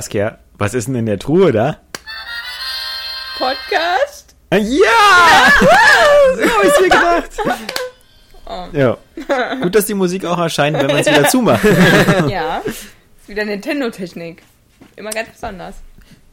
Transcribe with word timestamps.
Saskia, 0.00 0.38
was 0.56 0.72
ist 0.72 0.88
denn 0.88 0.94
in 0.94 1.04
der 1.04 1.18
Truhe 1.18 1.52
da? 1.52 1.76
Podcast? 3.36 4.34
Ja! 4.50 5.52
so 5.60 6.42
habe 6.42 6.66
ich 6.66 6.80
mir 6.80 6.88
gedacht. 6.88 7.30
Oh. 8.46 8.64
Ja. 8.72 8.96
Gut, 9.60 9.74
dass 9.74 9.84
die 9.84 9.92
Musik 9.92 10.24
auch 10.24 10.38
erscheint, 10.38 10.78
wenn 10.78 10.86
man 10.86 10.96
es 10.96 11.06
wieder 11.06 11.24
zumacht. 11.28 11.64
Ja. 12.30 12.62
Ist 12.64 12.88
wieder 13.26 13.44
Nintendo-Technik. 13.44 14.42
Immer 14.96 15.10
ganz 15.10 15.28
besonders. 15.32 15.74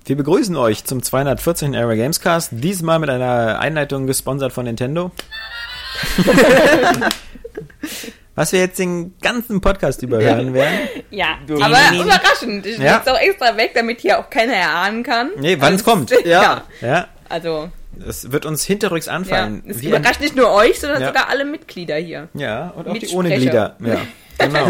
Wir 0.05 0.15
begrüßen 0.15 0.55
euch 0.55 0.85
zum 0.85 1.03
214. 1.03 1.73
Era 1.73 1.93
Gamescast, 1.95 2.51
diesmal 2.53 2.99
mit 2.99 3.09
einer 3.09 3.59
Einleitung 3.59 4.07
gesponsert 4.07 4.53
von 4.53 4.63
Nintendo. 4.63 5.11
Was 8.37 8.51
wir 8.51 8.59
jetzt 8.59 8.77
den 8.77 9.17
ganzen 9.19 9.61
Podcast 9.61 10.03
überhören 10.03 10.53
werden. 10.53 10.77
Ja, 11.09 11.39
Du- 11.47 11.55
aber 11.59 11.75
überraschend. 11.91 12.67
Ich 12.67 12.77
Ja. 12.77 13.01
ja. 13.03 13.13
auch 13.13 13.19
extra 13.19 13.57
weg, 13.57 13.71
damit 13.73 13.99
hier 13.99 14.19
auch 14.19 14.29
keiner 14.29 14.53
erahnen 14.53 15.01
kann. 15.01 15.31
Nee, 15.39 15.57
wann 15.59 15.73
es 15.73 15.83
kommt. 15.83 16.11
Ja. 16.25 16.63
Ja, 16.79 17.07
Also, 17.29 17.71
es 18.07 18.31
wird 18.31 18.45
uns 18.45 18.63
hinterrücks 18.63 19.07
ja. 19.07 19.13
anfallen. 19.13 19.63
Es 19.67 19.81
Wie 19.81 19.87
ein- 19.87 19.99
überrascht 20.01 20.21
nicht 20.21 20.35
nur 20.35 20.51
euch, 20.51 20.79
sondern 20.79 21.01
Ja. 21.01 21.07
sogar 21.07 21.29
alle 21.29 21.45
Mitglieder 21.45 21.95
hier. 21.95 22.29
Ja, 22.35 22.69
und 22.75 22.87
auch 22.87 22.95
die 22.97 23.07
ohne 23.09 23.35
Glieder. 23.35 23.75
Ja, 23.83 24.01
genau. 24.37 24.67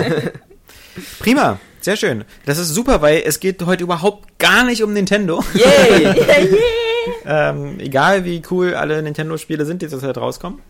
Prima, 1.19 1.59
sehr 1.81 1.97
schön. 1.97 2.23
Das 2.45 2.57
ist 2.57 2.69
super, 2.69 3.01
weil 3.01 3.21
es 3.25 3.41
geht 3.41 3.61
heute 3.65 3.83
überhaupt 3.83 4.39
gar 4.39 4.63
nicht 4.63 4.81
um 4.81 4.93
Nintendo. 4.93 5.43
Yay! 5.53 6.03
yeah, 6.05 6.15
yeah. 7.25 7.49
ähm, 7.49 7.79
egal 7.81 8.23
wie 8.23 8.41
cool 8.49 8.75
alle 8.75 9.01
Nintendo-Spiele 9.03 9.65
sind, 9.65 9.81
die 9.81 9.89
zurzeit 9.89 10.17
rauskommen. 10.17 10.61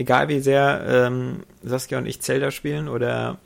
Egal 0.00 0.28
wie 0.28 0.40
sehr 0.40 0.82
ähm, 0.88 1.40
Saskia 1.62 1.98
und 1.98 2.06
ich 2.06 2.22
Zelda 2.22 2.50
spielen 2.50 2.88
oder 2.88 3.36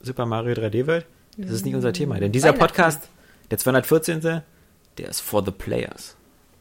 Super 0.00 0.26
Mario 0.26 0.54
3D 0.54 0.86
World. 0.86 1.06
Das 1.36 1.50
ist 1.50 1.64
nicht 1.64 1.74
unser 1.74 1.92
Thema. 1.92 2.20
Denn 2.20 2.30
dieser. 2.30 2.52
Podcast, 2.52 3.08
der 3.50 3.58
214. 3.58 4.42
Der 4.96 5.08
ist 5.08 5.20
for 5.20 5.44
the 5.44 5.50
players. 5.50 6.14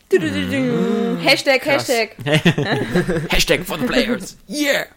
Du, 0.09 0.17
du, 0.17 0.27
du, 0.31 0.49
du. 0.49 1.17
Hashtag, 1.21 1.61
Krass. 1.61 1.87
Hashtag. 1.87 2.15
Hashtag 3.29 3.63
for 3.63 3.77
the 3.77 3.85
players. 3.85 4.37
Yeah. 4.49 4.87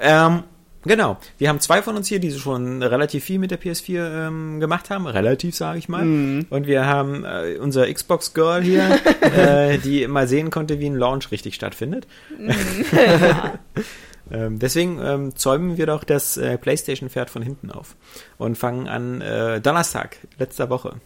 Ähm, 0.00 0.44
genau. 0.84 1.18
Wir 1.38 1.48
haben 1.48 1.60
zwei 1.60 1.82
von 1.82 1.96
uns 1.96 2.08
hier, 2.08 2.18
die 2.18 2.32
schon 2.32 2.82
relativ 2.82 3.24
viel 3.24 3.38
mit 3.38 3.50
der 3.50 3.60
PS4 3.60 4.26
ähm, 4.28 4.60
gemacht 4.60 4.90
haben. 4.90 5.06
Relativ, 5.06 5.54
sage 5.54 5.78
ich 5.78 5.88
mal. 5.88 6.02
Und 6.02 6.66
wir 6.66 6.86
haben 6.86 7.24
äh, 7.24 7.56
unser 7.60 7.92
Xbox 7.92 8.34
Girl 8.34 8.62
hier, 8.62 8.98
äh, 9.20 9.78
die 9.78 10.06
mal 10.06 10.28
sehen 10.28 10.50
konnte, 10.50 10.80
wie 10.80 10.86
ein 10.86 10.96
Launch 10.96 11.30
richtig 11.30 11.54
stattfindet. 11.54 12.06
ähm, 14.30 14.58
deswegen 14.58 15.00
ähm, 15.02 15.36
zäumen 15.36 15.76
wir 15.76 15.86
doch 15.86 16.04
das 16.04 16.36
äh, 16.36 16.58
PlayStation-Pferd 16.58 17.30
von 17.30 17.42
hinten 17.42 17.70
auf 17.70 17.96
und 18.38 18.56
fangen 18.56 18.88
an 18.88 19.20
äh, 19.20 19.60
Donnerstag, 19.60 20.18
letzter 20.38 20.70
Woche. 20.70 20.96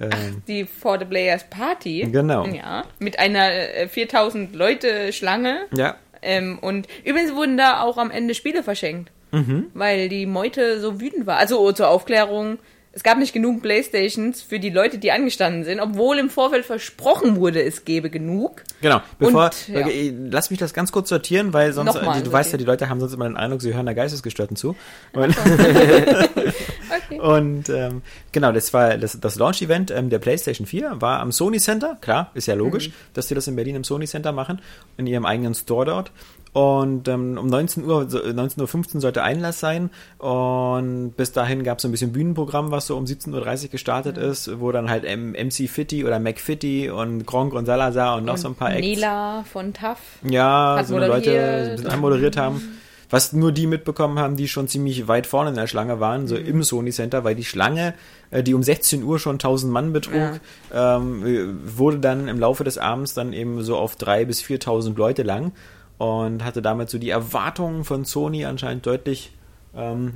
Ähm, 0.00 0.42
Die 0.48 0.64
For 0.64 0.98
the 0.98 1.04
Players 1.04 1.48
Party. 1.48 2.08
Genau. 2.10 2.46
Ja. 2.46 2.84
Mit 2.98 3.18
einer 3.18 3.52
äh, 3.52 3.88
4000 3.88 4.54
Leute 4.54 5.12
Schlange. 5.12 5.66
ja, 5.76 5.96
Ähm, 6.24 6.58
und 6.60 6.88
übrigens 7.04 7.34
wurden 7.34 7.56
da 7.56 7.82
auch 7.82 7.98
am 7.98 8.10
Ende 8.10 8.34
Spiele 8.34 8.62
verschenkt. 8.62 9.10
Mhm. 9.32 9.66
Weil 9.74 10.08
die 10.08 10.26
Meute 10.26 10.80
so 10.80 11.00
wütend 11.00 11.26
war. 11.26 11.36
Also 11.36 11.72
zur 11.72 11.88
Aufklärung. 11.88 12.58
Es 12.96 13.02
gab 13.02 13.18
nicht 13.18 13.32
genug 13.32 13.60
Playstations 13.60 14.40
für 14.40 14.60
die 14.60 14.70
Leute, 14.70 14.98
die 14.98 15.10
angestanden 15.10 15.64
sind, 15.64 15.80
obwohl 15.80 16.16
im 16.20 16.30
Vorfeld 16.30 16.64
versprochen 16.64 17.34
wurde, 17.34 17.60
es 17.60 17.84
gäbe 17.84 18.08
genug. 18.08 18.62
Genau, 18.82 19.00
bevor, 19.18 19.46
Und, 19.46 19.68
ja. 19.68 19.88
äh, 19.88 20.14
lass 20.30 20.50
mich 20.50 20.60
das 20.60 20.72
ganz 20.74 20.92
kurz 20.92 21.08
sortieren, 21.08 21.52
weil 21.52 21.72
sonst, 21.72 21.92
Nochmal 21.92 22.20
äh, 22.20 22.22
du 22.22 22.30
weißt 22.30 22.52
ja, 22.52 22.58
die 22.58 22.64
Leute 22.64 22.88
haben 22.88 23.00
sonst 23.00 23.12
immer 23.12 23.24
den 23.24 23.36
Eindruck, 23.36 23.62
sie 23.62 23.74
hören 23.74 23.86
der 23.86 23.96
Geistesgestörten 23.96 24.56
zu. 24.56 24.76
Und, 26.94 27.04
Okay. 27.10 27.20
und 27.20 27.68
ähm, 27.68 28.02
genau, 28.32 28.52
das 28.52 28.72
war 28.72 28.96
das, 28.96 29.18
das 29.20 29.36
Launch-Event 29.36 29.90
ähm, 29.90 30.10
der 30.10 30.18
PlayStation 30.18 30.66
4, 30.66 31.00
war 31.00 31.20
am 31.20 31.32
Sony 31.32 31.58
Center, 31.58 31.96
klar, 32.00 32.30
ist 32.34 32.46
ja 32.46 32.54
logisch, 32.54 32.88
Mhm. 32.88 32.92
dass 33.14 33.26
die 33.28 33.34
das 33.34 33.46
in 33.48 33.56
Berlin 33.56 33.76
im 33.76 33.84
Sony 33.84 34.06
Center 34.06 34.32
machen, 34.32 34.60
in 34.96 35.06
ihrem 35.06 35.26
eigenen 35.26 35.54
Store 35.54 35.84
dort. 35.86 36.12
Und 36.52 37.08
ähm, 37.08 37.36
um 37.36 37.48
19 37.48 37.84
Uhr, 37.84 38.08
so, 38.08 38.18
19.15 38.20 38.94
Uhr 38.94 39.00
sollte 39.00 39.24
Einlass 39.24 39.58
sein. 39.58 39.90
Und 40.18 41.14
bis 41.16 41.32
dahin 41.32 41.64
gab 41.64 41.78
es 41.78 41.82
so 41.82 41.88
ein 41.88 41.90
bisschen 41.90 42.12
Bühnenprogramm, 42.12 42.70
was 42.70 42.86
so 42.86 42.96
um 42.96 43.06
17.30 43.06 43.64
Uhr 43.64 43.68
gestartet 43.70 44.16
ist, 44.18 44.60
wo 44.60 44.70
dann 44.70 44.88
halt 44.88 45.04
M 45.04 45.32
MC 45.32 45.68
Fitty 45.68 46.04
oder 46.04 46.20
McFitty 46.20 46.90
und 46.90 47.26
Gronk 47.26 47.54
und 47.54 47.66
Salazar 47.66 48.16
und 48.18 48.24
noch 48.24 48.36
so 48.36 48.46
ein 48.48 48.54
paar 48.54 48.70
Acts. 48.70 48.86
Nela 48.86 49.44
von 49.52 49.72
TAF. 49.72 49.98
Ja, 50.22 50.80
so 50.86 50.96
Leute 50.96 51.12
moderiert. 51.14 51.44
ein 51.64 51.70
bisschen 51.76 51.90
anmoderiert 51.90 52.36
haben. 52.36 52.78
Was 53.10 53.32
nur 53.32 53.52
die 53.52 53.66
mitbekommen 53.66 54.18
haben, 54.18 54.36
die 54.36 54.48
schon 54.48 54.68
ziemlich 54.68 55.08
weit 55.08 55.26
vorne 55.26 55.50
in 55.50 55.56
der 55.56 55.66
Schlange 55.66 56.00
waren, 56.00 56.26
so 56.26 56.36
im 56.36 56.62
Sony 56.62 56.90
Center, 56.90 57.24
weil 57.24 57.34
die 57.34 57.44
Schlange, 57.44 57.94
äh, 58.30 58.42
die 58.42 58.54
um 58.54 58.62
16 58.62 59.02
Uhr 59.02 59.18
schon 59.18 59.34
1000 59.34 59.72
Mann 59.72 59.92
betrug, 59.92 60.40
ähm, 60.72 61.26
äh, 61.26 61.76
wurde 61.78 61.98
dann 61.98 62.28
im 62.28 62.38
Laufe 62.38 62.64
des 62.64 62.78
Abends 62.78 63.14
dann 63.14 63.32
eben 63.32 63.62
so 63.62 63.76
auf 63.76 63.96
3.000 63.96 64.24
bis 64.26 64.42
4.000 64.42 64.96
Leute 64.96 65.22
lang 65.22 65.52
und 65.98 66.44
hatte 66.44 66.62
damit 66.62 66.90
so 66.90 66.98
die 66.98 67.10
Erwartungen 67.10 67.84
von 67.84 68.04
Sony 68.04 68.44
anscheinend 68.44 68.86
deutlich 68.86 69.32
ähm, 69.76 70.14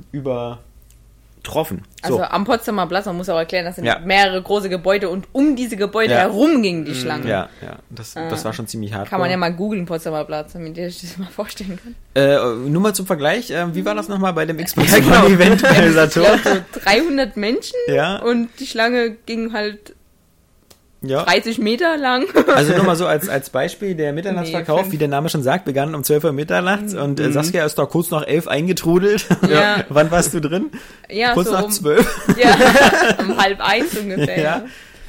übertroffen. 1.43 1.83
So. 2.05 2.15
Also 2.19 2.23
am 2.23 2.45
Potsdamer 2.45 2.87
Platz, 2.87 3.05
man 3.05 3.17
muss 3.17 3.29
auch 3.29 3.37
erklären, 3.37 3.65
das 3.65 3.75
sind 3.75 3.85
Ja. 3.85 3.99
mehrere 3.99 4.41
große 4.41 4.69
Gebäude 4.69 5.09
und 5.09 5.27
um 5.31 5.55
diese 5.55 5.75
Gebäude 5.75 6.13
Ja. 6.13 6.19
herum 6.19 6.61
ging 6.61 6.85
die 6.85 6.95
Schlange. 6.95 7.27
ja, 7.27 7.49
ja, 7.61 7.77
das, 7.89 8.13
das 8.13 8.45
war 8.45 8.53
schon 8.53 8.67
ziemlich 8.67 8.93
hart. 8.93 9.09
Kann 9.09 9.19
man 9.19 9.29
ja 9.29 9.37
mal 9.37 9.53
googeln, 9.53 9.85
Potsdamer 9.85 10.23
Platz, 10.25 10.53
damit 10.53 10.77
ihr 10.77 10.85
euch 10.87 11.01
das 11.01 11.17
mal 11.17 11.27
vorstellen 11.29 11.79
könnt. 11.81 11.95
Äh, 12.15 12.37
nur 12.69 12.81
mal 12.81 12.93
zum 12.93 13.05
Vergleich, 13.05 13.51
äh, 13.51 13.73
wie 13.73 13.83
war 13.85 13.95
das 13.95 14.07
nochmal 14.07 14.33
bei 14.33 14.45
dem 14.45 14.57
Xbox 14.57 14.91
Ja, 14.91 14.99
genau. 14.99 15.25
Event 15.27 15.61
so 16.13 16.21
300 16.83 17.37
Menschen 17.37 17.75
Ja. 17.87 18.17
und 18.17 18.49
die 18.59 18.67
Schlange 18.67 19.11
ging 19.25 19.53
halt 19.53 19.95
Ja. 21.01 21.23
30 21.23 21.59
Meter 21.59 21.97
lang. 21.97 22.25
Also 22.53 22.75
nur 22.75 22.83
mal 22.83 22.95
so 22.95 23.05
als, 23.05 23.29
als 23.29 23.49
Beispiel, 23.49 23.95
der 23.95 24.11
Mitternachtsverkauf, 24.11 24.87
Nee, 24.87 24.91
wie 24.93 24.97
der 24.97 25.07
Name 25.07 25.29
schon 25.29 25.43
sagt, 25.43 25.63
begann 25.65 25.95
um 25.95 26.03
12 26.03 26.25
Uhr 26.25 26.31
mitternachts 26.33 26.93
und 26.93 27.19
äh, 27.19 27.31
Saskia 27.31 27.65
ist 27.65 27.75
da 27.75 27.85
kurz 27.85 28.11
nach 28.11 28.27
11 28.27 28.47
eingetrudelt. 28.47 29.25
Ja. 29.49 29.85
Wann 29.89 30.11
warst 30.11 30.33
du 30.33 30.41
drin? 30.41 30.71
Ja, 31.09 31.33
kurz 31.33 31.47
so 31.47 31.53
nach 31.53 31.63
um, 31.65 31.71
12. 31.71 32.37
Ja, 32.37 32.55
um 33.19 33.37
halb 33.37 33.61
eins 33.61 33.97
ungefähr. 33.97 34.41
ja. 34.41 34.65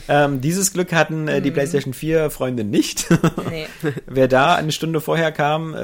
Ähm, 0.08 0.40
dieses 0.40 0.72
Glück 0.72 0.92
hatten 0.92 1.28
äh, 1.28 1.40
die 1.40 1.50
PlayStation 1.50 1.94
4 1.94 2.30
Freunde 2.30 2.64
nicht. 2.64 3.06
Nee. 3.48 3.66
wer 4.06 4.28
da 4.28 4.54
eine 4.56 4.72
Stunde 4.72 5.00
vorher 5.00 5.30
kam, 5.32 5.74
äh, 5.74 5.78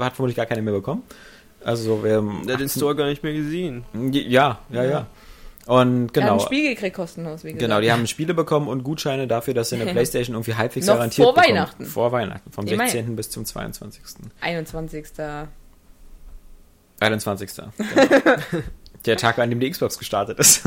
hat 0.00 0.16
vermutlich 0.16 0.36
gar 0.36 0.46
keine 0.46 0.62
mehr 0.62 0.74
bekommen. 0.74 1.02
Also 1.64 2.00
wer 2.02 2.22
Der 2.46 2.54
hat 2.54 2.60
den 2.60 2.68
Store 2.68 2.94
gar 2.96 3.06
nicht 3.06 3.22
mehr 3.22 3.34
gesehen. 3.34 3.84
ja, 4.12 4.58
ja, 4.70 4.84
ja. 4.84 5.06
Und 5.68 6.14
Wir 6.14 6.22
haben 6.22 6.28
genau. 6.30 6.32
ein 6.32 6.40
Spiel 6.40 6.74
gekriegt 6.74 6.96
kostenlos, 6.96 7.44
wie 7.44 7.48
gesagt. 7.48 7.60
Genau, 7.60 7.82
die 7.82 7.92
haben 7.92 8.06
Spiele 8.06 8.32
bekommen 8.32 8.68
und 8.68 8.84
Gutscheine 8.84 9.26
dafür, 9.26 9.52
dass 9.52 9.68
sie 9.68 9.76
eine 9.76 9.92
Playstation 9.92 10.34
irgendwie 10.34 10.54
halbwegs 10.54 10.86
Noch 10.86 10.94
garantiert 10.94 11.26
vor 11.26 11.34
bekommen. 11.34 11.56
Weihnachten. 11.56 11.84
Vor 11.84 12.10
Weihnachten, 12.10 12.50
vom 12.50 12.66
Immerhin. 12.66 12.90
16. 12.90 13.16
bis 13.16 13.28
zum 13.28 13.44
22. 13.44 14.02
21. 14.40 15.04
21. 17.00 17.50
Genau. 17.54 17.68
Der 19.06 19.16
Tag, 19.18 19.38
an 19.38 19.50
dem 19.50 19.60
die 19.60 19.70
Xbox 19.70 19.98
gestartet 19.98 20.38
ist. 20.38 20.64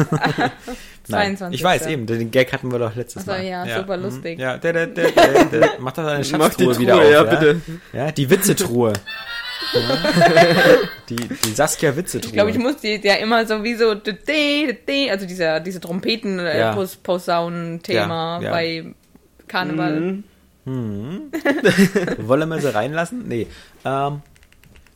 Nein, 1.08 1.36
22.. 1.36 1.52
ich 1.52 1.64
weiß 1.64 1.88
eben, 1.88 2.06
den 2.06 2.30
Gag 2.30 2.54
hatten 2.54 2.72
wir 2.72 2.80
doch 2.80 2.96
letztes 2.96 3.26
Mal. 3.26 3.44
ja, 3.44 3.80
super 3.80 3.98
mhm. 3.98 4.04
lustig. 4.04 4.40
Ja, 4.40 4.58
der, 4.58 4.72
der, 4.72 4.88
der, 4.88 5.12
der, 5.12 5.46
der 5.46 5.80
macht 5.80 5.98
doch 5.98 6.04
Mach 6.04 6.18
die 6.18 6.24
Schatztruhe 6.24 6.74
Truhe, 6.74 6.80
wieder 6.80 6.96
auf. 6.96 7.10
ja, 7.10 7.24
bitte. 7.24 7.62
Ja, 7.92 8.12
die 8.12 8.30
Witzetruhe. 8.30 8.94
Die, 11.10 11.16
die 11.16 11.52
Saskia 11.54 11.96
Witzetruhe. 11.96 12.28
Ich 12.30 12.34
glaube, 12.34 12.52
ich 12.52 12.58
muss 12.58 12.78
die 12.78 13.00
ja 13.04 13.16
immer 13.16 13.46
so 13.46 13.64
wie 13.64 13.76
so, 13.76 13.90
also 13.92 15.26
dieser, 15.26 15.60
diese 15.60 15.80
trompeten 15.80 16.40
äh, 16.40 16.60
Ja. 16.60 16.74
Pos 16.74 16.96
Posaunen-Thema 16.98 18.40
Ja, 18.40 18.44
ja. 18.44 18.52
bei 18.52 18.86
Karneval. 19.48 20.24
Mhm. 20.66 21.32
Wollen 22.20 22.50
wir 22.50 22.60
sie 22.62 22.74
reinlassen? 22.74 23.28
Nee. 23.28 23.48
Ähm, 23.84 24.22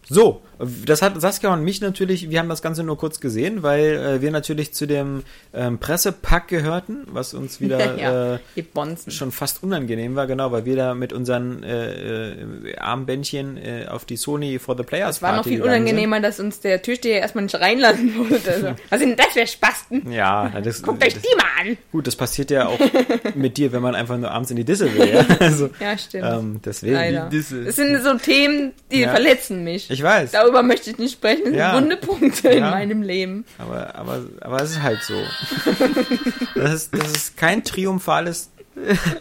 so, 0.07 0.41
das 0.85 1.01
hat 1.01 1.19
Saskia 1.19 1.53
und 1.53 1.63
mich 1.63 1.81
natürlich, 1.81 2.29
wir 2.29 2.39
haben 2.39 2.49
das 2.49 2.61
Ganze 2.61 2.83
nur 2.83 2.97
kurz 2.97 3.19
gesehen, 3.19 3.63
weil 3.63 3.83
äh, 3.95 4.21
wir 4.21 4.31
natürlich 4.31 4.73
zu 4.73 4.85
dem 4.85 5.23
ähm, 5.53 5.79
Pressepack 5.79 6.47
gehörten, 6.47 7.05
was 7.07 7.33
uns 7.33 7.59
wieder 7.61 7.97
ja, 7.97 8.35
äh, 8.35 8.39
die 8.55 8.65
schon 9.11 9.31
fast 9.31 9.63
unangenehm 9.63 10.15
war, 10.15 10.27
genau, 10.27 10.51
weil 10.51 10.65
wir 10.65 10.75
da 10.75 10.93
mit 10.93 11.13
unseren 11.13 11.63
äh, 11.63 12.31
äh, 12.33 12.77
Armbändchen 12.77 13.57
äh, 13.57 13.85
auf 13.89 14.05
die 14.05 14.17
Sony 14.17 14.59
for 14.59 14.77
the 14.77 14.83
Players 14.83 15.17
Es 15.17 15.21
war 15.21 15.31
noch 15.31 15.37
Party 15.37 15.49
viel 15.49 15.57
gegangen 15.59 15.81
unangenehmer, 15.83 16.19
dass 16.21 16.39
uns 16.39 16.59
der 16.59 16.81
Türsteher 16.81 17.19
erstmal 17.21 17.43
nicht 17.45 17.55
reinlassen 17.55 18.15
wollte. 18.17 18.51
Also, 18.51 18.67
was 18.89 18.99
sind 18.99 19.09
denn 19.09 19.17
das 19.17 19.33
für 19.33 19.47
Spasten? 19.47 20.01
Sind. 20.03 20.13
Ja, 20.13 20.51
das, 20.63 20.81
Guckt 20.81 21.03
euch 21.03 21.13
die 21.13 21.35
mal 21.35 21.45
an! 21.69 21.77
gut, 21.91 22.07
das 22.07 22.15
passiert 22.15 22.51
ja 22.51 22.67
auch 22.67 22.79
mit 23.35 23.57
dir, 23.57 23.71
wenn 23.71 23.81
man 23.81 23.95
einfach 23.95 24.17
nur 24.17 24.31
abends 24.31 24.49
in 24.51 24.57
die 24.57 24.63
Disse 24.63 24.93
will. 24.93 25.13
Ja? 25.13 25.25
Also, 25.39 25.69
Ja, 25.79 25.97
stimmt. 25.97 26.25
ähm, 26.27 26.59
deswegen. 26.63 26.93
Leider. 26.95 27.29
Disse. 27.29 27.63
Das 27.65 27.75
sind 27.75 28.01
so 28.01 28.13
Themen, 28.15 28.73
die 28.91 29.01
Ja. 29.01 29.11
verletzen 29.11 29.63
mich. 29.63 29.89
Ich 29.89 30.01
weiß. 30.01 30.33
Darüber 30.45 30.63
möchte 30.63 30.91
ich 30.91 30.97
nicht 30.97 31.13
sprechen. 31.13 31.41
Das 31.45 31.49
sind 31.51 31.57
Ja. 31.59 31.75
wunde 31.75 31.97
Punkte 31.97 32.49
in 32.49 32.59
Ja. 32.63 32.69
meinem 32.71 33.01
Leben. 33.01 33.45
Aber, 33.57 33.95
aber, 33.95 34.21
aber 34.41 34.61
es 34.61 34.71
ist 34.71 34.83
halt 34.83 35.01
so. 35.03 35.13
Das 36.55 36.73
ist, 36.73 36.93
das 36.97 37.11
ist 37.11 37.37
kein 37.37 37.63
triumphales 37.63 38.51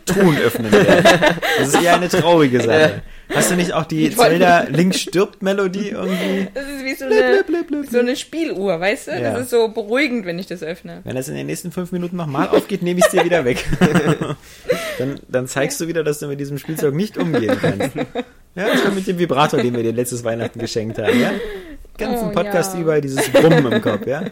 Truhen 0.06 0.36
öffnen 0.38 0.70
werden. 0.72 1.04
Das 1.58 1.68
ist 1.68 1.82
eher 1.82 1.94
eine 1.94 2.08
traurige 2.08 2.60
Sache. 2.62 3.02
Hast 3.34 3.50
du 3.50 3.56
nicht 3.56 3.72
auch 3.72 3.84
die 3.84 4.14
Zelda 4.14 4.64
Link 4.68 4.94
stirbt 4.94 5.42
Melodie 5.42 5.90
irgendwie? 5.90 6.48
Das 6.54 6.64
ist 6.64 6.84
wie 6.84 6.94
so 6.94 7.04
eine, 7.06 7.42
blip, 7.44 7.66
blip, 7.68 7.84
wie 7.84 7.90
so 7.90 7.98
eine 8.00 8.16
Spieluhr, 8.16 8.78
weißt 8.80 9.08
du? 9.08 9.10
Ja. 9.12 9.32
Das 9.32 9.42
ist 9.42 9.50
so 9.50 9.68
beruhigend, 9.68 10.26
wenn 10.26 10.38
ich 10.38 10.46
das 10.46 10.62
öffne. 10.62 11.00
Wenn 11.04 11.14
das 11.16 11.28
in 11.28 11.34
den 11.34 11.46
nächsten 11.46 11.72
fünf 11.72 11.90
Minuten 11.92 12.16
nochmal 12.16 12.48
aufgeht, 12.48 12.82
nehme 12.82 12.98
ich 13.00 13.06
es 13.06 13.12
dir 13.12 13.24
wieder 13.24 13.44
weg. 13.44 13.64
dann, 14.98 15.20
dann 15.28 15.46
zeigst 15.48 15.80
du 15.80 15.88
wieder, 15.88 16.04
dass 16.04 16.18
du 16.18 16.26
mit 16.26 16.38
diesem 16.40 16.58
Spielzeug 16.58 16.94
nicht 16.94 17.16
umgehen 17.16 17.56
kannst. 17.60 17.96
Ja, 18.54 18.68
das 18.68 18.84
war 18.84 18.92
mit 18.92 19.06
dem 19.06 19.18
Vibrator, 19.18 19.60
den 19.60 19.74
wir 19.74 19.82
dir 19.82 19.92
letztes 19.92 20.22
Weihnachten 20.24 20.58
geschenkt 20.58 20.98
haben, 20.98 21.18
ja? 21.20 21.32
Ganzen 21.98 22.28
Oh, 22.28 22.32
Podcast 22.32 22.74
ja. 22.74 22.80
überall 22.80 23.00
dieses 23.00 23.28
Brummen 23.30 23.70
im 23.72 23.82
Kopf, 23.82 24.06
ja? 24.06 24.22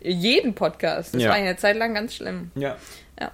Jeden 0.00 0.54
Podcast. 0.54 1.14
Das 1.14 1.22
Ja. 1.22 1.28
war 1.30 1.36
eine 1.36 1.56
Zeit 1.56 1.76
lang 1.76 1.94
ganz 1.94 2.14
schlimm. 2.14 2.50
Ja. 2.54 2.76
Ja. 3.20 3.30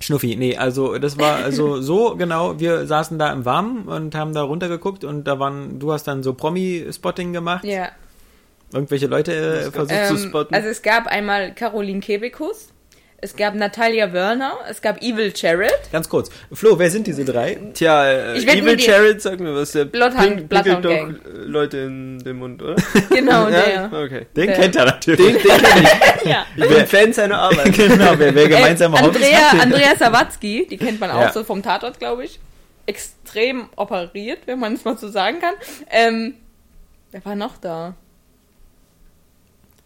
Schnuffi, 0.00 0.36
nee, 0.36 0.56
also 0.56 0.98
das 0.98 1.18
war 1.18 1.36
also 1.36 1.80
so 1.80 2.16
genau, 2.16 2.58
wir 2.58 2.86
saßen 2.86 3.18
da 3.18 3.32
im 3.32 3.44
Warmen 3.44 3.86
und 3.88 4.14
haben 4.14 4.32
da 4.34 4.42
runtergeguckt 4.42 5.04
und 5.04 5.24
da 5.24 5.38
waren, 5.38 5.78
du 5.78 5.92
hast 5.92 6.04
dann 6.04 6.22
so 6.22 6.32
Promi-Spotting 6.34 7.32
gemacht, 7.32 7.64
Ja. 7.64 7.88
irgendwelche 8.72 9.06
Leute 9.06 9.32
äh, 9.34 9.70
versucht 9.70 10.06
zu 10.06 10.14
Ähm, 10.14 10.28
spotten. 10.28 10.54
also 10.54 10.68
es 10.68 10.80
gab 10.82 11.06
einmal 11.06 11.54
Caroline 11.54 12.00
Kebekus, 12.00 12.68
es 13.22 13.36
gab 13.36 13.54
Natalia 13.54 14.12
Werner, 14.12 14.54
es 14.68 14.80
gab 14.80 15.02
Evil 15.02 15.32
Jared, 15.34 15.70
Ganz 15.92 16.08
kurz, 16.08 16.30
Flo, 16.52 16.78
wer 16.78 16.90
sind 16.90 17.06
diese 17.06 17.24
drei? 17.24 17.58
Tja, 17.74 18.06
äh, 18.10 18.36
Evil 18.38 18.80
Jared, 18.80 19.20
sag 19.20 19.40
mir 19.40 19.54
was, 19.54 19.72
der 19.72 19.84
Bloodhound- 19.84 20.48
Bloodhound 20.48 20.82
Gang. 20.82 21.20
doch 21.22 21.30
äh, 21.30 21.36
Leute 21.44 21.78
in 21.78 22.18
den 22.20 22.36
Mund, 22.36 22.62
oder? 22.62 22.76
genau 23.10 23.48
ja, 23.48 23.62
der. 23.62 23.84
okay. 24.04 24.26
Den 24.34 24.46
Der- 24.46 24.56
kennt 24.56 24.76
er 24.76 24.84
natürlich. 24.86 25.18
Den, 25.18 25.42
den 25.42 25.62
kenn 25.62 25.82
ich. 25.84 26.24
Ja. 26.30 26.44
Ich 26.56 26.68
bin 26.68 26.86
Fan 26.86 27.12
seiner 27.12 27.38
Arbeit. 27.40 27.72
genau, 27.74 28.12
wer, 28.18 28.34
wer 28.34 28.48
gemeinsam 28.48 28.94
äh, 28.94 28.98
Hobbys 29.02 29.16
Andrea, 29.22 29.52
hat. 29.52 29.60
Andrea 29.62 29.96
Sawatzki, 29.96 30.66
die 30.70 30.76
kennt 30.76 31.00
man 31.00 31.10
auch 31.10 31.20
Ja. 31.20 31.32
so 31.32 31.44
vom 31.44 31.62
Tatort, 31.62 31.98
glaube 31.98 32.24
ich. 32.24 32.38
Extrem 32.86 33.68
operiert, 33.76 34.40
wenn 34.46 34.58
man 34.58 34.74
es 34.74 34.84
mal 34.84 34.96
so 34.98 35.08
sagen 35.08 35.40
kann. 35.40 35.54
Ähm, 35.90 36.34
wer 37.12 37.24
war 37.24 37.36
noch 37.36 37.56
da? 37.58 37.94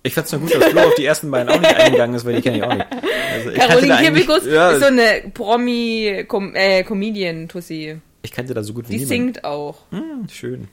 Ich 0.07 0.13
fand's 0.15 0.31
nur 0.33 0.43
gut, 0.43 0.55
dass 0.55 0.65
Flo 0.67 0.83
auf 0.83 0.95
die 0.97 1.07
ersten 1.07 1.31
beiden 1.31 1.49
auch 1.49 1.59
nicht 1.59 1.75
eingegangen 1.77 2.15
ist, 2.15 2.27
weil 2.27 2.35
die 2.37 2.43
kenne 2.43 2.59
ich 2.59 2.63
auch 2.63 2.75
nicht. 2.75 2.87
Also 3.33 3.51
ich 3.51 3.59
Caroline 3.59 3.97
Kebekus 3.97 4.45
ja. 4.47 4.71
ist 4.73 4.81
so 4.81 4.87
eine 4.87 5.23
Promi-Comedian-Tussi. 5.33 8.01
Ich 8.23 8.33
kannte 8.33 8.55
da 8.55 8.63
so 8.63 8.73
gut 8.73 8.89
wie 8.89 8.93
Die 8.93 8.99
niemand. 9.05 9.09
singt 9.11 9.45
auch. 9.45 9.77
Hm, 9.91 10.27
schön. 10.31 10.69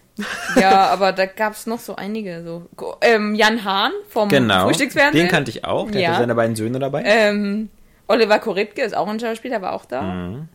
Ja, 0.59 0.87
aber 0.87 1.11
da 1.11 1.25
gab 1.25 1.53
es 1.53 1.67
noch 1.67 1.79
so 1.79 1.95
einige. 1.95 2.43
So. 2.43 2.67
Ähm, 3.01 3.35
Jan 3.35 3.63
Hahn 3.65 3.91
vom 4.09 4.29
Genau. 4.29 4.65
Frühstücksfernsehen. 4.67 5.25
Den 5.25 5.31
kannte 5.31 5.51
ich 5.51 5.65
auch. 5.65 5.89
Der 5.91 6.01
Ja. 6.01 6.09
hatte 6.09 6.19
seine 6.21 6.35
beiden 6.35 6.55
Söhne 6.55 6.79
dabei. 6.79 7.03
Ähm, 7.05 7.69
Oliver 8.07 8.39
Koritke 8.39 8.81
ist 8.83 8.95
auch 8.95 9.07
ein 9.07 9.19
Schauspieler, 9.19 9.61
war 9.61 9.73
auch 9.73 9.85
da. 9.85 10.01
Mhm. 10.01 10.47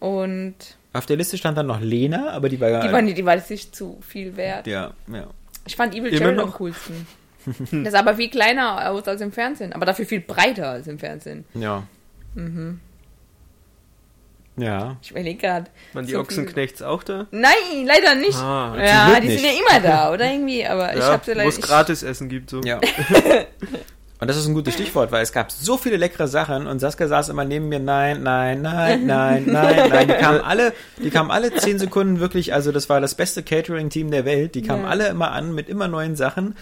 Und 0.00 0.54
Auf 0.92 1.06
der 1.06 1.16
Liste 1.16 1.38
stand 1.38 1.56
dann 1.56 1.66
noch 1.66 1.80
Lena, 1.80 2.30
aber 2.30 2.48
die 2.48 2.60
war 2.60 2.68
die 2.82 2.92
war, 2.92 3.02
die 3.02 3.24
war 3.24 3.36
nicht 3.36 3.74
zu 3.76 3.98
viel 4.06 4.36
wert. 4.36 4.66
ja, 4.66 4.90
ja. 5.12 5.26
Ich 5.66 5.76
fand 5.76 5.94
Evil 5.94 6.12
Immer 6.12 6.20
Jared 6.26 6.38
am 6.40 6.52
coolsten. 6.54 7.06
Das 7.84 7.92
sah 7.92 7.98
aber 8.00 8.14
viel 8.16 8.30
kleiner 8.30 8.90
aus 8.90 9.06
als 9.08 9.20
im 9.20 9.32
Fernsehen, 9.32 9.72
aber 9.72 9.86
dafür 9.86 10.06
viel 10.06 10.20
breiter 10.20 10.70
als 10.70 10.86
im 10.86 10.98
Fernsehen. 10.98 11.44
Ja. 11.54 11.82
Mhm. 12.34 12.80
Ja. 14.56 14.96
Ich 15.02 15.10
überlege 15.10 15.38
gerade. 15.40 15.70
Waren 15.94 16.06
die 16.06 16.12
so 16.12 16.20
Ochsenknechts 16.20 16.82
auch 16.82 17.02
da? 17.02 17.26
Nein, 17.30 17.86
leider 17.86 18.14
nicht. 18.14 18.36
Ah, 18.36 18.76
ja, 18.78 19.18
die 19.20 19.28
nicht. 19.28 19.40
sind 19.40 19.50
ja 19.50 19.58
immer 19.58 19.80
da, 19.80 20.12
oder 20.12 20.30
irgendwie, 20.30 20.66
aber 20.66 20.92
ich 20.94 21.00
ja, 21.00 21.12
habe 21.12 21.24
sie 21.24 21.30
leider 21.32 21.44
wo 21.44 21.48
es 21.48 21.58
ich- 21.58 21.64
gratis 21.64 22.02
Essen 22.02 22.28
gibt. 22.28 22.50
So. 22.50 22.60
Ja. 22.60 22.78
Und 24.22 24.28
das 24.28 24.36
ist 24.36 24.46
ein 24.46 24.54
gutes 24.54 24.74
Stichwort, 24.74 25.10
weil 25.10 25.20
es 25.20 25.32
gab 25.32 25.50
so 25.50 25.76
viele 25.76 25.96
leckere 25.96 26.28
Sachen 26.28 26.68
und 26.68 26.78
Saskia 26.78 27.08
saß 27.08 27.28
immer 27.28 27.44
neben 27.44 27.68
mir, 27.68 27.80
nein, 27.80 28.22
nein, 28.22 28.62
nein, 28.62 29.04
nein, 29.06 29.44
nein, 29.46 29.88
nein. 29.90 30.06
Die 30.06 30.14
kamen 30.14 30.40
alle, 30.42 30.72
die 31.02 31.10
kamen 31.10 31.32
alle 31.32 31.52
zehn 31.56 31.80
Sekunden 31.80 32.20
wirklich, 32.20 32.54
also 32.54 32.70
das 32.70 32.88
war 32.88 33.00
das 33.00 33.16
beste 33.16 33.42
Catering-Team 33.42 34.12
der 34.12 34.24
Welt. 34.24 34.54
Die 34.54 34.62
kamen 34.62 34.84
Ja. 34.84 34.90
alle 34.90 35.08
immer 35.08 35.32
an 35.32 35.52
mit 35.56 35.68
immer 35.68 35.88
neuen 35.88 36.14
Sachen. 36.14 36.54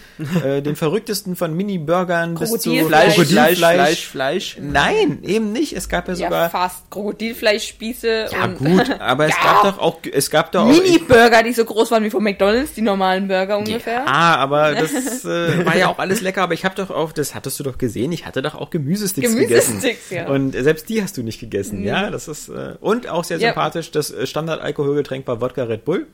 Äh, 0.43 0.63
den 0.63 0.75
verrücktesten 0.75 1.35
von 1.35 1.55
Mini-Burgern 1.55 2.33
bis 2.33 2.49
zu 2.49 2.71
Krokodilfleisch. 2.71 3.13
Fleisch, 3.13 3.27
Fleisch. 3.29 3.57
Fleisch, 3.59 4.07
Fleisch. 4.07 4.57
Nein, 4.59 5.19
eben 5.23 5.51
nicht. 5.51 5.73
Es 5.73 5.87
gab 5.87 6.07
ja 6.07 6.15
Ja, 6.15 6.25
sogar. 6.29 6.49
fast. 6.49 6.89
Krokodilfleischspieße 6.89 8.25
Ja, 8.31 8.43
und 8.45 8.57
gut, 8.57 8.99
aber 8.99 9.25
es 9.25 9.35
Ja. 9.35 9.43
gab 9.53 9.63
doch 9.63 9.77
auch, 9.79 9.97
es 10.11 10.31
gab 10.31 10.51
doch 10.51 10.63
auch. 10.63 10.67
Mini-Burger, 10.67 11.43
die 11.43 11.53
so 11.53 11.63
groß 11.65 11.91
waren 11.91 12.03
wie 12.03 12.09
von 12.09 12.23
McDonalds, 12.23 12.73
die 12.73 12.81
normalen 12.81 13.27
Burger 13.27 13.57
ungefähr. 13.59 14.03
Ah, 14.07 14.35
aber 14.37 14.73
das 14.73 14.91
äh, 15.25 15.65
war 15.65 15.77
ja 15.77 15.87
auch 15.89 15.99
alles 15.99 16.21
lecker, 16.21 16.41
aber 16.41 16.53
ich 16.53 16.65
habe 16.65 16.75
doch 16.75 16.89
auch, 16.89 17.11
das 17.11 17.35
hattest 17.51 17.59
du 17.59 17.63
doch 17.63 17.77
gesehen, 17.77 18.11
ich 18.11 18.25
hatte 18.25 18.41
doch 18.41 18.55
auch 18.55 18.69
Gemüsesticks, 18.69 19.35
gegessen. 19.35 19.79
Gemüsesticks, 19.79 20.09
ja. 20.09 20.27
Und 20.27 20.53
selbst 20.53 20.87
die 20.89 21.03
hast 21.03 21.17
du 21.17 21.23
nicht 21.23 21.39
gegessen, 21.39 21.83
ja, 21.83 22.09
das 22.09 22.27
ist 22.27 22.49
äh, 22.49 22.75
und 22.79 23.07
auch 23.09 23.23
sehr 23.23 23.37
Ja. 23.39 23.49
sympathisch, 23.49 23.91
das 23.91 24.11
äh, 24.11 24.25
Standard-Alkoholgetränk 24.25 25.27
war 25.27 25.41
Wodka 25.41 25.63
Red 25.63 25.83
Bull. 25.85 26.07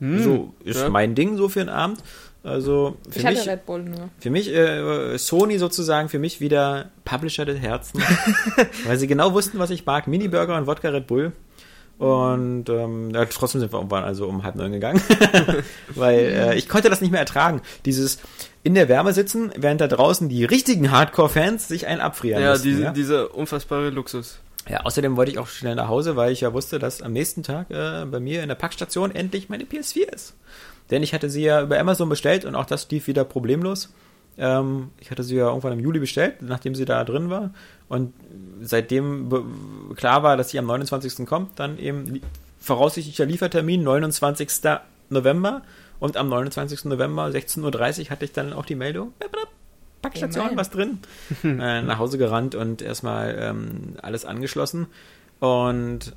so 0.00 0.52
ist 0.64 0.80
ja. 0.80 0.88
mein 0.90 1.14
Ding 1.14 1.36
so 1.36 1.48
für 1.48 1.60
den 1.60 1.68
Abend. 1.70 2.00
Also 2.42 2.98
für 3.08 3.20
ich 3.20 3.24
hatte 3.24 3.36
mich, 3.38 3.48
Red 3.48 3.64
Bull 3.64 3.82
nur. 3.84 4.10
für 4.18 4.28
mich 4.28 4.52
äh, 4.54 5.16
Sony 5.16 5.56
sozusagen, 5.58 6.10
für 6.10 6.18
mich 6.18 6.40
wieder 6.42 6.90
Publisher 7.06 7.46
des 7.46 7.58
Herzens, 7.60 8.04
weil 8.84 8.98
sie 8.98 9.06
genau 9.06 9.32
wussten, 9.32 9.58
was 9.58 9.70
ich 9.70 9.86
mag, 9.86 10.06
Mini 10.08 10.28
Burger 10.28 10.58
und 10.58 10.66
Wodka 10.66 10.90
Red 10.90 11.06
Bull. 11.06 11.32
Und 11.96 12.68
ähm, 12.68 13.10
ja, 13.14 13.24
trotzdem 13.24 13.60
sind 13.60 13.72
wir 13.72 13.78
irgendwann 13.78 14.04
also 14.04 14.26
um 14.26 14.42
halb 14.42 14.56
neun 14.56 14.72
gegangen, 14.72 15.00
weil 15.94 16.18
äh, 16.18 16.54
ich 16.56 16.68
konnte 16.68 16.90
das 16.90 17.00
nicht 17.00 17.12
mehr 17.12 17.20
ertragen. 17.20 17.62
Dieses 17.86 18.18
in 18.64 18.74
der 18.74 18.88
Wärme 18.88 19.12
sitzen, 19.12 19.52
während 19.56 19.80
da 19.80 19.86
draußen 19.86 20.28
die 20.28 20.44
richtigen 20.44 20.90
Hardcore-Fans 20.90 21.68
sich 21.68 21.86
einen 21.86 22.00
abfrieren 22.00 22.42
Ja, 22.42 22.50
mussten, 22.52 22.64
diese, 22.68 22.82
ja? 22.82 22.90
dieser 22.92 23.34
unfassbare 23.34 23.90
Luxus. 23.90 24.38
ja, 24.68 24.80
außerdem 24.80 25.16
wollte 25.16 25.30
ich 25.30 25.38
auch 25.38 25.46
schnell 25.46 25.74
nach 25.76 25.88
Hause, 25.88 26.16
weil 26.16 26.32
ich 26.32 26.40
ja 26.40 26.52
wusste, 26.52 26.78
dass 26.78 27.02
am 27.02 27.12
nächsten 27.12 27.42
Tag 27.42 27.70
äh, 27.70 28.04
bei 28.06 28.18
mir 28.20 28.42
in 28.42 28.48
der 28.48 28.56
Packstation 28.56 29.14
endlich 29.14 29.48
meine 29.48 29.64
PS4 29.64 30.08
ist. 30.12 30.34
Denn 30.90 31.02
ich 31.02 31.14
hatte 31.14 31.30
sie 31.30 31.42
ja 31.42 31.62
über 31.62 31.78
Amazon 31.78 32.08
bestellt 32.08 32.44
und 32.44 32.54
auch 32.56 32.66
das 32.66 32.90
lief 32.90 33.06
wieder 33.06 33.24
problemlos. 33.24 33.92
Ähm, 34.36 34.90
ich 34.98 35.10
hatte 35.10 35.22
sie 35.22 35.36
ja 35.36 35.48
irgendwann 35.48 35.72
im 35.74 35.80
Juli 35.80 35.98
bestellt, 36.00 36.42
nachdem 36.42 36.74
sie 36.74 36.84
da 36.86 37.04
drin 37.04 37.30
war. 37.30 37.52
Und 37.88 38.12
seitdem 38.62 39.94
klar 39.96 40.22
war, 40.22 40.36
dass 40.36 40.50
sie 40.50 40.58
am 40.58 40.66
29. 40.66 41.26
kommt, 41.26 41.58
dann 41.58 41.78
eben 41.78 42.06
li 42.06 42.20
voraussichtlicher 42.58 43.26
Liefertermin 43.26 43.82
29. 43.82 44.48
November. 45.10 45.60
Und 46.00 46.16
am 46.16 46.28
29. 46.28 46.86
November 46.86 47.26
16.30 47.26 48.04
Uhr 48.04 48.10
hatte 48.10 48.24
ich 48.24 48.32
dann 48.32 48.52
auch 48.52 48.66
die 48.66 48.74
Meldung, 48.74 49.12
Packstation, 50.02 50.50
was 50.54 50.70
drin. 50.70 50.98
äh, 51.44 51.82
nach 51.82 51.98
Hause 51.98 52.18
gerannt 52.18 52.54
und 52.54 52.82
erstmal 52.82 53.36
ähm, 53.40 53.96
alles 54.02 54.24
angeschlossen. 54.24 54.86
Und 55.40 56.14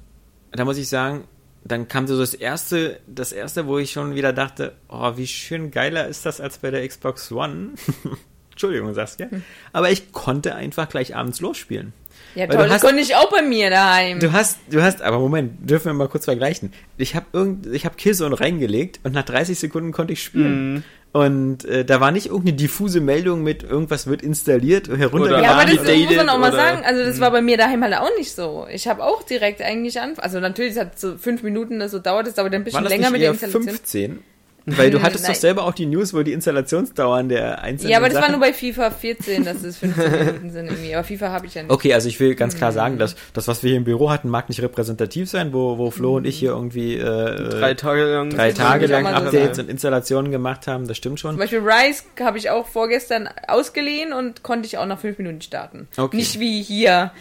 da 0.52 0.66
muss 0.66 0.78
ich 0.78 0.90
sagen, 0.90 1.26
dann 1.64 1.88
kam 1.88 2.08
so 2.08 2.18
das 2.18 2.34
erste, 2.34 3.00
das 3.08 3.32
erste, 3.32 3.68
wo 3.68 3.78
ich 3.78 3.92
schon 3.92 4.16
wieder 4.16 4.34
dachte, 4.34 4.74
oh, 4.90 5.14
wie 5.16 5.28
schön 5.28 5.72
geiler 5.72 6.08
ist 6.08 6.26
das 6.26 6.42
als 6.42 6.60
bei 6.60 6.72
der 6.72 6.88
Xbox 6.88 7.32
One. 7.32 7.72
Entschuldigung, 8.52 8.94
Saskia. 8.94 9.28
Aber 9.72 9.92
ich 9.92 10.12
konnte 10.12 10.56
einfach 10.56 10.90
gleich 10.90 11.16
abends 11.16 11.42
losspielen. 11.42 11.94
Ja, 12.38 12.44
Weil 12.44 12.50
toll, 12.50 12.58
du 12.58 12.64
das 12.66 12.74
hast- 12.76 12.82
konnte 12.82 13.02
ich 13.02 13.16
auch 13.16 13.32
bei 13.32 13.42
mir 13.42 13.70
daheim. 13.72 14.20
Du 14.20 14.32
hast, 14.32 14.60
du 14.70 14.82
hast, 14.82 15.02
aber 15.02 15.18
Moment, 15.20 15.70
dürfen 15.70 15.86
wir 15.86 15.94
mal 15.94 16.08
kurz 16.08 16.26
vergleichen. 16.26 16.72
Ich 16.98 17.16
habe 17.16 17.26
irgend, 17.34 17.66
ich 17.66 17.84
habe 17.86 17.96
Killzone 17.96 18.40
reingelegt 18.40 19.00
und 19.04 19.14
nach 19.14 19.24
30 19.24 19.58
Sekunden 19.58 19.92
konnte 19.92 20.14
ich 20.14 20.22
spielen. 20.24 20.84
Und 21.14 21.66
äh, 21.66 21.84
da 21.84 22.00
war 22.00 22.12
nicht 22.12 22.28
irgendeine 22.28 22.58
diffuse 22.58 23.00
Meldung 23.02 23.42
mit 23.42 23.64
irgendwas 23.64 24.06
wird 24.06 24.22
installiert, 24.22 24.88
heruntergeladen. 24.88 25.44
ja, 25.46 25.52
aber 25.54 25.66
das 25.66 25.78
muss 25.84 26.16
man 26.16 26.30
auch 26.30 26.38
mal 26.38 26.50
oder- 26.50 26.58
sagen. 26.58 26.84
Also 26.86 27.04
das 27.04 27.20
war 27.20 27.32
bei 27.32 27.42
mir 27.42 27.58
daheim 27.58 27.82
halt 27.84 27.96
auch 27.96 28.12
nicht 28.20 28.36
so. 28.36 28.68
Ich 28.72 28.88
habe 28.88 29.04
auch 29.04 29.24
direkt 29.24 29.62
eigentlich 29.64 30.00
an. 30.00 30.14
Also 30.18 30.40
natürlich, 30.40 30.74
es 30.74 30.80
hat 30.80 31.00
so 31.00 31.18
fünf 31.18 31.42
Minuten, 31.42 31.80
das 31.80 31.92
so 31.92 31.98
dauert, 32.00 32.28
es 32.28 32.36
dauert 32.36 32.54
ein 32.54 32.60
war 32.60 32.66
bisschen 32.66 32.84
das 32.84 32.92
länger 32.92 33.04
nicht 33.10 33.12
mit 33.14 33.22
der 33.24 33.32
Installation. 33.32 33.64
15? 33.64 34.20
Weil 34.70 34.92
du 34.92 35.02
hattest 35.02 35.28
doch 35.30 35.34
selber 35.34 35.64
auch 35.64 35.74
die 35.74 35.86
News, 35.86 36.14
wo 36.14 36.24
die 36.24 36.34
Installationsdauern 36.34 37.30
der 37.30 37.62
einzelnen 37.62 37.90
Ja, 37.92 37.98
aber 38.00 38.10
das 38.10 38.22
war 38.22 38.30
nur 38.30 38.42
bei 38.42 38.52
FIFA 38.52 38.92
14, 38.92 39.46
dass 39.46 39.64
es 39.64 39.78
15 39.78 40.12
Minuten 40.12 40.52
sind 40.52 40.66
irgendwie. 40.68 40.94
Aber 40.94 41.06
FIFA 41.06 41.30
habe 41.32 41.46
ich 41.46 41.54
ja 41.54 41.64
nicht. 41.64 41.72
Okay, 41.72 41.94
also 41.94 42.10
ich 42.10 42.20
will 42.20 42.36
ganz 42.36 42.54
Mhm. 42.54 42.58
klar 42.58 42.72
sagen, 42.74 42.98
dass 43.00 43.16
das, 43.34 43.48
was 43.48 43.64
wir 43.64 43.70
hier 43.70 43.78
im 43.78 43.86
Büro 43.86 44.10
hatten, 44.10 44.28
mag 44.30 44.50
nicht 44.50 44.62
repräsentativ 44.62 45.30
sein, 45.30 45.54
wo, 45.54 45.78
wo 45.78 45.90
Flo 45.90 46.18
und 46.18 46.26
ich 46.28 46.38
hier 46.38 46.50
irgendwie 46.50 46.96
äh, 46.96 47.50
Drei 47.50 47.74
Tage 47.76 48.04
lang. 48.06 48.30
drei 48.30 48.52
Tage 48.52 48.88
lang 48.88 49.06
so 49.06 49.12
Updates 49.12 49.56
sagen. 49.58 49.68
und 49.68 49.72
Installationen 49.72 50.32
gemacht 50.32 50.68
haben, 50.68 50.86
das 50.88 50.98
stimmt 50.98 51.18
Zum 51.20 51.32
schon. 51.32 51.38
Beispiel 51.40 51.60
Rise 51.60 52.04
habe 52.20 52.38
ich 52.38 52.50
auch 52.50 52.68
vorgestern 52.68 53.30
ausgeliehen 53.48 54.12
und 54.12 54.44
konnte 54.44 54.66
ich 54.68 54.78
auch 54.78 54.86
nach 54.86 55.00
fünf 55.00 55.18
Minuten 55.18 55.42
starten. 55.42 55.88
Okay. 55.96 56.18
Nicht 56.18 56.40
wie 56.42 56.62
hier. 56.62 57.12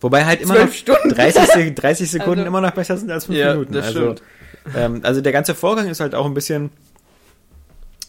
Wobei 0.00 0.24
halt 0.24 0.40
immer 0.40 0.54
Zwölf 0.54 0.66
noch 0.70 0.74
Stunden. 0.74 1.08
30, 1.14 1.42
Se- 1.46 1.72
30 1.76 2.10
Sekunden 2.10 2.40
Also- 2.40 2.48
immer 2.48 2.60
noch 2.60 2.70
besser 2.72 2.96
sind 2.96 3.10
als 3.10 3.26
5 3.26 3.38
Ja, 3.38 3.52
Minuten. 3.54 3.72
das 3.72 3.86
also, 3.86 4.00
stimmt. 4.00 4.22
ähm, 4.76 5.00
also 5.02 5.20
der 5.20 5.32
ganze 5.32 5.54
Vorgang 5.54 5.88
ist 5.88 6.00
halt 6.00 6.14
auch 6.14 6.26
ein 6.26 6.34
bisschen 6.34 6.70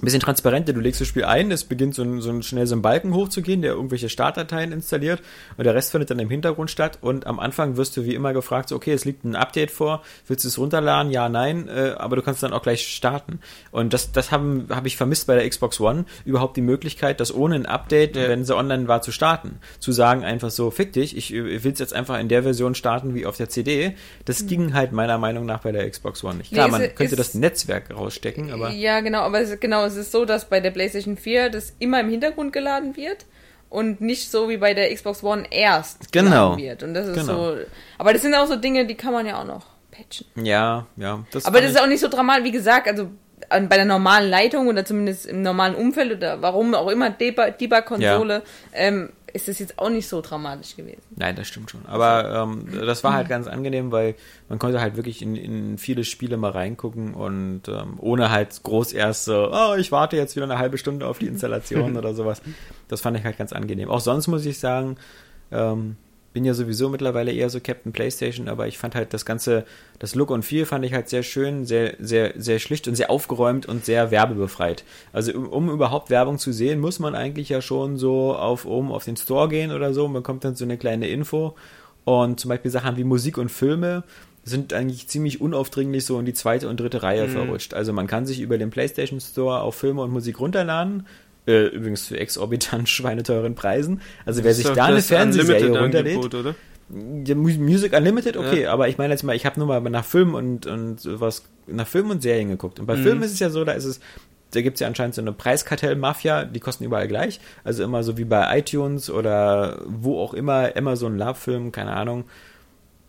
ein 0.02 0.06
bisschen 0.06 0.22
transparenter. 0.22 0.74
Du 0.74 0.80
legst 0.80 1.02
das 1.02 1.08
Spiel 1.08 1.26
ein, 1.26 1.52
es 1.52 1.66
beginnt 1.66 1.94
so, 1.94 2.04
ein, 2.04 2.22
so 2.22 2.30
ein, 2.30 2.42
schnell 2.42 2.68
so 2.68 2.76
ein 2.76 2.82
Balken 2.82 3.14
hochzugehen, 3.14 3.62
der 3.62 3.74
irgendwelche 3.74 4.08
Startdateien 4.08 4.72
installiert 4.72 5.22
und 5.58 5.66
der 5.66 5.76
Rest 5.76 5.92
findet 5.92 6.10
dann 6.10 6.20
im 6.20 6.30
Hintergrund 6.30 6.72
statt 6.72 7.00
und 7.02 7.28
am 7.28 7.40
Anfang 7.40 7.76
wirst 7.76 7.98
du 7.98 8.06
wie 8.06 8.16
immer 8.16 8.34
gefragt, 8.34 8.70
so, 8.70 8.76
okay, 8.76 8.94
es 8.94 9.04
liegt 9.04 9.26
ein 9.26 9.36
Update 9.36 9.72
vor, 9.72 10.02
willst 10.28 10.46
du 10.46 10.48
es 10.48 10.58
runterladen? 10.58 11.12
Ja, 11.12 11.28
nein, 11.28 11.68
äh, 11.68 11.96
aber 11.98 12.16
du 12.16 12.22
kannst 12.22 12.42
dann 12.44 12.54
auch 12.54 12.62
gleich 12.62 12.88
starten. 12.88 13.40
Und 13.72 13.94
das, 13.94 14.12
das 14.12 14.32
habe 14.32 14.66
hab 14.70 14.86
ich 14.86 14.96
vermisst 14.96 15.28
bei 15.28 15.36
der 15.36 15.48
Xbox 15.50 15.82
One, 15.82 16.06
überhaupt 16.24 16.56
die 16.56 16.62
Möglichkeit, 16.62 17.20
das 17.20 17.34
ohne 17.34 17.56
ein 17.56 17.66
Update, 17.66 18.16
ja. 18.16 18.30
wenn 18.30 18.46
sie 18.46 18.56
online 18.56 18.88
war, 18.88 19.02
zu 19.02 19.12
starten. 19.12 19.60
Zu 19.80 19.92
sagen 19.92 20.24
einfach 20.24 20.50
so, 20.50 20.72
fick 20.72 20.94
dich, 20.94 21.18
ich, 21.18 21.34
ich 21.34 21.64
will 21.64 21.74
es 21.74 21.80
jetzt 21.80 21.94
einfach 21.94 22.20
in 22.20 22.30
der 22.30 22.44
Version 22.44 22.74
starten 22.74 23.16
wie 23.16 23.26
auf 23.26 23.36
der 23.36 23.50
CD. 23.50 23.96
Das 24.24 24.44
mhm. 24.44 24.48
ging 24.48 24.74
halt 24.74 24.94
meiner 24.94 25.18
Meinung 25.18 25.46
nach 25.46 25.60
bei 25.60 25.74
der 25.74 25.90
Xbox 25.90 26.24
One 26.24 26.36
nicht. 26.36 26.54
Klar, 26.54 26.68
nee, 26.68 26.72
man 26.72 26.96
könnte 26.96 27.18
das 27.18 27.34
Netzwerk 27.34 27.94
rausstecken, 27.94 28.52
aber... 28.52 28.72
Ja, 28.72 29.02
genau, 29.02 29.22
aber 29.22 29.42
es, 29.42 29.60
genau, 29.60 29.89
es 29.90 29.96
ist 29.96 30.12
so, 30.12 30.26
dass 30.26 30.46
bei 30.46 30.60
der 30.60 30.72
PlayStation 30.72 31.18
4 31.18 31.50
das 31.50 31.74
immer 31.80 32.00
im 32.00 32.10
Hintergrund 32.10 32.54
geladen 32.54 32.96
wird 32.96 33.26
und 33.70 34.02
nicht 34.02 34.32
so 34.32 34.50
wie 34.50 34.58
bei 34.58 34.74
der 34.74 34.94
Xbox 34.94 35.24
One 35.24 35.46
erst 35.52 36.12
genau. 36.12 36.56
geladen 36.56 36.58
wird. 36.58 36.84
Und 36.84 36.94
das 36.94 37.08
ist 37.08 37.20
genau. 37.20 37.56
so. 37.56 37.58
Aber 37.98 38.14
das 38.14 38.22
sind 38.22 38.34
auch 38.36 38.48
so 38.48 38.56
Dinge, 38.56 38.86
die 38.86 38.96
kann 38.96 39.14
man 39.14 39.26
ja 39.26 39.40
auch 39.40 39.46
noch 39.46 39.66
patchen. 39.92 40.28
Ja, 40.36 40.88
ja. 40.98 41.24
Das 41.32 41.46
aber 41.46 41.62
das 41.62 41.72
ist 41.72 41.82
auch 41.82 41.88
nicht 41.88 42.00
so 42.00 42.08
dramatisch, 42.08 42.46
wie 42.46 42.52
gesagt, 42.52 42.88
also 42.88 43.10
bei 43.50 43.78
der 43.78 43.86
normalen 43.86 44.30
Leitung 44.30 44.68
oder 44.68 44.86
zumindest 44.86 45.26
im 45.26 45.42
normalen 45.42 45.76
Umfeld 45.76 46.12
oder 46.12 46.42
warum 46.42 46.76
auch 46.76 46.90
immer 46.90 47.10
Debug-Konsole, 47.10 48.34
ja. 48.34 48.42
ähm, 48.74 49.10
ist 49.34 49.50
es 49.50 49.60
jetzt 49.60 49.80
auch 49.80 49.90
nicht 49.90 50.08
so 50.08 50.22
dramatisch 50.22 50.76
gewesen. 50.76 51.02
Nein, 51.16 51.36
das 51.36 51.48
stimmt 51.48 51.72
schon. 51.72 51.86
Aber 51.86 52.44
ähm, 52.44 52.68
das 52.86 53.04
war 53.04 53.14
halt 53.14 53.30
ganz 53.30 53.48
angenehm, 53.48 53.92
weil 53.92 54.16
man 54.48 54.60
konnte 54.60 54.82
halt 54.82 54.96
wirklich 54.96 55.22
in, 55.22 55.36
in 55.36 55.78
viele 55.78 56.04
Spiele 56.04 56.38
mal 56.38 56.52
reingucken 56.52 57.14
und 57.14 57.68
ähm, 57.68 57.96
ohne 57.98 58.30
halt 58.30 58.62
groß 58.64 58.94
erst 58.94 59.26
so, 59.26 59.52
oh, 59.52 59.76
ich 59.76 59.92
warte 59.92 60.18
jetzt 60.18 60.36
wieder 60.36 60.46
eine 60.46 60.58
halbe 60.58 60.78
Stunde 60.78 61.08
auf 61.08 61.20
die 61.20 61.28
Installation 61.28 61.98
oder 61.98 62.14
sowas. 62.14 62.42
Das 62.88 63.02
fand 63.02 63.18
ich 63.18 63.24
halt 63.24 63.38
ganz 63.38 63.54
angenehm. 63.54 63.90
Auch 63.90 64.02
sonst 64.02 64.28
muss 64.28 64.46
ich 64.46 64.60
sagen, 64.60 64.98
ähm, 65.52 65.98
bin 66.34 66.46
ja 66.46 66.54
sowieso 66.54 66.90
mittlerweile 66.90 67.32
eher 67.32 67.50
so 67.50 67.60
Captain 67.60 67.92
PlayStation, 67.92 68.48
aber 68.48 68.68
ich 68.68 68.78
fand 68.78 68.96
halt 68.96 69.14
das 69.14 69.26
ganze, 69.26 69.66
das 69.98 70.16
Look 70.16 70.30
und 70.30 70.44
Feel 70.44 70.66
fand 70.66 70.86
ich 70.86 70.94
halt 70.94 71.10
sehr 71.10 71.24
schön, 71.24 71.66
sehr, 71.66 71.96
sehr, 72.00 72.34
sehr 72.38 72.60
schlicht 72.60 72.88
und 72.88 72.96
sehr 72.96 73.10
aufgeräumt 73.10 73.66
und 73.66 73.86
sehr 73.86 74.12
werbebefreit. 74.12 74.84
Also 75.12 75.34
um, 75.34 75.48
um 75.48 75.70
überhaupt 75.70 76.10
Werbung 76.10 76.38
zu 76.38 76.52
sehen, 76.52 76.80
muss 76.80 77.00
man 77.00 77.16
eigentlich 77.16 77.50
ja 77.50 77.62
schon 77.62 77.98
so 77.98 78.36
auf 78.36 78.66
oben 78.66 78.92
auf 78.92 79.06
den 79.06 79.18
Store 79.18 79.50
gehen 79.50 79.72
oder 79.72 79.94
so. 79.94 80.04
Man 80.08 80.22
bekommt 80.22 80.44
dann 80.44 80.56
so 80.56 80.66
eine 80.66 80.78
kleine 80.78 81.08
Info 81.08 81.56
und 82.06 82.40
zum 82.40 82.50
Beispiel 82.50 82.72
Sachen 82.72 82.98
wie 82.98 83.04
Musik 83.04 83.38
und 83.38 83.50
Filme 83.50 84.04
sind 84.44 84.74
eigentlich 84.74 85.08
ziemlich 85.08 85.42
unaufdringlich 85.42 86.06
so 86.06 86.20
in 86.20 86.26
die 86.26 86.34
zweite 86.34 86.70
und 86.70 86.80
dritte 86.80 87.04
Reihe 87.04 87.28
mhm. 87.28 87.32
verrutscht. 87.32 87.74
Also 87.74 87.94
man 87.94 88.08
kann 88.08 88.26
sich 88.26 88.40
über 88.40 88.58
den 88.58 88.70
PlayStation 88.70 89.20
Store 89.20 89.62
auch 89.62 89.74
Filme 89.74 90.02
und 90.02 90.12
Musik 90.12 90.40
runterladen 90.40 91.06
äh, 91.50 91.68
übrigens 91.68 92.08
für 92.08 92.20
exorbitant 92.20 92.88
schweineteuren 92.90 93.56
Preisen. 93.56 94.02
Also 94.26 94.44
wer 94.44 94.54
sich 94.54 94.68
da 94.68 94.86
eine 94.86 95.02
Fernsehserie 95.02 95.78
runterlädt. 95.78 96.34
Oder? 96.34 96.56
Music 96.90 97.94
Unlimited, 97.94 98.36
okay, 98.36 98.64
ja. 98.64 98.74
aber 98.74 98.88
ich 98.88 98.98
meine 98.98 99.14
jetzt 99.14 99.22
mal, 99.24 99.36
ich 99.36 99.46
habe 99.46 99.60
nur 99.60 99.68
mal 99.68 99.80
nach 99.92 100.06
Filmen 100.06 100.34
und, 100.34 100.66
und 100.66 100.98
was, 101.20 101.44
nach 101.68 101.86
Filmen 101.86 102.12
und 102.12 102.22
Serien 102.24 102.50
geguckt. 102.50 102.80
Und 102.80 102.88
bei 102.88 102.96
mhm. 102.96 103.04
Filmen 103.04 103.24
ist 103.24 103.34
es 103.34 103.40
ja 103.40 103.52
so, 103.52 103.64
da 103.64 103.74
ist 103.74 103.86
es, 103.86 104.00
da 104.52 104.62
gibt 104.62 104.76
es 104.76 104.80
ja 104.80 104.88
anscheinend 104.88 105.14
so 105.14 105.22
eine 105.22 105.32
Preiskartell-Mafia, 105.32 106.46
die 106.46 106.60
kosten 106.60 106.84
überall 106.84 107.08
gleich. 107.08 107.40
Also 107.64 107.84
immer 107.84 108.04
so 108.04 108.18
wie 108.18 108.26
bei 108.26 108.58
iTunes 108.58 109.12
oder 109.12 109.82
wo 109.86 110.20
auch 110.20 110.34
immer, 110.34 110.76
Amazon 110.76 111.18
Love-Film, 111.18 111.72
keine 111.72 111.92
Ahnung. 111.94 112.26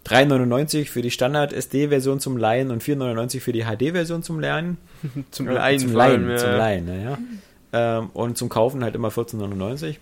3,99 0.07 0.87
für 0.87 1.03
die 1.03 1.11
Standard-SD-Version 1.11 2.21
zum 2.21 2.37
Leihen 2.37 2.71
und 2.71 2.83
4,99 2.83 3.41
für 3.41 3.53
die 3.53 3.65
HD-Version 3.65 4.23
zum 4.23 4.41
Lernen. 4.41 4.79
zum 5.31 5.49
Leihen, 5.49 5.79
zum 5.79 5.93
Leihen, 5.95 6.31
ja. 6.31 6.37
zum 6.37 6.51
Leihen, 6.51 7.03
ja. 7.03 7.19
Ähm, 7.73 8.11
und 8.15 8.37
zum 8.37 8.49
Kaufen 8.49 8.83
halt 8.83 8.95
immer 8.95 9.09
14,99. 9.09 9.97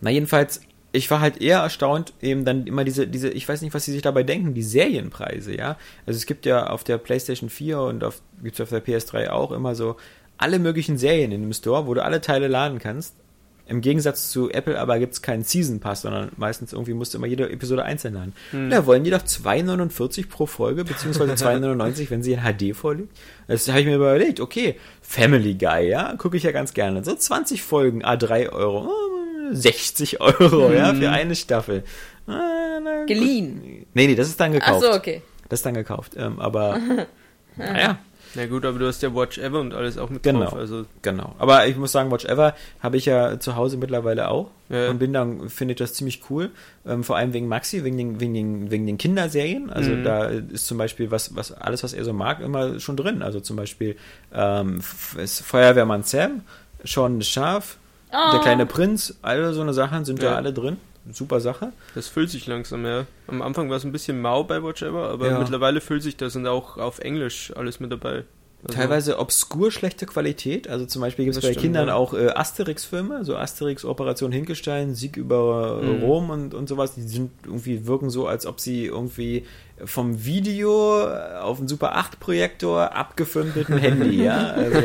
Na, 0.00 0.10
jedenfalls, 0.10 0.60
ich 0.92 1.10
war 1.10 1.20
halt 1.20 1.40
eher 1.40 1.60
erstaunt, 1.60 2.12
eben 2.20 2.44
dann 2.44 2.66
immer 2.66 2.84
diese, 2.84 3.06
diese, 3.06 3.30
ich 3.30 3.48
weiß 3.48 3.62
nicht, 3.62 3.72
was 3.72 3.84
sie 3.84 3.92
sich 3.92 4.02
dabei 4.02 4.22
denken, 4.22 4.52
die 4.52 4.62
Serienpreise, 4.62 5.56
ja. 5.56 5.78
Also 6.06 6.18
es 6.18 6.26
gibt 6.26 6.44
ja 6.44 6.66
auf 6.66 6.84
der 6.84 6.98
PlayStation 6.98 7.48
4 7.48 7.80
und 7.80 8.04
auf, 8.04 8.20
gibt's 8.42 8.60
auf 8.60 8.68
der 8.68 8.84
PS3 8.84 9.30
auch 9.30 9.52
immer 9.52 9.74
so 9.74 9.96
alle 10.36 10.58
möglichen 10.58 10.98
Serien 10.98 11.32
in 11.32 11.40
dem 11.40 11.52
Store, 11.52 11.86
wo 11.86 11.94
du 11.94 12.02
alle 12.02 12.20
Teile 12.20 12.48
laden 12.48 12.78
kannst. 12.78 13.14
Im 13.66 13.80
Gegensatz 13.80 14.30
zu 14.30 14.50
Apple 14.50 14.78
aber 14.78 14.98
gibt 14.98 15.14
es 15.14 15.22
keinen 15.22 15.44
Season 15.44 15.80
Pass, 15.80 16.02
sondern 16.02 16.30
meistens 16.36 16.72
irgendwie 16.72 16.94
musst 16.94 17.14
du 17.14 17.18
immer 17.18 17.26
jede 17.26 17.48
Episode 17.48 17.84
einzeln 17.84 18.14
laden. 18.14 18.34
Hm. 18.50 18.70
Da 18.70 18.86
wollen 18.86 19.04
die 19.04 19.10
doch 19.10 19.22
2,49 19.22 20.28
pro 20.28 20.46
Folge, 20.46 20.84
beziehungsweise 20.84 21.32
2,99, 21.32 22.10
wenn 22.10 22.22
sie 22.22 22.32
in 22.32 22.40
HD 22.40 22.76
vorliegt. 22.76 23.16
Das 23.46 23.68
habe 23.68 23.80
ich 23.80 23.86
mir 23.86 23.96
überlegt, 23.96 24.40
okay, 24.40 24.76
Family 25.00 25.54
Guy, 25.54 25.88
ja, 25.88 26.16
gucke 26.16 26.36
ich 26.36 26.42
ja 26.42 26.50
ganz 26.50 26.74
gerne. 26.74 27.04
So 27.04 27.14
20 27.14 27.62
Folgen, 27.62 28.04
A3 28.04 28.50
Euro, 28.50 28.90
60 29.52 30.20
Euro, 30.20 30.68
hm. 30.68 30.76
ja, 30.76 30.94
für 30.94 31.10
eine 31.10 31.36
Staffel. 31.36 31.84
Ah, 32.26 33.04
Geliehen. 33.06 33.86
Nee, 33.94 34.06
nee, 34.06 34.14
das 34.14 34.28
ist 34.28 34.40
dann 34.40 34.52
gekauft. 34.52 34.84
Ach 34.84 34.92
so, 34.92 34.96
okay. 34.96 35.22
Das 35.48 35.60
ist 35.60 35.66
dann 35.66 35.74
gekauft. 35.74 36.14
Ähm, 36.16 36.40
aber, 36.40 36.78
naja. 37.56 37.98
Na 38.34 38.46
gut, 38.46 38.64
aber 38.64 38.78
du 38.78 38.86
hast 38.86 39.02
ja 39.02 39.14
Watch 39.14 39.38
Ever 39.38 39.60
und 39.60 39.74
alles 39.74 39.98
auch 39.98 40.08
mit 40.08 40.22
genau, 40.22 40.44
drauf. 40.44 40.54
Also 40.54 40.86
genau. 41.02 41.34
Aber 41.38 41.66
ich 41.66 41.76
muss 41.76 41.92
sagen, 41.92 42.10
Watch 42.10 42.24
Ever 42.24 42.54
habe 42.80 42.96
ich 42.96 43.06
ja 43.06 43.38
zu 43.38 43.56
Hause 43.56 43.76
mittlerweile 43.76 44.28
auch. 44.28 44.50
Ja. 44.68 44.88
Und 44.88 44.98
bin 44.98 45.12
dann, 45.12 45.50
finde 45.50 45.72
ich 45.72 45.78
das 45.78 45.94
ziemlich 45.94 46.22
cool. 46.30 46.50
Ähm, 46.86 47.04
vor 47.04 47.16
allem 47.16 47.32
wegen 47.32 47.46
Maxi, 47.48 47.84
wegen 47.84 47.98
den, 47.98 48.20
wegen 48.20 48.34
den, 48.34 48.70
wegen 48.70 48.86
den 48.86 48.98
Kinderserien. 48.98 49.70
Also 49.70 49.90
mhm. 49.90 50.04
da 50.04 50.24
ist 50.26 50.66
zum 50.66 50.78
Beispiel 50.78 51.10
was, 51.10 51.36
was, 51.36 51.52
alles, 51.52 51.82
was 51.82 51.92
er 51.92 52.04
so 52.04 52.12
mag, 52.12 52.40
immer 52.40 52.80
schon 52.80 52.96
drin. 52.96 53.22
Also 53.22 53.40
zum 53.40 53.56
Beispiel 53.56 53.96
ähm, 54.32 54.80
Feuerwehrmann 54.80 56.04
Sam, 56.04 56.42
Sean 56.84 57.20
Schaf, 57.22 57.76
oh. 58.12 58.32
der 58.32 58.40
kleine 58.40 58.66
Prinz, 58.66 59.18
alle 59.22 59.52
so 59.52 59.60
eine 59.60 59.74
Sachen 59.74 60.04
sind 60.04 60.22
ja. 60.22 60.30
da 60.30 60.36
alle 60.36 60.52
drin 60.52 60.78
super 61.10 61.40
Sache. 61.40 61.72
Das 61.94 62.08
füllt 62.08 62.30
sich 62.30 62.46
langsam, 62.46 62.84
ja. 62.84 63.06
Am 63.26 63.42
Anfang 63.42 63.70
war 63.70 63.76
es 63.76 63.84
ein 63.84 63.92
bisschen 63.92 64.20
mau 64.20 64.44
bei 64.44 64.62
Watch 64.62 64.82
Ever, 64.82 65.10
aber 65.10 65.28
ja. 65.28 65.38
mittlerweile 65.38 65.80
füllt 65.80 66.02
sich 66.02 66.16
das 66.16 66.36
und 66.36 66.46
auch 66.46 66.78
auf 66.78 67.00
Englisch 67.00 67.52
alles 67.56 67.80
mit 67.80 67.90
dabei. 67.90 68.24
Also 68.64 68.78
Teilweise 68.78 69.18
obskur 69.18 69.72
schlechte 69.72 70.06
Qualität. 70.06 70.68
Also 70.68 70.86
zum 70.86 71.02
Beispiel 71.02 71.24
gibt 71.24 71.36
es 71.36 71.42
bei 71.42 71.50
stimmt, 71.50 71.64
Kindern 71.64 71.88
ja. 71.88 71.94
auch 71.94 72.14
äh, 72.14 72.28
Asterix-Filme, 72.28 73.24
so 73.24 73.36
Asterix 73.36 73.84
Operation 73.84 74.30
Hinkelstein, 74.30 74.94
Sieg 74.94 75.16
über 75.16 75.80
äh, 75.82 75.86
mhm. 75.86 76.02
Rom 76.02 76.30
und, 76.30 76.54
und 76.54 76.68
sowas. 76.68 76.94
Die 76.94 77.02
sind 77.02 77.32
irgendwie 77.44 77.86
wirken 77.86 78.08
so, 78.08 78.28
als 78.28 78.46
ob 78.46 78.60
sie 78.60 78.86
irgendwie 78.86 79.46
vom 79.84 80.24
Video 80.24 81.08
auf 81.08 81.58
einen 81.58 81.68
Super 81.68 81.96
8 81.96 82.20
Projektor 82.20 82.94
abgefilmt 82.94 83.56
mit 83.56 83.68
dem 83.68 83.78
Handy, 83.78 84.22
ja. 84.24 84.52
Also, 84.52 84.78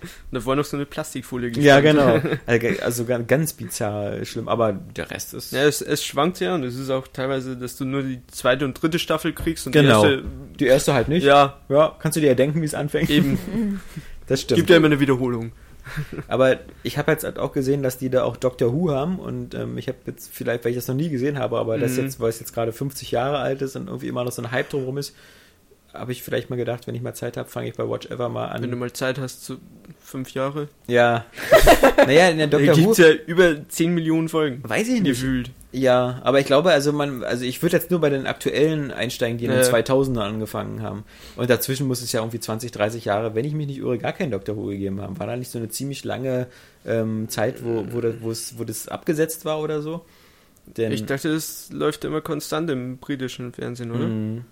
Und 0.00 0.34
davor 0.34 0.56
noch 0.56 0.64
so 0.64 0.76
eine 0.76 0.86
Plastikfolie 0.86 1.50
Ja, 1.60 1.80
genau. 1.80 2.20
Also 2.82 3.04
ganz 3.04 3.52
bizarr 3.52 4.24
schlimm, 4.24 4.48
aber 4.48 4.72
der 4.72 5.10
Rest 5.10 5.34
ist. 5.34 5.52
Ja, 5.52 5.64
es, 5.64 5.80
es 5.80 6.04
schwankt 6.04 6.40
ja 6.40 6.54
und 6.54 6.64
es 6.64 6.76
ist 6.76 6.90
auch 6.90 7.08
teilweise, 7.08 7.56
dass 7.56 7.76
du 7.76 7.84
nur 7.84 8.02
die 8.02 8.20
zweite 8.28 8.64
und 8.64 8.80
dritte 8.80 8.98
Staffel 8.98 9.32
kriegst 9.32 9.66
und 9.66 9.72
genau. 9.72 10.04
die 10.04 10.10
erste. 10.10 10.28
Die 10.60 10.66
erste 10.66 10.94
halt 10.94 11.08
nicht. 11.08 11.24
Ja. 11.24 11.58
Ja, 11.68 11.96
kannst 11.98 12.16
du 12.16 12.20
dir 12.20 12.28
ja 12.28 12.34
denken, 12.34 12.60
wie 12.60 12.66
es 12.66 12.74
anfängt. 12.74 13.10
Eben. 13.10 13.80
Das 14.26 14.42
stimmt. 14.42 14.58
Gibt 14.58 14.68
ja 14.68 14.76
immer 14.76 14.88
eine 14.88 15.00
Wiederholung. 15.00 15.52
Aber 16.28 16.58
ich 16.82 16.98
habe 16.98 17.12
jetzt 17.12 17.24
halt 17.24 17.38
auch 17.38 17.52
gesehen, 17.52 17.82
dass 17.82 17.98
die 17.98 18.10
da 18.10 18.24
auch 18.24 18.36
Doctor 18.36 18.72
Who 18.72 18.90
haben 18.90 19.18
und 19.18 19.54
ähm, 19.54 19.78
ich 19.78 19.88
habe 19.88 19.98
jetzt 20.06 20.30
vielleicht, 20.32 20.64
weil 20.64 20.72
ich 20.72 20.76
das 20.76 20.88
noch 20.88 20.94
nie 20.94 21.08
gesehen 21.08 21.38
habe, 21.38 21.58
aber 21.58 21.76
mhm. 21.76 21.80
das 21.80 21.96
jetzt, 21.96 22.20
weil 22.20 22.30
es 22.30 22.40
jetzt 22.40 22.52
gerade 22.52 22.72
50 22.72 23.10
Jahre 23.10 23.38
alt 23.38 23.62
ist 23.62 23.76
und 23.76 23.88
irgendwie 23.88 24.08
immer 24.08 24.24
noch 24.24 24.32
so 24.32 24.42
ein 24.42 24.50
Hype 24.50 24.70
drumherum 24.70 24.98
ist, 24.98 25.14
habe 25.94 26.12
ich 26.12 26.22
vielleicht 26.22 26.50
mal 26.50 26.56
gedacht, 26.56 26.86
wenn 26.86 26.94
ich 26.94 27.02
mal 27.02 27.14
Zeit 27.14 27.36
habe, 27.36 27.48
fange 27.48 27.68
ich 27.68 27.74
bei 27.74 27.88
Watch 27.88 28.06
Ever 28.10 28.28
mal 28.28 28.48
an. 28.48 28.62
Wenn 28.62 28.70
du 28.70 28.76
mal 28.76 28.92
Zeit 28.92 29.18
hast, 29.18 29.44
so 29.44 29.56
fünf 30.00 30.32
Jahre. 30.34 30.68
Ja. 30.86 31.24
naja, 31.96 32.28
in 32.28 32.38
der 32.38 32.46
Doctor 32.46 32.76
Who. 32.76 32.92
gibt 32.94 32.98
ja 32.98 33.10
über 33.26 33.68
10 33.68 33.94
Millionen 33.94 34.28
Folgen. 34.28 34.60
Weiß 34.62 34.88
ich 34.88 35.00
nicht. 35.00 35.20
Gefühlt. 35.20 35.50
Ja, 35.70 36.20
aber 36.24 36.40
ich 36.40 36.46
glaube, 36.46 36.70
also 36.70 36.92
man, 36.92 37.22
also 37.22 37.44
ich 37.44 37.62
würde 37.62 37.76
jetzt 37.76 37.90
nur 37.90 38.00
bei 38.00 38.08
den 38.08 38.26
aktuellen 38.26 38.90
einsteigen, 38.90 39.36
die 39.36 39.44
in 39.44 39.50
den 39.50 39.62
2000er 39.62 40.20
angefangen 40.20 40.82
haben. 40.82 41.04
Und 41.36 41.50
dazwischen 41.50 41.86
muss 41.86 42.00
es 42.00 42.10
ja 42.12 42.20
irgendwie 42.20 42.40
20, 42.40 42.72
30 42.72 43.04
Jahre, 43.04 43.34
wenn 43.34 43.44
ich 43.44 43.52
mich 43.52 43.66
nicht 43.66 43.78
irre, 43.78 43.98
gar 43.98 44.14
kein 44.14 44.30
Doctor 44.30 44.56
Who 44.56 44.66
gegeben 44.66 45.02
haben. 45.02 45.18
War 45.18 45.26
da 45.26 45.36
nicht 45.36 45.50
so 45.50 45.58
eine 45.58 45.68
ziemlich 45.68 46.04
lange 46.04 46.46
ähm, 46.86 47.28
Zeit, 47.28 47.62
wo, 47.62 47.84
wo, 47.90 48.00
das, 48.00 48.58
wo 48.58 48.64
das 48.64 48.88
abgesetzt 48.88 49.44
war 49.44 49.60
oder 49.60 49.82
so? 49.82 50.06
Denn 50.76 50.92
ich 50.92 51.04
dachte, 51.04 51.32
das 51.32 51.70
läuft 51.70 52.04
immer 52.04 52.22
konstant 52.22 52.70
im 52.70 52.98
britischen 52.98 53.52
Fernsehen, 53.52 53.90
oder? 53.90 54.06
Mm. 54.06 54.44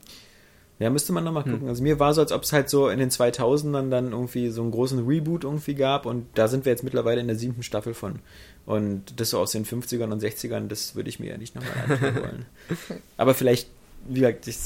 Ja, 0.78 0.90
müsste 0.90 1.14
man 1.14 1.24
nochmal 1.24 1.44
hm. 1.44 1.52
gucken. 1.52 1.66
Hm. 1.66 1.70
Also 1.70 1.82
mir 1.82 1.98
war 1.98 2.12
so, 2.12 2.20
als 2.20 2.32
ob 2.32 2.42
es 2.42 2.52
halt 2.52 2.68
so 2.68 2.88
in 2.88 2.98
den 2.98 3.10
2000ern 3.10 3.88
dann 3.88 4.12
irgendwie 4.12 4.50
so 4.50 4.62
einen 4.62 4.70
großen 4.70 5.06
Reboot 5.06 5.44
irgendwie 5.44 5.74
gab 5.74 6.04
und 6.04 6.26
da 6.34 6.48
sind 6.48 6.66
wir 6.66 6.72
jetzt 6.72 6.84
mittlerweile 6.84 7.20
in 7.20 7.26
der 7.26 7.36
siebten 7.36 7.62
Staffel 7.62 7.94
von. 7.94 8.20
Und 8.66 9.20
das 9.20 9.30
so 9.30 9.38
aus 9.38 9.52
den 9.52 9.64
50ern 9.64 10.10
und 10.10 10.22
60ern, 10.22 10.66
das 10.66 10.96
würde 10.96 11.08
ich 11.08 11.20
mir 11.20 11.30
ja 11.30 11.38
nicht 11.38 11.54
nochmal 11.54 11.72
anschauen 11.88 12.14
wollen. 12.16 12.46
Aber 13.16 13.34
vielleicht, 13.34 13.68
wie 14.08 14.20
gesagt, 14.20 14.48
ich, 14.48 14.56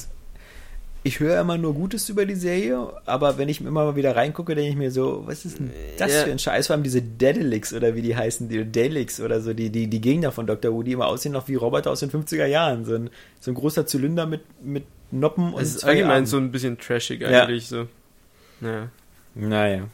ich 1.02 1.20
höre 1.20 1.38
immer 1.40 1.58
nur 1.58 1.74
Gutes 1.74 2.08
über 2.08 2.26
die 2.26 2.34
Serie, 2.34 2.92
aber 3.06 3.38
wenn 3.38 3.48
ich 3.48 3.60
immer 3.60 3.70
mal 3.70 3.96
wieder 3.96 4.16
reingucke, 4.16 4.54
denke 4.54 4.70
ich 4.70 4.76
mir 4.76 4.90
so, 4.90 5.22
was 5.26 5.46
ist 5.46 5.58
denn 5.58 5.70
das 5.96 6.12
ja. 6.12 6.24
für 6.24 6.30
ein 6.30 6.38
Scheiß? 6.38 6.66
Vor 6.66 6.74
allem 6.74 6.82
diese 6.82 7.00
Daedalix 7.00 7.72
oder 7.72 7.94
wie 7.94 8.02
die 8.02 8.14
heißen, 8.14 8.50
die 8.50 8.70
Daleks 8.70 9.18
oder 9.18 9.40
so, 9.40 9.54
die, 9.54 9.70
die, 9.70 9.86
die 9.86 10.00
Gegner 10.00 10.30
von 10.30 10.46
Dr. 10.46 10.72
Who, 10.72 10.82
die 10.82 10.92
immer 10.92 11.06
aussehen 11.06 11.32
noch 11.32 11.48
wie 11.48 11.54
Roboter 11.54 11.90
aus 11.90 12.00
den 12.00 12.10
50er 12.10 12.44
Jahren. 12.44 12.84
So 12.84 12.94
ein, 12.94 13.10
so 13.40 13.50
ein 13.50 13.54
großer 13.54 13.86
Zylinder 13.86 14.26
mit, 14.26 14.42
mit 14.62 14.84
Noppen 15.10 15.54
und. 15.54 15.62
Es 15.62 15.74
ist 15.74 15.84
allgemein 15.84 16.26
so 16.26 16.36
ein 16.36 16.52
bisschen 16.52 16.78
trashig 16.78 17.24
eigentlich 17.24 17.70
ja. 17.70 17.78
so. 17.78 17.88
Naja. 18.60 18.88
Naja. 19.34 19.88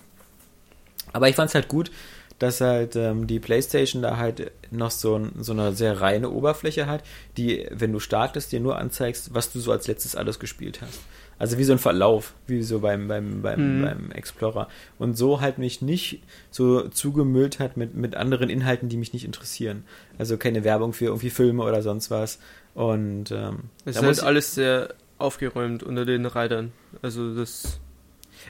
Aber 1.12 1.28
ich 1.28 1.36
fand 1.36 1.50
es 1.50 1.54
halt 1.54 1.68
gut, 1.68 1.92
dass 2.38 2.60
halt 2.60 2.96
ähm, 2.96 3.26
die 3.26 3.40
PlayStation 3.40 4.02
da 4.02 4.16
halt 4.16 4.52
noch 4.70 4.90
so, 4.90 5.16
ein, 5.16 5.32
so 5.38 5.52
eine 5.52 5.72
sehr 5.72 6.00
reine 6.00 6.30
Oberfläche 6.30 6.86
hat, 6.86 7.02
die, 7.36 7.66
wenn 7.70 7.92
du 7.92 8.00
startest, 8.00 8.52
dir 8.52 8.60
nur 8.60 8.78
anzeigst, 8.78 9.32
was 9.34 9.52
du 9.52 9.60
so 9.60 9.72
als 9.72 9.86
letztes 9.86 10.16
alles 10.16 10.38
gespielt 10.38 10.80
hast. 10.82 11.00
Also 11.38 11.58
wie 11.58 11.64
so 11.64 11.72
ein 11.72 11.78
Verlauf, 11.78 12.34
wie 12.46 12.62
so 12.62 12.80
beim, 12.80 13.08
beim, 13.08 13.42
beim, 13.42 13.78
mhm. 13.78 13.84
beim 13.84 14.10
Explorer. 14.10 14.68
Und 14.98 15.18
so 15.18 15.40
halt 15.40 15.58
mich 15.58 15.82
nicht 15.82 16.22
so 16.50 16.88
zugemüllt 16.88 17.58
hat 17.58 17.76
mit, 17.76 17.94
mit 17.94 18.16
anderen 18.16 18.48
Inhalten, 18.48 18.88
die 18.88 18.96
mich 18.96 19.12
nicht 19.12 19.24
interessieren. 19.24 19.84
Also 20.18 20.38
keine 20.38 20.64
Werbung 20.64 20.94
für 20.94 21.06
irgendwie 21.06 21.30
Filme 21.30 21.62
oder 21.62 21.82
sonst 21.82 22.10
was. 22.10 22.38
Und 22.74 23.30
ähm, 23.32 23.64
es 23.84 23.96
ist 23.96 24.02
halt 24.02 24.22
alles 24.22 24.54
sehr 24.54 24.94
aufgeräumt 25.18 25.82
unter 25.82 26.06
den 26.06 26.26
Reitern. 26.26 26.72
Also 27.02 27.34
das. 27.34 27.80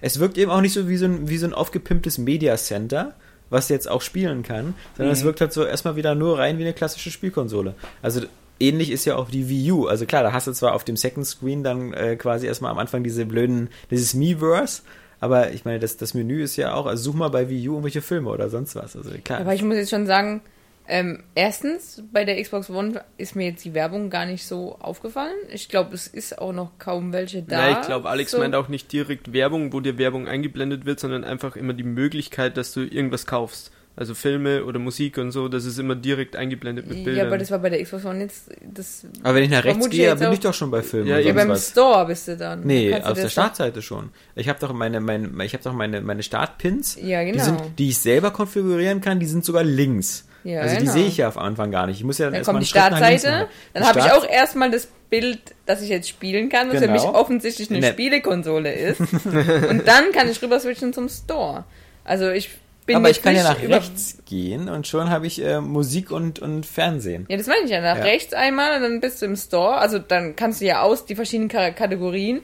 Es 0.00 0.20
wirkt 0.20 0.38
eben 0.38 0.50
auch 0.50 0.60
nicht 0.60 0.72
so 0.72 0.88
wie 0.88 0.96
so 0.96 1.06
ein, 1.06 1.28
wie 1.28 1.38
so 1.38 1.46
ein 1.46 1.54
aufgepimptes 1.54 2.18
Media 2.18 2.56
Center, 2.56 3.14
was 3.50 3.68
jetzt 3.68 3.88
auch 3.88 4.02
spielen 4.02 4.42
kann, 4.42 4.74
sondern 4.96 5.12
mhm. 5.12 5.18
es 5.18 5.24
wirkt 5.24 5.40
halt 5.40 5.52
so 5.52 5.64
erstmal 5.64 5.96
wieder 5.96 6.14
nur 6.14 6.38
rein 6.38 6.58
wie 6.58 6.62
eine 6.62 6.72
klassische 6.72 7.10
Spielkonsole. 7.10 7.74
Also 8.02 8.22
ähnlich 8.58 8.90
ist 8.90 9.04
ja 9.04 9.16
auch 9.16 9.30
die 9.30 9.48
Wii 9.48 9.72
U. 9.72 9.86
Also 9.86 10.06
klar, 10.06 10.22
da 10.22 10.32
hast 10.32 10.46
du 10.46 10.52
zwar 10.52 10.74
auf 10.74 10.84
dem 10.84 10.96
Second 10.96 11.26
Screen 11.26 11.62
dann 11.62 11.92
äh, 11.92 12.16
quasi 12.16 12.46
erstmal 12.46 12.70
am 12.70 12.78
Anfang 12.78 13.04
diese 13.04 13.26
blöden, 13.26 13.68
dieses 13.90 14.14
Miiverse, 14.14 14.82
aber 15.20 15.52
ich 15.52 15.64
meine, 15.64 15.78
das, 15.78 15.96
das 15.96 16.14
Menü 16.14 16.42
ist 16.42 16.56
ja 16.56 16.74
auch, 16.74 16.86
also 16.86 17.10
such 17.10 17.14
mal 17.14 17.28
bei 17.28 17.48
Wii 17.48 17.68
U 17.68 17.72
irgendwelche 17.72 18.02
Filme 18.02 18.30
oder 18.30 18.50
sonst 18.50 18.76
was. 18.76 18.96
Also 18.96 19.10
klar. 19.24 19.40
Aber 19.40 19.54
ich 19.54 19.62
muss 19.62 19.76
jetzt 19.76 19.90
schon 19.90 20.06
sagen, 20.06 20.42
ähm, 20.88 21.24
erstens, 21.34 22.02
bei 22.12 22.24
der 22.24 22.40
Xbox 22.40 22.70
One 22.70 23.02
ist 23.18 23.34
mir 23.34 23.46
jetzt 23.46 23.64
die 23.64 23.74
Werbung 23.74 24.10
gar 24.10 24.26
nicht 24.26 24.46
so 24.46 24.76
aufgefallen. 24.78 25.36
Ich 25.52 25.68
glaube, 25.68 25.94
es 25.94 26.06
ist 26.06 26.38
auch 26.38 26.52
noch 26.52 26.78
kaum 26.78 27.12
welche 27.12 27.42
da. 27.42 27.70
Ja, 27.70 27.80
ich 27.80 27.86
glaube, 27.86 28.08
Alex 28.08 28.30
so. 28.30 28.38
meint 28.38 28.54
auch 28.54 28.68
nicht 28.68 28.92
direkt 28.92 29.32
Werbung, 29.32 29.72
wo 29.72 29.80
dir 29.80 29.98
Werbung 29.98 30.28
eingeblendet 30.28 30.86
wird, 30.86 31.00
sondern 31.00 31.24
einfach 31.24 31.56
immer 31.56 31.72
die 31.72 31.82
Möglichkeit, 31.82 32.56
dass 32.56 32.72
du 32.72 32.80
irgendwas 32.80 33.26
kaufst. 33.26 33.72
Also 33.98 34.14
Filme 34.14 34.66
oder 34.66 34.78
Musik 34.78 35.16
und 35.16 35.30
so, 35.30 35.48
das 35.48 35.64
ist 35.64 35.78
immer 35.78 35.94
direkt 35.94 36.36
eingeblendet 36.36 36.86
mit 36.86 37.02
Bildern. 37.02 37.16
Ja, 37.16 37.26
aber 37.28 37.38
das 37.38 37.50
war 37.50 37.60
bei 37.60 37.70
der 37.70 37.82
Xbox 37.82 38.04
One 38.04 38.20
jetzt. 38.20 38.50
Das 38.62 39.06
aber 39.22 39.36
wenn 39.36 39.44
ich 39.44 39.50
nach 39.50 39.64
rechts 39.64 39.88
gehe, 39.88 40.14
bin 40.14 40.32
ich 40.32 40.40
doch 40.40 40.52
schon 40.52 40.70
bei 40.70 40.82
Filmen. 40.82 41.08
Ja, 41.08 41.18
ja 41.18 41.32
beim 41.32 41.48
was. 41.48 41.70
Store 41.70 42.04
bist 42.04 42.28
du 42.28 42.36
dann. 42.36 42.62
Nee, 42.64 42.94
auf 42.94 43.14
der 43.14 43.30
Startseite 43.30 43.80
schon. 43.80 44.10
Ich 44.34 44.50
habe 44.50 44.60
doch 44.60 44.74
meine, 44.74 45.00
meine, 45.00 45.42
ich 45.46 45.54
habe 45.54 45.64
doch 45.64 45.72
meine, 45.72 46.02
meine 46.02 46.22
Startpins. 46.22 46.98
Ja, 47.00 47.24
genau. 47.24 47.38
Die, 47.38 47.40
sind, 47.40 47.60
die 47.78 47.88
ich 47.88 47.98
selber 47.98 48.32
konfigurieren 48.32 49.00
kann, 49.00 49.18
die 49.18 49.26
sind 49.26 49.46
sogar 49.46 49.64
links. 49.64 50.26
Ja, 50.46 50.60
also 50.60 50.76
genau. 50.76 50.92
die 50.92 50.98
sehe 50.98 51.08
ich 51.08 51.16
ja 51.16 51.28
auf 51.28 51.38
Anfang 51.38 51.70
gar 51.70 51.86
nicht. 51.86 51.98
Ich 51.98 52.04
muss 52.04 52.18
ja 52.18 52.26
dann, 52.26 52.34
dann 52.34 52.44
kommt 52.44 52.62
die 52.62 52.66
Startseite, 52.66 53.48
dann 53.74 53.84
habe 53.84 53.98
ich 53.98 54.10
auch 54.12 54.28
erstmal 54.28 54.70
das 54.70 54.88
Bild, 55.10 55.40
dass 55.66 55.82
ich 55.82 55.88
jetzt 55.88 56.08
spielen 56.08 56.48
kann, 56.48 56.68
was 56.68 56.74
genau. 56.74 56.86
für 56.86 56.92
mich 56.92 57.02
genau. 57.02 57.14
offensichtlich 57.14 57.70
eine 57.70 57.80
ne. 57.80 57.88
Spielekonsole 57.88 58.72
ist. 58.72 59.00
und 59.24 59.86
dann 59.86 60.12
kann 60.12 60.28
ich 60.28 60.40
rüber 60.42 60.60
switchen 60.60 60.92
zum 60.92 61.08
Store. 61.08 61.64
Also 62.04 62.30
ich 62.30 62.50
bin 62.86 62.96
Aber 62.96 63.10
ich 63.10 63.20
kann 63.20 63.34
ja 63.34 63.42
nach 63.42 63.60
rechts 63.60 64.18
gehen 64.26 64.68
und 64.68 64.86
schon 64.86 65.10
habe 65.10 65.26
ich 65.26 65.44
äh, 65.44 65.60
Musik 65.60 66.12
und, 66.12 66.38
und 66.38 66.64
Fernsehen. 66.64 67.26
Ja, 67.28 67.36
das 67.36 67.48
meine 67.48 67.64
ich 67.64 67.70
ja. 67.70 67.80
Nach 67.80 67.98
ja. 67.98 68.04
rechts 68.04 68.32
einmal 68.32 68.76
und 68.76 68.82
dann 68.82 69.00
bist 69.00 69.20
du 69.20 69.26
im 69.26 69.34
Store. 69.34 69.78
Also 69.78 69.98
dann 69.98 70.36
kannst 70.36 70.60
du 70.60 70.66
ja 70.66 70.82
aus 70.82 71.04
die 71.04 71.16
verschiedenen 71.16 71.48
Kategorien. 71.48 72.42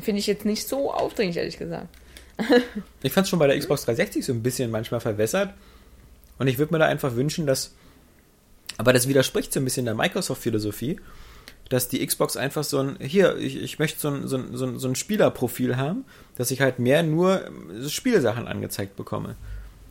Finde 0.00 0.20
ich 0.20 0.26
jetzt 0.26 0.46
nicht 0.46 0.66
so 0.66 0.90
aufdringlich, 0.90 1.36
ehrlich 1.36 1.58
gesagt. 1.58 1.88
ich 3.02 3.12
fand 3.12 3.24
es 3.24 3.30
schon 3.30 3.38
bei 3.38 3.46
der 3.46 3.58
Xbox 3.58 3.84
360 3.84 4.24
so 4.24 4.32
ein 4.32 4.42
bisschen 4.42 4.70
manchmal 4.70 5.00
verwässert. 5.00 5.52
Und 6.38 6.46
ich 6.46 6.58
würde 6.58 6.72
mir 6.72 6.78
da 6.78 6.86
einfach 6.86 7.14
wünschen, 7.16 7.46
dass. 7.46 7.74
Aber 8.76 8.92
das 8.92 9.08
widerspricht 9.08 9.52
so 9.52 9.60
ein 9.60 9.64
bisschen 9.64 9.84
der 9.84 9.94
Microsoft-Philosophie, 9.94 10.98
dass 11.68 11.88
die 11.88 12.04
Xbox 12.04 12.36
einfach 12.36 12.64
so 12.64 12.80
ein. 12.80 12.96
Hier, 13.00 13.36
ich, 13.36 13.62
ich 13.62 13.78
möchte 13.78 14.00
so 14.00 14.08
ein, 14.08 14.26
so, 14.26 14.36
ein, 14.36 14.56
so, 14.56 14.66
ein, 14.66 14.78
so 14.78 14.88
ein 14.88 14.94
Spielerprofil 14.94 15.76
haben, 15.76 16.04
dass 16.36 16.50
ich 16.50 16.60
halt 16.60 16.78
mehr 16.78 17.02
nur 17.02 17.42
Spielsachen 17.88 18.48
angezeigt 18.48 18.96
bekomme. 18.96 19.36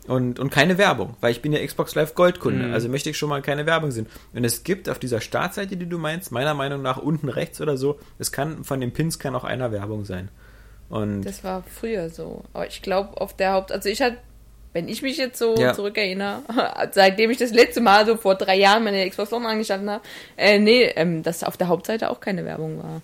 Und, 0.08 0.40
und 0.40 0.50
keine 0.50 0.78
Werbung, 0.78 1.16
weil 1.22 1.32
ich 1.32 1.42
bin 1.42 1.54
ja 1.54 1.66
Xbox 1.66 1.96
Live 1.96 2.14
Gold-Kunde, 2.14 2.68
mhm. 2.68 2.74
also 2.74 2.90
möchte 2.90 3.10
ich 3.10 3.18
schon 3.18 3.30
mal 3.30 3.42
keine 3.42 3.66
Werbung 3.66 3.92
sehen. 3.92 4.08
Und 4.34 4.44
es 4.44 4.64
gibt 4.64 4.90
auf 4.90 5.00
dieser 5.00 5.22
Startseite, 5.22 5.78
die 5.78 5.88
du 5.88 5.98
meinst, 5.98 6.32
meiner 6.32 6.54
Meinung 6.54 6.82
nach 6.82 6.98
unten 6.98 7.30
rechts 7.30 7.62
oder 7.62 7.78
so, 7.78 8.00
es 8.20 8.34
kann 8.34 8.66
von 8.66 8.82
den 8.82 8.92
Pins 8.92 9.18
kann 9.18 9.34
auch 9.34 9.46
einer 9.46 9.72
Werbung 9.72 10.04
sein. 10.04 10.30
Und 10.90 11.22
das 11.22 11.44
war 11.44 11.64
früher 11.64 12.10
so. 12.10 12.44
Aber 12.54 12.68
ich 12.68 12.82
glaube, 12.82 13.20
auf 13.20 13.36
der 13.36 13.54
Haupt, 13.54 13.72
also 13.72 13.88
ich 13.88 14.02
hatte, 14.02 14.18
wenn 14.74 14.88
ich 14.88 15.02
mich 15.02 15.18
jetzt 15.18 15.38
so 15.38 15.56
ja. 15.56 15.74
zurückerinnere, 15.74 16.42
seitdem 16.92 17.32
ich 17.32 17.38
das 17.38 17.52
letzte 17.52 17.80
Mal 17.80 18.06
so 18.06 18.18
vor 18.18 18.36
drei 18.36 18.58
Jahren 18.58 18.84
meine 18.84 19.08
Xbox 19.08 19.32
One 19.32 19.48
angestanden 19.48 19.90
habe, 19.90 20.04
äh, 20.36 20.60
nee, 20.60 20.84
ähm, 20.96 21.24
dass 21.24 21.44
auf 21.44 21.58
der 21.58 21.68
Hauptseite 21.68 22.10
auch 22.10 22.20
keine 22.20 22.44
Werbung 22.44 22.82
war. 22.82 23.02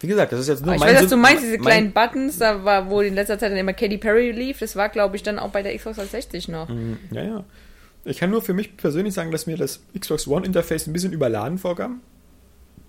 Wie 0.00 0.08
gesagt, 0.08 0.32
das 0.32 0.40
ist 0.40 0.48
jetzt 0.48 0.64
nur 0.64 0.74
Aber 0.74 0.80
mein... 0.80 0.88
Ich 0.88 0.94
weiß, 0.94 1.02
dass 1.02 1.10
du 1.10 1.16
meinst, 1.16 1.42
diese 1.42 1.58
kleinen 1.58 1.92
Buttons, 1.92 2.38
da 2.38 2.64
war, 2.64 2.90
wo 2.90 3.00
in 3.00 3.14
letzter 3.14 3.38
Zeit 3.38 3.52
dann 3.52 3.58
immer 3.58 3.72
Katy 3.72 3.98
Perry 3.98 4.30
lief, 4.32 4.58
das 4.58 4.76
war, 4.76 4.88
glaube 4.88 5.16
ich, 5.16 5.22
dann 5.22 5.38
auch 5.38 5.50
bei 5.50 5.62
der 5.62 5.74
Xbox 5.74 5.96
360 5.96 6.48
noch. 6.48 6.68
Mhm, 6.68 6.98
ja, 7.12 7.22
ja. 7.22 7.44
Ich 8.04 8.18
kann 8.18 8.30
nur 8.30 8.42
für 8.42 8.52
mich 8.52 8.76
persönlich 8.76 9.14
sagen, 9.14 9.30
dass 9.30 9.46
mir 9.46 9.56
das 9.56 9.80
Xbox 9.98 10.28
One 10.28 10.44
Interface 10.44 10.86
ein 10.86 10.92
bisschen 10.92 11.12
überladen 11.12 11.58
vorkam. 11.58 12.00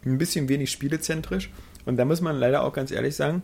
Ein 0.06 0.18
bisschen 0.18 0.50
wenig 0.50 0.70
spielezentrisch. 0.70 1.50
Und 1.86 1.98
da 1.98 2.06
muss 2.06 2.22
man 2.22 2.36
leider 2.36 2.64
auch 2.64 2.74
ganz 2.74 2.92
ehrlich 2.92 3.16
sagen, 3.16 3.42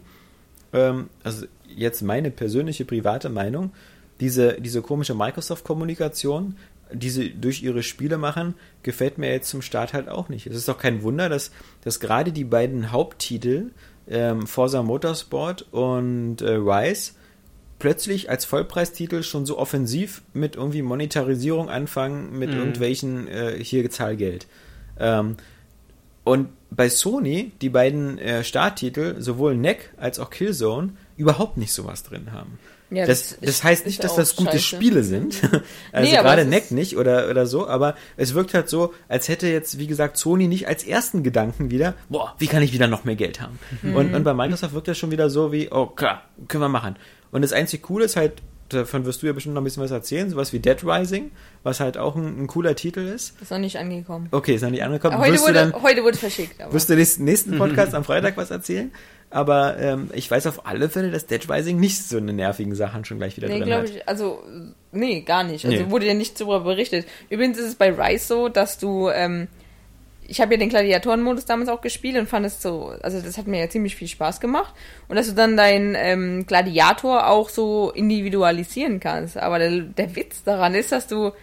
ähm, 0.73 1.09
also 1.23 1.45
jetzt 1.67 2.01
meine 2.01 2.31
persönliche 2.31 2.86
private 2.86 3.29
Meinung, 3.29 3.71
diese, 4.19 4.62
diese 4.62 4.82
komische 4.82 5.15
Microsoft-Kommunikation, 5.15 6.58
die 6.91 7.10
sie 7.10 7.34
durch 7.34 7.63
ihre 7.63 7.84
Spiele 7.84 8.17
machen, 8.17 8.56
gefällt 8.84 9.17
mir 9.17 9.32
jetzt 9.32 9.49
zum 9.49 9.62
Start 9.62 9.93
halt 9.93 10.10
auch 10.10 10.30
nicht. 10.30 10.47
Es 10.47 10.56
ist 10.56 10.67
doch 10.67 10.78
kein 10.78 11.02
Wunder, 11.04 11.30
dass, 11.30 11.52
dass 11.84 11.99
gerade 11.99 12.32
die 12.32 12.43
beiden 12.43 12.91
Haupttitel, 12.91 13.71
ähm, 14.08 14.47
Forza 14.47 14.84
Motorsport 14.84 15.67
und 15.71 16.41
äh, 16.41 16.52
Rise, 16.52 17.13
plötzlich 17.80 18.30
als 18.30 18.45
Vollpreistitel 18.45 19.23
schon 19.23 19.45
so 19.45 19.58
offensiv 19.58 20.21
mit 20.34 20.56
irgendwie 20.56 20.82
Monetarisierung 20.82 21.69
anfangen, 21.69 22.38
mit 22.38 22.52
mhm. 22.52 22.58
irgendwelchen 22.58 23.28
äh, 23.28 23.62
hier 23.62 23.89
Zahlgeld. 23.89 24.47
Ähm, 24.99 25.38
und 26.23 26.49
bei 26.71 26.89
Sony, 26.89 27.52
die 27.62 27.69
beiden 27.69 28.17
äh, 28.17 28.43
Starttitel, 28.43 29.21
sowohl 29.21 29.56
Neck 29.56 29.93
als 29.97 30.19
auch 30.19 30.30
Killzone, 30.30 30.93
überhaupt 31.17 31.58
nicht 31.58 31.73
sowas 31.73 32.04
drin 32.04 32.32
haben. 32.32 32.58
Ja, 32.95 33.06
das, 33.06 33.38
das, 33.41 33.63
heißt 33.63 33.86
nicht, 33.86 34.03
dass 34.03 34.15
das 34.15 34.36
gute 34.36 34.51
scheiße. 34.51 34.75
Spiele 34.75 35.03
sind. 35.03 35.41
also 35.91 36.12
nee, 36.12 36.17
gerade 36.17 36.45
Neck 36.45 36.71
nicht 36.71 36.97
oder, 36.97 37.29
oder 37.29 37.45
so, 37.45 37.67
aber 37.67 37.95
es 38.17 38.34
wirkt 38.34 38.53
halt 38.53 38.69
so, 38.69 38.93
als 39.08 39.29
hätte 39.29 39.47
jetzt, 39.47 39.79
wie 39.79 39.88
gesagt, 39.88 40.17
Sony 40.17 40.47
nicht 40.47 40.67
als 40.67 40.84
ersten 40.84 41.23
Gedanken 41.23 41.71
wieder, 41.71 41.95
boah, 42.10 42.36
wie 42.39 42.47
kann 42.47 42.63
ich 42.63 42.73
wieder 42.73 42.88
noch 42.88 43.03
mehr 43.03 43.15
Geld 43.15 43.41
haben? 43.41 43.60
Mhm. 43.82 43.95
Und, 43.95 44.13
und 44.13 44.23
bei 44.23 44.34
Microsoft 44.34 44.73
wirkt 44.73 44.88
das 44.88 44.97
schon 44.97 45.12
wieder 45.12 45.29
so 45.29 45.51
wie, 45.51 45.69
oh 45.71 45.88
klar, 45.88 46.23
können 46.47 46.63
wir 46.63 46.69
machen. 46.69 46.95
Und 47.32 47.41
das 47.41 47.53
einzig 47.53 47.82
Coole 47.82 48.06
ist 48.06 48.15
halt, 48.15 48.41
davon 48.69 49.06
wirst 49.06 49.21
du 49.21 49.28
ja 49.28 49.34
bestimmt 49.34 49.56
noch 49.56 49.62
ein 49.62 49.65
bisschen 49.65 49.84
was 49.84 49.91
erzählen, 49.91 50.30
sowas 50.30 50.54
wie 50.54 50.60
Dead 50.60 50.78
Rising, 50.84 51.32
was 51.63 51.80
halt 51.80 51.97
auch 51.97 52.15
ein, 52.15 52.43
ein 52.43 52.47
cooler 52.47 52.76
Titel 52.76 53.02
ist. 53.02 53.39
Ist 53.41 53.52
noch 53.52 53.58
nicht 53.60 53.78
angekommen. 53.78 54.28
Okay, 54.32 54.56
ist 54.56 54.62
noch 54.62 54.69
nicht 54.69 54.84
angekommen. 54.84 55.17
Heute 55.17 55.39
wurde, 55.39 55.54
dann, 55.54 55.82
heute 55.82 56.04
wurde 56.04 56.17
verschickt. 56.17 56.62
Aber. 56.62 56.73
Wirst 56.73 56.89
du 56.89 56.95
nächsten, 56.95 57.23
nächsten 57.23 57.58
Podcast 57.58 57.93
am 57.93 58.04
Freitag 58.04 58.38
was 58.38 58.52
erzählen? 58.52 58.91
Aber 59.30 59.80
ähm, 59.80 60.10
ich 60.13 60.30
weiß 60.30 60.45
auf 60.45 60.67
alle 60.67 60.89
Fälle, 60.89 61.10
dass 61.10 61.26
Dead 61.26 61.49
Rising 61.49 61.80
nicht 61.80 62.04
so 62.04 62.17
eine 62.17 62.34
nervigen 62.34 62.76
Sachen 62.76 63.04
schon 63.04 63.17
gleich 63.17 63.36
wieder 63.36 63.47
nee, 63.47 63.62
drin 63.62 63.73
hat. 63.73 63.89
Ich, 63.89 64.08
also, 64.08 64.43
nee, 64.91 65.21
gar 65.21 65.43
nicht. 65.43 65.65
Also 65.65 65.78
nee. 65.78 65.89
wurde 65.89 66.06
ja 66.06 66.13
nicht 66.13 66.39
darüber 66.39 66.60
berichtet. 66.60 67.08
Übrigens 67.30 67.58
ist 67.58 67.69
es 67.69 67.76
bei 67.76 67.91
Rise 67.91 68.26
so, 68.26 68.49
dass 68.49 68.78
du, 68.78 69.10
ähm, 69.10 69.47
ich 70.34 70.41
habe 70.41 70.56
ja 70.56 70.58
den 70.58 70.69
Gladiatoren-Modus 70.69 71.46
damals 71.46 71.69
auch 71.69 71.82
gespielt 71.82 72.17
und 72.17 72.28
fand 72.28 72.43
es 72.48 72.60
so, 72.60 72.96
also 73.04 73.22
das 73.22 73.38
hat 73.38 73.46
mir 73.46 73.60
ja 73.60 73.69
ziemlich 73.69 73.96
viel 73.96 74.08
Spaß 74.08 74.39
gemacht. 74.39 74.74
Und 75.08 75.15
dass 75.15 75.28
du 75.28 75.34
dann 75.34 75.56
deinen 75.56 75.93
ähm, 75.96 76.48
Gladiator 76.48 77.28
auch 77.28 77.50
so 77.50 77.91
individualisieren 77.91 79.00
kannst. 79.00 79.38
Aber 79.38 79.60
der, 79.60 79.82
der 79.82 80.15
Witz 80.15 80.43
daran 80.43 80.74
ist, 80.74 80.91
dass 80.91 81.06
du 81.06 81.34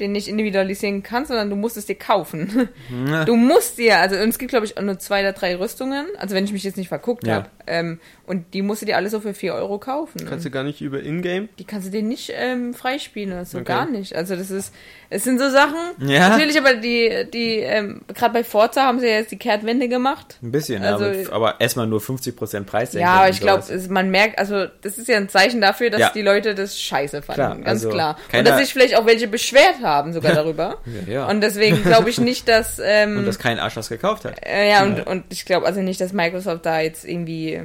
den 0.00 0.12
nicht 0.12 0.28
individualisieren 0.28 1.02
kannst, 1.02 1.28
sondern 1.28 1.50
du 1.50 1.56
musst 1.56 1.76
es 1.76 1.86
dir 1.86 1.96
kaufen. 1.96 2.68
Ja. 3.08 3.24
Du 3.24 3.36
musst 3.36 3.78
dir, 3.78 3.98
also 3.98 4.16
und 4.16 4.28
es 4.28 4.38
gibt 4.38 4.50
glaube 4.50 4.66
ich 4.66 4.78
nur 4.80 4.98
zwei 4.98 5.20
oder 5.20 5.32
drei 5.32 5.56
Rüstungen, 5.56 6.06
also 6.18 6.34
wenn 6.34 6.44
ich 6.44 6.52
mich 6.52 6.64
jetzt 6.64 6.76
nicht 6.76 6.88
verguckt 6.88 7.26
ja. 7.26 7.34
habe. 7.34 7.50
Ähm, 7.66 8.00
und 8.26 8.54
die 8.54 8.62
musst 8.62 8.82
du 8.82 8.86
dir 8.86 8.96
alle 8.96 9.10
so 9.10 9.20
für 9.20 9.34
4 9.34 9.54
Euro 9.54 9.78
kaufen. 9.78 10.26
Kannst 10.26 10.46
du 10.46 10.50
gar 10.50 10.64
nicht 10.64 10.80
über 10.80 11.02
Ingame? 11.02 11.48
Die 11.58 11.64
kannst 11.64 11.88
du 11.88 11.90
dir 11.90 12.02
nicht 12.02 12.32
ähm, 12.34 12.74
freispielen 12.74 13.32
oder 13.32 13.44
so, 13.44 13.58
okay. 13.58 13.66
gar 13.66 13.90
nicht. 13.90 14.14
Also 14.14 14.36
das 14.36 14.50
ist, 14.50 14.74
es 15.10 15.24
sind 15.24 15.38
so 15.38 15.50
Sachen. 15.50 15.76
Ja. 15.98 16.30
Natürlich, 16.30 16.58
aber 16.58 16.74
die, 16.74 17.26
die, 17.32 17.56
ähm, 17.58 18.02
gerade 18.14 18.32
bei 18.32 18.44
Forza 18.44 18.82
haben 18.82 19.00
sie 19.00 19.06
ja 19.06 19.16
jetzt 19.16 19.32
die 19.32 19.38
Kehrtwende 19.38 19.88
gemacht. 19.88 20.38
Ein 20.42 20.52
bisschen, 20.52 20.82
also, 20.82 21.04
ja, 21.04 21.26
aber, 21.26 21.34
aber 21.34 21.60
erstmal 21.60 21.86
nur 21.86 22.00
50% 22.00 22.64
Preis. 22.64 22.92
Ja, 22.94 23.14
aber 23.14 23.30
ich 23.30 23.40
glaube, 23.40 23.64
man 23.90 24.10
merkt, 24.10 24.38
also 24.38 24.66
das 24.82 24.98
ist 24.98 25.08
ja 25.08 25.16
ein 25.16 25.28
Zeichen 25.28 25.60
dafür, 25.60 25.90
dass 25.90 26.00
ja. 26.00 26.10
die 26.14 26.22
Leute 26.22 26.54
das 26.54 26.80
scheiße 26.80 27.22
fanden, 27.22 27.34
klar, 27.34 27.56
ganz 27.56 27.68
also 27.68 27.90
klar. 27.90 28.18
Und 28.32 28.46
dass 28.46 28.58
sich 28.58 28.72
vielleicht 28.72 28.96
auch 28.96 29.06
welche 29.06 29.28
beschwert 29.28 29.76
haben 29.82 29.87
sogar 30.12 30.34
darüber. 30.34 30.78
ja, 31.06 31.12
ja. 31.12 31.28
Und 31.28 31.40
deswegen 31.40 31.82
glaube 31.82 32.10
ich 32.10 32.20
nicht, 32.20 32.48
dass... 32.48 32.80
Ähm, 32.90 33.18
und 33.18 33.26
dass 33.26 33.38
kein 33.38 33.58
Arsch 33.58 33.74
das 33.74 33.88
gekauft 33.88 34.24
hat. 34.24 34.34
Äh, 34.46 34.70
ja, 34.70 34.82
und, 34.82 35.06
und 35.06 35.24
ich 35.30 35.44
glaube 35.44 35.66
also 35.66 35.80
nicht, 35.80 36.00
dass 36.00 36.12
Microsoft 36.12 36.64
da 36.64 36.80
jetzt 36.80 37.04
irgendwie 37.04 37.62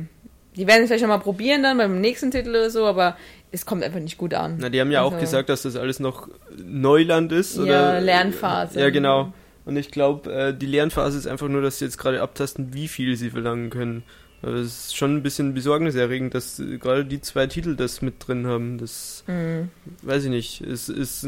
die 0.55 0.67
werden 0.67 0.83
es 0.83 0.87
vielleicht 0.87 1.03
nochmal 1.03 1.19
probieren 1.19 1.63
dann 1.63 1.77
beim 1.77 1.99
nächsten 1.99 2.31
Titel 2.31 2.49
oder 2.49 2.69
so, 2.69 2.85
aber 2.85 3.17
es 3.51 3.65
kommt 3.65 3.83
einfach 3.83 3.99
nicht 3.99 4.17
gut 4.17 4.33
an. 4.33 4.57
Na, 4.59 4.69
die 4.69 4.79
haben 4.79 4.91
ja 4.91 5.03
also, 5.03 5.15
auch 5.15 5.19
gesagt, 5.19 5.49
dass 5.49 5.63
das 5.63 5.75
alles 5.75 5.99
noch 5.99 6.27
Neuland 6.57 7.31
ist. 7.31 7.57
Ja, 7.57 7.63
oder? 7.63 8.01
Lernphase. 8.01 8.79
Ja, 8.79 8.89
genau. 8.89 9.33
Und 9.65 9.77
ich 9.77 9.91
glaube, 9.91 10.31
äh, 10.31 10.53
die 10.53 10.65
Lernphase 10.65 11.17
ist 11.17 11.27
einfach 11.27 11.47
nur, 11.47 11.61
dass 11.61 11.79
sie 11.79 11.85
jetzt 11.85 11.97
gerade 11.97 12.21
abtasten, 12.21 12.73
wie 12.73 12.87
viel 12.87 13.15
sie 13.15 13.29
verlangen 13.29 13.69
können. 13.69 14.03
Aber 14.41 14.55
es 14.55 14.87
ist 14.87 14.97
schon 14.97 15.15
ein 15.15 15.23
bisschen 15.23 15.53
besorgniserregend, 15.53 16.35
dass 16.35 16.61
gerade 16.79 17.05
die 17.05 17.21
zwei 17.21 17.47
Titel 17.47 17.75
das 17.75 18.01
mit 18.01 18.27
drin 18.27 18.45
haben. 18.45 18.77
Das 18.77 19.23
mhm. 19.27 19.69
weiß 20.01 20.25
ich 20.25 20.29
nicht. 20.29 20.61
Es, 20.61 20.89
es 20.89 21.25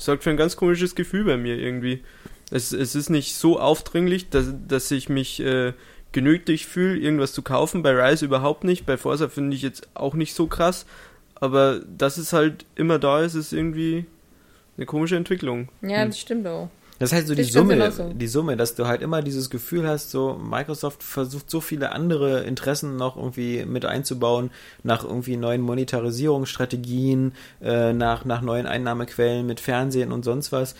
sorgt 0.00 0.24
für 0.24 0.30
ein 0.30 0.36
ganz 0.36 0.56
komisches 0.56 0.94
Gefühl 0.94 1.24
bei 1.24 1.36
mir 1.36 1.56
irgendwie. 1.56 2.02
Es, 2.50 2.72
es 2.72 2.94
ist 2.94 3.10
nicht 3.10 3.34
so 3.34 3.60
aufdringlich, 3.60 4.28
dass, 4.28 4.52
dass 4.66 4.90
ich 4.90 5.08
mich 5.08 5.40
äh, 5.40 5.72
genötigt 6.12 6.66
fühle, 6.66 6.98
irgendwas 6.98 7.32
zu 7.32 7.42
kaufen. 7.42 7.82
Bei 7.82 7.92
Rise 7.92 8.24
überhaupt 8.24 8.64
nicht. 8.64 8.86
Bei 8.86 8.96
Forza 8.96 9.28
finde 9.28 9.56
ich 9.56 9.62
jetzt 9.62 9.88
auch 9.94 10.14
nicht 10.14 10.34
so 10.34 10.46
krass. 10.46 10.86
Aber 11.36 11.80
dass 11.80 12.16
es 12.16 12.32
halt 12.32 12.66
immer 12.74 12.98
da 12.98 13.22
ist, 13.22 13.34
ist 13.34 13.52
irgendwie 13.52 14.04
eine 14.76 14.86
komische 14.86 15.16
Entwicklung. 15.16 15.68
Ja, 15.82 16.02
hm. 16.02 16.08
das 16.08 16.18
stimmt 16.18 16.46
auch. 16.46 16.70
Das 17.00 17.14
heißt 17.14 17.28
so 17.28 17.34
die 17.34 17.44
Summe, 17.44 18.12
die 18.14 18.26
Summe, 18.26 18.58
dass 18.58 18.74
du 18.74 18.86
halt 18.86 19.00
immer 19.00 19.22
dieses 19.22 19.48
Gefühl 19.48 19.88
hast, 19.88 20.10
so 20.10 20.34
Microsoft 20.34 21.02
versucht 21.02 21.48
so 21.48 21.62
viele 21.62 21.92
andere 21.92 22.42
Interessen 22.42 22.96
noch 22.96 23.16
irgendwie 23.16 23.64
mit 23.64 23.86
einzubauen, 23.86 24.50
nach 24.82 25.02
irgendwie 25.02 25.38
neuen 25.38 25.62
Monetarisierungsstrategien, 25.62 27.32
äh, 27.62 27.94
nach, 27.94 28.26
nach 28.26 28.42
neuen 28.42 28.66
Einnahmequellen 28.66 29.46
mit 29.46 29.60
Fernsehen 29.60 30.12
und 30.12 30.26
sonst 30.26 30.52
was. 30.52 30.74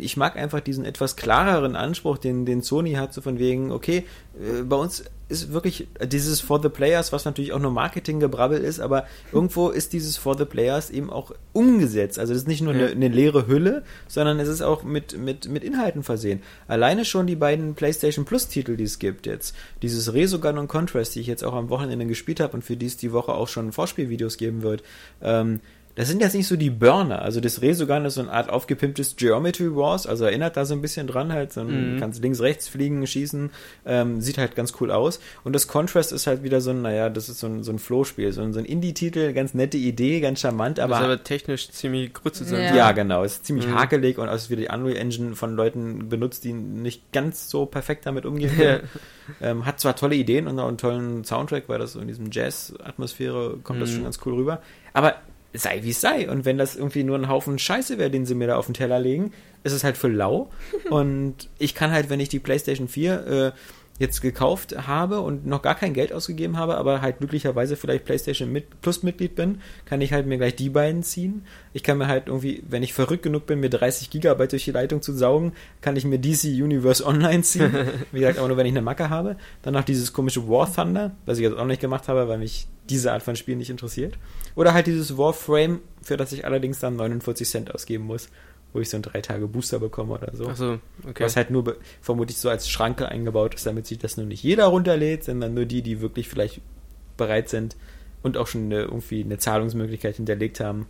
Ich 0.00 0.16
mag 0.16 0.34
einfach 0.34 0.58
diesen 0.58 0.84
etwas 0.84 1.14
klareren 1.14 1.76
Anspruch, 1.76 2.18
den, 2.18 2.44
den 2.44 2.62
Sony 2.62 2.94
hat, 2.94 3.14
so 3.14 3.20
von 3.20 3.38
wegen, 3.38 3.70
okay, 3.70 4.06
äh, 4.40 4.62
bei 4.64 4.74
uns 4.74 5.04
ist 5.28 5.52
wirklich 5.52 5.88
dieses 6.06 6.40
For 6.40 6.60
the 6.62 6.68
Players, 6.68 7.12
was 7.12 7.24
natürlich 7.24 7.52
auch 7.52 7.58
nur 7.58 7.70
Marketinggebrabbel 7.70 8.60
ist, 8.60 8.80
aber 8.80 9.06
irgendwo 9.32 9.68
ist 9.68 9.92
dieses 9.92 10.16
For 10.16 10.36
the 10.36 10.44
Players 10.44 10.90
eben 10.90 11.10
auch 11.10 11.32
umgesetzt. 11.52 12.18
Also 12.18 12.32
es 12.32 12.40
ist 12.40 12.48
nicht 12.48 12.62
nur 12.62 12.72
eine, 12.72 12.88
eine, 12.88 13.08
leere 13.08 13.46
Hülle, 13.46 13.84
sondern 14.06 14.40
es 14.40 14.48
ist 14.48 14.62
auch 14.62 14.84
mit, 14.84 15.18
mit, 15.18 15.48
mit 15.48 15.64
Inhalten 15.64 16.02
versehen. 16.02 16.42
Alleine 16.66 17.04
schon 17.04 17.26
die 17.26 17.36
beiden 17.36 17.74
PlayStation 17.74 18.24
Plus 18.24 18.48
Titel, 18.48 18.76
die 18.76 18.84
es 18.84 18.98
gibt 18.98 19.26
jetzt, 19.26 19.54
dieses 19.82 20.12
Resogun 20.14 20.58
und 20.58 20.68
Contrast, 20.68 21.14
die 21.14 21.20
ich 21.20 21.26
jetzt 21.26 21.44
auch 21.44 21.54
am 21.54 21.68
Wochenende 21.68 22.06
gespielt 22.06 22.40
habe 22.40 22.54
und 22.54 22.64
für 22.64 22.76
die 22.76 22.86
es 22.86 22.96
die 22.96 23.12
Woche 23.12 23.32
auch 23.32 23.48
schon 23.48 23.72
Vorspielvideos 23.72 24.38
geben 24.38 24.62
wird, 24.62 24.82
ähm, 25.20 25.60
das 25.98 26.06
sind 26.06 26.20
jetzt 26.20 26.34
nicht 26.34 26.46
so 26.46 26.54
die 26.54 26.70
Burner. 26.70 27.22
Also 27.22 27.40
das 27.40 27.60
Resogun 27.60 28.04
ist 28.04 28.14
so 28.14 28.20
eine 28.20 28.30
Art 28.30 28.50
aufgepimptes 28.50 29.16
Geometry 29.16 29.74
Wars, 29.74 30.06
also 30.06 30.26
erinnert 30.26 30.56
da 30.56 30.64
so 30.64 30.72
ein 30.74 30.80
bisschen 30.80 31.08
dran 31.08 31.32
halt. 31.32 31.52
So 31.52 31.62
ein, 31.62 31.96
mhm. 31.96 31.98
Kannst 31.98 32.22
links, 32.22 32.40
rechts 32.40 32.68
fliegen, 32.68 33.04
schießen, 33.04 33.50
ähm, 33.84 34.20
sieht 34.20 34.38
halt 34.38 34.54
ganz 34.54 34.74
cool 34.80 34.92
aus. 34.92 35.18
Und 35.42 35.54
das 35.54 35.66
Contrast 35.66 36.12
ist 36.12 36.28
halt 36.28 36.44
wieder 36.44 36.60
so 36.60 36.70
ein, 36.70 36.82
naja, 36.82 37.10
das 37.10 37.28
ist 37.28 37.40
so 37.40 37.48
ein, 37.48 37.64
so 37.64 37.72
ein 37.72 37.80
Flow-Spiel, 37.80 38.30
so 38.30 38.42
ein, 38.42 38.52
so 38.52 38.60
ein 38.60 38.64
Indie-Titel, 38.64 39.32
ganz 39.32 39.54
nette 39.54 39.76
Idee, 39.76 40.20
ganz 40.20 40.38
charmant, 40.38 40.78
aber. 40.78 40.90
Das 40.90 41.00
ist 41.00 41.04
aber 41.04 41.24
technisch 41.24 41.68
ziemlich 41.70 42.14
grütze 42.14 42.44
Ja. 42.44 42.76
ja, 42.76 42.92
genau. 42.92 43.24
Ist 43.24 43.44
ziemlich 43.44 43.66
mhm. 43.66 43.74
hakelig 43.74 44.18
und 44.18 44.28
ist 44.28 44.50
wieder 44.50 44.62
die 44.62 44.68
Unreal 44.68 44.96
Engine 44.96 45.34
von 45.34 45.56
Leuten 45.56 46.08
benutzt, 46.08 46.44
die 46.44 46.52
nicht 46.52 47.10
ganz 47.10 47.50
so 47.50 47.66
perfekt 47.66 48.06
damit 48.06 48.24
umgehen 48.24 48.56
können. 48.56 48.80
ähm, 49.42 49.66
hat 49.66 49.80
zwar 49.80 49.96
tolle 49.96 50.14
Ideen 50.14 50.46
und 50.46 50.60
auch 50.60 50.68
einen 50.68 50.78
tollen 50.78 51.24
Soundtrack, 51.24 51.64
weil 51.66 51.80
das 51.80 51.94
so 51.94 52.00
in 52.00 52.06
diesem 52.06 52.30
Jazz-Atmosphäre 52.30 53.58
kommt 53.64 53.80
mhm. 53.80 53.82
das 53.82 53.90
schon 53.90 54.04
ganz 54.04 54.20
cool 54.24 54.34
rüber. 54.34 54.62
Aber 54.92 55.16
sei 55.52 55.82
wie 55.82 55.90
es 55.90 56.00
sei. 56.00 56.30
Und 56.30 56.44
wenn 56.44 56.58
das 56.58 56.76
irgendwie 56.76 57.04
nur 57.04 57.18
ein 57.18 57.28
Haufen 57.28 57.58
Scheiße 57.58 57.98
wäre, 57.98 58.10
den 58.10 58.26
sie 58.26 58.34
mir 58.34 58.48
da 58.48 58.56
auf 58.56 58.66
den 58.66 58.74
Teller 58.74 58.98
legen, 58.98 59.32
ist 59.64 59.72
es 59.72 59.84
halt 59.84 59.96
für 59.96 60.08
lau. 60.08 60.50
und 60.90 61.48
ich 61.58 61.74
kann 61.74 61.90
halt, 61.90 62.10
wenn 62.10 62.20
ich 62.20 62.28
die 62.28 62.38
PlayStation 62.38 62.88
4 62.88 63.26
äh, 63.26 63.52
jetzt 63.98 64.20
gekauft 64.20 64.86
habe 64.86 65.20
und 65.20 65.46
noch 65.46 65.62
gar 65.62 65.74
kein 65.74 65.92
Geld 65.92 66.12
ausgegeben 66.12 66.56
habe, 66.56 66.76
aber 66.76 67.02
halt 67.02 67.18
glücklicherweise 67.18 67.76
vielleicht 67.76 68.04
PlayStation 68.04 68.50
mit, 68.50 68.80
Plus 68.80 69.02
Mitglied 69.02 69.34
bin, 69.34 69.60
kann 69.86 70.00
ich 70.00 70.12
halt 70.12 70.26
mir 70.26 70.38
gleich 70.38 70.54
die 70.54 70.70
beiden 70.70 71.02
ziehen. 71.02 71.44
Ich 71.72 71.82
kann 71.82 71.98
mir 71.98 72.06
halt 72.06 72.28
irgendwie, 72.28 72.62
wenn 72.68 72.82
ich 72.82 72.92
verrückt 72.92 73.24
genug 73.24 73.46
bin, 73.46 73.60
mir 73.60 73.70
30 73.70 74.10
Gigabyte 74.10 74.52
durch 74.52 74.64
die 74.64 74.70
Leitung 74.70 75.02
zu 75.02 75.12
saugen, 75.12 75.52
kann 75.80 75.96
ich 75.96 76.04
mir 76.04 76.18
DC 76.18 76.44
Universe 76.44 77.04
Online 77.06 77.42
ziehen. 77.42 77.72
Wie 78.12 78.20
gesagt, 78.20 78.38
aber 78.38 78.48
nur 78.48 78.56
wenn 78.56 78.66
ich 78.66 78.72
eine 78.72 78.82
Macke 78.82 79.10
habe. 79.10 79.36
Dann 79.62 79.74
noch 79.74 79.84
dieses 79.84 80.12
komische 80.12 80.48
War 80.48 80.72
Thunder, 80.72 81.12
was 81.26 81.38
ich 81.38 81.44
jetzt 81.44 81.56
auch 81.56 81.66
nicht 81.66 81.80
gemacht 81.80 82.08
habe, 82.08 82.28
weil 82.28 82.38
mich 82.38 82.68
diese 82.88 83.12
Art 83.12 83.22
von 83.22 83.36
Spiel 83.36 83.56
nicht 83.56 83.70
interessiert. 83.70 84.16
Oder 84.54 84.74
halt 84.74 84.86
dieses 84.86 85.18
Warframe, 85.18 85.80
für 86.02 86.16
das 86.16 86.32
ich 86.32 86.44
allerdings 86.44 86.78
dann 86.78 86.96
49 86.96 87.48
Cent 87.48 87.74
ausgeben 87.74 88.04
muss 88.04 88.28
wo 88.72 88.80
ich 88.80 88.90
so 88.90 88.96
einen 88.96 89.02
drei 89.02 89.20
Tage 89.20 89.48
Booster 89.48 89.78
bekomme 89.78 90.14
oder 90.14 90.34
so. 90.34 90.48
Ach 90.48 90.56
so, 90.56 90.78
okay. 91.08 91.24
Was 91.24 91.36
halt 91.36 91.50
nur 91.50 91.76
vermutlich 92.00 92.36
so 92.36 92.48
als 92.48 92.68
Schranke 92.68 93.08
eingebaut 93.08 93.54
ist, 93.54 93.66
damit 93.66 93.86
sich 93.86 93.98
das 93.98 94.16
nur 94.16 94.26
nicht 94.26 94.42
jeder 94.42 94.66
runterlädt, 94.66 95.24
sondern 95.24 95.54
nur 95.54 95.64
die, 95.64 95.82
die 95.82 96.00
wirklich 96.00 96.28
vielleicht 96.28 96.60
bereit 97.16 97.48
sind 97.48 97.76
und 98.22 98.36
auch 98.36 98.46
schon 98.46 98.66
eine, 98.66 98.82
irgendwie 98.82 99.24
eine 99.24 99.38
Zahlungsmöglichkeit 99.38 100.16
hinterlegt 100.16 100.60
haben, 100.60 100.86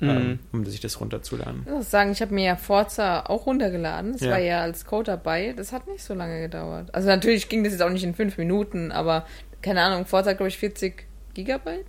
mhm. 0.00 0.08
ähm, 0.08 0.38
um 0.52 0.64
sich 0.64 0.80
das 0.80 1.00
runterzuladen. 1.00 1.62
Ich 1.66 1.72
muss 1.72 1.90
sagen, 1.90 2.12
ich 2.12 2.22
habe 2.22 2.34
mir 2.34 2.44
ja 2.44 2.56
Forza 2.56 3.26
auch 3.26 3.46
runtergeladen. 3.46 4.12
Das 4.12 4.22
ja. 4.22 4.30
war 4.30 4.38
ja 4.38 4.60
als 4.62 4.84
Code 4.84 5.04
dabei. 5.04 5.52
Das 5.56 5.72
hat 5.72 5.86
nicht 5.86 6.02
so 6.02 6.14
lange 6.14 6.40
gedauert. 6.40 6.94
Also 6.94 7.08
natürlich 7.08 7.48
ging 7.48 7.64
das 7.64 7.72
jetzt 7.72 7.82
auch 7.82 7.90
nicht 7.90 8.04
in 8.04 8.14
fünf 8.14 8.38
Minuten, 8.38 8.92
aber 8.92 9.26
keine 9.60 9.82
Ahnung, 9.82 10.06
Forza 10.06 10.32
glaube 10.32 10.48
ich 10.48 10.58
40 10.58 11.06
Gigabyte. 11.34 11.86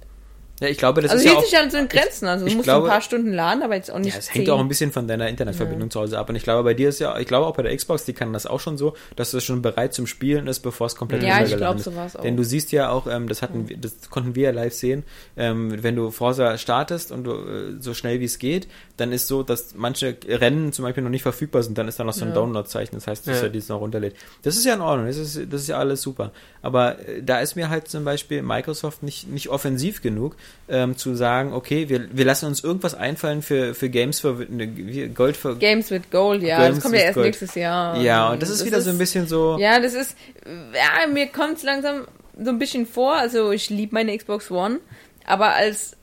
Ja, 0.59 0.67
ich 0.67 0.77
glaube, 0.77 1.01
das 1.01 1.11
also 1.11 1.23
ist 1.23 1.31
ja 1.31 1.37
auch... 1.37 1.43
sich 1.43 1.57
an 1.57 1.71
so 1.71 1.77
Grenzen. 1.87 2.27
Also 2.27 2.45
du 2.45 2.53
musst 2.53 2.65
glaube, 2.65 2.87
ein 2.87 2.91
paar 2.91 3.01
Stunden 3.01 3.31
laden, 3.31 3.63
aber 3.63 3.75
jetzt 3.75 3.91
auch 3.91 3.99
nicht 3.99 4.13
Ja, 4.13 4.19
es 4.19 4.33
hängt 4.33 4.49
auch 4.49 4.59
ein 4.59 4.67
bisschen 4.67 4.91
von 4.91 5.07
deiner 5.07 5.29
Internetverbindung 5.29 5.87
ja. 5.87 5.91
zu 5.91 5.99
Hause 6.01 6.19
ab. 6.19 6.29
Und 6.29 6.35
ich 6.35 6.43
glaube, 6.43 6.63
bei 6.63 6.73
dir 6.73 6.89
ist 6.89 6.99
ja... 6.99 7.17
Ich 7.17 7.27
glaube 7.27 7.47
auch 7.47 7.55
bei 7.55 7.63
der 7.63 7.75
Xbox, 7.75 8.05
die 8.05 8.13
kann 8.13 8.33
das 8.33 8.45
auch 8.45 8.59
schon 8.59 8.77
so, 8.77 8.95
dass 9.15 9.33
es 9.33 9.43
schon 9.43 9.61
bereit 9.61 9.93
zum 9.93 10.07
Spielen 10.07 10.47
ist, 10.47 10.59
bevor 10.59 10.87
es 10.87 10.95
komplett 10.95 11.23
ja, 11.23 11.43
ich 11.43 11.55
glaube, 11.55 11.79
so 11.79 11.95
war 11.95 12.07
es 12.07 12.15
auch. 12.15 12.21
Denn 12.21 12.35
du 12.35 12.43
siehst 12.43 12.71
ja 12.71 12.89
auch, 12.89 13.07
ähm, 13.07 13.27
das 13.27 13.41
hatten, 13.41 13.63
mhm. 13.63 13.81
das 13.81 14.09
konnten 14.09 14.35
wir 14.35 14.43
ja 14.43 14.51
live 14.51 14.73
sehen, 14.73 15.03
ähm, 15.37 15.81
wenn 15.83 15.95
du 15.95 16.11
Forza 16.11 16.57
startest 16.57 17.11
und 17.11 17.23
du 17.23 17.31
äh, 17.31 17.79
so 17.79 17.93
schnell 17.93 18.19
wie 18.19 18.25
es 18.25 18.39
geht, 18.39 18.67
dann 18.99 19.11
ist 19.11 19.27
so, 19.27 19.43
dass 19.43 19.75
manche 19.75 20.17
Rennen 20.27 20.73
zum 20.73 20.83
Beispiel 20.83 21.03
noch 21.03 21.09
nicht 21.09 21.23
verfügbar 21.23 21.63
sind. 21.63 21.77
Dann 21.77 21.87
ist 21.87 21.99
da 21.99 22.03
noch 22.03 22.13
so 22.13 22.25
ein 22.25 22.29
ja. 22.29 22.35
Download-Zeichen. 22.35 22.95
Das 22.95 23.07
heißt, 23.07 23.27
dass 23.27 23.37
ja. 23.37 23.43
er 23.43 23.49
dies 23.49 23.69
noch 23.69 23.79
runterlädt. 23.79 24.15
Das 24.43 24.55
ist 24.57 24.65
ja 24.65 24.73
in 24.73 24.81
Ordnung. 24.81 25.07
Das 25.07 25.17
ist, 25.17 25.39
das 25.51 25.61
ist 25.61 25.67
ja 25.69 25.77
alles 25.77 26.01
super. 26.01 26.31
Aber 26.61 26.99
äh, 27.07 27.23
da 27.23 27.39
ist 27.39 27.55
mir 27.55 27.69
halt 27.69 27.87
zum 27.87 28.03
Beispiel 28.03 28.41
Microsoft 28.41 29.03
nicht, 29.03 29.29
nicht 29.29 29.49
offensiv 29.49 30.01
genug, 30.01 30.35
ähm, 30.67 30.97
zu 30.97 31.15
sagen, 31.15 31.53
okay, 31.53 31.89
wir, 31.89 32.07
wir 32.11 32.25
lassen 32.25 32.45
uns 32.45 32.63
irgendwas 32.63 32.95
einfallen 32.95 33.41
für, 33.41 33.73
für 33.73 33.89
Games 33.89 34.19
für 34.19 34.45
ne, 34.49 35.09
Gold 35.09 35.37
für 35.37 35.55
Games 35.55 35.91
with 35.91 36.03
Gold, 36.11 36.43
ja, 36.43 36.59
Games 36.59 36.75
das 36.75 36.83
kommt 36.83 36.95
ja 36.95 37.01
erst 37.01 37.15
Gold. 37.15 37.25
nächstes 37.25 37.55
Jahr. 37.55 38.01
Ja, 38.01 38.31
und 38.31 38.41
das 38.41 38.49
ist 38.49 38.59
das 38.59 38.67
wieder 38.67 38.77
ist, 38.77 38.85
so 38.85 38.89
ein 38.91 38.97
bisschen 38.97 39.27
so. 39.27 39.57
Ja, 39.59 39.79
das 39.79 39.93
ist, 39.93 40.15
ja, 40.45 41.07
mir 41.07 41.27
kommt 41.27 41.57
es 41.57 41.63
langsam 41.63 42.07
so 42.41 42.49
ein 42.49 42.59
bisschen 42.59 42.85
vor, 42.85 43.15
also 43.15 43.51
ich 43.51 43.69
liebe 43.69 43.93
meine 43.93 44.17
Xbox 44.17 44.51
One, 44.51 44.79
aber 45.25 45.55
als 45.55 45.97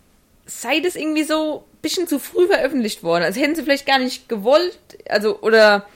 sei 0.46 0.80
das 0.80 0.96
irgendwie 0.96 1.24
so 1.24 1.64
ein 1.72 1.80
bisschen 1.82 2.06
zu 2.06 2.18
früh 2.18 2.46
veröffentlicht 2.46 3.02
worden. 3.02 3.24
Als 3.24 3.36
hätten 3.36 3.54
sie 3.54 3.62
vielleicht 3.62 3.86
gar 3.86 3.98
nicht 3.98 4.28
gewollt, 4.28 4.78
also, 5.08 5.40
oder 5.40 5.86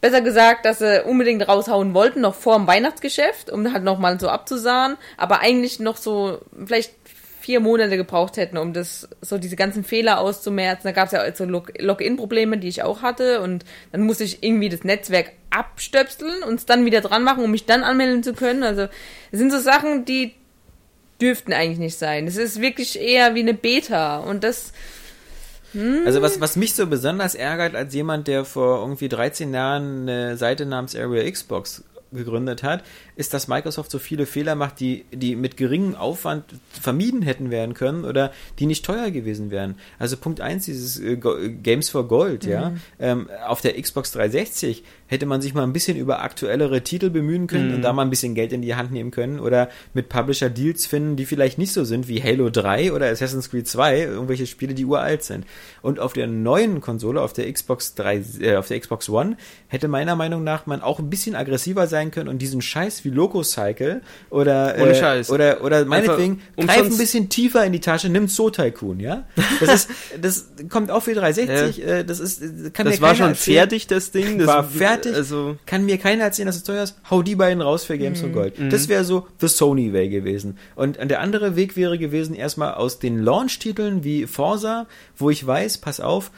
besser 0.00 0.20
gesagt, 0.20 0.64
dass 0.64 0.78
sie 0.78 1.04
unbedingt 1.04 1.46
raushauen 1.46 1.94
wollten, 1.94 2.20
noch 2.20 2.34
vor 2.34 2.56
dem 2.56 2.66
Weihnachtsgeschäft, 2.66 3.50
um 3.50 3.72
halt 3.72 3.84
nochmal 3.84 4.18
so 4.18 4.28
abzusahen, 4.28 4.96
aber 5.16 5.40
eigentlich 5.40 5.78
noch 5.78 5.96
so 5.96 6.40
vielleicht 6.66 6.92
vier 7.40 7.60
Monate 7.60 7.96
gebraucht 7.96 8.36
hätten, 8.36 8.58
um 8.58 8.72
das 8.72 9.08
so 9.22 9.38
diese 9.38 9.56
ganzen 9.56 9.82
Fehler 9.82 10.20
auszumerzen. 10.20 10.84
Da 10.84 10.92
gab 10.92 11.06
es 11.06 11.12
ja 11.12 11.34
so 11.34 11.44
Login-Probleme, 11.44 12.58
die 12.58 12.68
ich 12.68 12.82
auch 12.82 13.02
hatte 13.02 13.40
und 13.40 13.64
dann 13.92 14.02
musste 14.02 14.24
ich 14.24 14.42
irgendwie 14.42 14.68
das 14.68 14.84
Netzwerk 14.84 15.32
abstöpseln 15.48 16.42
und 16.42 16.56
es 16.56 16.66
dann 16.66 16.84
wieder 16.84 17.00
dran 17.00 17.24
machen, 17.24 17.42
um 17.42 17.50
mich 17.50 17.64
dann 17.64 17.82
anmelden 17.82 18.22
zu 18.22 18.34
können. 18.34 18.62
Also 18.62 18.86
das 19.30 19.40
sind 19.40 19.50
so 19.50 19.58
Sachen, 19.58 20.04
die 20.04 20.34
dürften 21.20 21.52
eigentlich 21.52 21.78
nicht 21.78 21.98
sein. 21.98 22.26
Es 22.26 22.36
ist 22.36 22.60
wirklich 22.60 23.00
eher 23.00 23.34
wie 23.34 23.40
eine 23.40 23.54
Beta 23.54 24.18
und 24.18 24.44
das 24.44 24.72
hm. 25.72 26.02
also 26.04 26.20
was, 26.20 26.40
was 26.40 26.56
mich 26.56 26.74
so 26.74 26.86
besonders 26.86 27.34
ärgert 27.34 27.74
als 27.74 27.94
jemand, 27.94 28.26
der 28.26 28.44
vor 28.44 28.80
irgendwie 28.80 29.08
13 29.08 29.54
Jahren 29.54 30.08
eine 30.08 30.36
Seite 30.36 30.66
namens 30.66 30.96
Area 30.96 31.30
Xbox 31.30 31.84
gegründet 32.12 32.62
hat, 32.62 32.82
ist, 33.16 33.34
dass 33.34 33.48
Microsoft 33.48 33.90
so 33.90 33.98
viele 33.98 34.26
Fehler 34.26 34.54
macht, 34.54 34.80
die, 34.80 35.04
die 35.12 35.36
mit 35.36 35.56
geringem 35.56 35.94
Aufwand 35.94 36.44
vermieden 36.80 37.22
hätten 37.22 37.50
werden 37.50 37.74
können 37.74 38.04
oder 38.04 38.32
die 38.58 38.66
nicht 38.66 38.84
teuer 38.84 39.10
gewesen 39.10 39.50
wären. 39.50 39.76
Also 39.98 40.16
Punkt 40.16 40.40
eins 40.40 40.64
dieses 40.64 40.98
äh, 40.98 41.16
Games 41.16 41.88
for 41.88 42.08
Gold, 42.08 42.44
mhm. 42.44 42.50
ja. 42.50 42.72
Ähm, 42.98 43.28
auf 43.46 43.60
der 43.60 43.80
Xbox 43.80 44.12
360 44.12 44.82
hätte 45.10 45.26
man 45.26 45.42
sich 45.42 45.54
mal 45.54 45.64
ein 45.64 45.72
bisschen 45.72 45.96
über 45.96 46.22
aktuellere 46.22 46.82
Titel 46.82 47.10
bemühen 47.10 47.48
können 47.48 47.70
mhm. 47.70 47.74
und 47.74 47.82
da 47.82 47.92
mal 47.92 48.02
ein 48.02 48.10
bisschen 48.10 48.36
Geld 48.36 48.52
in 48.52 48.62
die 48.62 48.76
Hand 48.76 48.92
nehmen 48.92 49.10
können 49.10 49.40
oder 49.40 49.68
mit 49.92 50.08
Publisher 50.08 50.48
Deals 50.48 50.86
finden, 50.86 51.16
die 51.16 51.26
vielleicht 51.26 51.58
nicht 51.58 51.72
so 51.72 51.82
sind 51.82 52.06
wie 52.06 52.22
Halo 52.22 52.48
3 52.48 52.92
oder 52.92 53.06
Assassin's 53.06 53.50
Creed 53.50 53.66
2, 53.66 54.02
irgendwelche 54.02 54.46
Spiele, 54.46 54.72
die 54.72 54.84
uralt 54.84 55.24
sind. 55.24 55.46
Und 55.82 55.98
auf 55.98 56.12
der 56.12 56.28
neuen 56.28 56.80
Konsole, 56.80 57.20
auf 57.22 57.32
der 57.32 57.52
Xbox 57.52 57.96
3, 57.96 58.22
äh, 58.40 58.56
auf 58.56 58.68
der 58.68 58.78
Xbox 58.78 59.08
One, 59.08 59.36
hätte 59.66 59.88
meiner 59.88 60.14
Meinung 60.14 60.44
nach 60.44 60.66
man 60.66 60.80
auch 60.80 61.00
ein 61.00 61.10
bisschen 61.10 61.34
aggressiver 61.34 61.88
sein 61.88 62.12
können 62.12 62.28
und 62.28 62.38
diesen 62.38 62.62
Scheiß 62.62 63.04
wie 63.04 63.10
Loco 63.10 63.42
Cycle 63.42 64.02
oder 64.30 64.76
Ohne 64.78 64.92
äh, 64.92 64.94
Scheiß. 64.94 65.30
oder 65.30 65.64
oder 65.64 65.84
meinetwegen 65.86 66.40
greif 66.56 66.86
ein 66.86 66.98
bisschen 66.98 67.28
tiefer 67.28 67.64
in 67.64 67.72
die 67.72 67.80
Tasche, 67.80 68.08
nimm 68.08 68.28
Zoo 68.28 68.50
Tycoon, 68.50 69.00
ja? 69.00 69.24
Das 69.58 69.74
ist 69.74 69.90
das 70.20 70.52
kommt 70.68 70.92
auch 70.92 71.02
für 71.02 71.14
360, 71.14 71.78
ja. 71.78 71.86
äh, 71.86 72.04
das 72.04 72.20
ist 72.20 72.40
kann 72.74 72.86
das 72.86 73.00
war 73.00 73.16
schon 73.16 73.30
erzählen. 73.30 73.58
fertig 73.58 73.88
das 73.88 74.12
Ding, 74.12 74.38
das 74.38 74.46
war 74.46 74.62
fertig. 74.62 74.99
Also 75.06 75.56
kann 75.66 75.84
mir 75.84 75.98
keiner 75.98 76.24
erzählen, 76.24 76.46
dass 76.46 76.56
es 76.56 76.64
teuer 76.64 76.82
ist. 76.82 76.96
Hau 77.10 77.22
die 77.22 77.36
beiden 77.36 77.62
raus 77.62 77.84
für 77.84 77.98
Games 77.98 78.22
mhm. 78.22 78.28
of 78.28 78.34
Gold. 78.34 78.58
Mhm. 78.58 78.70
Das 78.70 78.88
wäre 78.88 79.04
so 79.04 79.26
the 79.40 79.48
Sony 79.48 79.92
Way 79.92 80.08
gewesen. 80.08 80.58
Und 80.76 80.98
der 80.98 81.20
andere 81.20 81.56
Weg 81.56 81.76
wäre 81.76 81.98
gewesen 81.98 82.34
erstmal 82.34 82.74
aus 82.74 82.98
den 82.98 83.18
Launch 83.18 83.58
Titeln 83.58 84.04
wie 84.04 84.26
Forza, 84.26 84.86
wo 85.16 85.30
ich 85.30 85.46
weiß, 85.46 85.78
pass 85.78 86.00
auf, 86.00 86.30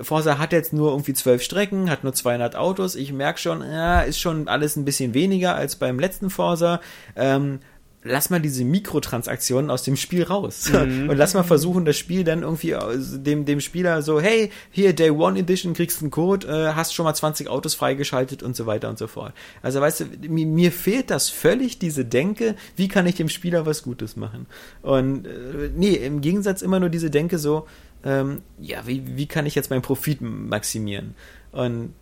Forza 0.00 0.38
hat 0.38 0.52
jetzt 0.52 0.72
nur 0.72 0.90
irgendwie 0.90 1.14
zwölf 1.14 1.42
Strecken, 1.42 1.90
hat 1.90 2.04
nur 2.04 2.12
200 2.12 2.56
Autos. 2.56 2.96
Ich 2.96 3.12
merke 3.12 3.38
schon, 3.38 3.62
ja, 3.62 4.02
ist 4.02 4.20
schon 4.20 4.48
alles 4.48 4.76
ein 4.76 4.84
bisschen 4.84 5.14
weniger 5.14 5.54
als 5.54 5.76
beim 5.76 5.98
letzten 5.98 6.30
Forza. 6.30 6.80
Ähm, 7.14 7.60
lass 8.06 8.30
mal 8.30 8.40
diese 8.40 8.64
Mikrotransaktionen 8.64 9.70
aus 9.70 9.82
dem 9.82 9.96
Spiel 9.96 10.22
raus 10.22 10.70
mhm. 10.70 11.08
und 11.10 11.16
lass 11.16 11.34
mal 11.34 11.42
versuchen, 11.42 11.84
das 11.84 11.96
Spiel 11.96 12.24
dann 12.24 12.42
irgendwie 12.42 12.74
dem, 13.18 13.44
dem 13.44 13.60
Spieler 13.60 14.02
so, 14.02 14.20
hey, 14.20 14.50
hier 14.70 14.92
Day 14.92 15.10
One 15.10 15.38
Edition 15.38 15.74
kriegst 15.74 16.00
einen 16.00 16.10
Code, 16.10 16.46
äh, 16.46 16.74
hast 16.74 16.94
schon 16.94 17.04
mal 17.04 17.14
20 17.14 17.48
Autos 17.48 17.74
freigeschaltet 17.74 18.42
und 18.42 18.56
so 18.56 18.66
weiter 18.66 18.88
und 18.88 18.98
so 18.98 19.06
fort. 19.06 19.32
Also 19.62 19.80
weißt 19.80 20.00
du, 20.00 20.04
mir, 20.28 20.46
mir 20.46 20.72
fehlt 20.72 21.10
das 21.10 21.28
völlig, 21.28 21.78
diese 21.78 22.04
Denke, 22.04 22.56
wie 22.76 22.88
kann 22.88 23.06
ich 23.06 23.16
dem 23.16 23.28
Spieler 23.28 23.66
was 23.66 23.82
Gutes 23.82 24.16
machen? 24.16 24.46
Und 24.82 25.26
äh, 25.26 25.70
nee, 25.74 25.94
im 25.94 26.20
Gegensatz 26.20 26.62
immer 26.62 26.80
nur 26.80 26.88
diese 26.88 27.10
Denke 27.10 27.38
so, 27.38 27.66
ähm, 28.04 28.42
ja, 28.60 28.86
wie, 28.86 29.16
wie 29.16 29.26
kann 29.26 29.46
ich 29.46 29.54
jetzt 29.54 29.70
meinen 29.70 29.82
Profit 29.82 30.20
maximieren? 30.20 31.14
Und 31.52 31.92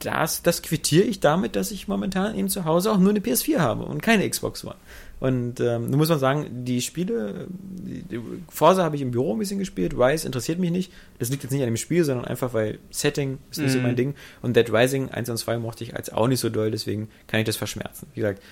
das, 0.00 0.42
das 0.42 0.62
quittiere 0.62 1.04
ich 1.04 1.20
damit, 1.20 1.56
dass 1.56 1.70
ich 1.70 1.88
momentan 1.88 2.36
eben 2.36 2.48
zu 2.48 2.64
Hause 2.64 2.92
auch 2.92 2.98
nur 2.98 3.10
eine 3.10 3.20
PS4 3.20 3.58
habe 3.58 3.84
und 3.84 4.02
keine 4.02 4.28
Xbox 4.28 4.64
One. 4.64 4.76
Und 5.18 5.60
ähm, 5.60 5.88
nun 5.88 5.98
muss 5.98 6.10
man 6.10 6.18
sagen, 6.18 6.64
die 6.64 6.82
Spiele, 6.82 7.46
die, 7.48 8.02
die 8.02 8.20
Forza 8.48 8.82
habe 8.82 8.96
ich 8.96 9.02
im 9.02 9.12
Büro 9.12 9.32
ein 9.32 9.38
bisschen 9.38 9.58
gespielt, 9.58 9.94
Rise 9.96 10.26
interessiert 10.26 10.58
mich 10.58 10.70
nicht. 10.70 10.92
Das 11.18 11.30
liegt 11.30 11.42
jetzt 11.42 11.52
nicht 11.52 11.62
an 11.62 11.68
dem 11.68 11.78
Spiel, 11.78 12.04
sondern 12.04 12.26
einfach, 12.26 12.52
weil 12.52 12.78
Setting 12.90 13.38
ist 13.50 13.58
nicht 13.58 13.70
mm. 13.70 13.72
so 13.72 13.78
mein 13.78 13.92
mhm. 13.92 13.96
Ding. 13.96 14.14
Und 14.42 14.56
Dead 14.56 14.70
Rising 14.70 15.08
1 15.08 15.30
und 15.30 15.38
2 15.38 15.58
mochte 15.58 15.84
ich 15.84 15.96
als 15.96 16.12
auch 16.12 16.28
nicht 16.28 16.40
so 16.40 16.50
doll, 16.50 16.70
deswegen 16.70 17.08
kann 17.28 17.40
ich 17.40 17.46
das 17.46 17.56
verschmerzen. 17.56 18.08
Wie 18.12 18.20
gesagt, 18.20 18.42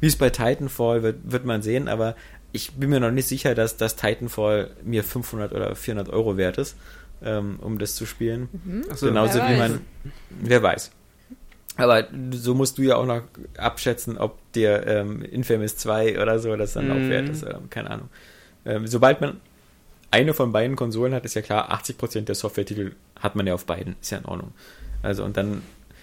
wie 0.00 0.06
es 0.06 0.16
bei 0.16 0.30
Titanfall 0.30 1.02
wird, 1.04 1.18
wird 1.24 1.44
man 1.44 1.62
sehen, 1.62 1.86
aber 1.86 2.16
ich 2.52 2.72
bin 2.72 2.90
mir 2.90 2.98
noch 2.98 3.12
nicht 3.12 3.28
sicher, 3.28 3.54
dass 3.54 3.76
das 3.76 3.94
Titanfall 3.94 4.70
mir 4.84 5.04
500 5.04 5.52
oder 5.52 5.76
400 5.76 6.12
Euro 6.12 6.36
wert 6.36 6.58
ist, 6.58 6.76
ähm, 7.22 7.58
um 7.60 7.78
das 7.78 7.94
zu 7.94 8.06
spielen. 8.06 8.48
Mhm. 8.64 8.84
So, 8.94 9.06
Genauso 9.06 9.38
wie 9.38 9.56
man, 9.56 9.80
wer 10.30 10.60
weiß. 10.62 10.90
Aber 11.82 12.06
so 12.32 12.54
musst 12.54 12.78
du 12.78 12.82
ja 12.82 12.96
auch 12.96 13.06
noch 13.06 13.22
abschätzen, 13.56 14.18
ob 14.18 14.38
dir 14.52 14.86
ähm, 14.86 15.22
Infamous 15.22 15.76
2 15.76 16.20
oder 16.20 16.38
so 16.38 16.54
das 16.56 16.74
dann 16.74 16.88
mm. 16.88 16.92
auch 16.92 17.08
wert 17.10 17.28
ist. 17.28 17.42
Ähm, 17.42 17.70
keine 17.70 17.90
Ahnung. 17.90 18.08
Ähm, 18.64 18.86
sobald 18.86 19.20
man 19.20 19.40
eine 20.10 20.34
von 20.34 20.52
beiden 20.52 20.76
Konsolen 20.76 21.14
hat, 21.14 21.24
ist 21.24 21.34
ja 21.34 21.42
klar, 21.42 21.72
80% 21.72 22.22
der 22.22 22.34
Software-Titel 22.34 22.92
hat 23.18 23.36
man 23.36 23.46
ja 23.46 23.54
auf 23.54 23.66
beiden. 23.66 23.96
Ist 24.00 24.10
ja 24.10 24.18
in 24.18 24.24
Ordnung. 24.24 24.52
Also 25.02 25.24
und 25.24 25.36
dann, 25.36 25.62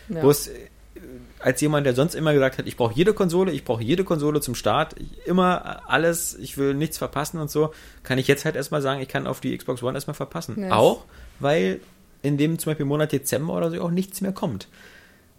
ja. 0.09 0.21
bloß 0.21 0.47
äh, 0.47 0.51
als 1.39 1.61
jemand, 1.61 1.85
der 1.85 1.93
sonst 1.93 2.15
immer 2.15 2.33
gesagt 2.33 2.57
hat, 2.57 2.67
ich 2.67 2.77
brauche 2.77 2.93
jede 2.93 3.13
Konsole, 3.13 3.51
ich 3.51 3.63
brauche 3.63 3.83
jede 3.83 4.03
Konsole 4.03 4.41
zum 4.41 4.55
Start, 4.55 4.95
immer 5.25 5.81
alles, 5.87 6.35
ich 6.35 6.57
will 6.57 6.73
nichts 6.73 6.97
verpassen 6.97 7.39
und 7.39 7.51
so, 7.51 7.73
kann 8.03 8.17
ich 8.17 8.27
jetzt 8.27 8.45
halt 8.45 8.55
erstmal 8.55 8.81
sagen, 8.81 9.01
ich 9.01 9.07
kann 9.07 9.27
auf 9.27 9.39
die 9.39 9.55
Xbox 9.55 9.83
One 9.83 9.95
erstmal 9.95 10.15
verpassen. 10.15 10.55
Yes. 10.57 10.71
Auch, 10.71 11.05
weil 11.39 11.79
in 12.23 12.37
dem 12.37 12.57
zum 12.57 12.71
Beispiel 12.71 12.85
Monat 12.85 13.11
Dezember 13.11 13.53
oder 13.53 13.69
so 13.69 13.81
auch 13.81 13.91
nichts 13.91 14.21
mehr 14.21 14.31
kommt. 14.31 14.67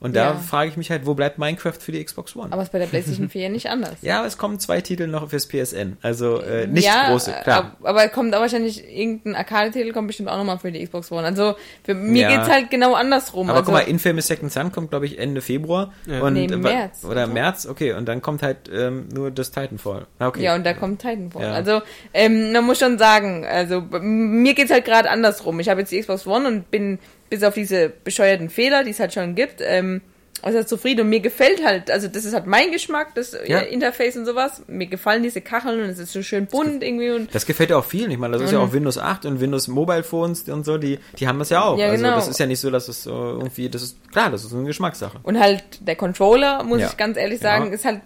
Und 0.00 0.14
da 0.14 0.32
ja. 0.32 0.34
frage 0.34 0.70
ich 0.70 0.76
mich 0.76 0.90
halt, 0.90 1.06
wo 1.06 1.14
bleibt 1.14 1.38
Minecraft 1.38 1.72
für 1.72 1.90
die 1.90 2.04
Xbox 2.04 2.36
One? 2.36 2.52
Aber 2.52 2.62
es 2.62 2.68
ist 2.68 2.72
bei 2.72 2.78
der 2.78 2.86
PlayStation 2.86 3.28
4 3.30 3.48
nicht 3.50 3.68
anders. 3.68 3.96
ja, 4.02 4.18
aber 4.18 4.28
es 4.28 4.38
kommen 4.38 4.60
zwei 4.60 4.80
Titel 4.80 5.08
noch 5.08 5.28
fürs 5.30 5.48
PSN. 5.48 5.96
Also 6.02 6.40
äh, 6.40 6.66
nicht 6.66 6.84
ja, 6.84 7.10
große, 7.10 7.34
klar. 7.42 7.76
Aber 7.82 8.04
es 8.04 8.12
kommt 8.12 8.34
auch 8.34 8.40
wahrscheinlich 8.40 8.84
irgendein 8.88 9.34
Arcade-Titel, 9.34 9.92
kommt 9.92 10.06
bestimmt 10.06 10.28
auch 10.28 10.36
nochmal 10.36 10.58
für 10.58 10.70
die 10.70 10.84
Xbox 10.84 11.10
One. 11.10 11.24
Also 11.24 11.54
für 11.82 11.94
mir 11.94 12.30
ja. 12.30 12.42
es 12.42 12.48
halt 12.48 12.70
genau 12.70 12.94
andersrum. 12.94 13.48
Aber 13.48 13.58
also, 13.58 13.72
guck 13.72 13.80
mal, 13.80 13.88
Infamous 13.88 14.28
Second 14.28 14.52
Son 14.52 14.70
kommt, 14.70 14.90
glaube 14.90 15.06
ich, 15.06 15.18
Ende 15.18 15.40
Februar. 15.40 15.92
Ja. 16.06 16.20
Und, 16.20 16.34
nee, 16.34 16.46
März. 16.46 17.02
Oder, 17.02 17.12
oder 17.12 17.26
März, 17.26 17.66
okay. 17.66 17.92
Und 17.92 18.06
dann 18.06 18.22
kommt 18.22 18.42
halt 18.42 18.70
ähm, 18.72 19.08
nur 19.12 19.30
das 19.30 19.50
Titanfall. 19.50 20.06
Ah, 20.18 20.28
okay. 20.28 20.42
Ja, 20.42 20.54
und 20.54 20.64
da 20.64 20.74
kommt 20.74 21.02
Titanfall. 21.02 21.46
Also 21.46 21.82
ähm, 22.14 22.52
man 22.52 22.64
muss 22.64 22.78
schon 22.78 22.98
sagen, 22.98 23.44
also 23.44 23.80
mir 23.80 24.54
geht 24.54 24.66
es 24.66 24.70
halt 24.70 24.84
gerade 24.84 25.10
andersrum. 25.10 25.58
Ich 25.60 25.68
habe 25.68 25.80
jetzt 25.80 25.90
die 25.90 26.00
Xbox 26.00 26.26
One 26.26 26.46
und 26.46 26.70
bin 26.70 26.98
bis 27.30 27.42
auf 27.42 27.54
diese 27.54 27.92
bescheuerten 28.04 28.50
Fehler, 28.50 28.84
die 28.84 28.90
es 28.90 29.00
halt 29.00 29.12
schon 29.12 29.34
gibt, 29.34 29.60
ähm, 29.60 30.00
also 30.40 30.62
zufrieden 30.62 31.02
und 31.02 31.08
mir 31.08 31.20
gefällt 31.20 31.64
halt, 31.64 31.90
also 31.90 32.06
das 32.06 32.24
ist 32.24 32.32
halt 32.32 32.46
mein 32.46 32.70
Geschmack, 32.70 33.14
das 33.14 33.36
ja. 33.46 33.58
Interface 33.58 34.16
und 34.16 34.24
sowas. 34.24 34.62
Mir 34.68 34.86
gefallen 34.86 35.22
diese 35.22 35.40
Kacheln 35.40 35.82
und 35.82 35.88
es 35.88 35.98
ist 35.98 36.12
so 36.12 36.22
schön 36.22 36.46
bunt 36.46 36.82
irgendwie 36.82 37.10
und 37.10 37.34
das 37.34 37.44
gefällt 37.44 37.70
ja 37.70 37.76
auch 37.76 37.84
vielen. 37.84 38.10
Ich 38.10 38.18
meine, 38.18 38.34
das 38.34 38.42
ist 38.42 38.52
ja 38.52 38.60
auch 38.60 38.72
Windows 38.72 38.98
8 38.98 39.26
und 39.26 39.40
Windows 39.40 39.66
Mobile 39.66 40.04
Phones 40.04 40.48
und 40.48 40.64
so, 40.64 40.78
die 40.78 40.98
die 41.18 41.26
haben 41.26 41.38
das 41.40 41.50
ja 41.50 41.64
auch. 41.64 41.76
Ja, 41.76 41.86
also 41.86 42.04
genau. 42.04 42.14
das 42.14 42.28
ist 42.28 42.38
ja 42.38 42.46
nicht 42.46 42.60
so, 42.60 42.70
dass 42.70 42.86
es 42.88 43.02
so 43.02 43.10
irgendwie 43.10 43.68
das 43.68 43.82
ist 43.82 44.12
klar, 44.12 44.30
das 44.30 44.44
ist 44.44 44.54
eine 44.54 44.64
Geschmackssache. 44.64 45.18
Und 45.24 45.40
halt 45.40 45.64
der 45.80 45.96
Controller, 45.96 46.62
muss 46.62 46.80
ja. 46.80 46.86
ich 46.86 46.96
ganz 46.96 47.16
ehrlich 47.16 47.40
sagen, 47.40 47.72
ist 47.72 47.84
halt 47.84 48.00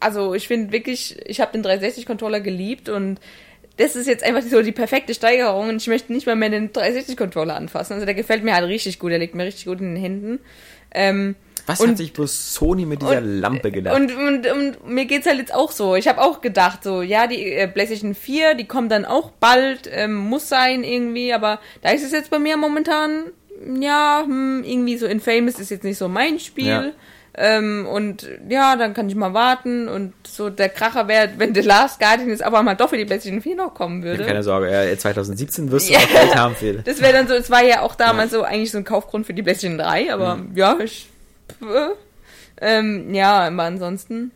also 0.00 0.34
ich 0.34 0.48
finde 0.48 0.72
wirklich, 0.72 1.16
ich 1.26 1.40
habe 1.40 1.52
den 1.52 1.62
360 1.62 2.06
Controller 2.06 2.40
geliebt 2.40 2.88
und 2.88 3.18
das 3.76 3.94
ist 3.94 4.06
jetzt 4.06 4.24
einfach 4.24 4.42
so 4.42 4.62
die 4.62 4.72
perfekte 4.72 5.14
Steigerung 5.14 5.68
und 5.68 5.76
ich 5.76 5.86
möchte 5.86 6.12
nicht 6.12 6.26
mal 6.26 6.36
mehr 6.36 6.48
den 6.48 6.72
360-Controller 6.72 7.54
anfassen. 7.54 7.94
Also 7.94 8.06
der 8.06 8.14
gefällt 8.14 8.42
mir 8.42 8.54
halt 8.54 8.68
richtig 8.68 8.98
gut, 8.98 9.10
der 9.10 9.18
liegt 9.18 9.34
mir 9.34 9.44
richtig 9.44 9.66
gut 9.66 9.80
in 9.80 9.94
den 9.94 10.02
Händen. 10.02 10.38
Ähm, 10.92 11.34
Was 11.66 11.80
und, 11.80 11.90
hat 11.90 11.96
sich 11.98 12.14
bloß 12.14 12.54
Sony 12.54 12.86
mit 12.86 13.02
dieser 13.02 13.18
und, 13.18 13.40
Lampe 13.40 13.70
gedacht? 13.70 13.94
Und, 13.94 14.16
und, 14.16 14.46
und 14.46 14.88
mir 14.88 15.04
geht's 15.04 15.26
halt 15.26 15.38
jetzt 15.38 15.54
auch 15.54 15.72
so. 15.72 15.94
Ich 15.94 16.08
habe 16.08 16.22
auch 16.22 16.40
gedacht, 16.40 16.84
so, 16.84 17.02
ja, 17.02 17.26
die 17.26 17.52
äh, 17.52 17.68
PlayStation 17.68 18.14
4, 18.14 18.54
die 18.54 18.66
kommt 18.66 18.92
dann 18.92 19.04
auch 19.04 19.30
bald, 19.32 19.90
ähm, 19.92 20.14
muss 20.14 20.48
sein 20.48 20.82
irgendwie, 20.82 21.34
aber 21.34 21.60
da 21.82 21.90
ist 21.90 22.02
es 22.04 22.12
jetzt 22.12 22.30
bei 22.30 22.38
mir 22.38 22.56
momentan, 22.56 23.24
ja, 23.78 24.22
hm, 24.24 24.64
irgendwie 24.64 24.96
so 24.96 25.06
Infamous 25.06 25.58
ist 25.58 25.70
jetzt 25.70 25.84
nicht 25.84 25.98
so 25.98 26.08
mein 26.08 26.38
Spiel. 26.38 26.66
Ja. 26.66 26.92
Ähm, 27.38 27.86
und 27.86 28.26
ja, 28.48 28.76
dann 28.76 28.94
kann 28.94 29.10
ich 29.10 29.14
mal 29.14 29.34
warten. 29.34 29.88
Und 29.88 30.14
so 30.26 30.48
der 30.48 30.70
Kracher 30.70 31.06
wäre, 31.06 31.30
wenn 31.36 31.54
The 31.54 31.60
Last 31.60 32.00
Guardian 32.00 32.30
jetzt 32.30 32.42
aber 32.42 32.62
mal 32.62 32.74
doch 32.74 32.88
für 32.88 32.96
die 32.96 33.04
PlayStation 33.04 33.42
4 33.42 33.56
noch 33.56 33.74
kommen 33.74 34.02
würde. 34.02 34.24
keine 34.24 34.42
Sorge, 34.42 34.72
ja, 34.72 34.96
2017 34.96 35.70
wirst 35.70 35.90
du 35.90 35.96
auch 35.96 36.08
Geld 36.08 36.34
haben 36.34 36.54
für. 36.54 36.72
Das 36.84 37.02
wäre 37.02 37.12
dann 37.12 37.28
so, 37.28 37.34
es 37.34 37.50
war 37.50 37.62
ja 37.62 37.82
auch 37.82 37.94
damals 37.94 38.32
ja. 38.32 38.38
so 38.38 38.44
eigentlich 38.44 38.70
so 38.70 38.78
ein 38.78 38.84
Kaufgrund 38.84 39.26
für 39.26 39.34
die 39.34 39.42
PlayStation 39.42 39.78
3, 39.78 40.12
aber 40.12 40.36
mhm. 40.36 40.52
ja, 40.54 40.78
ich. 40.82 41.08
Äh, 41.60 41.90
ähm, 42.60 43.14
ja, 43.14 43.46
aber 43.46 43.64
ansonsten. 43.64 44.30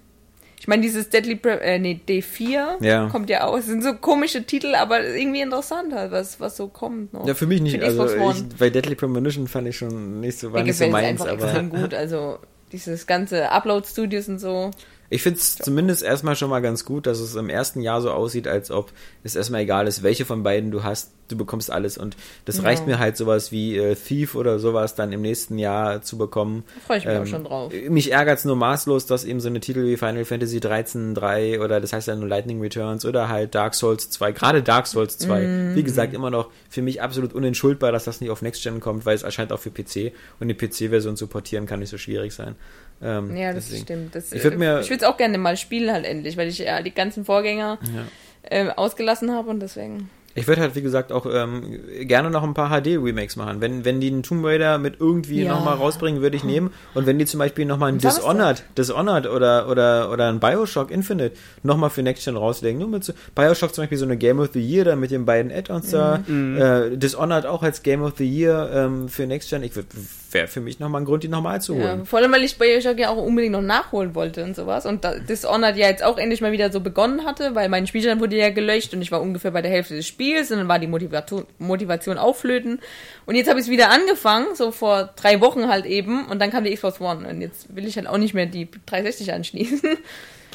Ich 0.58 0.68
meine, 0.68 0.82
dieses 0.82 1.08
Deadly 1.08 1.36
Pre 1.36 1.58
äh, 1.62 1.78
nee, 1.78 1.98
D4 2.06 2.84
ja. 2.84 3.08
kommt 3.08 3.30
ja 3.30 3.46
auch. 3.46 3.56
Es 3.56 3.64
sind 3.64 3.82
so 3.82 3.94
komische 3.94 4.44
Titel, 4.44 4.74
aber 4.74 5.02
irgendwie 5.02 5.40
interessant 5.40 5.94
halt, 5.94 6.12
was, 6.12 6.38
was 6.38 6.58
so 6.58 6.68
kommt. 6.68 7.14
Noch. 7.14 7.26
Ja, 7.26 7.32
für 7.32 7.46
mich 7.46 7.62
nicht. 7.62 7.78
Für 7.78 7.84
also 7.86 8.30
ich, 8.30 8.44
bei 8.58 8.68
Deadly 8.68 8.94
Premonition 8.94 9.48
fand 9.48 9.68
ich 9.68 9.78
schon 9.78 10.20
nicht 10.20 10.38
so, 10.38 10.52
war 10.52 10.60
Mir 10.60 10.66
nicht 10.66 10.76
so 10.76 10.86
meins. 10.88 11.22
aber 11.22 11.62
gut. 11.62 11.94
Also 11.94 12.40
dieses 12.72 13.06
ganze 13.06 13.50
Upload-Studios 13.50 14.28
und 14.28 14.38
so. 14.38 14.70
Ich 15.10 15.22
finde 15.22 15.40
es 15.40 15.56
zumindest 15.56 16.04
erstmal 16.04 16.36
schon 16.36 16.50
mal 16.50 16.60
ganz 16.60 16.84
gut, 16.84 17.06
dass 17.06 17.18
es 17.18 17.34
im 17.34 17.50
ersten 17.50 17.80
Jahr 17.80 18.00
so 18.00 18.12
aussieht, 18.12 18.46
als 18.46 18.70
ob 18.70 18.92
es 19.24 19.34
erstmal 19.34 19.62
egal 19.62 19.88
ist, 19.88 20.04
welche 20.04 20.24
von 20.24 20.44
beiden 20.44 20.70
du 20.70 20.84
hast, 20.84 21.10
du 21.26 21.36
bekommst 21.36 21.70
alles. 21.70 21.98
Und 21.98 22.16
das 22.44 22.58
ja. 22.58 22.62
reicht 22.62 22.86
mir 22.86 23.00
halt 23.00 23.16
sowas 23.16 23.50
wie 23.50 23.76
äh, 23.76 23.96
Thief 23.96 24.36
oder 24.36 24.60
sowas 24.60 24.94
dann 24.94 25.12
im 25.12 25.20
nächsten 25.20 25.58
Jahr 25.58 26.02
zu 26.02 26.16
bekommen. 26.16 26.62
Freue 26.86 26.98
ich 26.98 27.04
mich 27.04 27.14
ähm, 27.14 27.22
auch 27.22 27.26
schon 27.26 27.44
drauf. 27.44 27.72
Mich 27.88 28.12
ärgert 28.12 28.38
es 28.38 28.44
nur 28.44 28.54
maßlos, 28.54 29.06
dass 29.06 29.24
eben 29.24 29.40
so 29.40 29.48
eine 29.48 29.58
Titel 29.58 29.84
wie 29.84 29.96
Final 29.96 30.24
Fantasy 30.24 30.60
13 30.60 31.14
3 31.14 31.60
oder 31.60 31.80
das 31.80 31.92
heißt 31.92 32.06
dann 32.06 32.20
nur 32.20 32.28
Lightning 32.28 32.60
Returns 32.60 33.04
oder 33.04 33.28
halt 33.28 33.54
Dark 33.54 33.74
Souls 33.74 34.10
2, 34.10 34.30
gerade 34.32 34.62
Dark 34.62 34.86
Souls 34.86 35.18
2, 35.18 35.40
mm. 35.40 35.74
wie 35.74 35.82
gesagt, 35.82 36.14
immer 36.14 36.30
noch 36.30 36.50
für 36.68 36.82
mich 36.82 37.02
absolut 37.02 37.32
unentschuldbar, 37.32 37.90
dass 37.90 38.04
das 38.04 38.20
nicht 38.20 38.30
auf 38.30 38.42
Next 38.42 38.62
Gen 38.62 38.78
kommt, 38.78 39.06
weil 39.06 39.16
es 39.16 39.24
erscheint 39.24 39.52
auch 39.52 39.58
für 39.58 39.70
PC 39.70 40.12
und 40.38 40.48
die 40.48 40.54
PC-Version 40.54 41.16
zu 41.16 41.26
portieren 41.26 41.66
kann 41.66 41.80
nicht 41.80 41.90
so 41.90 41.98
schwierig 41.98 42.32
sein. 42.32 42.54
Ähm, 43.02 43.36
ja, 43.36 43.52
das 43.52 43.66
deswegen. 43.66 43.84
stimmt. 43.84 44.14
Das, 44.14 44.32
ich 44.32 44.44
würde 44.44 44.80
es 44.90 45.02
auch 45.02 45.16
gerne 45.16 45.38
mal 45.38 45.56
spielen 45.56 45.92
halt 45.92 46.04
endlich, 46.04 46.36
weil 46.36 46.48
ich 46.48 46.58
ja 46.58 46.82
die 46.82 46.94
ganzen 46.94 47.24
Vorgänger 47.24 47.78
ja. 47.94 48.06
äh, 48.50 48.70
ausgelassen 48.70 49.32
habe 49.32 49.50
und 49.50 49.60
deswegen. 49.60 50.10
Ich 50.34 50.46
würde 50.46 50.60
halt, 50.60 50.76
wie 50.76 50.82
gesagt, 50.82 51.10
auch 51.10 51.26
ähm, 51.26 51.80
gerne 52.02 52.30
noch 52.30 52.44
ein 52.44 52.54
paar 52.54 52.70
HD-Remakes 52.70 53.34
machen. 53.34 53.60
Wenn, 53.60 53.84
wenn 53.84 54.00
die 54.00 54.06
einen 54.08 54.22
Tomb 54.22 54.44
Raider 54.44 54.78
mit 54.78 55.00
irgendwie 55.00 55.42
ja. 55.42 55.52
nochmal 55.52 55.74
rausbringen, 55.74 56.22
würde 56.22 56.36
ich 56.36 56.44
nehmen. 56.44 56.72
Und 56.94 57.06
wenn 57.06 57.18
die 57.18 57.26
zum 57.26 57.38
Beispiel 57.38 57.64
nochmal 57.64 57.90
ein 57.90 57.98
Dishonored, 57.98 58.62
Dishonored 58.78 59.26
oder, 59.26 59.68
oder, 59.68 60.10
oder 60.10 60.28
ein 60.28 60.38
Bioshock 60.38 60.92
Infinite 60.92 61.34
nochmal 61.64 61.90
für 61.90 62.04
Next 62.04 62.24
Gen 62.24 62.36
rauslegen. 62.36 62.78
Nur 62.78 62.88
mit 62.88 63.02
so, 63.02 63.12
Bioshock 63.34 63.74
zum 63.74 63.82
Beispiel 63.82 63.98
so 63.98 64.04
eine 64.04 64.16
Game 64.16 64.38
of 64.38 64.50
the 64.52 64.60
Year 64.60 64.84
da 64.84 64.94
mit 64.94 65.10
den 65.10 65.24
beiden 65.24 65.50
Add-ons 65.50 65.88
mhm. 65.88 65.90
da. 65.90 66.22
Mhm. 66.24 66.60
Äh, 66.60 66.96
Dishonored 66.96 67.46
auch 67.46 67.64
als 67.64 67.82
Game 67.82 68.02
of 68.02 68.12
the 68.16 68.24
Year 68.24 68.70
ähm, 68.72 69.08
für 69.08 69.26
Next 69.26 69.50
Gen. 69.50 69.64
Ich 69.64 69.74
würde 69.74 69.88
wäre 70.32 70.46
für 70.46 70.60
mich 70.60 70.78
nochmal 70.78 71.02
ein 71.02 71.04
Grund, 71.04 71.22
die 71.22 71.28
nochmal 71.28 71.60
zu 71.60 71.74
holen. 71.74 72.00
Ja, 72.00 72.04
vor 72.04 72.18
allem, 72.18 72.32
weil 72.32 72.44
ich 72.44 72.58
Bioshock 72.58 72.98
ja 72.98 73.10
auch 73.10 73.16
unbedingt 73.16 73.52
noch 73.52 73.62
nachholen 73.62 74.14
wollte 74.14 74.44
und 74.44 74.54
sowas. 74.54 74.86
Und 74.86 75.06
Dishonored 75.28 75.76
ja 75.76 75.88
jetzt 75.88 76.02
auch 76.02 76.18
endlich 76.18 76.40
mal 76.40 76.52
wieder 76.52 76.70
so 76.70 76.80
begonnen 76.80 77.24
hatte, 77.24 77.54
weil 77.54 77.68
mein 77.68 77.86
Spielstand 77.86 78.20
wurde 78.20 78.36
ja 78.36 78.50
gelöscht 78.50 78.94
und 78.94 79.02
ich 79.02 79.10
war 79.12 79.20
ungefähr 79.20 79.50
bei 79.50 79.62
der 79.62 79.70
Hälfte 79.70 79.94
des 79.94 80.06
Spiels 80.06 80.50
und 80.50 80.58
dann 80.58 80.68
war 80.68 80.78
die 80.78 80.86
Motivation, 80.86 81.46
Motivation 81.58 82.18
aufflöten. 82.18 82.80
Und 83.26 83.34
jetzt 83.34 83.48
habe 83.48 83.58
ich 83.60 83.66
es 83.66 83.70
wieder 83.70 83.90
angefangen, 83.90 84.54
so 84.54 84.72
vor 84.72 85.10
drei 85.16 85.40
Wochen 85.40 85.68
halt 85.68 85.86
eben, 85.86 86.26
und 86.26 86.40
dann 86.40 86.50
kam 86.50 86.64
die 86.64 86.74
Xbox 86.74 87.00
One. 87.00 87.28
Und 87.28 87.40
jetzt 87.40 87.74
will 87.74 87.86
ich 87.86 87.96
halt 87.96 88.06
auch 88.06 88.18
nicht 88.18 88.34
mehr 88.34 88.46
die 88.46 88.68
360 88.86 89.32
anschließen. 89.32 89.80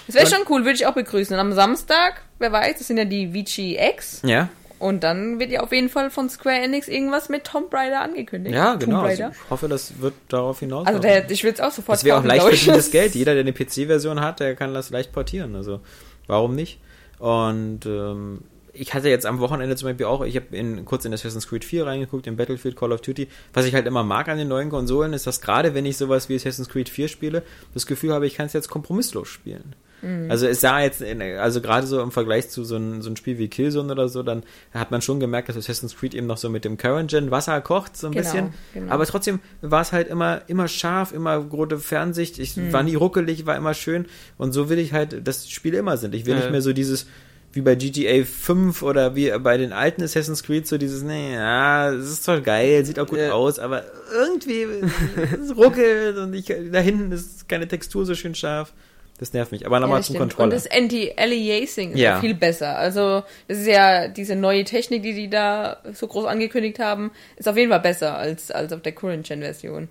Das 0.07 0.15
wäre 0.15 0.27
schon 0.27 0.45
cool, 0.49 0.65
würde 0.65 0.75
ich 0.75 0.85
auch 0.85 0.93
begrüßen. 0.93 1.33
Und 1.33 1.39
am 1.39 1.53
Samstag, 1.53 2.21
wer 2.37 2.51
weiß, 2.51 2.77
das 2.77 2.85
sind 2.85 2.97
ja 2.97 3.05
die 3.05 3.33
Vici 3.33 3.75
X. 3.75 4.21
Ja. 4.23 4.49
Und 4.77 5.03
dann 5.03 5.39
wird 5.39 5.51
ja 5.51 5.61
auf 5.61 5.71
jeden 5.71 5.89
Fall 5.89 6.09
von 6.09 6.29
Square 6.29 6.57
Enix 6.57 6.87
irgendwas 6.87 7.29
mit 7.29 7.45
Tomb 7.45 7.73
Raider 7.73 8.01
angekündigt. 8.01 8.55
Ja, 8.55 8.75
genau. 8.75 9.01
Also 9.01 9.23
ich 9.23 9.49
hoffe, 9.49 9.67
das 9.67 10.01
wird 10.01 10.13
darauf 10.27 10.59
hinaus. 10.59 10.85
Also 10.87 10.99
der, 10.99 11.29
ich 11.29 11.43
will 11.43 11.53
es 11.53 11.61
auch 11.61 11.71
sofort. 11.71 11.97
Das 11.97 12.03
wäre 12.03 12.17
auch 12.17 12.23
leicht 12.23 12.45
verdientes 12.45 12.91
Geld. 12.91 13.15
Jeder, 13.15 13.33
der 13.33 13.41
eine 13.41 13.53
PC-Version 13.53 14.19
hat, 14.19 14.39
der 14.39 14.55
kann 14.55 14.73
das 14.73 14.89
leicht 14.89 15.11
portieren. 15.11 15.55
Also 15.55 15.79
warum 16.27 16.55
nicht? 16.55 16.79
Und 17.19 17.85
ähm, 17.85 18.41
ich 18.73 18.93
hatte 18.93 19.09
jetzt 19.09 19.25
am 19.25 19.39
Wochenende 19.39 19.75
zum 19.75 19.87
Beispiel 19.89 20.05
auch, 20.05 20.23
ich 20.25 20.35
habe 20.35 20.55
in, 20.55 20.83
kurz 20.85 21.05
in 21.05 21.13
Assassin's 21.13 21.47
Creed 21.47 21.63
4 21.63 21.85
reingeguckt, 21.85 22.27
in 22.27 22.35
Battlefield, 22.35 22.75
Call 22.75 22.91
of 22.91 23.01
Duty. 23.01 23.27
Was 23.53 23.65
ich 23.65 23.73
halt 23.73 23.87
immer 23.87 24.03
mag 24.03 24.27
an 24.27 24.37
den 24.37 24.47
neuen 24.47 24.69
Konsolen, 24.69 25.13
ist, 25.13 25.25
dass 25.25 25.41
gerade 25.41 25.73
wenn 25.73 25.85
ich 25.85 25.97
sowas 25.97 26.29
wie 26.29 26.35
Assassin's 26.35 26.69
Creed 26.69 26.89
4 26.89 27.07
spiele, 27.07 27.43
das 27.73 27.85
Gefühl 27.85 28.13
habe, 28.13 28.27
ich 28.27 28.35
kann 28.35 28.47
es 28.47 28.53
jetzt 28.53 28.69
kompromisslos 28.69 29.29
spielen. 29.29 29.75
Mhm. 30.05 30.29
Also 30.29 30.47
es 30.47 30.61
sah 30.61 30.79
jetzt, 30.81 31.01
in, 31.01 31.21
also 31.21 31.61
gerade 31.61 31.87
so 31.87 32.01
im 32.01 32.11
Vergleich 32.11 32.49
zu 32.49 32.63
so 32.63 32.77
ein, 32.77 33.01
so 33.01 33.09
ein 33.09 33.15
Spiel 33.15 33.37
wie 33.37 33.47
Killzone 33.47 33.91
oder 33.91 34.07
so, 34.07 34.23
dann 34.23 34.43
hat 34.71 34.91
man 34.91 35.01
schon 35.01 35.19
gemerkt, 35.19 35.49
dass 35.49 35.57
Assassin's 35.57 35.97
Creed 35.97 36.13
eben 36.13 36.27
noch 36.27 36.37
so 36.37 36.49
mit 36.49 36.63
dem 36.63 36.77
Current 36.77 37.09
Gen 37.09 37.31
Wasser 37.31 37.59
kocht, 37.61 37.97
so 37.97 38.07
ein 38.07 38.13
genau, 38.13 38.23
bisschen. 38.23 38.53
Genau. 38.73 38.91
Aber 38.91 39.05
trotzdem 39.05 39.39
war 39.61 39.81
es 39.81 39.91
halt 39.91 40.07
immer, 40.07 40.41
immer 40.47 40.67
scharf, 40.67 41.11
immer 41.11 41.41
große 41.43 41.79
Fernsicht. 41.79 42.37
Ich 42.37 42.55
mhm. 42.55 42.71
war 42.71 42.83
nie 42.83 42.95
ruckelig, 42.95 43.45
war 43.45 43.55
immer 43.55 43.73
schön. 43.73 44.05
Und 44.37 44.51
so 44.51 44.69
will 44.69 44.79
ich 44.79 44.93
halt, 44.93 45.27
dass 45.27 45.49
Spiele 45.49 45.77
immer 45.77 45.97
sind. 45.97 46.13
Ich 46.13 46.25
will 46.25 46.35
ja. 46.35 46.41
nicht 46.41 46.51
mehr 46.51 46.61
so 46.61 46.73
dieses, 46.73 47.07
wie 47.55 47.61
bei 47.61 47.75
GTA 47.75 48.25
5 48.25 48.83
oder 48.83 49.15
wie 49.15 49.31
bei 49.39 49.57
den 49.57 49.71
alten 49.71 50.03
Assassin's 50.03 50.43
Creed 50.43 50.67
so 50.67 50.77
dieses, 50.77 51.03
nee, 51.03 51.33
ja, 51.33 51.89
es 51.93 52.11
ist 52.11 52.23
zwar 52.25 52.41
geil, 52.41 52.85
sieht 52.85 52.99
auch 52.99 53.07
gut 53.07 53.19
ja. 53.19 53.31
aus, 53.31 53.59
aber 53.59 53.85
irgendwie 54.13 54.63
es 55.41 55.55
ruckelt 55.55 56.17
und 56.17 56.33
ich, 56.33 56.45
da 56.47 56.79
hinten 56.79 57.13
ist 57.13 57.47
keine 57.47 57.67
Textur 57.67 58.05
so 58.05 58.13
schön 58.13 58.35
scharf. 58.35 58.73
Das 59.17 59.31
nervt 59.31 59.51
mich. 59.51 59.65
Aber 59.65 59.79
nochmal 59.79 59.99
ja, 59.99 60.03
zum 60.03 60.17
Controller. 60.17 60.43
Und 60.45 60.53
das 60.53 60.69
Anti-Aliasing 60.69 61.93
ist 61.93 61.99
ja. 61.99 62.19
viel 62.19 62.33
besser. 62.33 62.77
Also, 62.77 63.23
das 63.47 63.59
ist 63.59 63.67
ja 63.67 64.09
diese 64.09 64.35
neue 64.35 64.65
Technik, 64.65 65.03
die 65.03 65.13
die 65.13 65.29
da 65.29 65.77
so 65.93 66.07
groß 66.07 66.25
angekündigt 66.25 66.79
haben, 66.79 67.11
ist 67.37 67.47
auf 67.47 67.55
jeden 67.55 67.71
Fall 67.71 67.79
besser 67.79 68.17
als, 68.17 68.51
als 68.51 68.73
auf 68.73 68.81
der 68.81 68.91
Current-Gen-Version. 68.91 69.87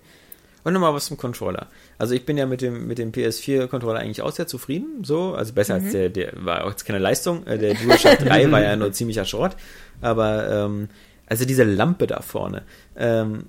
Und 0.63 0.73
nochmal 0.73 0.95
was 0.95 1.05
zum 1.05 1.17
Controller. 1.17 1.67
Also 1.99 2.15
ich 2.15 2.25
bin 2.25 2.37
ja 2.37 2.47
mit 2.47 2.61
dem, 2.61 2.87
mit 2.87 2.97
dem 2.97 3.11
PS4-Controller 3.11 3.99
eigentlich 3.99 4.23
auch 4.23 4.31
sehr 4.31 4.47
zufrieden. 4.47 5.03
So, 5.03 5.35
also 5.35 5.53
besser 5.53 5.77
mhm. 5.77 5.85
als 5.85 5.91
der, 5.93 6.09
der 6.09 6.33
war 6.37 6.65
auch 6.65 6.71
jetzt 6.71 6.85
keine 6.85 6.97
Leistung. 6.97 7.45
Äh, 7.45 7.59
der 7.59 7.75
DualShock 7.75 8.17
3 8.17 8.51
war 8.51 8.61
ja 8.63 8.75
nur 8.75 8.91
ziemlicher 8.91 9.25
Schrott. 9.25 9.55
Aber 10.01 10.49
ähm, 10.49 10.89
also 11.27 11.45
diese 11.45 11.63
Lampe 11.63 12.07
da 12.07 12.21
vorne. 12.21 12.63
Ähm, 12.97 13.45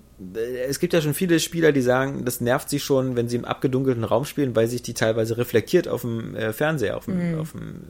es 0.68 0.80
gibt 0.80 0.92
ja 0.94 1.02
schon 1.02 1.14
viele 1.14 1.40
Spieler, 1.40 1.72
die 1.72 1.82
sagen, 1.82 2.24
das 2.24 2.40
nervt 2.40 2.70
sie 2.70 2.80
schon, 2.80 3.16
wenn 3.16 3.28
sie 3.28 3.36
im 3.36 3.44
abgedunkelten 3.44 4.04
Raum 4.04 4.24
spielen, 4.24 4.56
weil 4.56 4.66
sich 4.66 4.82
die 4.82 4.94
teilweise 4.94 5.36
reflektiert 5.36 5.88
auf 5.88 6.02
dem 6.02 6.34
äh, 6.34 6.52
Fernseher, 6.52 6.96
auf 6.96 7.04
dem, 7.04 7.32
mhm. 7.32 7.38
auf 7.38 7.52
dem 7.52 7.82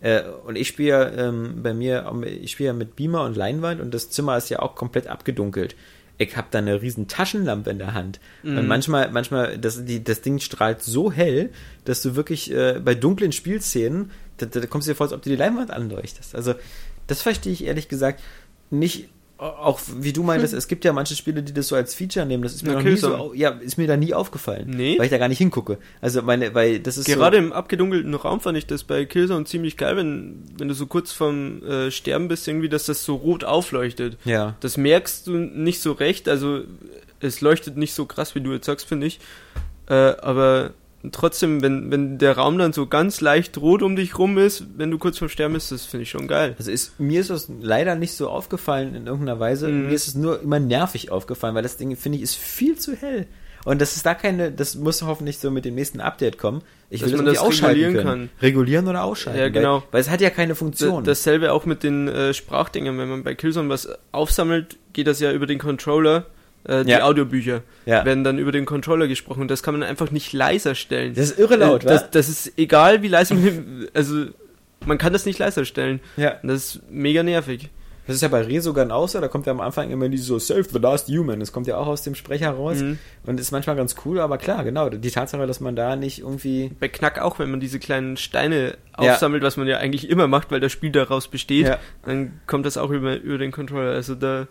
äh, 0.00 0.22
und 0.44 0.56
ich 0.56 0.68
spiele 0.68 1.12
ähm, 1.16 1.62
bei 1.62 1.74
mir, 1.74 2.12
ich 2.24 2.52
spiele 2.52 2.68
ja 2.68 2.72
mit 2.72 2.96
Beamer 2.96 3.24
und 3.24 3.36
Leinwand 3.36 3.80
und 3.80 3.94
das 3.94 4.10
Zimmer 4.10 4.36
ist 4.36 4.48
ja 4.48 4.60
auch 4.60 4.74
komplett 4.74 5.06
abgedunkelt. 5.06 5.76
Ich 6.20 6.36
habe 6.36 6.48
da 6.50 6.58
eine 6.58 6.82
riesen 6.82 7.06
Taschenlampe 7.06 7.70
in 7.70 7.78
der 7.78 7.94
Hand. 7.94 8.18
Mhm. 8.42 8.58
Und 8.58 8.66
manchmal, 8.66 9.10
manchmal, 9.12 9.56
das, 9.56 9.84
die, 9.84 10.02
das 10.02 10.20
Ding 10.20 10.40
strahlt 10.40 10.82
so 10.82 11.12
hell, 11.12 11.50
dass 11.84 12.02
du 12.02 12.16
wirklich 12.16 12.52
äh, 12.52 12.80
bei 12.84 12.96
dunklen 12.96 13.30
Spielszenen, 13.30 14.10
da, 14.38 14.46
da 14.46 14.66
kommst 14.66 14.88
du 14.88 14.92
dir 14.92 14.96
vor, 14.96 15.06
als 15.06 15.12
ob 15.12 15.22
du 15.22 15.30
die 15.30 15.36
Leinwand 15.36 15.70
anleuchtest. 15.70 16.34
Also, 16.34 16.54
das 17.06 17.22
verstehe 17.22 17.52
ich 17.52 17.64
ehrlich 17.64 17.88
gesagt 17.88 18.20
nicht 18.70 19.08
auch 19.38 19.80
wie 19.96 20.12
du 20.12 20.24
meintest, 20.24 20.52
hm. 20.52 20.58
es 20.58 20.66
gibt 20.66 20.84
ja 20.84 20.92
manche 20.92 21.14
Spiele, 21.14 21.42
die 21.42 21.52
das 21.52 21.68
so 21.68 21.76
als 21.76 21.94
Feature 21.94 22.26
nehmen. 22.26 22.42
Das 22.42 22.54
ist 22.54 22.64
mir 22.64 22.72
noch 22.72 22.82
nie 22.82 22.96
so, 22.96 23.32
ja, 23.34 23.50
ist 23.50 23.78
mir 23.78 23.86
da 23.86 23.96
nie 23.96 24.12
aufgefallen, 24.12 24.70
nee. 24.70 24.98
weil 24.98 25.04
ich 25.04 25.10
da 25.10 25.18
gar 25.18 25.28
nicht 25.28 25.38
hingucke. 25.38 25.78
Also 26.00 26.22
meine, 26.22 26.54
weil 26.54 26.80
das 26.80 26.98
ist 26.98 27.06
gerade 27.06 27.36
so 27.36 27.42
im 27.44 27.52
abgedunkelten 27.52 28.14
Raum 28.14 28.40
fand 28.40 28.58
ich 28.58 28.66
das 28.66 28.82
bei 28.84 29.04
Killzone 29.04 29.44
ziemlich 29.44 29.76
geil, 29.76 29.96
wenn 29.96 30.42
wenn 30.58 30.68
du 30.68 30.74
so 30.74 30.86
kurz 30.86 31.12
vom 31.12 31.62
äh, 31.62 31.90
Sterben 31.90 32.26
bist 32.28 32.48
irgendwie, 32.48 32.68
dass 32.68 32.86
das 32.86 33.04
so 33.04 33.14
rot 33.14 33.44
aufleuchtet. 33.44 34.18
Ja. 34.24 34.56
Das 34.60 34.76
merkst 34.76 35.28
du 35.28 35.36
nicht 35.36 35.80
so 35.80 35.92
recht. 35.92 36.28
Also 36.28 36.62
es 37.20 37.40
leuchtet 37.40 37.76
nicht 37.76 37.94
so 37.94 38.06
krass, 38.06 38.34
wie 38.34 38.40
du 38.40 38.52
jetzt 38.52 38.66
sagst, 38.66 38.88
finde 38.88 39.06
ich. 39.06 39.20
Äh, 39.88 39.94
aber 39.94 40.72
trotzdem, 41.12 41.62
wenn, 41.62 41.90
wenn 41.90 42.18
der 42.18 42.36
Raum 42.36 42.58
dann 42.58 42.72
so 42.72 42.86
ganz 42.86 43.20
leicht 43.20 43.58
rot 43.58 43.82
um 43.82 43.96
dich 43.96 44.18
rum 44.18 44.38
ist, 44.38 44.64
wenn 44.76 44.90
du 44.90 44.98
kurz 44.98 45.18
vorm 45.18 45.28
Sterben 45.28 45.54
bist, 45.54 45.70
das 45.70 45.84
finde 45.84 46.02
ich 46.02 46.10
schon 46.10 46.28
geil. 46.28 46.54
Also 46.58 46.70
ist, 46.70 46.98
mir 46.98 47.20
ist 47.20 47.30
das 47.30 47.48
leider 47.60 47.94
nicht 47.94 48.12
so 48.12 48.28
aufgefallen 48.28 48.94
in 48.94 49.06
irgendeiner 49.06 49.38
Weise. 49.38 49.68
Mhm. 49.68 49.86
Mir 49.86 49.94
ist 49.94 50.08
es 50.08 50.14
nur 50.14 50.42
immer 50.42 50.58
nervig 50.60 51.10
aufgefallen, 51.10 51.54
weil 51.54 51.62
das 51.62 51.76
Ding, 51.76 51.94
finde 51.96 52.18
ich, 52.18 52.24
ist 52.24 52.36
viel 52.36 52.76
zu 52.76 52.94
hell. 52.94 53.26
Und 53.64 53.80
das 53.80 53.96
ist 53.96 54.06
da 54.06 54.14
keine, 54.14 54.50
das 54.50 54.76
muss 54.76 55.02
hoffentlich 55.02 55.38
so 55.38 55.50
mit 55.50 55.64
dem 55.64 55.74
nächsten 55.74 56.00
Update 56.00 56.38
kommen. 56.38 56.62
Ich 56.90 57.02
will 57.02 57.10
Dass 57.10 57.20
das, 57.24 57.34
das 57.34 57.38
ausschalten 57.38 57.80
regulieren 57.80 58.06
können. 58.06 58.28
kann. 58.28 58.40
Regulieren 58.40 58.88
oder 58.88 59.04
ausschalten. 59.04 59.40
Ja, 59.40 59.48
genau. 59.50 59.76
Weil, 59.76 59.82
weil 59.92 60.00
es 60.00 60.10
hat 60.10 60.20
ja 60.20 60.30
keine 60.30 60.54
Funktion. 60.54 61.04
dasselbe 61.04 61.52
auch 61.52 61.66
mit 61.66 61.82
den 61.82 62.08
äh, 62.08 62.32
Sprachdingen. 62.32 62.96
Wenn 62.98 63.08
man 63.08 63.24
bei 63.24 63.34
Killzone 63.34 63.68
was 63.68 63.88
aufsammelt, 64.12 64.78
geht 64.92 65.06
das 65.06 65.20
ja 65.20 65.32
über 65.32 65.46
den 65.46 65.58
Controller 65.58 66.26
äh, 66.64 66.84
die 66.84 66.90
ja. 66.90 67.04
Audiobücher 67.04 67.62
ja. 67.86 68.04
werden 68.04 68.24
dann 68.24 68.38
über 68.38 68.52
den 68.52 68.66
Controller 68.66 69.08
gesprochen 69.08 69.42
und 69.42 69.50
das 69.50 69.62
kann 69.62 69.78
man 69.78 69.82
einfach 69.82 70.10
nicht 70.10 70.32
leiser 70.32 70.74
stellen. 70.74 71.14
Das 71.14 71.30
ist 71.30 71.38
irre 71.38 71.56
laut, 71.56 71.84
äh, 71.84 71.88
das, 71.88 72.10
das, 72.10 72.28
ist 72.28 72.58
egal, 72.58 73.02
wie 73.02 73.08
leise 73.08 73.34
man, 73.34 73.88
also 73.94 74.26
man 74.86 74.98
kann 74.98 75.12
das 75.12 75.26
nicht 75.26 75.38
leiser 75.38 75.64
stellen. 75.64 76.00
Ja. 76.16 76.38
Und 76.42 76.48
das 76.48 76.74
ist 76.74 76.80
mega 76.90 77.22
nervig. 77.22 77.70
Das 78.08 78.16
ist 78.16 78.22
ja 78.22 78.28
bei 78.28 78.40
Resogun 78.40 78.90
auch 78.90 79.06
so, 79.06 79.20
da 79.20 79.28
kommt 79.28 79.44
ja 79.44 79.52
am 79.52 79.60
Anfang 79.60 79.90
immer 79.90 80.08
die 80.08 80.16
so 80.16 80.38
Save 80.38 80.64
the 80.64 80.78
Last 80.78 81.08
Human. 81.08 81.40
Das 81.40 81.52
kommt 81.52 81.66
ja 81.66 81.76
auch 81.76 81.86
aus 81.86 82.02
dem 82.02 82.14
Sprecher 82.14 82.52
raus 82.52 82.80
mhm. 82.80 82.98
und 83.26 83.38
ist 83.38 83.52
manchmal 83.52 83.76
ganz 83.76 83.96
cool, 84.06 84.18
aber 84.20 84.38
klar, 84.38 84.64
genau, 84.64 84.88
die 84.88 85.10
Tatsache, 85.10 85.46
dass 85.46 85.60
man 85.60 85.76
da 85.76 85.94
nicht 85.94 86.20
irgendwie. 86.20 86.70
Bei 86.80 86.88
Knack 86.88 87.20
auch, 87.20 87.38
wenn 87.38 87.50
man 87.50 87.60
diese 87.60 87.78
kleinen 87.78 88.16
Steine 88.16 88.78
aufsammelt, 88.94 89.42
ja. 89.42 89.46
was 89.46 89.58
man 89.58 89.66
ja 89.66 89.76
eigentlich 89.76 90.08
immer 90.08 90.26
macht, 90.26 90.50
weil 90.50 90.58
das 90.58 90.72
Spiel 90.72 90.90
daraus 90.90 91.28
besteht, 91.28 91.66
ja. 91.66 91.78
dann 92.06 92.40
kommt 92.46 92.64
das 92.64 92.78
auch 92.78 92.88
über, 92.88 93.16
über 93.16 93.36
den 93.36 93.52
Controller. 93.52 93.92
Also 93.92 94.14
da 94.14 94.48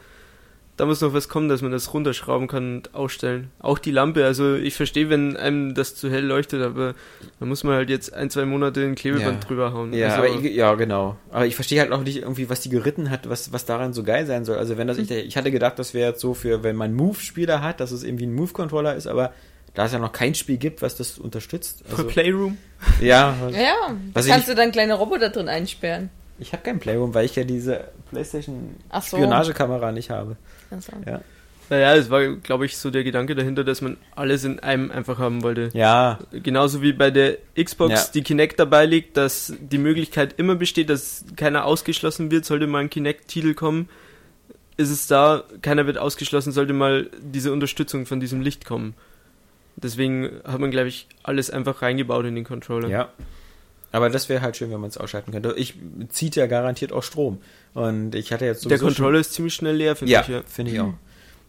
da 0.77 0.85
muss 0.85 1.01
noch 1.01 1.13
was 1.13 1.27
kommen, 1.27 1.49
dass 1.49 1.63
man 1.63 1.71
das 1.71 1.91
runterschrauben 1.93 2.47
kann 2.47 2.77
und 2.77 2.93
ausstellen. 2.93 3.49
Auch 3.59 3.79
die 3.79 3.89
Lampe, 3.91 4.23
also 4.23 4.55
ich 4.55 4.75
verstehe, 4.75 5.09
wenn 5.09 5.35
einem 5.35 5.73
das 5.73 5.95
zu 5.95 6.09
hell 6.09 6.23
leuchtet, 6.23 6.61
aber 6.61 6.93
da 7.39 7.45
muss 7.47 7.63
man 7.63 7.73
halt 7.73 7.89
jetzt 7.89 8.13
ein, 8.13 8.29
zwei 8.29 8.45
Monate 8.45 8.85
ein 8.85 8.93
Klebeband 8.93 9.43
ja. 9.43 9.47
drüber 9.47 9.73
hauen. 9.73 9.91
Ja, 9.91 10.15
also, 10.15 10.39
ich, 10.39 10.55
ja, 10.55 10.75
genau. 10.75 11.17
Aber 11.31 11.47
ich 11.47 11.55
verstehe 11.55 11.79
halt 11.79 11.89
noch 11.89 12.03
nicht 12.03 12.17
irgendwie, 12.17 12.49
was 12.49 12.61
die 12.61 12.69
geritten 12.69 13.09
hat, 13.09 13.27
was, 13.27 13.51
was 13.51 13.65
daran 13.65 13.93
so 13.93 14.03
geil 14.03 14.27
sein 14.27 14.45
soll. 14.45 14.57
Also 14.57 14.77
wenn 14.77 14.87
das, 14.87 14.99
ich, 14.99 15.09
ich 15.09 15.35
hatte 15.35 15.51
gedacht, 15.51 15.79
das 15.79 15.95
wäre 15.95 16.11
jetzt 16.11 16.21
so 16.21 16.35
für, 16.35 16.61
wenn 16.61 16.75
man 16.75 16.93
Move-Spieler 16.93 17.63
hat, 17.63 17.79
dass 17.79 17.91
es 17.91 18.03
irgendwie 18.03 18.27
ein 18.27 18.35
Move-Controller 18.35 18.95
ist, 18.95 19.07
aber 19.07 19.33
da 19.73 19.85
es 19.85 19.93
ja 19.93 19.99
noch 19.99 20.11
kein 20.11 20.35
Spiel 20.35 20.57
gibt, 20.57 20.83
was 20.83 20.95
das 20.95 21.17
unterstützt. 21.17 21.83
Also, 21.89 22.03
für 22.03 22.07
Playroom? 22.07 22.57
Ja. 23.01 23.35
Ja, 23.51 23.95
was 24.13 24.27
kannst 24.27 24.47
ich, 24.47 24.53
du 24.53 24.55
dann 24.55 24.71
kleine 24.71 24.93
Roboter 24.93 25.29
drin 25.29 25.49
einsperren. 25.49 26.09
Ich 26.39 26.53
habe 26.53 26.61
kein 26.61 26.79
Playroom, 26.79 27.15
weil 27.15 27.25
ich 27.25 27.35
ja 27.35 27.43
diese 27.43 27.85
PlayStation-Spionagekamera 28.09 29.89
so. 29.89 29.93
nicht 29.93 30.09
habe. 30.09 30.37
Also. 30.71 30.91
Ja. 31.05 31.21
Naja, 31.69 31.95
es 31.95 32.09
war, 32.09 32.25
glaube 32.37 32.65
ich, 32.65 32.77
so 32.77 32.91
der 32.91 33.03
Gedanke 33.03 33.35
dahinter, 33.35 33.63
dass 33.63 33.81
man 33.81 33.97
alles 34.15 34.45
in 34.45 34.59
einem 34.59 34.89
einfach 34.89 35.19
haben 35.19 35.43
wollte. 35.43 35.69
Ja. 35.73 36.19
Genauso 36.31 36.81
wie 36.81 36.93
bei 36.93 37.11
der 37.11 37.37
Xbox 37.61 37.93
ja. 37.93 38.05
die 38.13 38.21
Kinect 38.21 38.59
dabei 38.59 38.85
liegt, 38.85 39.17
dass 39.17 39.53
die 39.59 39.77
Möglichkeit 39.77 40.35
immer 40.37 40.55
besteht, 40.55 40.89
dass 40.89 41.25
keiner 41.35 41.65
ausgeschlossen 41.65 42.31
wird, 42.31 42.45
sollte 42.45 42.67
mal 42.67 42.79
ein 42.79 42.89
Kinect-Titel 42.89 43.53
kommen, 43.53 43.89
ist 44.77 44.91
es 44.91 45.07
da, 45.07 45.43
keiner 45.61 45.87
wird 45.87 45.97
ausgeschlossen, 45.97 46.53
sollte 46.53 46.73
mal 46.73 47.09
diese 47.19 47.51
Unterstützung 47.51 48.05
von 48.05 48.19
diesem 48.19 48.41
Licht 48.41 48.63
kommen. 48.63 48.93
Deswegen 49.75 50.39
hat 50.45 50.59
man, 50.59 50.71
glaube 50.71 50.87
ich, 50.87 51.07
alles 51.23 51.49
einfach 51.51 51.81
reingebaut 51.81 52.25
in 52.25 52.35
den 52.35 52.45
Controller. 52.45 52.87
Ja. 52.87 53.09
Aber 53.91 54.09
das 54.09 54.29
wäre 54.29 54.41
halt 54.41 54.57
schön, 54.57 54.71
wenn 54.71 54.81
man 54.81 54.89
es 54.89 54.97
ausschalten 54.97 55.31
könnte. 55.31 55.53
Ich 55.57 55.75
zieht 56.09 56.35
ja 56.35 56.47
garantiert 56.47 56.91
auch 56.91 57.03
Strom. 57.03 57.39
Und 57.73 58.15
ich 58.15 58.33
hatte 58.33 58.45
jetzt 58.45 58.69
Der 58.69 58.79
Controller 58.79 59.19
ist 59.19 59.33
ziemlich 59.33 59.53
schnell 59.53 59.75
leer, 59.75 59.95
finde 59.95 60.13
ja, 60.13 60.21
ich. 60.21 60.27
Ja, 60.27 60.41
finde 60.45 60.71
ich 60.71 60.79
auch. 60.79 60.93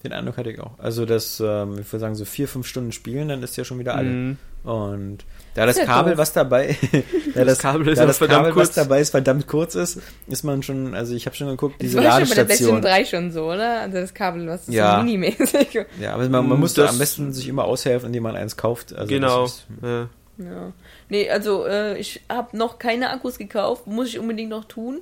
Den 0.04 0.12
Eindruck 0.12 0.36
hatte 0.36 0.50
ich 0.50 0.60
auch. 0.60 0.78
Also 0.78 1.06
das, 1.06 1.40
ähm, 1.40 1.78
ich 1.80 1.92
würde 1.92 1.98
sagen, 1.98 2.14
so 2.14 2.24
vier, 2.24 2.46
fünf 2.46 2.68
Stunden 2.68 2.92
spielen, 2.92 3.28
dann 3.28 3.42
ist 3.42 3.56
ja 3.56 3.64
schon 3.64 3.80
wieder 3.80 3.96
alle. 3.96 4.08
Mhm. 4.08 4.36
Und 4.62 5.18
da 5.54 5.66
das 5.66 5.76
Kabel, 5.76 6.12
doof. 6.12 6.18
was 6.18 6.32
dabei, 6.32 6.76
da 7.34 7.44
das, 7.44 7.58
Kabel, 7.58 7.88
ist 7.88 7.98
da 7.98 8.06
das 8.06 8.18
Kabel, 8.18 8.54
was 8.54 8.72
dabei 8.72 9.00
ist, 9.00 9.10
verdammt 9.10 9.46
kurz 9.46 9.74
ist, 9.74 10.00
ist 10.28 10.44
man 10.44 10.62
schon, 10.62 10.94
also 10.94 11.14
ich 11.14 11.26
habe 11.26 11.34
schon 11.34 11.48
geguckt, 11.48 11.80
diese 11.80 11.96
das 11.96 12.04
war 12.04 12.20
Ladestation. 12.20 12.68
Schon 12.68 12.80
bei 12.82 12.88
der 12.88 12.98
3 12.98 13.04
schon 13.06 13.30
so, 13.32 13.44
oder? 13.50 13.80
Also 13.80 13.98
das 13.98 14.14
Kabel, 14.14 14.46
was 14.46 14.68
ist 14.68 14.74
ja. 14.74 14.98
so 14.98 15.04
minimäßig. 15.04 15.86
Ja, 16.00 16.14
aber 16.14 16.28
man, 16.28 16.48
man 16.48 16.60
muss 16.60 16.74
da 16.74 16.86
am 16.86 16.98
besten 16.98 17.32
sich 17.32 17.48
immer 17.48 17.64
aushelfen, 17.64 18.08
indem 18.08 18.22
man 18.24 18.36
eins 18.36 18.56
kauft. 18.56 18.92
Also 18.94 19.08
genau. 19.08 19.46
Ist, 19.46 19.66
ja. 19.82 20.08
ja. 20.38 20.72
Nee, 21.08 21.30
also 21.30 21.66
äh, 21.66 21.98
ich 21.98 22.20
habe 22.28 22.56
noch 22.56 22.78
keine 22.78 23.10
Akkus 23.10 23.38
gekauft, 23.38 23.86
muss 23.86 24.08
ich 24.08 24.18
unbedingt 24.18 24.50
noch 24.50 24.64
tun. 24.64 25.00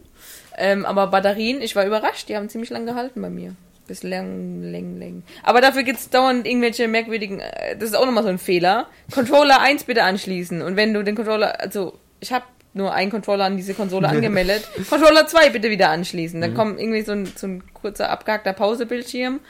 Ähm, 0.57 0.87
aber 0.87 1.09
Batterien, 1.09 1.61
ich 1.61 1.75
war 1.77 1.85
überrascht, 1.85 2.29
die 2.29 2.37
haben 2.37 2.49
ziemlich 2.49 2.71
lang 2.71 2.87
gehalten 2.87 3.21
bei 3.21 3.31
mir. 3.31 3.55
Bis 3.87 4.03
lang, 4.03 4.63
lang, 4.63 4.99
lang. 4.99 5.23
Aber 5.43 5.61
dafür 5.61 5.85
gibt's 5.85 6.11
dauernd 6.11 6.47
irgendwelche 6.47 6.89
merkwürdigen, 6.89 7.41
äh, 7.41 7.77
das 7.77 7.91
ist 7.91 7.95
auch 7.95 8.07
nochmal 8.07 8.25
so 8.25 8.29
ein 8.29 8.39
Fehler. 8.39 8.87
Controller 9.13 9.61
1 9.61 9.85
bitte 9.85 10.03
anschließen. 10.03 10.63
Und 10.63 10.77
wenn 10.77 10.95
du 10.95 11.03
den 11.03 11.15
Controller, 11.15 11.61
also 11.61 11.99
ich 12.21 12.33
habe 12.33 12.45
nur 12.73 12.93
einen 12.93 13.11
Controller 13.11 13.45
an 13.45 13.57
diese 13.57 13.75
Konsole 13.75 14.09
angemeldet. 14.09 14.69
Controller 14.89 15.27
2 15.27 15.51
bitte 15.51 15.71
wieder 15.71 15.91
anschließen. 15.91 16.41
Dann 16.41 16.53
mhm. 16.53 16.57
kommt 16.57 16.81
irgendwie 16.81 17.03
so 17.03 17.13
ein, 17.13 17.27
so 17.27 17.47
ein 17.47 17.63
kurzer 17.75 18.11
abgehackter 18.11 18.53
Pausebildschirm. 18.53 19.41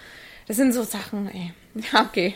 Das 0.47 0.57
sind 0.57 0.73
so 0.73 0.83
Sachen, 0.83 1.29
ey. 1.33 1.53
Ja, 1.93 2.03
okay. 2.03 2.35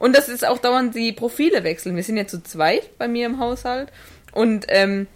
Und 0.00 0.16
das 0.16 0.28
ist 0.28 0.46
auch 0.46 0.58
dauernd 0.58 0.94
die 0.96 1.12
Profile 1.12 1.62
wechseln. 1.62 1.94
Wir 1.94 2.02
sind 2.02 2.16
ja 2.16 2.26
zu 2.26 2.42
zweit 2.42 2.98
bei 2.98 3.06
mir 3.06 3.26
im 3.26 3.38
Haushalt. 3.38 3.92
Und 4.32 4.64
ähm, 4.68 5.06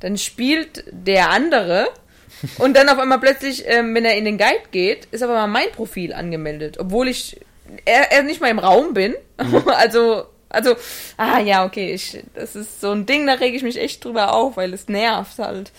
dann 0.00 0.18
spielt 0.18 0.84
der 0.90 1.30
andere 1.30 1.88
und 2.58 2.76
dann 2.76 2.88
auf 2.88 2.98
einmal 2.98 3.20
plötzlich, 3.20 3.64
ähm, 3.66 3.94
wenn 3.94 4.04
er 4.04 4.16
in 4.16 4.24
den 4.24 4.36
Guide 4.36 4.64
geht, 4.72 5.06
ist 5.12 5.22
aber 5.22 5.34
mal 5.34 5.46
mein 5.46 5.70
Profil 5.72 6.12
angemeldet, 6.12 6.78
obwohl 6.78 7.08
ich 7.08 7.40
er, 7.84 8.10
er 8.10 8.24
nicht 8.24 8.40
mal 8.40 8.50
im 8.50 8.58
Raum 8.58 8.94
bin. 8.94 9.14
Mhm. 9.40 9.62
also, 9.68 10.24
also, 10.48 10.74
ah 11.16 11.38
ja, 11.38 11.64
okay, 11.64 11.94
ich, 11.94 12.20
das 12.34 12.56
ist 12.56 12.80
so 12.80 12.90
ein 12.90 13.06
Ding, 13.06 13.28
da 13.28 13.34
rege 13.34 13.56
ich 13.56 13.62
mich 13.62 13.78
echt 13.78 14.04
drüber 14.04 14.34
auf, 14.34 14.56
weil 14.56 14.74
es 14.74 14.88
nervt 14.88 15.38
halt. 15.38 15.70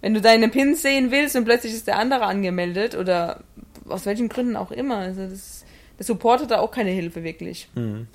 Wenn 0.00 0.14
du 0.14 0.20
deine 0.20 0.48
Pins 0.48 0.82
sehen 0.82 1.10
willst 1.10 1.34
und 1.34 1.44
plötzlich 1.44 1.72
ist 1.72 1.88
der 1.88 1.98
andere 1.98 2.26
angemeldet 2.26 2.94
oder 2.96 3.40
aus 3.88 4.06
welchen 4.06 4.28
Gründen 4.28 4.56
auch 4.56 4.70
immer. 4.70 4.98
Also 4.98 5.26
das, 5.26 5.61
Support 6.02 6.42
hat 6.42 6.50
da 6.50 6.58
auch 6.58 6.70
keine 6.70 6.90
Hilfe 6.90 7.24
wirklich. 7.24 7.68
Mhm. 7.74 8.06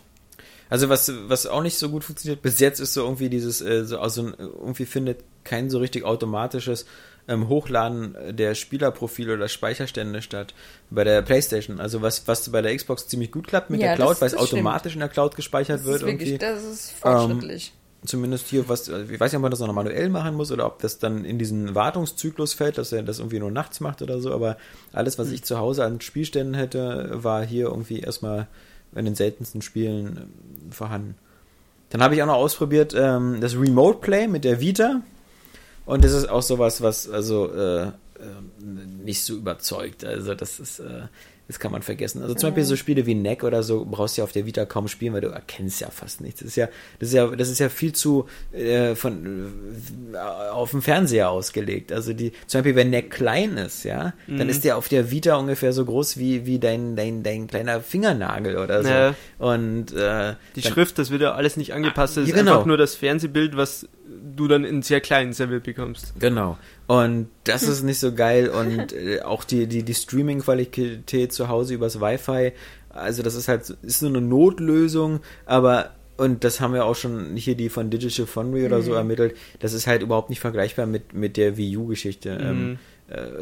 Also 0.69 0.89
was, 0.89 1.11
was 1.27 1.47
auch 1.47 1.63
nicht 1.63 1.77
so 1.77 1.89
gut 1.89 2.03
funktioniert 2.03 2.41
bis 2.41 2.59
jetzt 2.59 2.79
ist 2.79 2.93
so 2.93 3.03
irgendwie 3.03 3.29
dieses, 3.29 3.61
äh, 3.61 3.85
so, 3.85 3.99
also 3.99 4.31
irgendwie 4.37 4.85
findet 4.85 5.19
kein 5.45 5.69
so 5.69 5.79
richtig 5.79 6.03
automatisches 6.03 6.85
ähm, 7.27 7.47
Hochladen 7.47 8.15
der 8.31 8.55
Spielerprofile 8.55 9.33
oder 9.33 9.47
Speicherstände 9.47 10.21
statt 10.21 10.53
bei 10.89 11.03
der 11.03 11.21
Playstation. 11.21 11.79
Also 11.79 12.01
was, 12.01 12.27
was 12.27 12.49
bei 12.51 12.61
der 12.61 12.75
Xbox 12.75 13.07
ziemlich 13.07 13.31
gut 13.31 13.47
klappt 13.47 13.69
mit 13.69 13.81
ja, 13.81 13.87
der 13.87 13.95
Cloud, 13.95 14.21
weil 14.21 14.27
es 14.27 14.35
automatisch 14.35 14.93
in 14.93 14.99
der 14.99 15.09
Cloud 15.09 15.35
gespeichert 15.35 15.79
das 15.79 15.85
wird. 15.85 16.01
Ist 16.01 16.07
wirklich, 16.07 16.37
das 16.39 16.63
ist 16.63 16.91
fortschrittlich. 16.91 17.73
Ähm, 17.73 17.86
zumindest 18.07 18.47
hier, 18.47 18.67
was, 18.69 18.87
ich 18.87 19.19
weiß 19.19 19.31
nicht, 19.31 19.37
ob 19.37 19.41
man 19.41 19.51
das 19.51 19.59
noch 19.59 19.71
manuell 19.73 20.09
machen 20.09 20.35
muss 20.35 20.51
oder 20.51 20.65
ob 20.65 20.79
das 20.81 20.99
dann 20.99 21.25
in 21.25 21.37
diesen 21.37 21.75
Wartungszyklus 21.75 22.53
fällt, 22.53 22.77
dass 22.77 22.91
er 22.91 23.03
das 23.03 23.19
irgendwie 23.19 23.39
nur 23.39 23.51
nachts 23.51 23.79
macht 23.79 24.01
oder 24.01 24.19
so, 24.19 24.33
aber 24.33 24.57
alles, 24.93 25.19
was 25.19 25.27
hm. 25.27 25.35
ich 25.35 25.43
zu 25.43 25.57
Hause 25.57 25.83
an 25.83 26.01
Spielständen 26.01 26.55
hätte, 26.55 27.09
war 27.23 27.45
hier 27.45 27.67
irgendwie 27.67 27.99
erstmal 27.99 28.47
in 28.95 29.05
den 29.05 29.15
seltensten 29.15 29.61
Spielen 29.61 30.17
ähm, 30.17 30.71
vorhanden. 30.71 31.15
Dann 31.89 32.01
habe 32.01 32.15
ich 32.15 32.21
auch 32.21 32.27
noch 32.27 32.35
ausprobiert 32.35 32.93
ähm, 32.97 33.39
das 33.39 33.55
Remote 33.55 33.99
Play 33.99 34.27
mit 34.27 34.43
der 34.43 34.59
Vita. 34.59 35.01
Und 35.85 36.03
das 36.03 36.11
ist 36.11 36.29
auch 36.29 36.41
sowas, 36.41 36.81
was 36.81 37.09
also 37.09 37.49
äh, 37.53 37.83
äh, 37.83 37.91
nicht 39.03 39.23
so 39.23 39.35
überzeugt. 39.35 40.03
Also 40.03 40.33
das 40.33 40.59
ist, 40.59 40.79
äh, 40.79 41.03
das 41.47 41.59
kann 41.59 41.71
man 41.71 41.81
vergessen. 41.81 42.21
Also 42.21 42.33
zum 42.33 42.49
Beispiel 42.49 42.65
so 42.65 42.75
Spiele 42.75 43.05
wie 43.05 43.15
Neck 43.15 43.43
oder 43.43 43.63
so 43.63 43.85
brauchst 43.85 44.17
du 44.17 44.21
ja 44.21 44.23
auf 44.25 44.33
der 44.33 44.45
Vita 44.45 44.65
kaum 44.65 44.87
spielen, 44.89 45.13
weil 45.13 45.21
du 45.21 45.29
erkennst 45.29 45.79
ja 45.79 45.89
fast 45.89 46.19
nichts. 46.19 46.41
Das 46.41 46.49
ist 46.49 46.55
ja, 46.57 46.67
das 46.99 47.09
ist 47.09 47.15
ja, 47.15 47.27
das 47.27 47.49
ist 47.49 47.59
ja 47.59 47.69
viel 47.69 47.93
zu 47.93 48.25
äh, 48.51 48.95
von 48.95 49.53
äh, 50.13 50.17
auf 50.17 50.71
dem 50.71 50.81
Fernseher 50.81 51.29
ausgelegt. 51.29 51.93
Also 51.93 52.11
die, 52.11 52.33
zum 52.47 52.59
Beispiel 52.59 52.75
wenn 52.75 52.89
Neck 52.89 53.11
klein 53.11 53.55
ist, 53.57 53.85
ja, 53.85 54.13
mhm. 54.27 54.39
dann 54.39 54.49
ist 54.49 54.65
der 54.65 54.77
auf 54.77 54.89
der 54.89 55.09
Vita 55.09 55.37
ungefähr 55.37 55.71
so 55.71 55.85
groß 55.85 56.17
wie 56.17 56.45
wie 56.45 56.59
dein 56.59 56.97
dein 56.97 57.23
dein 57.23 57.47
kleiner 57.47 57.79
Fingernagel 57.79 58.57
oder 58.57 58.83
so. 58.83 58.89
Ja. 58.89 59.15
Und 59.37 59.93
äh, 59.93 60.35
die 60.55 60.61
dann, 60.61 60.73
Schrift, 60.73 60.99
das 60.99 61.11
wird 61.11 61.21
ja 61.21 61.33
alles 61.33 61.55
nicht 61.55 61.73
angepasst. 61.73 62.17
Das 62.17 62.27
ja, 62.27 62.33
ist 62.33 62.39
genau. 62.39 62.55
einfach 62.55 62.65
nur 62.65 62.77
das 62.77 62.95
Fernsehbild, 62.95 63.55
was 63.55 63.87
du 64.35 64.47
dann 64.47 64.63
in 64.63 64.81
sehr 64.81 65.01
kleinen 65.01 65.33
Server 65.33 65.59
bekommst. 65.59 66.13
Genau. 66.19 66.57
Und 66.87 67.27
das 67.43 67.63
ist 67.63 67.83
nicht 67.83 67.99
so 67.99 68.13
geil 68.13 68.49
und 68.49 68.93
äh, 68.93 69.21
auch 69.21 69.43
die, 69.43 69.67
die, 69.67 69.83
die 69.83 69.93
Streaming-Qualität 69.93 71.33
zu 71.33 71.49
Hause 71.49 71.73
übers 71.73 71.99
Wi-Fi, 71.99 72.53
also 72.89 73.23
das 73.23 73.35
ist 73.35 73.47
halt, 73.47 73.69
ist 73.81 74.01
nur 74.01 74.11
eine 74.11 74.21
Notlösung, 74.21 75.19
aber 75.45 75.91
und 76.17 76.43
das 76.43 76.59
haben 76.59 76.73
wir 76.73 76.85
auch 76.85 76.95
schon 76.95 77.35
hier 77.35 77.55
die 77.55 77.69
von 77.69 77.91
Digital 77.91 78.25
Foundry 78.25 78.65
oder 78.65 78.79
mhm. 78.79 78.83
so 78.83 78.93
ermittelt, 78.93 79.35
das 79.59 79.73
ist 79.73 79.85
halt 79.85 80.01
überhaupt 80.01 80.31
nicht 80.31 80.39
vergleichbar 80.39 80.87
mit, 80.87 81.13
mit 81.13 81.37
der 81.37 81.57
Wii 81.57 81.77
U-Geschichte. 81.77 82.33
Mhm. 82.33 82.45
Ähm, 82.45 82.73
äh, 82.73 82.77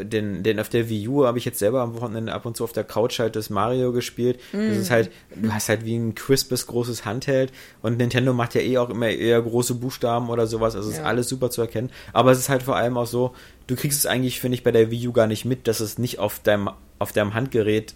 denn, 0.04 0.44
denn 0.44 0.60
auf 0.60 0.70
der 0.70 0.90
Wii 0.90 1.08
U 1.08 1.26
habe 1.26 1.40
ich 1.40 1.46
jetzt 1.46 1.58
selber 1.58 1.82
am 1.82 1.96
Wochenende 1.96 2.34
ab 2.34 2.46
und 2.46 2.56
zu 2.56 2.64
auf 2.64 2.72
der 2.72 2.84
Couch 2.84 3.18
halt 3.18 3.36
das 3.36 3.50
Mario 3.50 3.92
gespielt. 3.94 4.40
Mm. 4.54 4.70
Das 4.70 4.78
ist 4.78 4.92
halt, 4.92 5.10
du 5.36 5.52
hast 5.52 5.70
halt 5.70 5.86
wie 5.86 5.96
ein 5.96 6.14
crispes 6.14 6.68
großes 6.68 7.04
Handheld 7.04 7.52
und 7.82 7.98
Nintendo 7.98 8.32
macht 8.34 8.54
ja 8.54 8.62
eh 8.62 8.78
auch 8.78 8.92
immer 8.92 9.10
eher 9.10 9.42
große 9.42 9.76
Buchstaben 9.76 10.30
oder 10.30 10.46
sowas, 10.46 10.76
also 10.76 10.92
ja. 10.92 10.98
ist 10.98 11.04
alles 11.04 11.30
super 11.30 11.50
zu 11.50 11.62
erkennen. 11.62 11.90
Aber 12.14 12.32
es 12.32 12.38
ist 12.38 12.50
halt 12.50 12.62
vor 12.62 12.76
allem 12.76 12.96
auch 12.96 13.08
so, 13.08 13.34
du 13.66 13.76
kriegst 13.76 13.98
es 13.98 14.06
eigentlich, 14.06 14.40
finde 14.40 14.56
ich, 14.56 14.64
bei 14.64 14.72
der 14.72 14.92
Wii 14.92 15.08
U 15.08 15.14
gar 15.14 15.28
nicht 15.28 15.46
mit, 15.46 15.68
dass 15.68 15.80
es 15.80 15.98
nicht 15.98 16.20
auf 16.20 16.40
deinem, 16.40 16.70
auf 17.00 17.12
deinem 17.12 17.34
Handgerät 17.34 17.96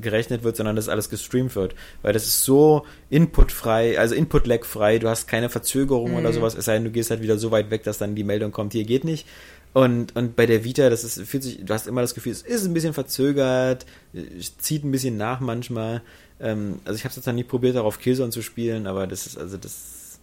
gerechnet 0.00 0.42
wird, 0.44 0.56
sondern 0.56 0.76
dass 0.76 0.88
alles 0.88 1.10
gestreamt 1.10 1.54
wird. 1.56 1.74
Weil 2.02 2.12
das 2.12 2.24
ist 2.24 2.44
so 2.44 2.86
inputfrei, 3.10 3.98
also 3.98 4.14
input-lag-frei, 4.14 4.98
du 4.98 5.08
hast 5.08 5.26
keine 5.26 5.50
Verzögerung 5.50 6.12
mm. 6.12 6.16
oder 6.16 6.32
sowas, 6.32 6.54
es 6.54 6.64
sei 6.64 6.74
denn, 6.74 6.84
du 6.84 6.90
gehst 6.90 7.10
halt 7.10 7.22
wieder 7.22 7.38
so 7.38 7.50
weit 7.50 7.70
weg, 7.70 7.82
dass 7.82 7.98
dann 7.98 8.14
die 8.14 8.24
Meldung 8.24 8.52
kommt, 8.52 8.72
hier 8.72 8.84
geht 8.84 9.04
nicht. 9.04 9.26
Und, 9.72 10.16
und 10.16 10.34
bei 10.34 10.46
der 10.46 10.64
Vita, 10.64 10.90
das 10.90 11.04
ist, 11.04 11.20
fühlt 11.28 11.42
sich, 11.44 11.64
du 11.64 11.72
hast 11.72 11.86
immer 11.86 12.00
das 12.00 12.14
Gefühl, 12.14 12.32
es 12.32 12.42
ist 12.42 12.64
ein 12.64 12.74
bisschen 12.74 12.92
verzögert, 12.92 13.86
zieht 14.58 14.84
ein 14.84 14.90
bisschen 14.90 15.16
nach 15.16 15.40
manchmal. 15.40 16.02
Ähm, 16.40 16.80
also 16.84 16.96
ich 16.96 17.04
habe 17.04 17.10
es 17.10 17.16
jetzt 17.16 17.26
noch 17.26 17.34
nie 17.34 17.44
probiert, 17.44 17.76
darauf 17.76 18.00
Killzone 18.00 18.30
zu 18.30 18.42
spielen, 18.42 18.86
aber 18.86 19.06
das 19.06 19.26
ist, 19.26 19.38
also 19.38 19.56
das, 19.56 20.18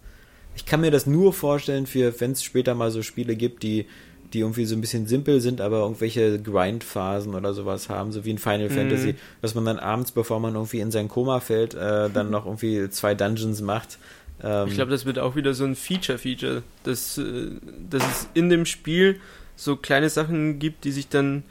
ich 0.55 0.65
kann 0.65 0.81
mir 0.81 0.91
das 0.91 1.07
nur 1.07 1.31
vorstellen 1.31 1.85
für, 1.85 2.19
wenn 2.19 2.33
es 2.33 2.43
später 2.43 2.75
mal 2.75 2.91
so 2.91 3.01
Spiele 3.03 3.37
gibt, 3.37 3.63
die, 3.63 3.85
die 4.33 4.39
irgendwie 4.39 4.65
so 4.65 4.75
ein 4.75 4.81
bisschen 4.81 5.07
simpel 5.07 5.39
sind, 5.39 5.61
aber 5.61 5.79
irgendwelche 5.79 6.41
Grindphasen 6.41 7.33
oder 7.33 7.53
sowas 7.53 7.87
haben, 7.87 8.11
so 8.11 8.25
wie 8.25 8.31
in 8.31 8.39
Final 8.39 8.69
mhm. 8.69 8.73
Fantasy, 8.73 9.15
dass 9.41 9.55
man 9.55 9.63
dann 9.63 9.79
abends, 9.79 10.11
bevor 10.11 10.41
man 10.41 10.55
irgendwie 10.55 10.81
in 10.81 10.91
sein 10.91 11.07
Koma 11.07 11.39
fällt, 11.39 11.73
äh, 11.73 12.09
dann 12.09 12.29
noch 12.29 12.45
irgendwie 12.45 12.89
zwei 12.89 13.15
Dungeons 13.15 13.61
macht. 13.61 13.97
Ähm, 14.43 14.67
ich 14.67 14.75
glaube, 14.75 14.91
das 14.91 15.05
wird 15.05 15.19
auch 15.19 15.35
wieder 15.35 15.53
so 15.53 15.63
ein 15.65 15.75
Feature-Feature, 15.75 16.63
dass, 16.83 17.17
äh, 17.17 17.51
dass 17.89 18.03
es 18.03 18.29
in 18.33 18.49
dem 18.49 18.65
Spiel 18.65 19.19
so 19.55 19.75
kleine 19.75 20.09
Sachen 20.09 20.59
gibt, 20.59 20.83
die 20.83 20.91
sich 20.91 21.09
dann, 21.09 21.43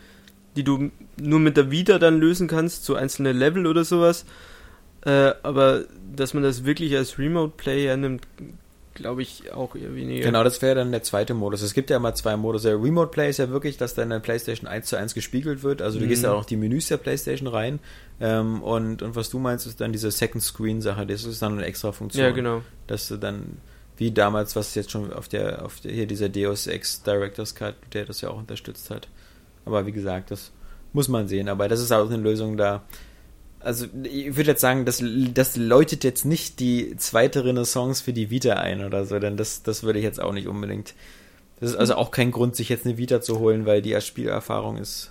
die 0.56 0.62
du 0.62 0.90
nur 1.20 1.40
mit 1.40 1.56
der 1.56 1.70
Vita 1.70 1.98
dann 1.98 2.20
lösen 2.20 2.48
kannst, 2.48 2.84
so 2.84 2.94
einzelne 2.94 3.32
Level 3.32 3.66
oder 3.66 3.84
sowas. 3.84 4.24
Äh, 5.04 5.34
aber 5.42 5.84
dass 6.14 6.34
man 6.34 6.42
das 6.42 6.64
wirklich 6.64 6.96
als 6.96 7.18
Remote 7.18 7.54
Play 7.56 7.94
nimmt, 7.96 8.26
glaube 8.96 9.22
ich 9.22 9.52
auch 9.52 9.76
eher 9.76 9.94
weniger. 9.94 10.24
Genau, 10.24 10.42
das 10.42 10.60
wäre 10.60 10.74
dann 10.74 10.90
der 10.90 11.02
zweite 11.02 11.34
Modus. 11.34 11.62
Es 11.62 11.74
gibt 11.74 11.90
ja 11.90 11.96
immer 11.96 12.14
zwei 12.14 12.36
Modus. 12.36 12.62
Der 12.62 12.74
Remote 12.74 13.10
Play 13.10 13.30
ist 13.30 13.38
ja 13.38 13.48
wirklich, 13.50 13.76
dass 13.76 13.94
deine 13.94 14.18
PlayStation 14.18 14.68
1 14.68 14.86
zu 14.86 14.96
1 14.96 15.14
gespiegelt 15.14 15.62
wird. 15.62 15.80
Also 15.80 15.98
du 15.98 16.04
mhm. 16.04 16.08
gehst 16.08 16.24
ja 16.24 16.32
auch 16.32 16.44
die 16.44 16.56
Menüs 16.56 16.88
der 16.88 16.96
PlayStation 16.96 17.46
rein. 17.46 17.78
Ähm, 18.20 18.62
und, 18.62 19.02
und 19.02 19.14
was 19.14 19.30
du 19.30 19.38
meinst, 19.38 19.66
ist 19.66 19.80
dann 19.80 19.92
diese 19.92 20.10
Second 20.10 20.42
Screen 20.42 20.82
Sache. 20.82 21.06
Das 21.06 21.24
ist 21.24 21.40
dann 21.40 21.52
eine 21.52 21.66
extra 21.66 21.92
Funktion. 21.92 22.24
Ja, 22.24 22.30
genau. 22.32 22.62
Dass 22.86 23.08
du 23.08 23.16
dann 23.16 23.58
wie 23.96 24.10
damals, 24.10 24.56
was 24.56 24.74
jetzt 24.74 24.90
schon 24.90 25.12
auf 25.12 25.28
der, 25.28 25.64
auf 25.64 25.80
der, 25.80 25.92
hier 25.92 26.06
dieser 26.06 26.28
Deus 26.28 26.66
Ex 26.66 27.02
Director's 27.02 27.54
Cut, 27.54 27.76
der 27.92 28.04
das 28.04 28.20
ja 28.20 28.30
auch 28.30 28.38
unterstützt 28.38 28.90
hat. 28.90 29.08
Aber 29.64 29.86
wie 29.86 29.92
gesagt, 29.92 30.30
das 30.30 30.52
muss 30.92 31.08
man 31.08 31.28
sehen. 31.28 31.48
Aber 31.48 31.68
das 31.68 31.80
ist 31.80 31.92
auch 31.92 32.06
eine 32.06 32.16
Lösung 32.16 32.56
da. 32.56 32.82
Also 33.66 33.86
ich 34.04 34.36
würde 34.36 34.52
jetzt 34.52 34.60
sagen, 34.60 34.84
das, 34.84 35.02
das 35.02 35.56
läutet 35.56 36.04
jetzt 36.04 36.24
nicht 36.24 36.60
die 36.60 36.96
zweite 36.98 37.44
Renaissance 37.44 38.04
für 38.04 38.12
die 38.12 38.30
Vita 38.30 38.52
ein 38.52 38.84
oder 38.84 39.04
so, 39.04 39.18
denn 39.18 39.36
das, 39.36 39.64
das 39.64 39.82
würde 39.82 39.98
ich 39.98 40.04
jetzt 40.04 40.20
auch 40.20 40.32
nicht 40.32 40.46
unbedingt. 40.46 40.94
Das 41.58 41.70
ist 41.70 41.76
also 41.76 41.96
auch 41.96 42.12
kein 42.12 42.30
Grund, 42.30 42.54
sich 42.54 42.68
jetzt 42.68 42.86
eine 42.86 42.96
Vita 42.96 43.20
zu 43.20 43.40
holen, 43.40 43.66
weil 43.66 43.82
die 43.82 44.00
Spielerfahrung 44.00 44.76
ist 44.76 45.10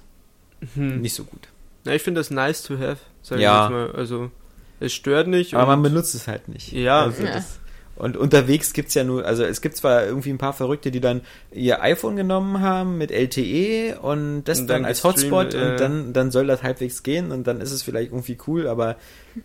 hm. 0.76 1.02
nicht 1.02 1.16
so 1.16 1.26
gut. 1.26 1.50
Ja, 1.84 1.92
ich 1.92 2.02
finde 2.02 2.22
das 2.22 2.32
nice 2.32 2.64
to 2.64 2.80
have, 2.80 3.00
sag 3.22 3.40
ja. 3.40 3.66
ich 3.66 3.72
jetzt 3.72 3.72
mal. 3.72 4.00
Also 4.00 4.32
es 4.80 4.94
stört 4.94 5.28
nicht. 5.28 5.54
Aber 5.54 5.66
man 5.66 5.82
benutzt 5.82 6.16
es 6.16 6.30
halt 6.30 6.48
nicht. 6.48 6.72
Ja, 6.72 7.02
also 7.02 7.24
ja. 7.26 7.34
Das, 7.34 7.60
und 7.96 8.18
unterwegs 8.18 8.74
gibt's 8.74 8.94
ja 8.94 9.04
nur, 9.04 9.26
also 9.26 9.44
es 9.44 9.62
gibt 9.62 9.78
zwar 9.78 10.06
irgendwie 10.06 10.30
ein 10.30 10.38
paar 10.38 10.54
Verrückte, 10.54 10.92
die 10.92 11.00
dann 11.00 11.22
ihr 11.52 11.82
iPhone 11.82 12.18
genommen 12.18 12.60
haben 12.60 12.98
mit 12.98 13.12
LTE 13.12 14.00
und 14.02 14.44
das 14.44 14.60
und 14.60 14.68
dann, 14.68 14.82
dann, 14.82 14.86
als 14.86 15.04
Hotspot 15.04 15.54
äh, 15.54 15.58
und 15.58 15.80
dann, 15.80 16.14
dann 16.14 16.32
soll 16.32 16.48
das 16.48 16.62
halbwegs 16.62 17.04
gehen 17.04 17.32
und 17.32 17.48
dann 17.48 17.62
ist 17.62 17.72
es 17.72 17.84
vielleicht 17.84 18.12
irgendwie 18.12 18.38
cool, 18.48 18.68
aber 18.68 18.98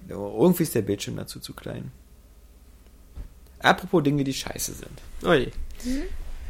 irgendwie 0.08 0.64
ist 0.64 0.74
der 0.74 0.82
Bildschirm 0.82 1.16
dazu 1.16 1.38
zu 1.38 1.54
klein. 1.54 1.92
Apropos 3.60 4.02
Dinge, 4.02 4.24
die 4.24 4.32
scheiße 4.32 4.72
sind. 4.72 5.28
Oi. 5.28 5.48
Mhm. 5.84 6.02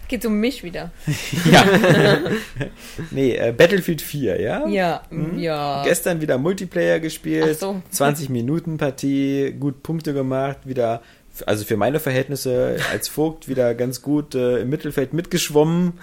Geht 0.08 0.26
um 0.26 0.40
mich 0.40 0.64
wieder. 0.64 0.90
ja. 1.52 1.64
nee, 3.12 3.36
äh, 3.36 3.52
Battlefield 3.52 4.02
4, 4.02 4.40
ja? 4.40 4.66
Ja, 4.66 5.02
mhm. 5.10 5.38
ja. 5.38 5.84
Gestern 5.84 6.20
wieder 6.20 6.36
Multiplayer 6.36 6.98
gespielt, 6.98 7.60
so. 7.60 7.80
20 7.90 8.28
Minuten 8.28 8.76
Partie, 8.76 9.52
gut 9.52 9.84
Punkte 9.84 10.12
gemacht, 10.12 10.58
wieder 10.64 11.02
also 11.48 11.64
für 11.64 11.76
meine 11.76 12.00
Verhältnisse 12.00 12.78
als 12.90 13.08
Vogt 13.08 13.48
wieder 13.48 13.74
ganz 13.74 14.02
gut 14.02 14.34
äh, 14.34 14.58
im 14.58 14.68
Mittelfeld 14.68 15.12
mitgeschwommen. 15.12 15.94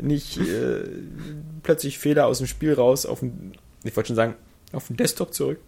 Nicht 0.00 0.38
äh, 0.38 0.84
plötzlich 1.62 1.98
Fehler 1.98 2.26
aus 2.26 2.38
dem 2.38 2.46
Spiel 2.46 2.74
raus 2.74 3.06
auf 3.06 3.20
dem, 3.20 3.52
ich 3.84 3.94
wollte 3.96 4.08
schon 4.08 4.16
sagen, 4.16 4.34
auf 4.72 4.86
dem 4.86 4.96
Desktop 4.96 5.34
zurück. 5.34 5.58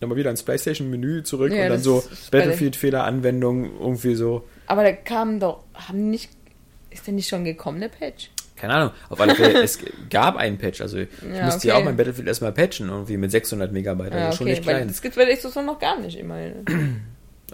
Dann 0.00 0.08
mal 0.08 0.16
wieder 0.16 0.30
ins 0.30 0.44
PlayStation-Menü 0.44 1.24
zurück 1.24 1.52
ja, 1.52 1.64
und 1.64 1.70
dann 1.70 1.82
so 1.82 2.04
Battlefield-Fehler-Anwendung 2.30 3.78
irgendwie 3.80 4.14
so. 4.14 4.46
Aber 4.66 4.84
da 4.84 4.92
kam 4.92 5.40
doch, 5.40 5.64
haben 5.74 6.10
nicht, 6.10 6.30
ist 6.90 7.06
denn 7.06 7.16
nicht 7.16 7.28
schon 7.28 7.44
gekommen, 7.44 7.80
der 7.80 7.88
Patch? 7.88 8.30
Keine 8.58 8.74
Ahnung. 8.74 8.90
Auf 9.08 9.20
alle 9.20 9.34
Fälle, 9.34 9.62
es 9.62 9.78
gab 10.10 10.36
einen 10.36 10.58
Patch. 10.58 10.80
Also 10.80 10.98
ich 10.98 11.08
ja, 11.22 11.44
musste 11.44 11.58
okay. 11.58 11.68
ja 11.68 11.76
auch 11.76 11.84
mein 11.84 11.96
Battlefield 11.96 12.28
erstmal 12.28 12.52
patchen, 12.52 12.88
irgendwie 12.88 13.16
mit 13.16 13.30
600 13.30 13.72
Megabyte. 13.72 14.12
Also 14.12 14.18
ja, 14.18 14.26
okay, 14.26 14.36
schon 14.36 14.46
nicht 14.46 14.62
klein. 14.62 14.88
Das 14.88 15.02
gibt 15.02 15.16
es 15.16 15.24
bei 15.24 15.34
Xbox 15.34 15.56
noch 15.56 15.78
gar 15.78 15.98
nicht 16.00 16.18
immerhin. 16.18 17.02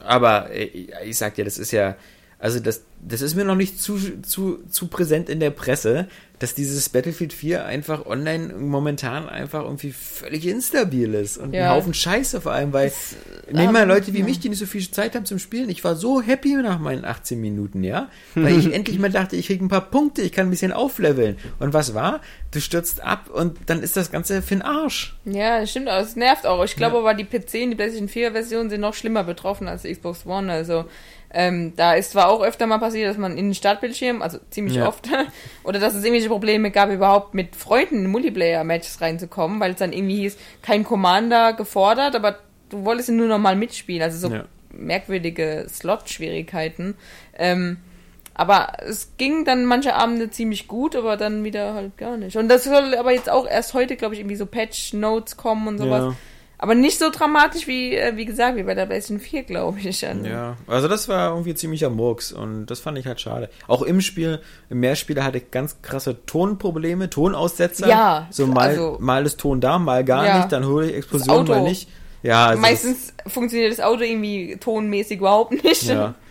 Aber 0.03 0.51
äh, 0.51 0.64
ich 1.05 1.16
sag 1.18 1.34
dir, 1.34 1.45
das 1.45 1.59
ist 1.59 1.72
ja, 1.72 1.97
also 2.45 2.61
das, 2.61 2.84
das 3.01 3.22
ist 3.22 3.36
mir 3.36 3.47
noch 3.47 3.55
nicht 3.55 3.80
zu, 3.80 4.20
zu, 4.20 4.59
zu 4.68 4.88
präsent 4.88 5.30
in 5.30 5.40
der 5.40 5.49
Presse, 5.49 6.09
dass 6.40 6.55
dieses 6.55 6.90
Battlefield 6.90 7.32
4 7.32 7.64
einfach 7.64 8.05
online 8.05 8.53
momentan 8.53 9.30
einfach 9.30 9.62
irgendwie 9.62 9.92
völlig 9.92 10.47
instabil 10.47 11.14
ist 11.14 11.38
und 11.38 11.55
ja. 11.55 11.64
ein 11.64 11.70
Haufen 11.70 11.95
Scheiße 11.95 12.42
vor 12.42 12.53
allem, 12.53 12.74
weil 12.74 12.90
das, 12.90 13.16
nehmen 13.51 13.72
mal 13.72 13.88
Leute 13.88 14.12
wie 14.12 14.18
ja. 14.18 14.26
mich, 14.26 14.40
die 14.40 14.51
nicht 14.51 14.59
so 14.59 14.66
viel 14.66 14.86
Zeit 14.90 15.14
haben 15.14 15.24
zum 15.24 15.38
Spielen. 15.38 15.70
Ich 15.70 15.82
war 15.84 15.97
so 15.97 16.20
happy 16.20 16.55
nach 16.57 16.78
meinen 16.78 17.07
18 17.07 17.40
Minuten, 17.40 17.82
ja, 17.82 18.11
weil 18.34 18.59
ich 18.59 18.70
endlich 18.74 18.99
mal 18.99 19.11
dachte, 19.11 19.36
ich 19.36 19.47
kriege 19.47 19.64
ein 19.64 19.68
paar 19.68 19.88
Punkte, 19.90 20.20
ich 20.20 20.32
kann 20.32 20.49
ein 20.49 20.51
bisschen 20.51 20.72
aufleveln. 20.72 21.38
Und 21.61 21.72
was 21.72 21.95
war? 21.95 22.20
Du 22.51 22.61
stürzt 22.61 23.03
ab 23.03 23.30
und 23.32 23.57
dann 23.66 23.82
ist 23.82 23.97
das 23.97 24.12
Ganze 24.12 24.42
für 24.42 24.57
den 24.57 24.62
Arsch. 24.62 25.16
Ja, 25.24 25.61
das 25.61 25.70
stimmt, 25.70 25.88
aber 25.88 26.03
es 26.03 26.14
nervt 26.14 26.47
auch. 26.47 26.62
Ich 26.62 26.76
glaube 26.76 26.97
ja. 26.97 27.01
aber, 27.01 27.14
die 27.14 27.24
PC 27.24 27.64
und 27.64 27.70
die 27.70 27.74
PlayStation 27.76 28.09
4 28.09 28.32
Version 28.32 28.68
sind 28.68 28.82
noch 28.82 28.92
schlimmer 28.92 29.24
betroffen 29.24 29.66
als 29.66 29.80
die 29.80 29.95
Xbox 29.95 30.26
One, 30.26 30.53
also 30.53 30.84
ähm, 31.35 31.72
da 31.74 31.95
ist 31.95 32.12
zwar 32.12 32.28
auch 32.28 32.43
öfter 32.43 32.66
mal 32.66 32.78
passiert, 32.78 33.11
dass 33.11 33.18
man 33.18 33.32
in 33.32 33.49
den 33.49 33.55
Startbildschirm, 33.55 34.22
also 34.22 34.39
ziemlich 34.51 34.76
ja. 34.76 34.87
oft, 34.87 35.09
oder 35.64 35.80
dass 35.80 35.95
es 35.95 36.05
irgendwelche 36.05 36.28
Probleme 36.28 36.70
gab, 36.70 36.91
überhaupt 36.91 37.35
mit 37.35 37.57
Freunden 37.57 38.05
in 38.05 38.11
Multiplayer-Matches 38.11 39.01
reinzukommen, 39.01 39.59
weil 39.59 39.72
es 39.72 39.78
dann 39.78 39.93
irgendwie 39.93 40.16
hieß, 40.16 40.37
kein 40.62 40.85
Commander 40.85 41.53
gefordert, 41.53 42.14
aber 42.14 42.39
du 42.70 42.85
wolltest 42.85 43.09
ihn 43.09 43.16
nur 43.16 43.26
noch 43.26 43.39
mal 43.39 43.57
mitspielen. 43.57 44.03
Also 44.03 44.28
so 44.28 44.32
ja. 44.32 44.45
merkwürdige 44.70 45.66
Slot-Schwierigkeiten. 45.68 46.95
Ähm, 47.37 47.78
aber 48.35 48.72
es 48.87 49.12
ging 49.16 49.45
dann 49.45 49.64
manche 49.64 49.95
Abende 49.95 50.30
ziemlich 50.30 50.66
gut, 50.68 50.97
aber 50.97 51.16
dann 51.16 51.45
wieder 51.45 51.74
halt 51.74 51.97
gar 51.97 52.16
nicht. 52.16 52.37
Und 52.37 52.49
das 52.49 52.64
soll 52.64 52.95
aber 52.97 53.12
jetzt 53.12 53.30
auch 53.30 53.47
erst 53.47 53.74
heute, 53.74 53.97
glaube 53.97 54.14
ich, 54.14 54.20
irgendwie 54.20 54.37
so 54.37 54.47
Patch-Notes 54.47 55.37
kommen 55.37 55.66
und 55.68 55.78
sowas. 55.78 56.03
Ja. 56.03 56.16
Aber 56.59 56.74
nicht 56.74 56.98
so 56.98 57.11
dramatisch 57.11 57.66
wie, 57.66 57.96
äh, 57.96 58.16
wie 58.16 58.24
gesagt, 58.24 58.57
wie 58.57 58.62
bei 58.62 58.74
der 58.74 58.86
PlayStation 58.86 59.20
4, 59.20 59.42
glaube 59.42 59.78
ich. 59.80 60.07
Also. 60.07 60.26
Ja, 60.26 60.57
also 60.66 60.88
das 60.88 61.09
war 61.09 61.30
irgendwie 61.30 61.55
ziemlicher 61.55 61.90
Murks 61.90 62.32
und 62.32 62.66
das 62.66 62.80
fand 62.80 62.96
ich 62.98 63.07
halt 63.07 63.20
schade. 63.20 63.50
Auch 63.66 63.82
im 63.82 64.00
Spiel, 64.00 64.40
im 64.70 64.80
Mehrspieler 64.80 65.24
hatte 65.24 65.38
ich 65.38 65.50
ganz 65.50 65.82
krasse 65.82 66.24
Tonprobleme, 66.26 67.11
Tonaussetzer. 67.11 67.88
Ja. 67.88 68.28
So 68.30 68.46
mal, 68.46 68.68
also, 68.68 68.96
mal 69.00 69.26
ist 69.26 69.40
Ton 69.40 69.61
da, 69.61 69.78
mal 69.78 70.05
gar 70.05 70.26
ja. 70.26 70.38
nicht, 70.38 70.52
dann 70.52 70.66
hole 70.66 70.90
ich 70.90 70.96
Explosion, 70.96 71.46
mal 71.46 71.62
nicht. 71.62 71.88
Ja, 72.22 72.46
also 72.46 72.62
Meistens 72.62 73.12
funktioniert 73.26 73.70
das 73.70 73.80
Auto 73.80 74.02
irgendwie 74.02 74.57
tonmäßig 74.59 75.18
überhaupt 75.18 75.62
nicht. 75.62 75.84
Ja. 75.84 76.14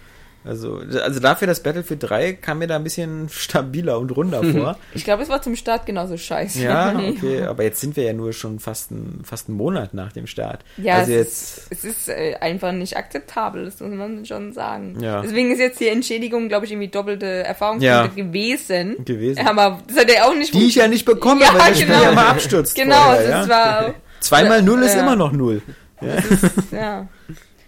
Also, 0.45 0.81
also 1.01 1.19
dafür 1.19 1.47
das 1.47 1.63
Battlefield 1.63 2.03
3 2.03 2.33
kam 2.33 2.59
mir 2.59 2.67
da 2.67 2.75
ein 2.75 2.83
bisschen 2.83 3.29
stabiler 3.31 3.99
und 3.99 4.15
runder 4.15 4.43
vor. 4.43 4.77
Ich 4.93 5.03
glaube, 5.03 5.23
es 5.23 5.29
war 5.29 5.41
zum 5.41 5.55
Start 5.55 5.85
genauso 5.85 6.17
scheiße. 6.17 6.61
Ja, 6.61 6.95
okay, 7.09 7.43
aber 7.43 7.63
jetzt 7.63 7.79
sind 7.79 7.95
wir 7.95 8.03
ja 8.03 8.13
nur 8.13 8.33
schon 8.33 8.59
fast, 8.59 8.91
ein, 8.91 9.21
fast 9.23 9.47
einen 9.47 9.57
Monat 9.57 9.93
nach 9.93 10.11
dem 10.11 10.27
Start. 10.27 10.63
Ja, 10.77 10.95
also 10.95 11.11
es, 11.13 11.17
jetzt, 11.17 11.57
ist, 11.57 11.71
es 11.71 11.83
ist 11.83 12.09
äh, 12.09 12.35
einfach 12.41 12.73
nicht 12.73 12.97
akzeptabel, 12.97 13.65
das 13.65 13.79
muss 13.79 13.93
man 13.93 14.25
schon 14.25 14.53
sagen. 14.53 14.97
Ja. 15.01 15.21
Deswegen 15.21 15.51
ist 15.51 15.59
jetzt 15.59 15.79
die 15.79 15.87
Entschädigung, 15.87 16.49
glaube 16.49 16.65
ich, 16.65 16.71
irgendwie 16.71 16.89
doppelte 16.89 17.25
Erfahrungspunkte 17.25 17.85
ja. 17.85 18.07
gewesen. 18.07 19.05
Gewesen. 19.05 19.47
Aber 19.47 19.79
das 19.87 19.97
hat 19.97 20.09
er 20.09 20.27
auch 20.27 20.35
nicht... 20.35 20.53
Die 20.53 20.67
ich 20.67 20.75
ja 20.75 20.87
nicht 20.87 21.05
bekommen, 21.05 21.41
ja, 21.41 21.53
weil 21.53 21.71
das 21.71 21.79
genau. 21.79 21.93
Spiel 21.93 22.05
ja 22.05 22.11
mal 22.11 22.27
abstürzt. 22.27 22.75
Genau, 22.75 22.95
vorher, 22.95 23.27
das 23.29 23.47
ja? 23.47 23.49
war... 23.49 23.93
Zweimal 24.19 24.61
Null 24.61 24.83
ist 24.83 24.95
immer 24.95 25.15
noch 25.15 25.31
Null. 25.31 25.61
Ja. 26.01 26.13
Ist, 26.15 26.71
ja. 26.71 27.07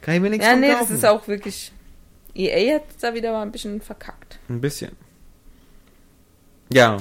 Kann 0.02 0.16
ich 0.16 0.22
mir 0.22 0.30
nichts 0.30 0.46
Ja, 0.46 0.56
nee, 0.56 0.70
kaufen. 0.72 0.86
das 0.88 0.98
ist 0.98 1.06
auch 1.06 1.28
wirklich 1.28 1.72
EA 2.36 2.76
hat 2.76 2.84
da 3.02 3.14
wieder 3.14 3.32
mal 3.32 3.42
ein 3.42 3.52
bisschen 3.52 3.82
verkackt. 3.82 4.40
Ein 4.50 4.62
bisschen. 4.62 4.92
Ja. 6.72 6.98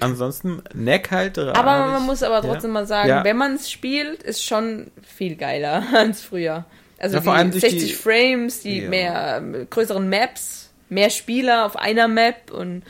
Ansonsten 0.00 0.62
Neck 0.72 1.10
halt. 1.10 1.38
Aber 1.38 1.86
man 1.86 2.02
muss 2.04 2.22
aber 2.22 2.40
trotzdem 2.40 2.70
ja. 2.70 2.74
mal 2.74 2.86
sagen, 2.86 3.08
ja. 3.08 3.24
wenn 3.24 3.36
man 3.36 3.54
es 3.54 3.70
spielt, 3.70 4.22
ist 4.22 4.42
schon 4.42 4.90
viel 5.02 5.36
geiler 5.36 5.84
als 5.94 6.22
früher. 6.22 6.64
Also 6.98 7.18
ja, 7.18 7.32
allem 7.32 7.52
60 7.52 7.78
die, 7.78 7.92
Frames, 7.92 8.60
die 8.60 8.82
mehr 8.82 9.42
größeren 9.68 10.08
Maps, 10.08 10.70
mehr 10.88 11.10
Spieler 11.10 11.66
auf 11.66 11.76
einer 11.76 12.06
Map 12.06 12.52
und 12.52 12.84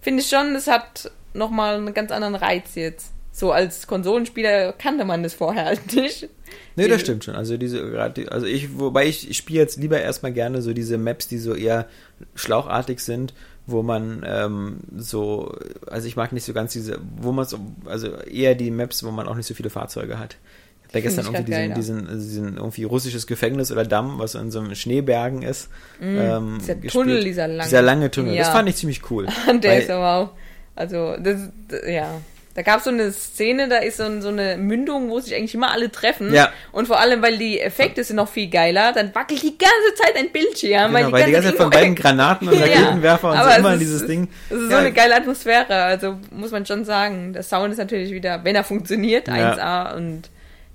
finde 0.00 0.22
ich 0.22 0.28
schon, 0.28 0.54
es 0.54 0.66
hat 0.66 1.10
nochmal 1.34 1.76
einen 1.76 1.92
ganz 1.92 2.10
anderen 2.10 2.34
Reiz 2.34 2.74
jetzt. 2.74 3.12
So 3.38 3.52
als 3.52 3.86
Konsolenspieler 3.86 4.72
kannte 4.72 5.04
man 5.04 5.22
das 5.22 5.32
vorher 5.32 5.66
halt 5.66 5.94
nicht. 5.94 6.28
Nee, 6.74 6.88
das 6.88 7.02
stimmt 7.02 7.22
schon. 7.22 7.36
Also 7.36 7.56
diese 7.56 7.88
gerade 7.88 8.32
also 8.32 8.46
ich 8.46 8.76
wobei 8.76 9.06
ich, 9.06 9.30
ich 9.30 9.36
spiele 9.36 9.60
jetzt 9.60 9.76
lieber 9.76 10.00
erstmal 10.00 10.32
gerne 10.32 10.60
so 10.60 10.72
diese 10.72 10.98
Maps, 10.98 11.28
die 11.28 11.38
so 11.38 11.54
eher 11.54 11.86
schlauchartig 12.34 12.98
sind, 12.98 13.34
wo 13.64 13.84
man 13.84 14.24
ähm, 14.26 14.78
so 14.96 15.56
also 15.86 16.08
ich 16.08 16.16
mag 16.16 16.32
nicht 16.32 16.46
so 16.46 16.52
ganz 16.52 16.72
diese 16.72 16.98
wo 17.16 17.30
man 17.30 17.46
so 17.46 17.60
also 17.84 18.08
eher 18.08 18.56
die 18.56 18.72
Maps, 18.72 19.04
wo 19.04 19.12
man 19.12 19.28
auch 19.28 19.36
nicht 19.36 19.46
so 19.46 19.54
viele 19.54 19.70
Fahrzeuge 19.70 20.18
hat. 20.18 20.36
Ich 20.88 20.94
habe 20.94 21.02
gestern 21.02 21.26
irgendwie 21.26 21.44
diesen, 21.44 21.74
diesen, 21.74 22.18
diesen, 22.18 22.56
irgendwie 22.56 22.84
russisches 22.84 23.28
Gefängnis 23.28 23.70
oder 23.70 23.84
Damm, 23.84 24.18
was 24.18 24.34
in 24.34 24.50
so 24.50 24.58
einem 24.58 24.74
Schneebergen 24.74 25.42
ist. 25.42 25.68
Mm, 26.00 26.18
ähm, 26.18 26.58
dieser 26.60 26.74
gespielt. 26.76 26.92
Tunnel, 26.92 27.24
dieser 27.24 27.46
lange. 27.46 27.62
Dieser 27.64 27.82
lange 27.82 28.10
Tunnel. 28.10 28.34
Ja. 28.34 28.44
Das 28.44 28.48
fand 28.48 28.70
ich 28.70 28.76
ziemlich 28.76 29.10
cool. 29.10 29.26
Der 29.62 29.82
ist 29.82 29.90
aber 29.90 30.14
auch, 30.14 30.30
also 30.74 31.16
das, 31.18 31.50
ja, 31.86 32.18
da 32.58 32.62
gab 32.62 32.78
es 32.78 32.84
so 32.84 32.90
eine 32.90 33.12
Szene, 33.12 33.68
da 33.68 33.76
ist 33.76 33.98
so, 33.98 34.20
so, 34.20 34.30
eine 34.30 34.56
Mündung, 34.56 35.10
wo 35.10 35.20
sich 35.20 35.32
eigentlich 35.32 35.54
immer 35.54 35.70
alle 35.70 35.92
treffen. 35.92 36.34
Ja. 36.34 36.50
Und 36.72 36.88
vor 36.88 36.98
allem, 36.98 37.22
weil 37.22 37.38
die 37.38 37.60
Effekte 37.60 38.02
sind 38.02 38.16
noch 38.16 38.28
viel 38.28 38.50
geiler, 38.50 38.92
dann 38.92 39.14
wackelt 39.14 39.44
die 39.44 39.56
ganze 39.56 39.94
Zeit 39.94 40.16
ein 40.16 40.32
Bildschirm. 40.32 40.92
Genau, 40.92 40.92
weil 40.92 41.06
die 41.06 41.12
weil 41.12 41.20
ganze, 41.20 41.26
die 41.26 41.32
ganze 41.34 41.48
Zeit 41.50 41.56
von 41.56 41.70
beiden 41.70 41.94
Granaten 41.94 42.48
und 42.48 42.60
Raketenwerfer 42.60 43.32
ja, 43.32 43.44
und 43.44 43.52
so 43.52 43.58
immer 43.60 43.74
in 43.74 43.78
dieses 43.78 44.02
ist, 44.02 44.08
Ding. 44.08 44.28
Das 44.50 44.58
ist 44.58 44.64
ja. 44.64 44.70
so 44.70 44.76
eine 44.78 44.92
geile 44.92 45.14
Atmosphäre, 45.14 45.72
also 45.72 46.16
muss 46.32 46.50
man 46.50 46.66
schon 46.66 46.84
sagen. 46.84 47.32
Der 47.32 47.44
Sound 47.44 47.70
ist 47.70 47.78
natürlich 47.78 48.10
wieder, 48.10 48.42
wenn 48.42 48.56
er 48.56 48.64
funktioniert, 48.64 49.28
1A 49.28 49.94
und 49.94 50.22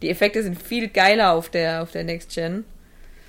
die 0.01 0.09
Effekte 0.09 0.41
sind 0.41 0.63
viel 0.63 0.87
geiler 0.87 1.33
auf 1.33 1.49
der, 1.49 1.83
auf 1.83 1.91
der 1.91 2.05
Next 2.05 2.33
Gen. 2.33 2.63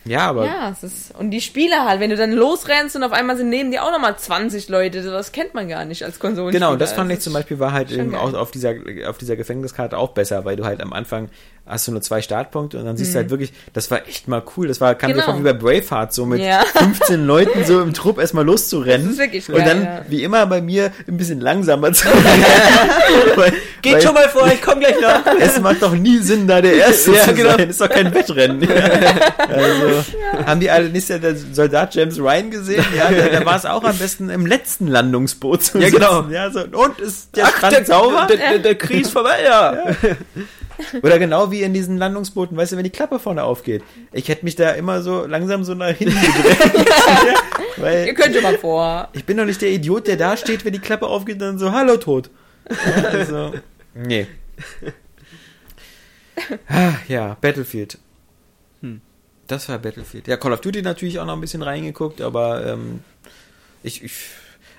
Ja, 0.05 0.29
aber. 0.29 0.45
Ja, 0.45 0.71
es 0.71 0.83
ist. 0.83 1.15
Und 1.19 1.31
die 1.31 1.41
Spieler 1.41 1.85
halt, 1.87 2.01
wenn 2.01 2.11
du 2.11 2.17
dann 2.17 2.33
losrennst 2.33 2.95
und 2.95 3.03
auf 3.03 3.13
einmal 3.13 3.37
sind 3.37 3.49
neben 3.49 3.71
dir 3.71 3.85
auch 3.85 3.91
nochmal 3.91 4.17
20 4.17 4.69
Leute, 4.69 5.03
das 5.03 5.33
kennt 5.33 5.55
man 5.55 5.69
gar 5.69 5.85
nicht 5.85 6.05
als 6.05 6.19
Konsolenspieler. 6.19 6.67
Genau, 6.67 6.77
das 6.79 6.93
fand 6.93 7.11
ich 7.11 7.21
zum 7.21 7.33
Beispiel 7.33 7.59
war 7.59 7.73
halt 7.73 7.91
eben 7.91 8.15
auch 8.15 8.35
auf 8.35 8.51
dieser, 8.51 8.75
auf 9.07 9.19
dieser 9.19 9.37
Gefängniskarte 9.37 9.97
auch 9.97 10.11
besser, 10.11 10.45
weil 10.45 10.57
du 10.57 10.65
halt 10.65 10.83
am 10.83 10.93
Anfang 10.93 11.31
hast 11.67 11.89
du 11.89 11.93
nur 11.93 12.03
zwei 12.03 12.21
Startpunkte 12.21 12.79
und 12.79 12.85
dann 12.85 12.97
siehst 12.97 13.11
mhm. 13.11 13.15
du 13.15 13.19
halt 13.21 13.31
wirklich, 13.31 13.53
das 13.73 13.91
war 13.91 14.07
echt 14.07 14.29
mal 14.29 14.43
cool. 14.57 14.69
Das 14.69 14.83
war, 14.83 14.95
kam 14.95 15.13
genau. 15.13 15.25
vor 15.25 15.39
wie 15.39 15.43
bei 15.43 15.55
Braveheart, 15.55 16.13
so 16.13 16.27
mit 16.27 16.41
ja. 16.41 16.63
15 16.75 17.27
Leuten 17.27 17.65
so 17.65 17.81
im 17.81 17.95
Trupp 17.95 18.19
erstmal 18.19 18.45
loszurennen. 18.45 19.07
Das 19.07 19.15
ist 19.15 19.21
wirklich 19.21 19.47
geil, 19.47 19.57
Und 19.57 19.67
dann, 19.67 19.83
ja. 19.83 20.05
wie 20.09 20.23
immer 20.23 20.45
bei 20.47 20.61
mir, 20.61 20.93
ein 21.09 21.17
bisschen 21.17 21.41
langsamer 21.41 21.93
zu 21.93 22.07
weil, 23.37 23.53
Geht 23.81 23.95
weil, 23.95 24.03
schon 24.03 24.15
mal 24.15 24.29
vor, 24.29 24.47
ich 24.47 24.61
komm 24.61 24.81
gleich 24.81 25.01
noch. 25.01 25.25
Es 25.41 25.61
macht 25.61 25.83
doch 25.83 25.95
nie 25.95 26.19
Sinn, 26.19 26.47
da 26.47 26.61
der 26.61 26.75
Erste 26.75 27.13
ja, 27.13 27.23
zu 27.23 27.35
genau. 27.35 27.57
sein. 27.57 27.71
Ist 27.71 27.81
doch 27.81 27.89
kein 27.89 28.15
Wettrennen. 28.15 28.67
also, 29.39 30.05
haben 30.47 30.61
die 30.61 30.71
alle 30.71 30.91
nicht 30.91 31.09
der 31.09 31.37
Soldat 31.37 31.95
James 31.95 32.19
Ryan 32.19 32.51
gesehen? 32.51 32.85
Ja, 32.97 33.11
da, 33.11 33.39
da 33.41 33.47
war 33.47 33.57
es 33.57 33.65
auch 33.65 33.85
am 33.85 33.97
besten 33.97 34.29
im 34.31 34.47
letzten 34.47 34.87
Landungsboot 34.87 35.63
zu 35.63 35.79
Ja, 35.79 35.91
genau. 35.91 36.25
Ja, 36.29 36.51
so, 36.51 36.61
und 36.61 37.01
ist 37.01 37.35
der 37.37 37.47
Ach, 37.47 37.57
Strand 37.57 37.77
der, 37.77 37.85
sauber? 37.85 38.27
Der, 38.29 38.37
der, 38.37 38.59
der 38.59 38.75
Krieg 38.75 39.03
ist 39.03 39.13
vorbei, 39.13 39.39
ja. 39.45 39.77
Oder 41.03 41.19
genau 41.19 41.51
wie 41.51 41.63
in 41.63 41.75
diesen 41.75 41.99
Landungsbooten, 41.99 42.57
weißt 42.57 42.73
du, 42.73 42.77
wenn 42.77 42.85
die 42.85 42.91
Klappe 42.91 43.19
vorne 43.19 43.45
aufgeht. 43.45 43.83
Ich 44.13 44.29
hätte 44.29 44.45
mich 44.45 44.57
da 44.57 44.71
immer 44.73 45.03
so 45.03 45.25
langsam 45.27 45.65
so 45.65 45.75
nach 45.75 45.95
hinten 45.95 46.21
gedreht. 46.21 47.37
weil 47.77 48.07
Ihr 48.07 48.15
könnt 48.15 48.35
schon 48.35 48.43
mal 48.43 48.59
vor. 48.59 49.09
Ich 49.13 49.25
bin 49.25 49.37
doch 49.37 49.45
nicht 49.45 49.63
der 49.63 49.71
Idiot, 49.71 50.07
der 50.07 50.17
da 50.17 50.37
steht, 50.37 50.65
wenn 50.65 50.73
die 50.73 50.79
Klappe 50.79 51.07
aufgeht 51.07 51.35
und 51.35 51.41
dann 51.41 51.59
so, 51.59 51.73
hallo, 51.73 51.97
tot. 51.97 52.31
Ja, 52.71 53.05
also, 53.05 53.55
nee. 53.95 54.27
Ah, 56.69 56.95
ja, 57.09 57.37
Battlefield. 57.41 57.99
Hm. 58.81 59.01
Das 59.47 59.69
war 59.69 59.79
Battlefield. 59.79 60.27
Ja, 60.27 60.37
Call 60.37 60.53
of 60.53 60.61
Duty 60.61 60.83
natürlich 60.83 61.19
auch 61.19 61.27
noch 61.27 61.35
ein 61.35 61.41
bisschen 61.41 61.63
reingeguckt, 61.63 62.21
aber 62.21 62.67
ähm, 62.67 63.01
ich, 63.83 64.03
ich 64.03 64.13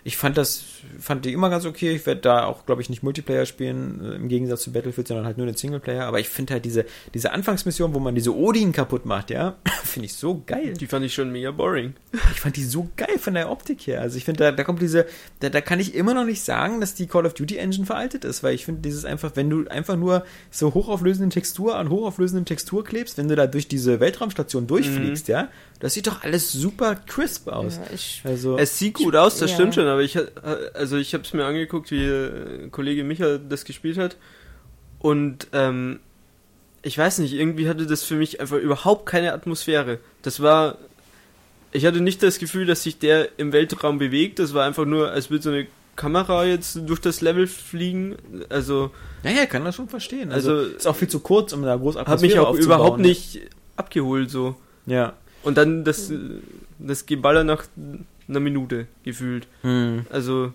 ich 0.05 0.17
fand 0.17 0.37
das, 0.37 0.63
fand 0.99 1.25
die 1.25 1.33
immer 1.33 1.49
ganz 1.49 1.65
okay. 1.65 1.91
Ich 1.95 2.05
werde 2.05 2.21
da 2.21 2.45
auch, 2.45 2.65
glaube 2.65 2.81
ich, 2.81 2.89
nicht 2.89 3.03
Multiplayer 3.03 3.45
spielen, 3.45 4.03
äh, 4.03 4.15
im 4.15 4.27
Gegensatz 4.27 4.61
zu 4.61 4.71
Battlefield, 4.71 5.07
sondern 5.07 5.25
halt 5.25 5.37
nur 5.37 5.45
den 5.45 5.55
Singleplayer. 5.55 6.05
Aber 6.05 6.19
ich 6.19 6.29
finde 6.29 6.53
halt 6.53 6.65
diese, 6.65 6.85
diese 7.13 7.31
Anfangsmission, 7.31 7.93
wo 7.93 7.99
man 7.99 8.15
diese 8.15 8.35
Odin 8.35 8.71
kaputt 8.71 9.05
macht, 9.05 9.29
ja, 9.29 9.55
finde 9.83 10.07
ich 10.07 10.13
so 10.13 10.43
geil. 10.45 10.73
Die 10.73 10.87
fand 10.87 11.05
ich 11.05 11.13
schon 11.13 11.31
mega 11.31 11.51
boring. 11.51 11.93
Ich 12.33 12.41
fand 12.41 12.55
die 12.55 12.63
so 12.63 12.89
geil 12.97 13.17
von 13.19 13.33
der 13.33 13.51
Optik 13.51 13.87
her. 13.87 14.01
Also 14.01 14.17
ich 14.17 14.25
finde, 14.25 14.43
da, 14.43 14.51
da 14.51 14.63
kommt 14.63 14.81
diese, 14.81 15.05
da, 15.39 15.49
da 15.49 15.61
kann 15.61 15.79
ich 15.79 15.95
immer 15.95 16.13
noch 16.13 16.25
nicht 16.25 16.43
sagen, 16.43 16.81
dass 16.81 16.95
die 16.95 17.07
Call 17.07 17.25
of 17.25 17.33
Duty 17.33 17.57
Engine 17.57 17.85
veraltet 17.85 18.25
ist, 18.25 18.43
weil 18.43 18.55
ich 18.55 18.65
finde 18.65 18.81
dieses 18.81 19.05
einfach, 19.05 19.31
wenn 19.35 19.49
du 19.49 19.67
einfach 19.67 19.95
nur 19.95 20.25
so 20.51 20.73
hochauflösende 20.73 21.33
Textur 21.33 21.75
an 21.75 21.89
hochauflösendem 21.89 22.45
Textur 22.45 22.83
klebst, 22.83 23.17
wenn 23.17 23.27
du 23.27 23.35
da 23.35 23.47
durch 23.47 23.67
diese 23.67 23.99
Weltraumstation 23.99 24.67
durchfliegst, 24.67 25.27
mhm. 25.27 25.31
ja, 25.31 25.49
das 25.79 25.93
sieht 25.93 26.07
doch 26.07 26.23
alles 26.23 26.51
super 26.51 26.95
crisp 26.95 27.49
aus. 27.49 27.77
Ja, 27.77 27.93
ich, 27.93 28.21
also, 28.23 28.57
es 28.57 28.79
sieht 28.79 28.95
gut 28.95 29.15
aus, 29.15 29.37
das 29.39 29.51
ja. 29.51 29.55
stimmt 29.55 29.75
schon, 29.75 29.87
aber 29.87 30.01
ich, 30.01 30.17
also 30.77 30.97
ich 30.97 31.13
habe 31.13 31.23
es 31.23 31.33
mir 31.33 31.45
angeguckt, 31.45 31.91
wie 31.91 32.03
äh, 32.03 32.69
Kollege 32.69 33.03
Micha 33.03 33.37
das 33.37 33.65
gespielt 33.65 33.97
hat. 33.97 34.17
Und 34.99 35.47
ähm, 35.53 35.99
ich 36.81 36.97
weiß 36.97 37.19
nicht, 37.19 37.33
irgendwie 37.33 37.67
hatte 37.67 37.87
das 37.87 38.03
für 38.03 38.15
mich 38.15 38.39
einfach 38.39 38.57
überhaupt 38.57 39.05
keine 39.07 39.33
Atmosphäre. 39.33 39.99
Das 40.21 40.41
war. 40.41 40.77
Ich 41.71 41.85
hatte 41.85 41.99
nicht 41.99 42.23
das 42.23 42.39
Gefühl, 42.39 42.65
dass 42.65 42.83
sich 42.83 42.99
der 42.99 43.29
im 43.37 43.51
Weltraum 43.51 43.97
bewegt. 43.97 44.39
Das 44.39 44.53
war 44.53 44.65
einfach 44.65 44.85
nur, 44.85 45.11
als 45.11 45.29
würde 45.29 45.43
so 45.43 45.49
eine 45.49 45.67
Kamera 45.95 46.45
jetzt 46.45 46.79
durch 46.85 46.99
das 47.01 47.21
Level 47.21 47.47
fliegen. 47.47 48.15
Also. 48.49 48.91
Naja, 49.23 49.45
kann 49.45 49.65
das 49.65 49.75
schon 49.75 49.89
verstehen. 49.89 50.31
Also, 50.31 50.51
also 50.51 50.75
ist 50.75 50.87
auch 50.87 50.95
viel 50.95 51.07
zu 51.07 51.19
kurz, 51.19 51.53
um 51.53 51.63
da 51.63 51.75
groß 51.75 51.97
Atmosphäre 51.97 52.11
Hat 52.11 52.21
mich 52.21 52.39
auch 52.39 52.55
überhaupt 52.55 52.99
nicht 52.99 53.41
abgeholt, 53.75 54.29
so. 54.29 54.55
Ja. 54.85 55.13
Und 55.41 55.57
dann 55.57 55.83
das, 55.83 56.11
das 56.79 57.05
Geballer 57.05 57.43
nach 57.43 57.65
einer 58.27 58.39
Minute 58.39 58.87
gefühlt. 59.03 59.47
Hm. 59.61 60.05
Also. 60.11 60.53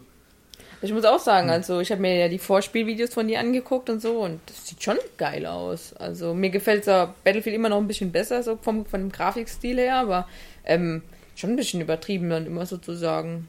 Ich 0.83 0.93
muss 0.93 1.05
auch 1.05 1.19
sagen, 1.19 1.51
also 1.51 1.81
ich 1.81 1.91
habe 1.91 2.01
mir 2.01 2.17
ja 2.17 2.29
die 2.29 2.39
Vorspielvideos 2.39 3.13
von 3.13 3.29
dir 3.29 3.41
angeguckt 3.41 3.91
und 3.91 4.01
so 4.01 4.21
und 4.21 4.41
das 4.47 4.67
sieht 4.67 4.83
schon 4.83 4.97
geil 5.19 5.45
aus. 5.45 5.93
Also 5.95 6.33
mir 6.33 6.49
gefällt 6.49 6.87
ja 6.87 7.15
Battlefield 7.23 7.55
immer 7.55 7.69
noch 7.69 7.77
ein 7.79 7.87
bisschen 7.87 8.13
besser, 8.13 8.43
so 8.43 8.57
vom, 8.57 8.87
vom 8.87 9.13
Grafikstil 9.13 9.77
her, 9.79 9.97
aber 9.97 10.27
ähm, 10.65 11.03
schon 11.37 11.51
ein 11.51 11.57
bisschen 11.57 11.83
übertrieben 11.83 12.31
dann 12.31 12.47
immer 12.47 12.65
sozusagen. 12.65 13.49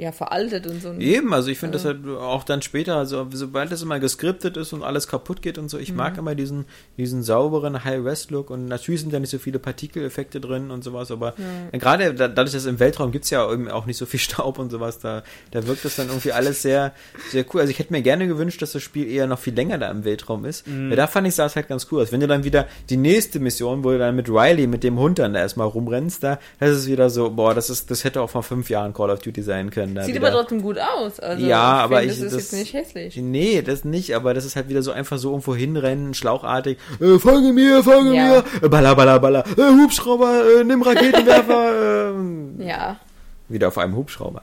Ja, 0.00 0.12
veraltet 0.12 0.66
und 0.66 0.80
so. 0.80 0.94
Eben, 0.94 1.34
also 1.34 1.50
ich 1.50 1.58
finde 1.58 1.76
also. 1.76 1.92
das 1.92 2.02
halt 2.02 2.18
auch 2.18 2.42
dann 2.44 2.62
später, 2.62 2.96
also 2.96 3.26
sobald 3.32 3.70
das 3.70 3.82
immer 3.82 4.00
geskriptet 4.00 4.56
ist 4.56 4.72
und 4.72 4.82
alles 4.82 5.08
kaputt 5.08 5.42
geht 5.42 5.58
und 5.58 5.68
so, 5.68 5.76
ich 5.76 5.90
mhm. 5.90 5.98
mag 5.98 6.16
immer 6.16 6.34
diesen, 6.34 6.64
diesen 6.96 7.22
sauberen 7.22 7.84
High-Res-Look 7.84 8.48
und 8.48 8.64
natürlich 8.64 9.02
sind 9.02 9.12
da 9.12 9.20
nicht 9.20 9.28
so 9.28 9.36
viele 9.36 9.58
Partikeleffekte 9.58 10.40
drin 10.40 10.70
und 10.70 10.82
sowas, 10.82 11.10
aber 11.10 11.34
ja. 11.36 11.78
gerade 11.78 12.14
dadurch, 12.14 12.52
dass 12.52 12.64
im 12.64 12.80
Weltraum 12.80 13.12
gibt 13.12 13.24
es 13.24 13.30
ja 13.30 13.52
eben 13.52 13.68
auch 13.68 13.84
nicht 13.84 13.98
so 13.98 14.06
viel 14.06 14.20
Staub 14.20 14.58
und 14.58 14.70
sowas, 14.70 15.00
da, 15.00 15.22
da 15.50 15.66
wirkt 15.66 15.84
das 15.84 15.96
dann 15.96 16.08
irgendwie 16.08 16.32
alles 16.32 16.62
sehr, 16.62 16.94
sehr 17.30 17.44
cool. 17.52 17.60
Also 17.60 17.70
ich 17.70 17.78
hätte 17.78 17.92
mir 17.92 18.00
gerne 18.00 18.26
gewünscht, 18.26 18.62
dass 18.62 18.72
das 18.72 18.82
Spiel 18.82 19.06
eher 19.06 19.26
noch 19.26 19.38
viel 19.38 19.54
länger 19.54 19.76
da 19.76 19.90
im 19.90 20.06
Weltraum 20.06 20.46
ist, 20.46 20.66
mhm. 20.66 20.88
weil 20.88 20.96
da 20.96 21.08
fand 21.08 21.28
ich, 21.28 21.34
sah 21.34 21.44
es 21.44 21.56
halt 21.56 21.68
ganz 21.68 21.86
cool 21.92 22.00
aus. 22.00 22.10
Wenn 22.10 22.20
du 22.20 22.26
dann 22.26 22.42
wieder 22.42 22.68
die 22.88 22.96
nächste 22.96 23.38
Mission, 23.38 23.84
wo 23.84 23.90
du 23.90 23.98
dann 23.98 24.16
mit 24.16 24.30
Riley, 24.30 24.66
mit 24.66 24.82
dem 24.82 24.98
Hund 24.98 25.18
dann 25.18 25.34
da 25.34 25.40
erstmal 25.40 25.66
rumrennst, 25.66 26.22
da, 26.22 26.38
das 26.58 26.70
ist 26.70 26.86
wieder 26.86 27.10
so, 27.10 27.28
boah, 27.28 27.54
das 27.54 27.68
ist, 27.68 27.90
das 27.90 28.04
hätte 28.04 28.22
auch 28.22 28.30
vor 28.30 28.42
fünf 28.42 28.70
Jahren 28.70 28.94
Call 28.94 29.10
of 29.10 29.18
Duty 29.18 29.42
sein 29.42 29.68
können. 29.68 29.89
Sieht 29.96 30.14
wieder. 30.14 30.28
aber 30.28 30.36
trotzdem 30.36 30.62
gut 30.62 30.78
aus. 30.78 31.20
Also 31.20 31.44
ja, 31.44 31.60
aber 31.60 32.02
ich. 32.02 32.10
Das 32.10 32.20
ist 32.20 32.32
jetzt 32.32 32.52
nicht 32.52 32.72
hässlich. 32.72 33.16
Nee, 33.16 33.62
das 33.62 33.84
nicht, 33.84 34.14
aber 34.14 34.34
das 34.34 34.44
ist 34.44 34.56
halt 34.56 34.68
wieder 34.68 34.82
so 34.82 34.92
einfach 34.92 35.18
so 35.18 35.30
irgendwo 35.30 35.54
hinrennen, 35.54 36.14
schlauchartig. 36.14 36.78
Äh, 37.00 37.18
folge 37.18 37.52
mir, 37.52 37.82
folge 37.82 38.14
ja. 38.14 38.26
mir. 38.26 38.44
Äh, 38.62 38.68
baller, 38.68 38.94
baller, 38.94 39.18
baller. 39.18 39.44
Äh, 39.56 39.82
Hubschrauber, 39.82 40.42
äh, 40.60 40.64
nimm 40.64 40.82
Raketenwerfer. 40.82 42.14
äh, 42.58 42.66
ja. 42.66 43.00
Wieder 43.48 43.68
auf 43.68 43.78
einem 43.78 43.96
Hubschrauber. 43.96 44.42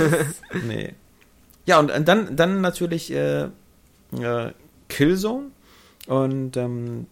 nee. 0.66 0.94
Ja, 1.66 1.80
und, 1.80 1.90
und 1.90 2.06
dann, 2.06 2.36
dann 2.36 2.60
natürlich 2.60 3.12
äh, 3.12 3.44
äh, 4.12 4.52
Killzone. 4.88 5.46
Und 6.06 6.56
ähm, 6.56 7.06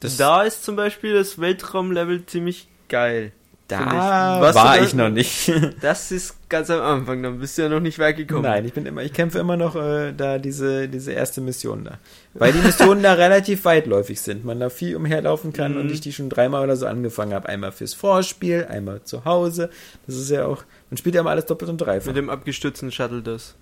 das 0.00 0.16
da 0.16 0.42
ist 0.42 0.64
zum 0.64 0.76
Beispiel 0.76 1.14
das 1.14 1.40
Weltraumlevel 1.40 2.26
ziemlich 2.26 2.68
geil. 2.88 3.32
Da 3.68 4.40
ich. 4.50 4.54
war 4.54 4.82
ich 4.82 4.92
noch 4.92 5.08
nicht. 5.08 5.50
das 5.80 6.12
ist 6.12 6.50
ganz 6.50 6.68
am 6.68 6.82
Anfang, 6.82 7.22
dann 7.22 7.38
bist 7.38 7.56
du 7.56 7.62
ja 7.62 7.70
noch 7.70 7.80
nicht 7.80 7.98
weit 7.98 8.18
gekommen. 8.18 8.42
Nein, 8.42 8.66
ich 8.66 8.74
bin 8.74 8.84
immer, 8.84 9.02
ich 9.02 9.14
kämpfe 9.14 9.38
immer 9.38 9.56
noch 9.56 9.74
äh, 9.74 10.12
da 10.12 10.38
diese, 10.38 10.86
diese 10.86 11.12
erste 11.12 11.40
Mission 11.40 11.84
da. 11.84 11.98
Weil 12.34 12.52
die 12.52 12.58
Missionen 12.58 13.02
da 13.02 13.14
relativ 13.14 13.64
weitläufig 13.64 14.20
sind. 14.20 14.44
Man 14.44 14.60
da 14.60 14.68
viel 14.68 14.96
umherlaufen 14.96 15.54
kann 15.54 15.74
mhm. 15.74 15.80
und 15.80 15.90
ich 15.90 16.02
die 16.02 16.12
schon 16.12 16.28
dreimal 16.28 16.62
oder 16.62 16.76
so 16.76 16.86
angefangen 16.86 17.32
habe. 17.32 17.48
Einmal 17.48 17.72
fürs 17.72 17.94
Vorspiel, 17.94 18.66
einmal 18.68 19.02
zu 19.04 19.24
Hause. 19.24 19.70
Das 20.06 20.16
ist 20.16 20.30
ja 20.30 20.44
auch, 20.44 20.64
man 20.90 20.98
spielt 20.98 21.14
ja 21.14 21.22
immer 21.22 21.30
alles 21.30 21.46
doppelt 21.46 21.70
und 21.70 21.78
dreifach. 21.78 22.08
Mit 22.08 22.16
dem 22.16 22.28
abgestützten 22.28 22.92
Shuttle 22.92 23.22
das. 23.22 23.54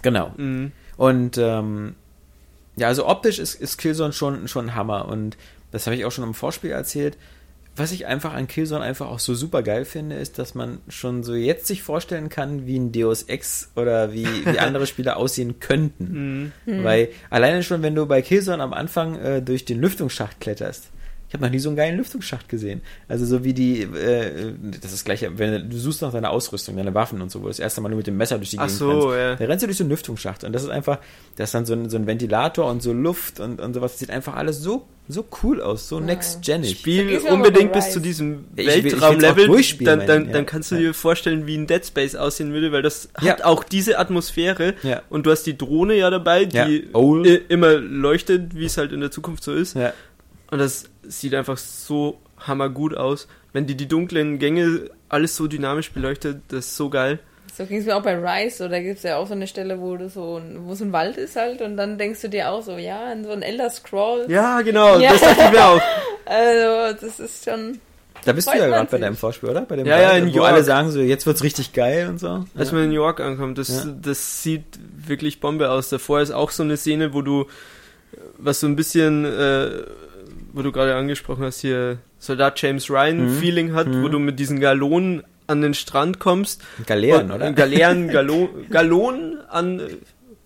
Genau. 0.00 0.32
Mhm. 0.38 0.72
Und 0.96 1.36
ähm, 1.36 1.94
ja, 2.76 2.88
also 2.88 3.06
optisch 3.06 3.38
ist, 3.38 3.54
ist 3.54 3.76
Killzone 3.76 4.14
schon, 4.14 4.48
schon 4.48 4.70
ein 4.70 4.74
Hammer 4.74 5.08
und 5.08 5.36
das 5.72 5.86
habe 5.86 5.96
ich 5.96 6.06
auch 6.06 6.12
schon 6.12 6.24
im 6.24 6.32
Vorspiel 6.32 6.70
erzählt 6.70 7.18
was 7.76 7.92
ich 7.92 8.06
einfach 8.06 8.32
an 8.32 8.48
Killzone 8.48 8.82
einfach 8.82 9.08
auch 9.08 9.18
so 9.18 9.34
super 9.34 9.62
geil 9.62 9.84
finde, 9.84 10.16
ist, 10.16 10.38
dass 10.38 10.54
man 10.54 10.78
schon 10.88 11.22
so 11.22 11.34
jetzt 11.34 11.66
sich 11.66 11.82
vorstellen 11.82 12.30
kann, 12.30 12.66
wie 12.66 12.78
ein 12.78 12.90
Deus 12.90 13.24
Ex 13.24 13.70
oder 13.76 14.12
wie, 14.14 14.26
wie 14.26 14.58
andere 14.58 14.86
Spiele 14.86 15.16
aussehen 15.16 15.60
könnten. 15.60 16.52
Mhm. 16.64 16.84
Weil 16.84 17.10
alleine 17.28 17.62
schon, 17.62 17.82
wenn 17.82 17.94
du 17.94 18.06
bei 18.06 18.22
Killzone 18.22 18.62
am 18.62 18.72
Anfang 18.72 19.18
äh, 19.20 19.42
durch 19.42 19.66
den 19.66 19.80
Lüftungsschacht 19.80 20.40
kletterst, 20.40 20.90
habe 21.36 21.44
noch 21.44 21.52
nie 21.52 21.58
so 21.58 21.68
einen 21.68 21.76
geilen 21.76 21.96
Lüftungsschacht 21.96 22.48
gesehen. 22.48 22.82
Also 23.08 23.24
so 23.26 23.44
wie 23.44 23.54
die, 23.54 23.82
äh, 23.82 24.54
das 24.80 24.92
ist 24.92 25.04
gleich, 25.04 25.26
wenn 25.36 25.70
du 25.70 25.76
suchst 25.76 26.02
nach 26.02 26.12
deiner 26.12 26.30
Ausrüstung, 26.30 26.76
deine 26.76 26.94
Waffen 26.94 27.22
und 27.22 27.30
so, 27.30 27.40
wo 27.40 27.44
du 27.44 27.48
das 27.48 27.58
erste 27.58 27.80
Mal 27.80 27.88
nur 27.88 27.98
mit 27.98 28.06
dem 28.06 28.16
Messer 28.16 28.38
durch 28.38 28.50
die 28.50 28.56
Gegend 28.56 28.72
Ach 28.72 28.76
so, 28.76 29.08
rennst. 29.08 29.18
Ja. 29.18 29.34
Da 29.36 29.44
rennst 29.44 29.62
du 29.62 29.66
durch 29.66 29.78
so 29.78 29.84
einen 29.84 29.90
Lüftungsschacht 29.90 30.44
und 30.44 30.52
das 30.52 30.62
ist 30.62 30.70
einfach, 30.70 30.98
das 31.36 31.48
ist 31.48 31.54
dann 31.54 31.66
so 31.66 31.74
ein, 31.74 31.88
so 31.88 31.96
ein 31.96 32.06
Ventilator 32.06 32.70
und 32.70 32.82
so 32.82 32.92
Luft 32.92 33.40
und, 33.40 33.60
und 33.60 33.74
sowas. 33.74 33.92
Das 33.92 34.00
sieht 34.00 34.10
einfach 34.10 34.34
alles 34.34 34.60
so 34.60 34.86
so 35.08 35.24
cool 35.42 35.60
aus, 35.60 35.88
so 35.88 36.00
ja. 36.00 36.06
next-genig. 36.06 36.78
Spiel 36.78 37.18
unbedingt 37.30 37.72
bis 37.72 37.92
zu 37.92 38.00
diesem 38.00 38.44
Weltraumlevel, 38.54 39.62
dann, 39.84 40.06
dann, 40.06 40.32
dann 40.32 40.46
kannst 40.46 40.72
du 40.72 40.76
dir 40.76 40.94
vorstellen, 40.94 41.46
wie 41.46 41.56
ein 41.56 41.66
Dead 41.66 41.84
Space 41.84 42.16
aussehen 42.16 42.52
würde, 42.52 42.72
weil 42.72 42.82
das 42.82 43.08
ja. 43.20 43.32
hat 43.32 43.42
auch 43.42 43.62
diese 43.62 43.98
Atmosphäre 43.98 44.74
ja. 44.82 45.02
und 45.08 45.26
du 45.26 45.30
hast 45.30 45.44
die 45.44 45.56
Drohne 45.56 45.94
ja 45.94 46.10
dabei, 46.10 46.44
die 46.44 46.88
immer 47.48 47.74
leuchtet, 47.74 48.56
wie 48.56 48.64
es 48.64 48.76
halt 48.78 48.92
in 48.92 49.00
der 49.00 49.10
Zukunft 49.10 49.44
so 49.44 49.52
ist. 49.52 49.76
Und 50.48 50.58
das 50.58 50.84
sieht 51.08 51.34
einfach 51.34 51.56
so 51.56 52.18
hammergut 52.38 52.96
aus. 52.96 53.28
Wenn 53.52 53.66
die 53.66 53.76
die 53.76 53.88
dunklen 53.88 54.38
Gänge 54.38 54.90
alles 55.08 55.36
so 55.36 55.46
dynamisch 55.46 55.92
beleuchtet, 55.92 56.42
das 56.48 56.66
ist 56.66 56.76
so 56.76 56.90
geil. 56.90 57.18
So 57.56 57.64
ging 57.64 57.78
es 57.78 57.86
mir 57.86 57.96
auch 57.96 58.02
bei 58.02 58.14
Rise, 58.16 58.58
so 58.58 58.68
da 58.68 58.80
gibt 58.80 58.98
es 58.98 59.02
ja 59.02 59.16
auch 59.16 59.26
so 59.26 59.32
eine 59.32 59.46
Stelle, 59.46 59.80
wo 59.80 59.96
du 59.96 60.10
so 60.10 60.42
wo 60.58 60.74
so 60.74 60.84
ein 60.84 60.92
Wald 60.92 61.16
ist 61.16 61.36
halt 61.36 61.62
und 61.62 61.78
dann 61.78 61.96
denkst 61.96 62.20
du 62.20 62.28
dir 62.28 62.50
auch 62.50 62.62
so, 62.62 62.76
ja, 62.76 63.10
in 63.12 63.24
so 63.24 63.30
ein 63.30 63.40
Elder 63.40 63.70
Scroll. 63.70 64.26
Ja, 64.28 64.60
genau, 64.60 64.98
ja. 64.98 65.12
das 65.12 65.22
dachte 65.22 65.42
ich 65.44 65.50
mir 65.52 65.64
auch. 65.64 65.80
Also, 66.28 67.06
das 67.06 67.20
ist 67.20 67.44
schon. 67.44 67.78
Da 68.24 68.32
bist 68.32 68.52
du 68.52 68.58
ja 68.58 68.66
gerade 68.66 68.90
bei 68.90 68.98
deinem 68.98 69.14
Vorspiel, 69.14 69.48
oder? 69.48 69.60
Bei 69.60 69.76
dem 69.76 69.86
ja, 69.86 69.94
Wald, 69.94 70.02
ja, 70.02 70.12
in 70.16 70.32
wo 70.32 70.38
York. 70.38 70.48
alle 70.48 70.64
sagen 70.64 70.90
so, 70.90 71.00
jetzt 71.00 71.24
wird's 71.24 71.44
richtig 71.44 71.72
geil 71.72 72.08
und 72.08 72.18
so. 72.18 72.44
Als 72.56 72.70
ja. 72.70 72.74
man 72.74 72.84
in 72.84 72.88
New 72.88 72.96
York 72.96 73.20
ankommt, 73.20 73.58
das, 73.58 73.68
ja. 73.68 73.94
das 74.02 74.42
sieht 74.42 74.64
wirklich 75.06 75.38
Bombe 75.38 75.70
aus. 75.70 75.88
Davor 75.88 76.20
ist 76.20 76.32
auch 76.32 76.50
so 76.50 76.64
eine 76.64 76.76
Szene, 76.76 77.14
wo 77.14 77.22
du, 77.22 77.46
was 78.38 78.58
so 78.58 78.66
ein 78.66 78.74
bisschen, 78.74 79.24
äh, 79.24 79.68
wo 80.56 80.62
du 80.62 80.72
gerade 80.72 80.94
angesprochen 80.94 81.44
hast, 81.44 81.60
hier 81.60 81.98
Soldat 82.18 82.60
James 82.60 82.90
Ryan 82.90 83.26
mhm. 83.26 83.38
Feeling 83.38 83.74
hat, 83.74 83.88
mhm. 83.88 84.02
wo 84.02 84.08
du 84.08 84.18
mit 84.18 84.38
diesen 84.38 84.58
Galonen 84.58 85.22
an 85.46 85.60
den 85.60 85.74
Strand 85.74 86.18
kommst. 86.18 86.62
Galeeren, 86.86 87.30
oder? 87.30 87.52
Galeeren, 87.52 88.08
Galo 88.08 88.48
Galonen 88.70 89.38
an. 89.48 89.82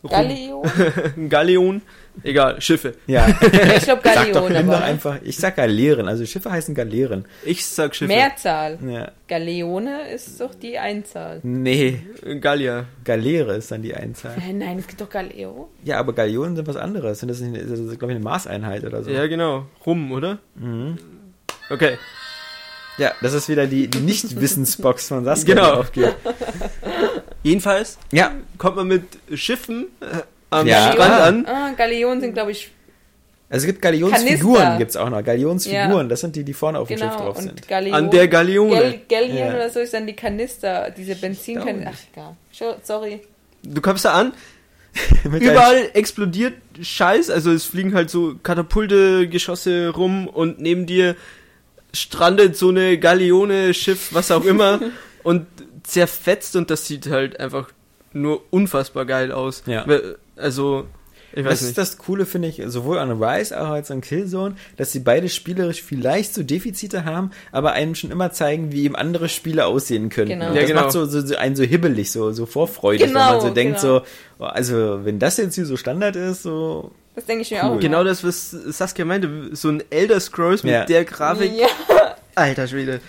Galeon? 0.02 0.68
Galeon. 1.28 1.82
Egal, 2.22 2.60
Schiffe. 2.60 2.94
Ja. 3.06 3.28
ich 3.76 3.84
glaube 3.84 4.02
Galeon. 4.02 4.52
Sag 4.52 4.66
doch 4.66 4.80
einfach, 4.80 5.18
ich 5.22 5.36
sag 5.36 5.56
Galeeren, 5.56 6.08
also 6.08 6.24
Schiffe 6.26 6.50
heißen 6.50 6.74
Galeeren. 6.74 7.24
Ich 7.44 7.64
sag 7.66 7.94
Schiffe. 7.94 8.12
Mehrzahl. 8.12 8.78
Ja. 8.86 9.12
Galeone 9.28 10.10
ist 10.10 10.40
doch 10.40 10.54
die 10.54 10.78
Einzahl. 10.78 11.40
Nee. 11.42 12.02
Gallia. 12.40 12.86
Galeere 13.04 13.56
ist 13.56 13.70
dann 13.70 13.82
die 13.82 13.94
Einzahl. 13.94 14.36
Äh, 14.38 14.52
nein, 14.52 14.78
es 14.78 14.86
gibt 14.86 15.00
doch 15.00 15.10
Galeo. 15.10 15.70
Ja, 15.84 15.98
aber 15.98 16.12
Galeonen 16.12 16.56
sind 16.56 16.66
was 16.66 16.76
anderes. 16.76 17.20
Sind 17.20 17.28
das 17.28 17.40
nicht, 17.40 17.62
das 17.62 17.78
ist, 17.78 17.98
glaube 17.98 18.12
ich, 18.12 18.16
eine 18.16 18.24
Maßeinheit 18.24 18.84
oder 18.84 19.02
so. 19.02 19.10
Ja, 19.10 19.26
genau. 19.26 19.66
Rum, 19.86 20.12
oder? 20.12 20.38
Mhm. 20.56 20.98
Okay. 21.70 21.96
Ja, 22.98 23.12
das 23.22 23.32
ist 23.32 23.48
wieder 23.48 23.66
die, 23.66 23.88
die 23.88 24.00
Nicht-Wissensbox 24.00 25.08
von 25.08 25.24
Saskia, 25.24 25.54
genau. 25.54 25.72
die 25.72 25.78
aufgeht. 25.78 26.14
Jedenfalls 27.42 27.98
ja. 28.12 28.32
kommt 28.58 28.76
man 28.76 28.88
mit 28.88 29.04
Schiffen 29.34 29.86
äh, 30.00 30.22
am 30.51 30.66
ja. 30.66 30.92
Strand 30.92 31.12
an. 31.12 31.46
Ah, 31.46 31.72
Galeonen 31.76 32.20
sind, 32.20 32.34
glaube 32.34 32.53
ich, 32.53 32.70
also 33.51 33.64
es 33.64 33.66
gibt 33.66 33.82
Galionsfiguren, 33.82 34.78
gibt 34.78 34.90
es 34.90 34.96
auch 34.96 35.11
noch. 35.11 35.24
Galionsfiguren, 35.24 35.90
ja. 35.90 36.05
das 36.05 36.20
sind 36.20 36.36
die, 36.36 36.44
die 36.44 36.55
vorne 36.55 36.78
auf 36.78 36.86
dem 36.86 36.98
genau. 36.98 37.11
Schiff 37.11 37.20
drauf 37.20 37.36
und 37.36 37.42
sind. 37.42 37.66
Galeon, 37.66 37.94
An 37.94 38.11
der 38.11 38.28
Galeone. 38.28 38.70
Gal 38.80 39.01
Gallion 39.09 39.36
ja. 39.36 39.55
oder 39.55 39.70
so 39.70 39.80
ist 39.80 39.92
dann 39.92 40.07
die 40.07 40.14
Kanister, 40.14 40.92
diese 40.96 41.16
Benzinkanister. 41.16 41.90
Ach, 42.16 42.36
egal. 42.57 42.76
Sorry. 42.84 43.20
Du 43.64 43.80
kommst 43.80 44.05
da 44.05 44.12
an, 44.12 44.32
überall 45.24 45.90
explodiert 45.94 46.55
Scheiß, 46.80 47.28
also 47.28 47.51
es 47.51 47.64
fliegen 47.64 47.92
halt 47.92 48.09
so 48.09 48.36
Katapulte, 48.40 49.28
Geschosse 49.28 49.88
rum 49.88 50.28
und 50.28 50.61
neben 50.61 50.86
dir 50.86 51.16
strandet 51.92 52.57
so 52.57 52.68
eine 52.68 52.98
Galeone, 52.98 53.74
Schiff, 53.74 54.14
was 54.14 54.30
auch 54.30 54.44
immer 54.44 54.80
und 55.24 55.46
zerfetzt 55.82 56.55
und 56.55 56.70
das 56.70 56.86
sieht 56.86 57.09
halt 57.09 57.40
einfach 57.40 57.72
nur 58.12 58.44
unfassbar 58.51 59.07
geil 59.07 59.32
aus. 59.32 59.64
Ja. 59.66 59.86
Also, 60.41 60.86
ich 61.32 61.45
weiß 61.45 61.51
das 61.53 61.61
nicht. 61.61 61.68
ist 61.70 61.78
das 61.78 61.99
Coole, 61.99 62.26
finde 62.26 62.49
ich, 62.49 62.61
sowohl 62.66 62.99
an 62.99 63.22
Rise 63.22 63.57
als 63.57 63.91
auch 63.91 63.95
an 63.95 64.01
Killzone, 64.01 64.57
dass 64.76 64.91
sie 64.91 64.99
beide 64.99 65.28
spielerisch 65.28 65.80
vielleicht 65.82 66.34
so 66.34 66.43
Defizite 66.43 67.05
haben, 67.05 67.30
aber 67.53 67.72
einem 67.72 67.95
schon 67.95 68.11
immer 68.11 68.32
zeigen, 68.32 68.72
wie 68.72 68.84
eben 68.84 68.97
andere 68.97 69.28
Spiele 69.28 69.66
aussehen 69.66 70.09
könnten. 70.09 70.32
Genau. 70.32 70.49
Und 70.49 70.55
ja, 70.55 70.62
das 70.62 70.70
genau. 70.70 70.80
macht 70.82 70.93
so, 70.93 71.07
so, 71.07 71.20
so 71.24 71.36
einen 71.36 71.55
so 71.55 71.62
hibbelig, 71.62 72.11
so, 72.11 72.32
so 72.32 72.47
vorfreudig, 72.47 73.07
genau, 73.07 73.20
wenn 73.20 73.32
man 73.36 73.41
so 73.43 73.51
denkt, 73.51 73.80
genau. 73.80 73.99
so, 73.99 74.05
oh, 74.41 74.45
also 74.45 75.05
wenn 75.05 75.18
das 75.20 75.36
jetzt 75.36 75.55
hier 75.55 75.66
so 75.66 75.76
Standard 75.76 76.16
ist, 76.16 76.43
so. 76.43 76.91
Das 77.14 77.26
denke 77.26 77.43
ich 77.43 77.51
mir 77.51 77.61
Cool. 77.62 77.76
auch. 77.76 77.80
Genau 77.80 78.03
das, 78.03 78.24
was 78.24 78.51
Saskia 78.51 79.05
meinte, 79.05 79.51
so 79.53 79.68
ein 79.68 79.82
Elder 79.91 80.18
Scrolls 80.18 80.64
mit 80.64 80.72
Ja. 80.72 80.84
der 80.84 81.05
Grafik. 81.05 81.53
Ja. 81.57 81.66
Alter 82.34 82.66
Schwede. 82.66 83.01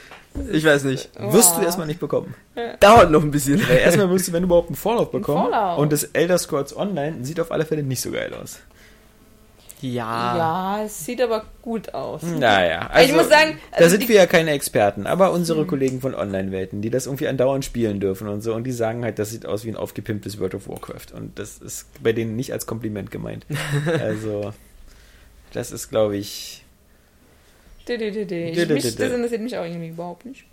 Ich 0.51 0.63
weiß 0.63 0.85
nicht. 0.85 1.09
Wirst 1.19 1.57
du 1.57 1.61
erstmal 1.61 1.87
nicht 1.87 1.99
bekommen. 1.99 2.33
Dauert 2.79 3.11
noch 3.11 3.21
ein 3.21 3.31
bisschen. 3.31 3.59
Weil 3.67 3.77
erstmal 3.79 4.09
wirst 4.09 4.27
du, 4.29 4.33
wenn 4.33 4.43
überhaupt, 4.43 4.69
einen 4.69 4.75
Fallout 4.75 5.11
bekommen. 5.11 5.51
Fallout. 5.51 5.79
Und 5.79 5.91
das 5.91 6.03
Elder 6.05 6.37
Scrolls 6.37 6.75
Online 6.75 7.23
sieht 7.25 7.39
auf 7.39 7.51
alle 7.51 7.65
Fälle 7.65 7.83
nicht 7.83 8.01
so 8.01 8.11
geil 8.11 8.33
aus. 8.33 8.59
Ja. 9.81 10.37
Ja, 10.37 10.83
es 10.85 11.05
sieht 11.05 11.19
aber 11.21 11.43
gut 11.63 11.91
aus. 11.95 12.21
Naja, 12.21 12.87
Also, 12.93 13.09
ich 13.09 13.15
muss 13.15 13.29
sagen, 13.29 13.57
da 13.71 13.77
also 13.77 13.89
sind 13.89 14.03
die- 14.03 14.09
wir 14.09 14.15
ja 14.17 14.25
keine 14.27 14.51
Experten, 14.51 15.07
aber 15.07 15.31
unsere 15.31 15.65
Kollegen 15.65 16.01
von 16.01 16.13
Online-Welten, 16.13 16.81
die 16.83 16.91
das 16.91 17.07
irgendwie 17.07 17.27
andauernd 17.27 17.65
spielen 17.65 17.99
dürfen 17.99 18.27
und 18.27 18.41
so, 18.41 18.53
und 18.53 18.63
die 18.63 18.73
sagen 18.73 19.03
halt, 19.03 19.17
das 19.17 19.31
sieht 19.31 19.47
aus 19.47 19.65
wie 19.65 19.69
ein 19.69 19.75
aufgepimptes 19.75 20.39
World 20.39 20.53
of 20.53 20.67
Warcraft. 20.69 21.15
Und 21.15 21.39
das 21.39 21.57
ist 21.57 21.87
bei 22.03 22.13
denen 22.13 22.35
nicht 22.35 22.53
als 22.53 22.67
Kompliment 22.67 23.09
gemeint. 23.09 23.47
also, 23.99 24.53
das 25.51 25.71
ist, 25.71 25.89
glaube 25.89 26.15
ich. 26.15 26.60
Ich, 27.99 28.69
mich, 28.69 28.95
das 28.95 29.11
interessiert 29.11 29.41
mich 29.41 29.57
auch 29.57 29.65
irgendwie 29.65 29.89
überhaupt 29.89 30.25
nicht. 30.25 30.45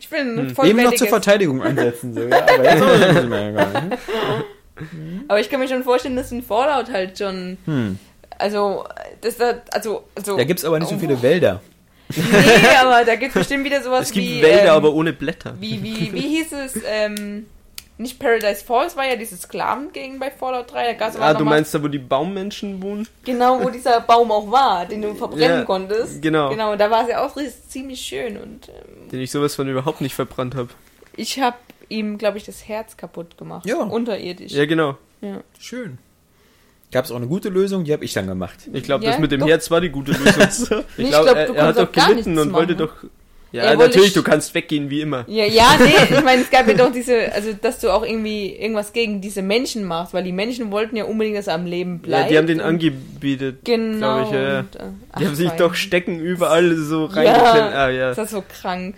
Ich 0.00 0.08
bin 0.08 0.54
Hm. 0.56 0.64
Eben 0.64 0.82
noch 0.82 0.94
zur 0.94 1.08
Verteidigung 1.08 1.62
ansetzen, 1.62 2.14
so, 2.14 2.22
ja, 2.22 2.42
aber 2.42 2.64
jetzt 2.64 2.82
auch 2.82 3.12
nicht 3.12 3.28
mehr 3.28 3.48
gegangen. 3.52 3.92
aber 5.28 5.40
ich 5.40 5.50
kann 5.50 5.60
mir 5.60 5.68
schon 5.68 5.82
vorstellen, 5.82 6.16
dass 6.16 6.30
ein 6.30 6.42
Fallout 6.42 6.90
halt 6.90 7.18
schon... 7.18 7.58
Hm. 7.64 7.98
Also, 8.38 8.84
das 9.20 9.36
da, 9.36 9.54
also, 9.72 10.04
also... 10.14 10.36
Da 10.36 10.44
gibt 10.44 10.60
es 10.60 10.64
aber 10.64 10.78
nicht 10.78 10.88
so 10.88 10.94
oh, 10.94 10.98
viele 10.98 11.20
Wälder. 11.20 11.60
Nee, 12.14 12.22
aber 12.80 13.04
da 13.04 13.16
gibt 13.16 13.34
es 13.34 13.40
bestimmt 13.40 13.64
wieder 13.64 13.82
sowas 13.82 14.06
Es 14.06 14.12
gibt 14.12 14.26
wie... 14.26 14.42
Wälder, 14.42 14.68
ähm, 14.68 14.70
aber 14.70 14.94
ohne 14.94 15.12
Blätter. 15.12 15.54
Wie, 15.58 15.82
wie, 15.82 16.12
wie 16.12 16.20
hieß 16.20 16.52
es, 16.52 16.80
ähm... 16.86 17.46
nicht 17.98 18.18
Paradise 18.18 18.64
Falls 18.64 18.96
war 18.96 19.06
ja 19.06 19.16
diese 19.16 19.36
Sklavengegend 19.36 20.20
bei 20.20 20.30
Fallout 20.30 20.72
3. 20.72 20.84
Da 20.86 20.92
gab's 20.94 21.16
Ah, 21.16 21.34
du 21.34 21.44
meinst 21.44 21.74
da, 21.74 21.82
wo 21.82 21.88
die 21.88 21.98
Baummenschen 21.98 22.80
wohnen? 22.82 23.06
Genau, 23.24 23.62
wo 23.62 23.70
dieser 23.70 24.00
Baum 24.00 24.30
auch 24.32 24.50
war, 24.50 24.86
den 24.86 25.02
du 25.02 25.14
verbrennen 25.14 25.58
Ja, 25.60 25.64
konntest. 25.64 26.22
genau. 26.22 26.48
Genau, 26.50 26.76
da 26.76 26.90
war 26.90 27.02
es 27.02 27.10
ja 27.10 27.24
auch 27.26 27.36
ziemlich 27.68 28.00
schön 28.00 28.36
und 28.36 28.68
ähm, 28.68 29.08
Den 29.10 29.20
ich 29.20 29.30
sowas 29.30 29.54
von 29.56 29.68
überhaupt 29.68 30.00
nicht 30.00 30.14
verbrannt 30.14 30.54
habe. 30.54 30.68
ich 31.16 31.40
habe 31.40 31.56
ihm, 31.88 32.18
glaube 32.18 32.38
ich, 32.38 32.44
das 32.44 32.68
Herz 32.68 32.96
kaputt 32.96 33.36
gemacht. 33.38 33.66
Ja. 33.66 33.78
Unterirdisch. 33.82 34.52
Ja, 34.52 34.66
genau. 34.66 34.96
Ja. 35.20 35.40
Schön. 35.58 35.98
Gab 36.92 37.04
es 37.04 37.10
auch 37.10 37.16
eine 37.16 37.26
gute 37.26 37.48
Lösung, 37.50 37.84
die 37.84 37.92
habe 37.92 38.04
ich 38.04 38.12
dann 38.14 38.26
gemacht. 38.26 38.68
Ich 38.72 38.82
glaube, 38.84 39.04
Ja, 39.04 39.10
das 39.10 39.20
mit 39.20 39.30
dem 39.32 39.40
doch. 39.40 39.48
Herz 39.48 39.70
war 39.70 39.80
die 39.80 39.90
gute 39.90 40.12
Lösung. 40.12 40.84
Ich 40.96 41.08
glaub, 41.08 41.24
glaub, 41.24 41.36
er, 41.36 41.46
du 41.46 41.52
er 41.54 41.66
hat 41.66 41.76
konntest 41.76 41.96
doch 41.98 42.06
gelitten 42.08 42.38
und 42.38 42.52
wollte 42.54 42.74
machen. 42.74 42.88
doch. 43.02 43.10
Ja, 43.50 43.64
wollte 43.68 43.78
natürlich, 43.84 44.12
du 44.12 44.22
kannst 44.22 44.54
weggehen 44.54 44.90
wie 44.90 45.00
immer. 45.00 45.24
Ja, 45.26 45.44
ja, 45.46 45.76
nee, 45.78 46.14
ich 46.16 46.22
meine, 46.22 46.42
es 46.42 46.50
gab 46.50 46.68
ja 46.68 46.74
doch 46.74 46.92
diese, 46.92 47.32
also 47.32 47.54
dass 47.54 47.78
du 47.80 47.90
auch 47.90 48.04
irgendwie 48.04 48.54
irgendwas 48.54 48.92
gegen 48.92 49.20
diese 49.22 49.40
Menschen 49.40 49.84
machst, 49.84 50.12
weil 50.12 50.22
die 50.24 50.32
Menschen 50.32 50.70
wollten 50.70 50.96
ja 50.96 51.04
unbedingt, 51.04 51.38
dass 51.38 51.46
er 51.46 51.54
am 51.54 51.64
Leben 51.64 52.00
Ja, 52.02 52.06
bleibt. 52.08 52.30
die 52.30 52.36
haben 52.38 52.46
den 52.46 52.60
angebietet. 52.60 53.60
Genau. 53.64 54.24
ich, 54.24 54.32
ja, 54.32 54.40
ja. 54.42 54.58
und, 54.60 54.76
äh, 54.76 54.80
ach, 55.12 55.18
Die 55.18 55.26
haben 55.26 55.34
sich 55.34 55.48
fein. 55.48 55.58
doch 55.58 55.74
Stecken 55.74 56.20
überall 56.20 56.76
so 56.76 57.06
reingeklemmt. 57.06 57.74
Ah, 57.74 57.88
ja. 57.88 58.08
Das 58.10 58.18
ist 58.18 58.30
so 58.32 58.42
krank. 58.60 58.96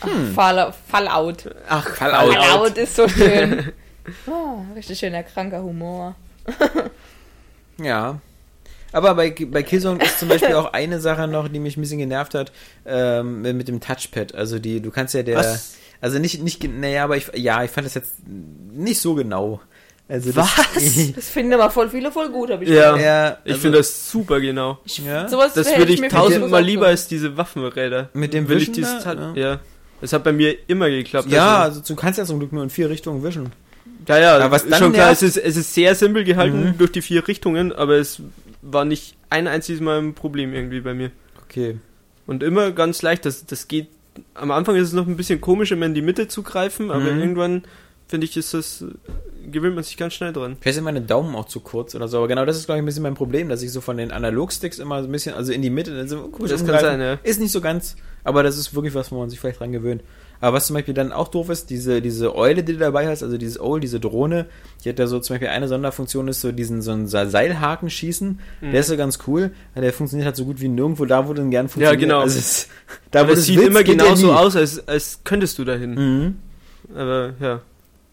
Ach, 0.00 0.06
Hm. 0.06 0.32
Fall, 0.34 0.72
Fallout. 0.88 1.44
Ach, 1.68 1.88
Fallout. 1.94 2.34
Fallout 2.34 2.78
ist 2.78 2.96
so 2.96 3.08
schön. 3.08 3.72
Ah, 4.26 4.62
richtig 4.74 4.98
schöner, 4.98 5.22
kranker 5.22 5.62
Humor. 5.62 6.14
Ja. 7.80 8.18
Aber 8.92 9.14
bei, 9.14 9.30
bei 9.50 9.62
Killzone 9.62 10.02
ist 10.02 10.18
zum 10.18 10.28
Beispiel 10.28 10.54
auch 10.54 10.72
eine 10.72 11.00
Sache 11.00 11.28
noch, 11.28 11.48
die 11.48 11.58
mich 11.58 11.76
ein 11.76 11.80
bisschen 11.82 11.98
genervt 11.98 12.34
hat, 12.34 12.52
ähm, 12.86 13.42
mit 13.42 13.68
dem 13.68 13.80
Touchpad. 13.80 14.34
Also 14.34 14.58
die, 14.58 14.80
du 14.80 14.90
kannst 14.90 15.14
ja 15.14 15.22
der, 15.22 15.36
Was? 15.38 15.74
also 16.00 16.18
nicht, 16.18 16.42
nicht, 16.42 16.62
naja, 16.64 17.04
aber 17.04 17.16
ich, 17.16 17.30
ja, 17.34 17.62
ich 17.64 17.70
fand 17.70 17.86
das 17.86 17.94
jetzt 17.94 18.14
nicht 18.72 19.00
so 19.00 19.14
genau. 19.14 19.60
Also 20.08 20.34
Was? 20.36 20.48
Das 21.14 21.28
finden 21.28 21.52
aber 21.52 21.70
voll 21.70 21.90
viele 21.90 22.10
voll 22.10 22.30
gut, 22.30 22.50
habe 22.50 22.64
ich 22.64 22.70
Ja. 22.70 22.92
gehört. 22.92 23.00
ja, 23.00 23.38
Ich 23.44 23.50
also 23.52 23.60
finde 23.62 23.78
das 23.78 24.10
super 24.10 24.40
genau. 24.40 24.78
ja, 24.86 25.28
Sowas 25.28 25.52
Das 25.52 25.76
würde 25.76 25.92
ich 25.92 26.00
für 26.00 26.08
tausendmal 26.08 26.64
lieber 26.64 26.86
als 26.86 27.08
diese 27.08 27.36
Waffenräder. 27.36 28.08
Mit 28.14 28.32
dem 28.32 28.48
Will 28.48 28.56
ich 28.56 28.62
Wischen 28.68 28.72
dieses 28.74 29.04
ja. 29.04 29.32
ja. 29.34 29.60
Das 30.00 30.12
hat 30.14 30.24
bei 30.24 30.32
mir 30.32 30.56
immer 30.68 30.88
geklappt. 30.88 31.28
ja, 31.30 31.58
Also, 31.58 31.80
also 31.80 31.94
du 31.94 32.00
kannst 32.00 32.18
ja 32.18 32.24
zum 32.24 32.38
Glück 32.38 32.52
nur 32.54 32.62
in 32.62 32.70
vier 32.70 32.88
Richtungen 32.88 33.22
wischen. 33.22 33.52
ja, 34.06 34.18
ja, 34.18 34.36
Aber 34.38 34.52
was 34.52 34.62
ist 34.62 34.72
dann 34.72 34.78
schon 34.78 34.92
klar, 34.94 35.10
es 35.10 35.22
ist, 35.22 35.36
es 35.36 35.56
ist 35.58 35.74
sehr 35.74 35.94
simpel 35.94 36.24
gehalten 36.24 36.68
Mhm. 36.70 36.78
durch 36.78 36.92
die 36.92 37.02
vier 37.02 37.28
Richtungen, 37.28 37.72
aber 37.72 37.96
es 37.96 38.22
war 38.72 38.84
nicht 38.84 39.16
ein 39.30 39.46
einziges 39.46 39.80
Mal 39.80 39.98
ein 39.98 40.14
Problem 40.14 40.52
irgendwie 40.54 40.80
bei 40.80 40.94
mir. 40.94 41.10
Okay. 41.44 41.78
Und 42.26 42.42
immer 42.42 42.72
ganz 42.72 43.02
leicht, 43.02 43.24
das, 43.24 43.46
das 43.46 43.68
geht. 43.68 43.88
Am 44.34 44.50
Anfang 44.50 44.76
ist 44.76 44.88
es 44.88 44.92
noch 44.94 45.06
ein 45.06 45.16
bisschen 45.16 45.40
komisch, 45.40 45.70
immer 45.70 45.86
in 45.86 45.94
die 45.94 46.02
Mitte 46.02 46.28
zu 46.28 46.42
greifen, 46.42 46.90
aber 46.90 47.12
Mhm. 47.12 47.20
irgendwann 47.20 47.62
finde 48.08 48.26
ich, 48.26 48.36
ist 48.36 48.52
das, 48.54 48.84
gewöhnt 49.50 49.74
man 49.74 49.84
sich 49.84 49.96
ganz 49.96 50.14
schnell 50.14 50.32
dran. 50.32 50.56
Vielleicht 50.60 50.76
sind 50.76 50.84
meine 50.84 51.00
Daumen 51.00 51.34
auch 51.34 51.46
zu 51.46 51.60
kurz 51.60 51.94
oder 51.94 52.08
so, 52.08 52.18
aber 52.18 52.28
genau 52.28 52.44
das 52.44 52.56
ist, 52.56 52.66
glaube 52.66 52.78
ich, 52.78 52.82
ein 52.82 52.86
bisschen 52.86 53.02
mein 53.02 53.14
Problem, 53.14 53.48
dass 53.48 53.62
ich 53.62 53.72
so 53.72 53.80
von 53.80 53.96
den 53.96 54.10
Analogsticks 54.10 54.78
immer 54.78 55.02
so 55.02 55.08
ein 55.08 55.12
bisschen, 55.12 55.34
also 55.34 55.52
in 55.52 55.62
die 55.62 55.70
Mitte, 55.70 55.96
dann 55.96 56.08
so 56.08 56.28
komisch 56.28 56.50
Das 56.50 56.64
kann 56.64 56.80
sein, 56.80 57.00
ja. 57.00 57.18
Ist 57.22 57.40
nicht 57.40 57.52
so 57.52 57.60
ganz, 57.60 57.96
aber 58.24 58.42
das 58.42 58.56
ist 58.56 58.74
wirklich 58.74 58.94
was, 58.94 59.10
wo 59.12 59.18
man 59.18 59.30
sich 59.30 59.40
vielleicht 59.40 59.60
dran 59.60 59.72
gewöhnt. 59.72 60.02
Aber 60.40 60.56
was 60.56 60.66
zum 60.66 60.74
Beispiel 60.74 60.94
dann 60.94 61.12
auch 61.12 61.28
doof 61.28 61.48
ist, 61.48 61.68
diese, 61.68 62.00
diese 62.00 62.34
Eule, 62.36 62.62
die 62.62 62.74
du 62.74 62.78
dabei 62.78 63.08
hast, 63.08 63.22
also 63.22 63.38
dieses 63.38 63.58
Owl, 63.58 63.80
diese 63.80 63.98
Drohne, 63.98 64.46
die 64.84 64.88
hat 64.88 64.98
da 64.98 65.06
so 65.08 65.18
zum 65.18 65.34
Beispiel 65.34 65.48
eine 65.48 65.66
Sonderfunktion, 65.66 66.28
ist 66.28 66.40
so 66.40 66.52
diesen, 66.52 66.80
so 66.80 66.92
einen 66.92 67.08
Seilhaken 67.08 67.90
schießen. 67.90 68.38
Mhm. 68.60 68.70
Der 68.70 68.80
ist 68.80 68.86
so 68.86 68.96
ganz 68.96 69.18
cool. 69.26 69.50
Der 69.74 69.92
funktioniert 69.92 70.26
halt 70.26 70.36
so 70.36 70.44
gut 70.44 70.60
wie 70.60 70.68
nirgendwo 70.68 71.06
da, 71.06 71.28
wo 71.28 71.32
du 71.32 71.42
ihn 71.42 71.50
gern 71.50 71.68
funktioniert. 71.68 72.00
genau. 72.00 72.20
Also 72.20 72.38
es, 72.38 72.68
da, 73.10 73.26
wo 73.26 73.32
es 73.32 73.38
du's 73.38 73.46
sieht 73.46 73.58
willst, 73.58 73.70
immer 73.70 73.82
genauso 73.82 74.32
aus, 74.32 74.54
als, 74.54 74.86
als 74.86 75.20
könntest 75.24 75.58
du 75.58 75.64
dahin. 75.64 75.94
Mhm. 75.94 76.36
Aber 76.94 77.34
ja. 77.40 77.60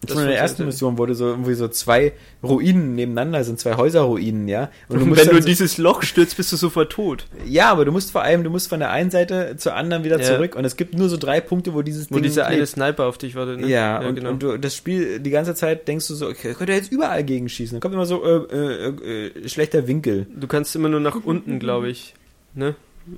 Das 0.02 0.14
war 0.14 0.22
in 0.24 0.28
der 0.28 0.38
ersten. 0.38 0.66
Mission, 0.66 0.98
wurde 0.98 1.14
so 1.14 1.26
irgendwie 1.26 1.54
so 1.54 1.66
zwei 1.68 2.12
Ruinen 2.42 2.94
nebeneinander 2.94 3.42
sind, 3.44 3.58
zwei 3.58 3.76
Häuserruinen, 3.76 4.46
ja. 4.46 4.70
Und 4.88 4.98
du 4.98 5.02
Und 5.02 5.08
musst 5.08 5.22
wenn 5.26 5.34
du 5.34 5.40
so- 5.42 5.46
dieses 5.48 5.78
Loch 5.78 6.02
stürzt, 6.02 6.36
bist 6.36 6.52
du 6.52 6.56
sofort 6.56 6.92
tot. 6.92 7.26
Ja, 7.46 7.72
aber 7.72 7.84
du 7.86 7.92
musst 7.92 8.12
vor 8.12 8.22
allem, 8.22 8.44
du 8.44 8.50
musst 8.50 8.68
von 8.68 8.78
der 8.78 8.90
einen 8.90 9.10
Seite 9.10 9.54
zur 9.56 9.74
anderen 9.74 10.04
wieder 10.04 10.20
Ja. 10.20 10.24
zurück 10.36 10.54
und 10.54 10.64
es 10.64 10.76
gibt 10.76 10.94
nur 10.96 11.08
so 11.08 11.16
drei 11.16 11.40
Punkte, 11.40 11.72
wo 11.74 11.82
dieses 11.82 12.10
Wo 12.10 12.16
Ding 12.16 12.24
dieser 12.24 12.46
eine. 12.46 12.66
Sniper 12.66 13.06
auf 13.06 13.18
dich 13.18 13.34
wartet. 13.34 13.60
Ne? 13.60 13.68
Ja, 13.68 13.98
und, 14.06 14.14
genau. 14.16 14.30
und 14.30 14.42
du, 14.42 14.56
das 14.58 14.76
Spiel, 14.76 15.18
die 15.18 15.30
ganze 15.30 15.54
Zeit 15.54 15.88
denkst 15.88 16.06
du 16.08 16.14
so, 16.14 16.28
okay, 16.28 16.52
könnte 16.54 16.74
jetzt 16.74 16.92
überall 16.92 17.24
gegenschießen. 17.24 17.74
Dann 17.76 17.80
kommt 17.80 17.94
immer 17.94 18.06
so, 18.06 18.22
äh, 18.24 18.36
äh, 18.54 19.26
äh, 19.44 19.48
schlechter 19.48 19.88
Winkel. 19.88 20.26
du 20.38 20.46
kannst 20.46 20.76
immer 20.76 20.88
nur 20.90 21.00
nach 21.00 21.16
unten, 21.24 21.58
glaube 21.58 21.88
ich. 21.88 22.14
Ne? 22.54 22.74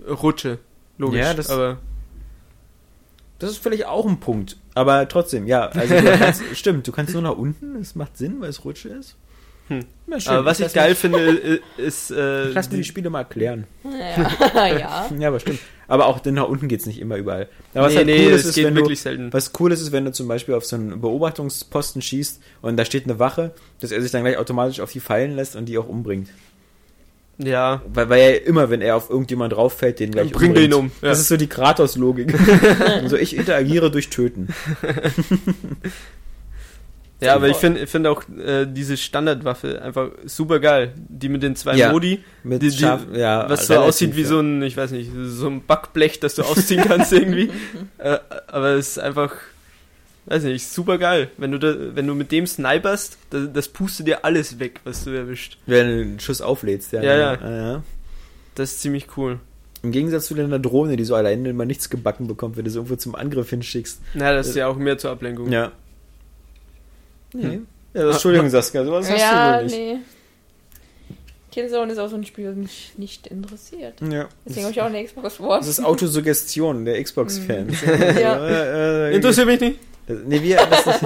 Rutsche. 0.08 0.58
Logisch. 0.96 1.20
Ja, 1.20 1.34
das- 1.34 1.50
aber 1.50 1.78
Das 3.38 3.50
ist 3.50 3.58
vielleicht 3.62 3.86
auch 3.86 4.06
ein 4.06 4.18
Punkt. 4.20 4.56
Aber 4.74 5.06
trotzdem, 5.08 5.46
ja, 5.46 5.66
also 5.68 5.94
du 5.94 6.02
kannst, 6.18 6.42
stimmt, 6.54 6.86
du 6.86 6.92
kannst 6.92 7.12
nur 7.12 7.22
nach 7.22 7.36
unten, 7.36 7.78
das 7.78 7.94
macht 7.94 8.16
Sinn, 8.16 8.40
weil 8.40 8.50
es 8.50 8.64
Rutsche 8.64 8.88
ist. 8.90 9.16
Hm. 9.68 9.84
Ja, 10.06 10.18
schön. 10.18 10.32
aber 10.32 10.44
was 10.46 10.60
ich 10.60 10.72
geil 10.72 10.90
mir- 10.90 10.94
finde, 10.96 11.60
ist. 11.76 12.10
Äh, 12.10 12.48
Ich 12.48 12.54
lass 12.54 12.70
mir 12.70 12.78
die 12.78 12.84
Spiele 12.84 13.10
mal 13.10 13.18
erklären. 13.20 13.64
Ja, 13.84 14.68
ja. 14.78 15.10
Ja, 15.18 15.28
aber 15.28 15.40
stimmt. 15.40 15.58
Aber 15.88 16.06
auch 16.06 16.20
denn 16.20 16.34
nach 16.34 16.48
unten 16.48 16.68
geht's 16.68 16.86
nicht 16.86 16.98
immer 17.00 17.16
überall. 17.16 17.48
Aber 17.74 17.84
was 17.86 17.92
nee, 17.92 17.96
halt 17.98 18.06
nee, 18.06 18.26
cool 18.26 18.32
es 18.32 18.40
ist, 18.40 18.46
ist, 18.48 18.54
geht 18.56 18.64
wenn 18.66 18.74
du, 18.74 18.80
wirklich 18.80 19.00
selten. 19.00 19.32
Was 19.32 19.52
cool 19.60 19.70
ist, 19.72 19.80
ist, 19.82 19.92
wenn 19.92 20.04
du 20.06 20.12
zum 20.12 20.26
Beispiel 20.26 20.54
auf 20.54 20.64
so 20.64 20.76
einen 20.76 21.00
Beobachtungsposten 21.00 22.00
schießt 22.02 22.40
und 22.62 22.76
da 22.78 22.84
steht 22.86 23.04
eine 23.04 23.18
Wache, 23.18 23.52
dass 23.80 23.90
er 23.92 24.00
sich 24.00 24.10
dann 24.10 24.22
gleich 24.22 24.38
automatisch 24.38 24.80
auf 24.80 24.90
die 24.92 25.00
fallen 25.00 25.36
lässt 25.36 25.54
und 25.54 25.66
die 25.66 25.76
auch 25.78 25.88
umbringt. 25.88 26.28
Ja, 27.40 27.82
Weil, 27.92 28.08
weil 28.08 28.20
er 28.20 28.46
immer, 28.46 28.68
wenn 28.68 28.80
er 28.82 28.96
auf 28.96 29.10
irgendjemand 29.10 29.52
drauf 29.52 29.74
fällt, 29.78 30.00
den 30.00 30.10
gleich 30.10 30.32
bringt 30.32 30.58
ihn 30.58 30.74
um. 30.74 30.90
Ja. 31.02 31.10
Das 31.10 31.20
ist 31.20 31.28
so 31.28 31.36
die 31.36 31.46
Kratos-Logik. 31.46 32.34
also 32.80 33.16
ich 33.16 33.36
interagiere 33.36 33.90
durch 33.90 34.10
Töten. 34.10 34.48
Ja, 37.20 37.34
aber 37.34 37.48
ich 37.48 37.56
finde 37.56 37.88
find 37.88 38.06
auch 38.06 38.22
äh, 38.28 38.64
diese 38.64 38.96
Standardwaffe 38.96 39.82
einfach 39.82 40.10
super 40.24 40.60
geil. 40.60 40.92
Die 41.08 41.28
mit 41.28 41.42
den 41.42 41.56
zwei 41.56 41.74
Ja. 41.74 41.90
Modi, 41.90 42.22
Mit 42.44 42.62
Die- 42.62 42.70
die- 42.70 42.76
scharf, 42.78 43.06
ja, 43.12 43.50
was 43.50 43.66
so 43.66 43.74
aussieht 43.74 44.14
wie 44.14 44.22
ja. 44.22 44.28
so 44.28 44.38
ein, 44.38 44.62
ich 44.62 44.76
weiß 44.76 44.92
nicht, 44.92 45.10
so 45.24 45.48
ein 45.48 45.64
Backblech, 45.66 46.20
das 46.20 46.36
du 46.36 46.42
ausziehen 46.44 46.84
kannst 46.86 47.12
irgendwie. 47.12 47.50
Äh, 47.98 48.18
aber 48.46 48.68
es 48.74 48.90
ist 48.90 48.98
einfach, 49.00 49.32
weiß 50.28 50.44
nicht, 50.44 50.68
super 50.68 50.98
geil. 50.98 51.30
Wenn 51.36 51.52
du 51.52 51.58
da, 51.58 51.74
wenn 51.94 52.06
du 52.06 52.14
mit 52.14 52.32
dem 52.32 52.46
sniperst, 52.46 53.18
das, 53.30 53.48
das 53.52 53.68
pustet 53.68 54.06
dir 54.06 54.24
alles 54.24 54.58
weg, 54.58 54.80
was 54.84 55.04
du 55.04 55.10
erwischt. 55.10 55.58
Wenn 55.66 55.86
du 55.88 56.02
einen 56.02 56.20
Schuss 56.20 56.40
auflädst. 56.40 56.92
Ja, 56.92 57.02
Ja, 57.02 57.16
ja. 57.16 57.34
ja. 57.34 57.56
ja. 57.72 57.82
Das 58.54 58.72
ist 58.72 58.80
ziemlich 58.80 59.06
cool. 59.16 59.38
Im 59.82 59.92
Gegensatz 59.92 60.26
zu 60.26 60.34
deiner 60.34 60.58
Drohne, 60.58 60.96
die 60.96 61.04
so 61.04 61.14
alleine 61.14 61.50
immer 61.50 61.64
nichts 61.64 61.88
gebacken 61.88 62.26
bekommt, 62.26 62.56
wenn 62.56 62.64
du 62.64 62.70
sie 62.70 62.78
irgendwo 62.78 62.96
zum 62.96 63.14
Angriff 63.14 63.50
hinschickst. 63.50 64.00
Na, 64.14 64.32
das 64.32 64.48
ist 64.48 64.56
ja 64.56 64.66
auch 64.66 64.76
mehr 64.76 64.98
zur 64.98 65.12
Ablenkung. 65.12 65.52
Ja. 65.52 65.70
Nee. 67.32 67.42
Hm. 67.42 67.66
Ja, 67.94 68.04
das, 68.04 68.16
Entschuldigung, 68.16 68.50
Saskia, 68.50 68.84
sowas 68.84 69.08
hast 69.08 69.20
ja, 69.20 69.52
du 69.52 69.58
wohl 69.58 69.64
nicht. 69.64 69.76
nee. 69.76 69.96
Killzone 71.50 71.92
ist 71.92 71.98
auch 71.98 72.08
so 72.08 72.16
ein 72.16 72.24
Spiel, 72.24 72.46
das 72.46 72.56
mich 72.56 72.92
nicht 72.96 73.26
interessiert. 73.26 73.94
Ja. 74.00 74.28
Deswegen 74.44 74.64
habe 74.64 74.72
ich 74.72 74.80
auch 74.80 74.86
eine 74.86 75.04
Xbox 75.04 75.40
One. 75.40 75.58
Das 75.58 75.68
ist 75.68 75.80
Autosuggestion 75.80 76.84
der 76.84 77.02
Xbox-Fans. 77.02 77.80
Ja. 78.20 78.46
äh, 78.48 79.10
äh, 79.10 79.16
Interessiert 79.16 79.46
mich 79.46 79.60
nicht. 79.60 79.78
Das, 80.08 80.18
nee, 80.26 80.42
wir, 80.42 80.56
das, 80.66 80.86
ist, 80.86 81.04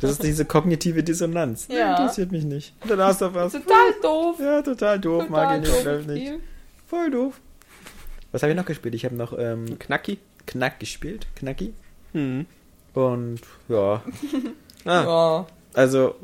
das 0.00 0.10
ist 0.12 0.22
diese 0.22 0.44
kognitive 0.44 1.02
Dissonanz. 1.02 1.68
Nee, 1.68 1.78
Ja. 1.78 1.92
interessiert 1.96 2.30
mich 2.30 2.44
nicht. 2.44 2.74
Dann 2.86 3.00
hast 3.00 3.20
du 3.22 3.34
was. 3.34 3.52
Total 3.52 3.92
doof. 4.02 4.36
Ja, 4.38 4.62
total 4.62 5.00
doof, 5.00 5.28
mag 5.28 5.42
Total 5.48 5.56
ich 5.56 5.60
nicht, 5.62 5.74
doof. 5.78 5.84
läuft 5.84 6.08
nicht. 6.08 6.32
Voll 6.86 7.10
doof. 7.10 7.40
Was 8.32 8.42
habe 8.42 8.52
ich 8.52 8.56
noch 8.56 8.66
gespielt? 8.66 8.94
Ich 8.94 9.04
habe 9.04 9.14
noch 9.16 9.36
ähm, 9.38 9.78
Knacki. 9.78 10.18
Knack 10.46 10.78
gespielt, 10.78 11.26
Knacki. 11.36 11.72
Hm. 12.12 12.44
Und 12.92 13.40
ja, 13.68 14.02
Ah, 14.84 15.02
Ja. 15.04 15.46
also 15.72 16.14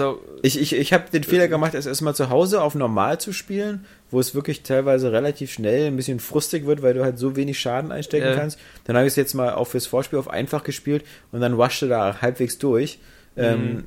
auch, 0.00 0.18
ich, 0.42 0.60
ich, 0.60 0.74
ich 0.74 0.92
habe 0.92 1.04
den 1.12 1.24
Fehler 1.24 1.48
gemacht, 1.48 1.74
es 1.74 1.86
erstmal 1.86 2.14
zu 2.14 2.30
Hause 2.30 2.62
auf 2.62 2.74
normal 2.74 3.18
zu 3.20 3.32
spielen, 3.32 3.84
wo 4.10 4.20
es 4.20 4.34
wirklich 4.34 4.62
teilweise 4.62 5.10
relativ 5.12 5.52
schnell 5.52 5.86
ein 5.86 5.96
bisschen 5.96 6.20
frustig 6.20 6.66
wird, 6.66 6.82
weil 6.82 6.94
du 6.94 7.02
halt 7.02 7.18
so 7.18 7.34
wenig 7.36 7.58
Schaden 7.58 7.90
einstecken 7.92 8.28
Ja. 8.28 8.34
kannst. 8.36 8.58
Dann 8.84 8.96
habe 8.96 9.06
ich 9.06 9.12
es 9.12 9.16
jetzt 9.16 9.34
mal 9.34 9.54
auch 9.54 9.66
fürs 9.66 9.86
Vorspiel 9.86 10.18
auf 10.18 10.28
einfach 10.30 10.62
gespielt 10.64 11.04
und 11.32 11.40
dann 11.40 11.58
waschte 11.58 11.88
da 11.88 12.20
halbwegs 12.22 12.58
durch. 12.58 12.98
Ähm, 13.36 13.84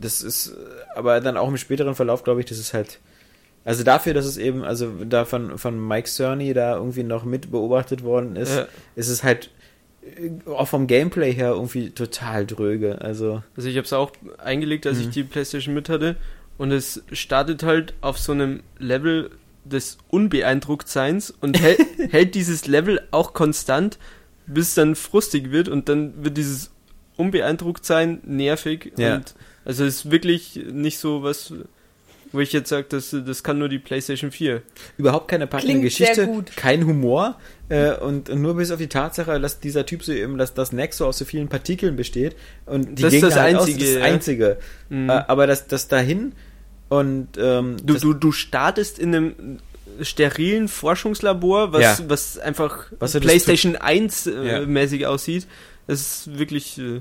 das 0.00 0.22
ist 0.22 0.54
aber 0.94 1.20
dann 1.20 1.36
auch 1.36 1.48
im 1.48 1.56
späteren 1.58 1.94
Verlauf, 1.94 2.24
glaube 2.24 2.40
ich, 2.40 2.46
das 2.46 2.58
ist 2.58 2.72
halt. 2.74 2.98
Also 3.64 3.84
dafür, 3.84 4.12
dass 4.12 4.24
es 4.26 4.38
eben, 4.38 4.64
also 4.64 4.90
da 5.08 5.24
von, 5.24 5.56
von 5.56 5.86
Mike 5.86 6.08
Cerny 6.08 6.52
da 6.52 6.74
irgendwie 6.76 7.04
noch 7.04 7.24
mit 7.24 7.52
beobachtet 7.52 8.02
worden 8.02 8.34
ist, 8.34 8.56
Ja. 8.56 8.66
ist 8.96 9.08
es 9.08 9.22
halt 9.22 9.46
äh, 9.46 9.48
auch 10.46 10.68
vom 10.68 10.86
Gameplay 10.86 11.32
her 11.32 11.50
irgendwie 11.50 11.90
total 11.90 12.46
dröge. 12.46 13.00
Also, 13.00 13.42
Also 13.56 13.68
ich 13.68 13.76
habe 13.76 13.84
es 13.84 13.92
auch 13.92 14.12
eingelegt, 14.38 14.86
als 14.86 14.98
Mhm. 14.98 15.04
ich 15.04 15.10
die 15.10 15.22
Playstation 15.24 15.74
mit 15.74 15.88
hatte. 15.88 16.16
Und 16.58 16.70
es 16.72 17.02
startet 17.12 17.62
halt 17.62 17.94
auf 18.00 18.18
so 18.18 18.32
einem 18.32 18.62
Level 18.78 19.30
des 19.64 19.98
Unbeeindrucktseins 20.08 21.30
und 21.40 21.60
hält, 21.60 21.78
hält 22.10 22.34
dieses 22.34 22.66
Level 22.66 23.00
auch 23.10 23.32
konstant, 23.32 23.98
bis 24.46 24.68
es 24.68 24.74
dann 24.74 24.94
frustig 24.96 25.50
wird 25.50 25.68
und 25.68 25.88
dann 25.88 26.24
wird 26.24 26.36
dieses 26.36 26.70
Unbeeindrucktsein 27.16 28.20
nervig. 28.24 28.92
Ja. 28.96 29.16
Und 29.16 29.34
also 29.64 29.84
es 29.84 29.96
ist 30.04 30.10
wirklich 30.10 30.60
nicht 30.72 30.98
so 30.98 31.22
was, 31.22 31.54
wo 32.32 32.40
ich 32.40 32.52
jetzt 32.52 32.68
sage, 32.68 32.86
das, 32.88 33.10
das 33.26 33.42
kann 33.42 33.58
nur 33.58 33.68
die 33.68 33.78
PlayStation 33.78 34.30
4. 34.30 34.62
Überhaupt 34.98 35.28
keine 35.28 35.46
packende 35.46 35.74
Klingt 35.80 35.92
sehr 35.92 36.06
Geschichte, 36.08 36.26
gut. 36.26 36.56
kein 36.56 36.84
Humor 36.86 37.38
äh, 37.72 37.94
und, 37.96 38.28
und 38.30 38.42
nur 38.42 38.56
bis 38.56 38.70
auf 38.70 38.78
die 38.78 38.88
Tatsache, 38.88 39.40
dass 39.40 39.60
dieser 39.60 39.86
Typ 39.86 40.02
so 40.04 40.12
eben, 40.12 40.38
dass 40.38 40.54
das 40.54 40.72
Nexo 40.72 41.06
aus 41.06 41.18
so 41.18 41.24
vielen 41.24 41.48
Partikeln 41.48 41.96
besteht 41.96 42.36
und 42.66 42.98
die 42.98 43.02
Das 43.02 43.12
ist 43.14 43.22
das 43.22 43.36
halt 43.36 43.56
aus, 43.56 43.66
Einzige, 43.68 43.84
ist 43.84 43.96
das. 43.96 44.02
Einzige. 44.02 44.56
Mhm. 44.90 45.08
Äh, 45.10 45.12
aber 45.28 45.46
das, 45.46 45.66
das 45.66 45.88
dahin 45.88 46.32
und 46.88 47.28
ähm, 47.38 47.76
Du, 47.84 47.94
du, 47.98 48.12
du 48.14 48.32
startest 48.32 48.98
in 48.98 49.14
einem 49.14 49.58
sterilen 50.00 50.68
Forschungslabor, 50.68 51.72
was, 51.72 51.82
Ja. 51.82 51.98
was 52.08 52.38
einfach 52.38 52.86
Was 52.98 53.12
PlayStation 53.18 53.76
1 53.76 54.26
äh, 54.26 54.30
Ja. 54.46 54.66
mäßig 54.66 55.06
aussieht. 55.06 55.46
Das 55.86 56.00
ist 56.00 56.38
wirklich. 56.38 56.78
Äh, 56.78 57.00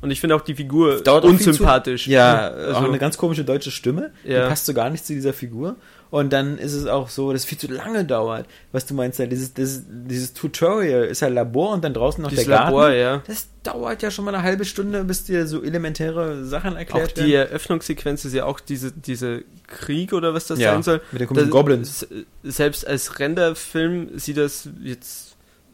und 0.00 0.10
ich 0.10 0.20
finde 0.20 0.36
auch 0.36 0.42
die 0.42 0.54
Figur 0.54 1.00
dauert 1.02 1.24
auch 1.24 1.28
viel 1.30 1.38
zu- 1.40 1.50
unsympathisch. 1.50 2.06
Ja, 2.06 2.48
Also- 2.48 2.74
auch 2.76 2.82
eine 2.84 2.98
ganz 2.98 3.16
komische 3.16 3.44
deutsche 3.44 3.70
Stimme. 3.70 4.12
Ja. 4.24 4.42
Die 4.44 4.48
passt 4.48 4.66
so 4.66 4.74
gar 4.74 4.90
nicht 4.90 5.04
zu 5.06 5.12
dieser 5.14 5.32
Figur. 5.32 5.76
Und 6.08 6.32
dann 6.32 6.56
ist 6.58 6.72
es 6.72 6.86
auch 6.86 7.08
so, 7.08 7.32
dass 7.32 7.42
es 7.42 7.46
viel 7.48 7.58
zu 7.58 7.66
lange 7.66 8.04
dauert. 8.04 8.46
Was 8.70 8.86
du 8.86 8.94
meinst, 8.94 9.18
ja, 9.18 9.26
dieses, 9.26 9.54
dieses, 9.54 9.82
dieses 9.88 10.32
Tutorial 10.34 11.04
ist 11.04 11.20
ja 11.20 11.26
Labor 11.26 11.72
und 11.72 11.82
dann 11.82 11.94
draußen 11.94 12.22
noch 12.22 12.30
Dieses 12.30 12.44
der 12.46 12.56
Garten. 12.58 12.72
Labor, 12.76 12.90
ja. 12.92 13.22
Das 13.26 13.48
dauert 13.64 14.02
ja 14.02 14.12
schon 14.12 14.24
mal 14.24 14.32
eine 14.32 14.44
halbe 14.44 14.64
Stunde, 14.64 15.02
bis 15.02 15.24
dir 15.24 15.48
so 15.48 15.64
elementäre 15.64 16.44
Sachen 16.44 16.74
Auch 16.74 16.78
erklärt 16.78 17.16
die 17.16 17.32
werden. 17.32 17.48
Eröffnungssequenz 17.48 18.24
ist 18.24 18.34
ja 18.34 18.44
auch 18.44 18.60
diese, 18.60 18.92
diese 18.92 19.42
Krieg 19.66 20.12
oder 20.12 20.32
was 20.32 20.46
das 20.46 20.60
Ja, 20.60 20.72
sein 20.74 20.84
soll. 20.84 21.00
mit 21.10 21.22
den 21.22 21.26
komischen 21.26 21.50
Goblins. 21.50 22.06
Selbst 22.44 22.86
als 22.86 23.18
Renderfilm 23.18 24.16
sieht 24.16 24.36
das 24.36 24.68
jetzt, 24.84 25.25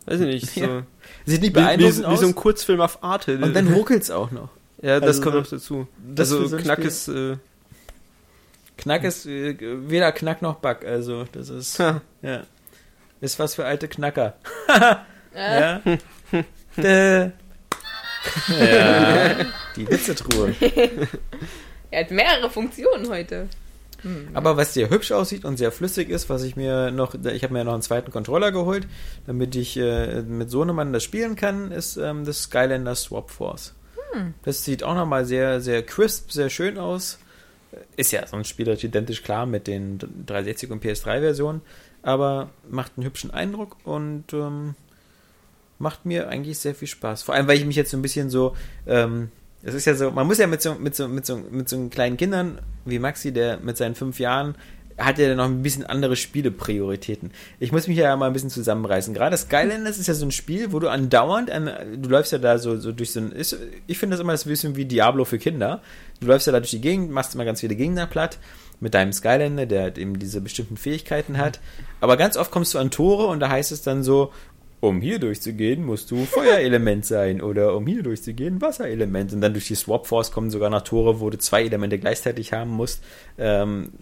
weiß 0.06 0.20
ich 0.20 0.26
nicht, 0.26 0.50
so 0.54 0.60
Ja. 0.60 0.82
Sieht 1.24 1.40
nicht 1.42 1.54
wie, 1.54 1.60
wie, 1.60 1.62
beeindruckend 1.62 2.00
wie 2.00 2.04
aus. 2.04 2.20
so 2.20 2.26
ein 2.26 2.34
Kurzfilm 2.34 2.80
auf 2.80 3.02
Arte. 3.02 3.38
und 3.38 3.54
dann 3.54 3.68
ruckelt's 3.72 4.10
auch 4.10 4.30
noch. 4.30 4.48
ja, 4.82 4.98
das 5.00 5.18
also 5.18 5.22
kommt 5.22 5.34
noch 5.36 5.46
dazu. 5.46 5.86
das 6.06 6.32
also 6.32 6.46
so 6.48 6.56
Knack 6.56 6.78
Spiel- 6.78 6.88
ist, 6.88 7.08
äh, 7.08 7.36
Knack 8.78 9.04
ist 9.04 9.26
äh, 9.26 9.56
weder 9.88 10.10
Knack 10.12 10.42
noch 10.42 10.56
Back. 10.56 10.84
Also, 10.84 11.24
das 11.32 11.48
ist, 11.50 11.78
ha, 11.78 12.00
ja. 12.22 12.42
Ist 13.20 13.38
was 13.38 13.54
für 13.54 13.64
alte 13.64 13.86
Knacker. 13.88 14.34
Äh, 15.34 15.78
Ja. 16.76 17.32
Ja. 18.48 19.34
Die 19.76 19.88
Witzetruhe. 19.88 20.54
Er 21.90 22.00
hat 22.04 22.10
mehrere 22.10 22.50
Funktionen 22.50 23.08
heute. 23.08 23.48
Hm. 24.02 24.28
Aber 24.34 24.56
was 24.56 24.74
sehr 24.74 24.90
hübsch 24.90 25.12
aussieht 25.12 25.44
und 25.44 25.56
sehr 25.56 25.72
flüssig 25.72 26.08
ist, 26.08 26.28
was 26.28 26.42
ich 26.42 26.56
mir 26.56 26.90
noch, 26.90 27.14
ich 27.14 27.42
habe 27.44 27.52
mir 27.52 27.64
noch 27.64 27.72
einen 27.72 27.82
zweiten 27.82 28.10
Controller 28.10 28.52
geholt, 28.52 28.86
damit 29.26 29.54
ich 29.54 29.76
äh, 29.76 30.22
mit 30.22 30.50
Sohnemann 30.50 30.92
das 30.92 31.04
spielen 31.04 31.36
kann, 31.36 31.70
ist 31.70 31.96
ähm, 31.96 32.24
das 32.24 32.42
Skylander 32.42 32.94
Swap 32.94 33.30
Force. 33.30 33.74
Das 34.42 34.64
sieht 34.64 34.82
auch 34.82 34.94
nochmal 34.94 35.24
sehr, 35.24 35.60
sehr 35.60 35.82
crisp, 35.82 36.30
sehr 36.30 36.50
schön 36.50 36.78
aus. 36.78 37.18
Ist 37.96 38.12
ja 38.12 38.26
sonst 38.26 38.48
spielerisch 38.48 38.84
identisch 38.84 39.22
klar 39.22 39.46
mit 39.46 39.66
den 39.66 39.98
360 40.26 40.70
und 40.70 40.84
PS3-Versionen, 40.84 41.62
aber 42.02 42.50
macht 42.68 42.92
einen 42.96 43.06
hübschen 43.06 43.30
Eindruck 43.30 43.76
und 43.84 44.32
ähm, 44.34 44.74
macht 45.78 46.04
mir 46.04 46.28
eigentlich 46.28 46.58
sehr 46.58 46.74
viel 46.74 46.88
Spaß. 46.88 47.22
Vor 47.22 47.34
allem, 47.34 47.48
weil 47.48 47.56
ich 47.56 47.64
mich 47.64 47.76
jetzt 47.76 47.90
so 47.90 47.96
ein 47.96 48.02
bisschen 48.02 48.28
so, 48.28 48.54
ähm, 48.86 49.30
es 49.62 49.74
ist 49.74 49.84
ja 49.84 49.94
so, 49.94 50.10
man 50.10 50.26
muss 50.26 50.38
ja 50.38 50.46
mit 50.46 50.62
so, 50.62 50.74
mit 50.74 50.94
so, 50.94 51.08
mit 51.08 51.24
so, 51.26 51.36
mit 51.36 51.68
so 51.68 51.88
kleinen 51.88 52.16
Kindern 52.16 52.60
wie 52.84 52.98
Maxi, 52.98 53.32
der 53.32 53.58
mit 53.58 53.76
seinen 53.76 53.94
fünf 53.94 54.18
Jahren 54.18 54.56
hat 54.98 55.18
ja 55.18 55.28
dann 55.28 55.38
noch 55.38 55.46
ein 55.46 55.62
bisschen 55.62 55.86
andere 55.86 56.16
Spieleprioritäten. 56.16 57.30
Ich 57.58 57.72
muss 57.72 57.88
mich 57.88 57.96
ja 57.96 58.14
mal 58.16 58.26
ein 58.26 58.32
bisschen 58.32 58.50
zusammenreißen. 58.50 59.14
Gerade 59.14 59.36
Skylanders 59.36 59.98
ist 59.98 60.06
ja 60.06 60.14
so 60.14 60.26
ein 60.26 60.32
Spiel, 60.32 60.72
wo 60.72 60.78
du 60.78 60.88
andauernd, 60.88 61.50
an, 61.50 61.70
du 61.96 62.08
läufst 62.08 62.32
ja 62.32 62.38
da 62.38 62.58
so, 62.58 62.76
so 62.78 62.92
durch 62.92 63.12
so 63.12 63.20
ein, 63.20 63.32
ist, 63.32 63.56
ich 63.86 63.98
finde 63.98 64.14
das 64.14 64.20
immer 64.20 64.32
das 64.32 64.44
ein 64.46 64.50
bisschen 64.50 64.76
wie 64.76 64.84
Diablo 64.84 65.24
für 65.24 65.38
Kinder. 65.38 65.82
Du 66.20 66.26
läufst 66.26 66.46
ja 66.46 66.52
da 66.52 66.60
durch 66.60 66.70
die 66.70 66.80
Gegend, 66.80 67.10
machst 67.10 67.34
immer 67.34 67.44
ganz 67.44 67.60
viele 67.60 67.74
Gegner 67.74 68.06
platt 68.06 68.38
mit 68.80 68.94
deinem 68.94 69.12
Skylander, 69.12 69.66
der 69.66 69.82
halt 69.82 69.98
eben 69.98 70.18
diese 70.18 70.40
bestimmten 70.40 70.76
Fähigkeiten 70.76 71.38
hat. 71.38 71.60
Aber 72.00 72.16
ganz 72.16 72.36
oft 72.36 72.50
kommst 72.50 72.74
du 72.74 72.78
an 72.78 72.90
Tore 72.90 73.26
und 73.26 73.40
da 73.40 73.48
heißt 73.48 73.72
es 73.72 73.82
dann 73.82 74.02
so, 74.02 74.32
um 74.82 75.00
hier 75.00 75.20
durchzugehen, 75.20 75.86
musst 75.86 76.10
du 76.10 76.24
Feuerelement 76.24 77.06
sein 77.06 77.40
oder 77.40 77.76
um 77.76 77.86
hier 77.86 78.02
durchzugehen, 78.02 78.60
Wasserelement. 78.60 79.32
Und 79.32 79.40
dann 79.40 79.52
durch 79.52 79.68
die 79.68 79.76
Swap 79.76 80.08
Force 80.08 80.32
kommen 80.32 80.50
sogar 80.50 80.70
noch 80.70 80.82
Tore, 80.82 81.20
wo 81.20 81.30
du 81.30 81.38
zwei 81.38 81.62
Elemente 81.62 82.00
gleichzeitig 82.00 82.52
haben 82.52 82.70
musst. 82.70 83.00
Ähm, 83.38 83.92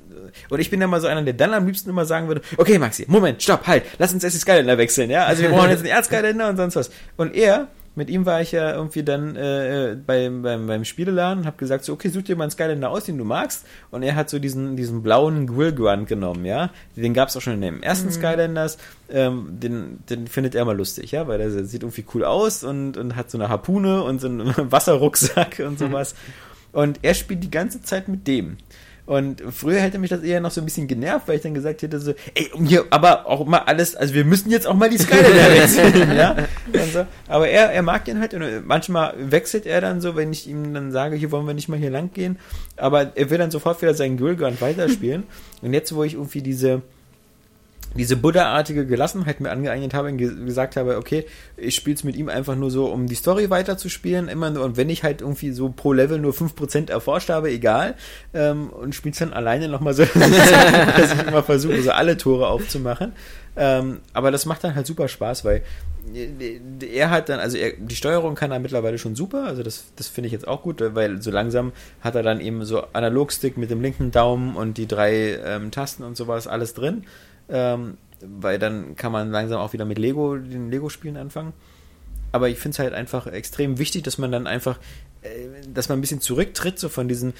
und 0.49 0.59
ich 0.59 0.71
bin 0.71 0.81
ja 0.81 0.87
mal 0.87 1.03
so 1.03 1.07
einer, 1.07 1.23
der 1.23 1.35
dann 1.35 1.53
am 1.53 1.67
liebsten 1.67 1.91
immer 1.91 2.07
sagen 2.07 2.29
würde, 2.29 2.41
okay 2.57 2.79
Maxi, 2.79 3.05
Moment, 3.09 3.43
stopp, 3.43 3.67
halt, 3.67 3.85
lass 3.99 4.15
uns 4.15 4.25
erst 4.25 4.37
die 4.37 4.41
Skylander 4.41 4.79
wechseln, 4.79 5.11
ja? 5.11 5.27
Also 5.27 5.43
wir 5.43 5.51
brauchen 5.51 5.69
jetzt 5.69 5.81
einen 5.81 5.89
Erzskylander 5.89 6.49
und 6.49 6.57
sonst 6.57 6.77
was. 6.77 6.91
Und 7.19 7.35
er, 7.35 7.69
mit 7.97 8.09
ihm 8.09 8.25
war 8.25 8.41
ich 8.41 8.53
ja 8.53 8.73
irgendwie 8.73 9.03
dann 9.03 9.35
äh, 9.35 9.97
beim, 10.07 10.43
beim, 10.43 10.67
beim 10.67 10.85
Spieleladen 10.85 11.41
und 11.41 11.47
habe 11.47 11.57
gesagt, 11.57 11.85
so, 11.85 11.93
okay, 11.93 12.09
such 12.09 12.23
dir 12.23 12.37
mal 12.37 12.45
einen 12.45 12.51
Skylander 12.53 12.91
aus, 12.91 13.05
den 13.05 13.19
du 13.19 13.25
magst. 13.25 13.67
Und 13.91 14.03
er 14.03 14.15
hat 14.15 14.31
so 14.31 14.39
diesen, 14.39 14.77
diesen 14.77 15.03
blauen 15.03 15.47
Grill 15.47 15.73
Grunt 15.73 16.07
genommen, 16.07 16.45
ja. 16.45 16.71
Den 16.95 17.15
gab 17.15 17.29
es 17.29 17.37
auch 17.37 17.41
schon 17.41 17.55
in 17.55 17.63
dem 17.63 17.83
ersten 17.83 18.13
Skylanders. 18.13 18.79
Ähm, 19.11 19.59
den, 19.61 19.99
den 20.09 20.29
findet 20.29 20.55
er 20.55 20.65
mal 20.65 20.77
lustig, 20.77 21.11
ja, 21.11 21.27
weil 21.27 21.39
der 21.39 21.51
sieht 21.65 21.83
irgendwie 21.83 22.05
cool 22.15 22.25
aus 22.25 22.63
und, 22.63 22.97
und 22.97 23.17
hat 23.17 23.31
so 23.31 23.39
eine 23.39 23.49
Harpune 23.49 24.03
und 24.05 24.21
so 24.21 24.29
einen 24.29 24.55
Wasserrucksack 24.73 25.61
und 25.67 25.79
sowas. 25.79 26.15
Und 26.73 27.01
er 27.03 27.15
spielt 27.15 27.43
die 27.43 27.51
ganze 27.51 27.83
Zeit 27.83 28.07
mit 28.07 28.29
dem. 28.29 28.59
Und 29.07 29.43
früher 29.51 29.81
hätte 29.81 29.99
mich 29.99 30.11
das 30.11 30.23
eher 30.23 30.41
noch 30.41 30.51
so 30.51 30.61
ein 30.61 30.65
bisschen 30.65 30.87
genervt, 30.87 31.27
weil 31.27 31.37
ich 31.37 31.43
dann 31.43 31.55
gesagt 31.55 31.83
hätte 31.83 31.99
so, 31.99 32.15
ey, 32.35 32.51
hier, 32.65 32.85
aber 32.91 33.27
auch 33.27 33.45
mal 33.47 33.59
alles, 33.59 33.97
also 33.97 34.15
wir 34.15 34.25
müssen 34.25 34.51
jetzt 34.51 34.67
auch 34.67 34.75
mal 34.75 34.89
die 34.89 34.99
Skylander 34.99 35.51
wechseln, 35.55 36.17
ja. 36.17 36.37
So. 36.93 37.07
Aber 37.29 37.49
er, 37.49 37.73
er 37.73 37.83
mag 37.83 38.05
den 38.05 38.21
halt 38.21 38.35
und 38.35 38.67
manchmal 38.67 39.15
wechselt 39.19 39.67
er 39.67 39.81
dann 39.81 40.01
so, 40.01 40.17
wenn 40.17 40.33
ich 40.33 40.49
ihm 40.49 40.75
dann 40.75 40.93
sage, 40.93 41.17
hier 41.17 41.31
wollen 41.33 41.47
wir 41.47 41.55
nicht 41.55 41.69
mal 41.69 41.79
hier 41.79 41.91
lang 41.91 42.13
gehen. 42.13 42.39
Aber 42.77 43.17
er 43.17 43.31
will 43.31 43.39
dann 43.39 43.51
sofort 43.51 43.83
wieder 43.83 43.95
seinen 43.95 44.17
Grillgun 44.17 44.61
weiterspielen. 44.61 45.25
und 45.63 45.73
jetzt, 45.73 45.95
wo 45.95 46.05
ich 46.05 46.15
irgendwie 46.15 46.43
diese, 46.43 46.83
diese 47.97 48.17
Buddha-artige 48.17 48.87
Gelassenheit 48.87 49.41
mir 49.41 49.51
angeeignet 49.51 49.95
habe 49.95 50.09
und 50.09 50.17
ge 50.17 50.33
gesagt 50.45 50.77
habe, 50.77 50.97
okay, 50.97 51.27
ich 51.57 51.75
spiele 51.75 51.97
es 51.97 52.05
mit 52.05 52.17
ihm 52.17 52.29
einfach 52.29 52.55
nur 52.55 52.71
so, 52.71 52.87
um 52.87 53.07
die 53.07 53.15
Story 53.17 53.51
weiterzuspielen, 53.51 54.29
immer 54.29 54.51
nur, 54.51 54.65
und 54.65 54.77
wenn 54.77 54.89
ich 54.89 55.03
halt 55.03 55.23
irgendwie 55.23 55.51
so 55.51 55.71
pro 55.71 55.93
Level 55.93 56.19
nur 56.19 56.33
5% 56.33 56.91
erforscht 56.91 57.31
habe, 57.31 57.51
egal, 57.51 57.97
ähm, 58.33 58.71
und 58.71 58.95
spiele 58.95 59.13
es 59.13 59.19
dann 59.19 59.33
alleine 59.33 59.69
nochmal 59.69 59.95
so, 59.95 60.05
dass 60.15 61.15
ich 61.15 61.27
immer 61.27 61.43
versuche, 61.43 61.83
so 61.83 61.91
alle 61.91 62.17
Tore 62.17 62.47
aufzumachen. 62.49 63.13
Ähm, 63.57 63.99
aber 64.13 64.31
das 64.31 64.47
macht 64.47 64.63
dann 64.63 64.77
halt 64.77 64.87
super 64.87 65.09
Spaß, 65.09 65.45
weil 65.45 65.63
äh, 66.15 66.61
er 66.95 67.11
hat 67.11 67.29
dann, 67.29 67.41
also 67.41 67.57
er, 67.57 67.73
die 67.73 67.97
Steuerung 67.97 68.37
kann 68.37 68.53
er 68.53 68.61
mittlerweile 68.61 68.99
schon 68.99 69.17
super, 69.17 69.45
also 69.45 69.65
das, 69.65 69.87
das 69.97 70.07
finde 70.07 70.29
ich 70.29 70.33
jetzt 70.33 70.47
auch 70.47 70.63
gut, 70.63 70.81
weil 70.95 71.21
so 71.21 71.33
langsam 71.33 71.73
hat 72.01 72.15
er 72.15 72.23
dann 72.23 72.41
eben 72.41 72.65
so 72.65 72.85
Analogstick 72.93 73.57
mit 73.57 73.71
dem 73.71 73.83
linken 73.83 74.13
Daumen 74.13 74.55
und 74.55 74.79
die 74.79 74.87
drei 74.87 75.41
ähm, 75.45 75.73
Tasten 75.73 76.05
und 76.05 76.17
sowas 76.17 76.47
alles 76.47 76.75
drin 76.75 77.05
ähm, 77.51 77.97
weil 78.23 78.59
dann 78.59 78.97
kann 78.97 79.13
man 79.13 79.31
langsam 79.31 79.61
auch 79.61 79.73
wieder 79.73 79.85
mit 79.85 79.99
Lego, 79.99 80.37
den 80.37 80.71
Lego-Spielen 80.71 81.17
anfangen. 81.17 81.53
Aber 82.33 82.49
ich 82.49 82.59
finde 82.59 82.75
es 82.75 82.79
halt 82.79 82.93
einfach 82.95 83.27
extrem 83.27 83.79
wichtig, 83.79 84.03
dass 84.05 84.19
man 84.19 84.31
dann 84.31 84.47
einfach, 84.47 84.79
äh, 85.23 85.29
dass 85.73 85.89
man 85.89 85.99
ein 85.99 86.01
bisschen 86.01 86.21
zurücktritt, 86.21 86.79
so 86.79 86.89
von 86.89 87.09
diesen. 87.09 87.33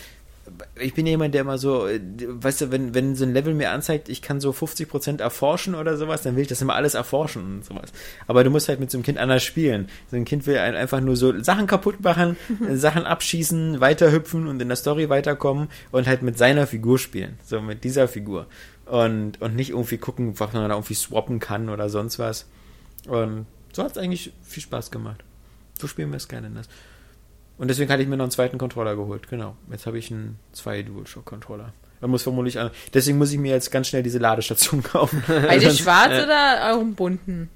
Ich 0.81 0.95
bin 0.95 1.07
ja 1.07 1.11
jemand, 1.11 1.33
der 1.35 1.43
immer 1.43 1.59
so, 1.59 1.87
äh, 1.87 2.01
weißt 2.19 2.63
du, 2.63 2.71
wenn, 2.73 2.93
wenn 2.93 3.15
so 3.15 3.25
ein 3.25 3.33
Level 3.33 3.55
mir 3.55 3.71
anzeigt, 3.71 4.09
ich 4.09 4.21
kann 4.21 4.41
so 4.41 4.51
50% 4.51 5.21
erforschen 5.21 5.77
oder 5.77 5.97
sowas, 5.97 6.23
dann 6.23 6.35
will 6.35 6.43
ich 6.43 6.49
das 6.49 6.61
immer 6.61 6.75
alles 6.75 6.95
erforschen 6.95 7.43
und 7.59 7.65
sowas. 7.65 7.93
Aber 8.27 8.43
du 8.43 8.51
musst 8.51 8.69
halt 8.69 8.81
mit 8.81 8.91
so 8.91 8.99
einem 8.99 9.05
Kind 9.05 9.19
anders 9.19 9.45
spielen. 9.45 9.89
So 10.11 10.17
ein 10.17 10.25
Kind 10.25 10.47
will 10.49 10.59
ein- 10.59 10.75
einfach 10.75 11.01
nur 11.01 11.15
so 11.15 11.41
Sachen 11.41 11.69
kaputt 11.69 12.01
machen, 12.03 12.37
Sachen 12.73 13.05
abschießen, 13.05 13.81
weiterhüpfen 13.81 14.49
und 14.49 14.61
in 14.61 14.67
der 14.69 14.77
Story 14.77 15.09
weiterkommen 15.09 15.69
und 15.93 16.09
halt 16.09 16.23
mit 16.23 16.37
seiner 16.37 16.67
Figur 16.67 16.99
spielen. 16.99 17.39
So 17.45 17.61
mit 17.61 17.85
dieser 17.85 18.09
Figur. 18.09 18.47
Und, 18.91 19.41
und 19.41 19.55
nicht 19.55 19.71
irgendwie 19.71 19.99
gucken, 19.99 20.39
was 20.41 20.53
man 20.53 20.69
da 20.69 20.75
irgendwie 20.75 20.95
swappen 20.95 21.39
kann 21.39 21.69
oder 21.69 21.89
sonst 21.89 22.19
was. 22.19 22.47
Und 23.07 23.47
so 23.73 23.85
hat 23.85 23.93
es 23.93 23.99
eigentlich 23.99 24.33
viel 24.43 24.63
Spaß 24.63 24.91
gemacht. 24.91 25.23
So 25.79 25.87
spielen 25.87 26.11
wir 26.13 26.19
Skylanders. 26.19 26.69
Und 27.57 27.69
deswegen 27.69 27.91
hatte 27.93 28.03
ich 28.03 28.09
mir 28.09 28.17
noch 28.17 28.25
einen 28.25 28.33
zweiten 28.33 28.59
Controller 28.59 28.97
geholt. 28.97 29.29
Genau. 29.29 29.55
Jetzt 29.71 29.87
habe 29.87 29.99
ich 29.99 30.11
einen 30.11 30.39
zwei 30.53 30.83
DualShock-Controller. 30.83 31.73
Man 32.01 32.11
muss 32.11 32.23
vermutlich 32.23 32.59
an. 32.59 32.71
Deswegen 32.95 33.19
muss 33.19 33.31
ich 33.31 33.39
mir 33.39 33.53
jetzt 33.53 33.71
ganz 33.71 33.87
schnell 33.89 34.03
diese 34.03 34.19
Ladestation 34.19 34.83
kaufen. 34.83 35.23
Beide 35.29 35.61
Sonst- 35.61 35.79
schwarz 35.81 36.13
äh, 36.13 36.25
oder 36.25 36.73
auch 36.75 36.81
im 36.81 36.95
bunten? 36.95 37.49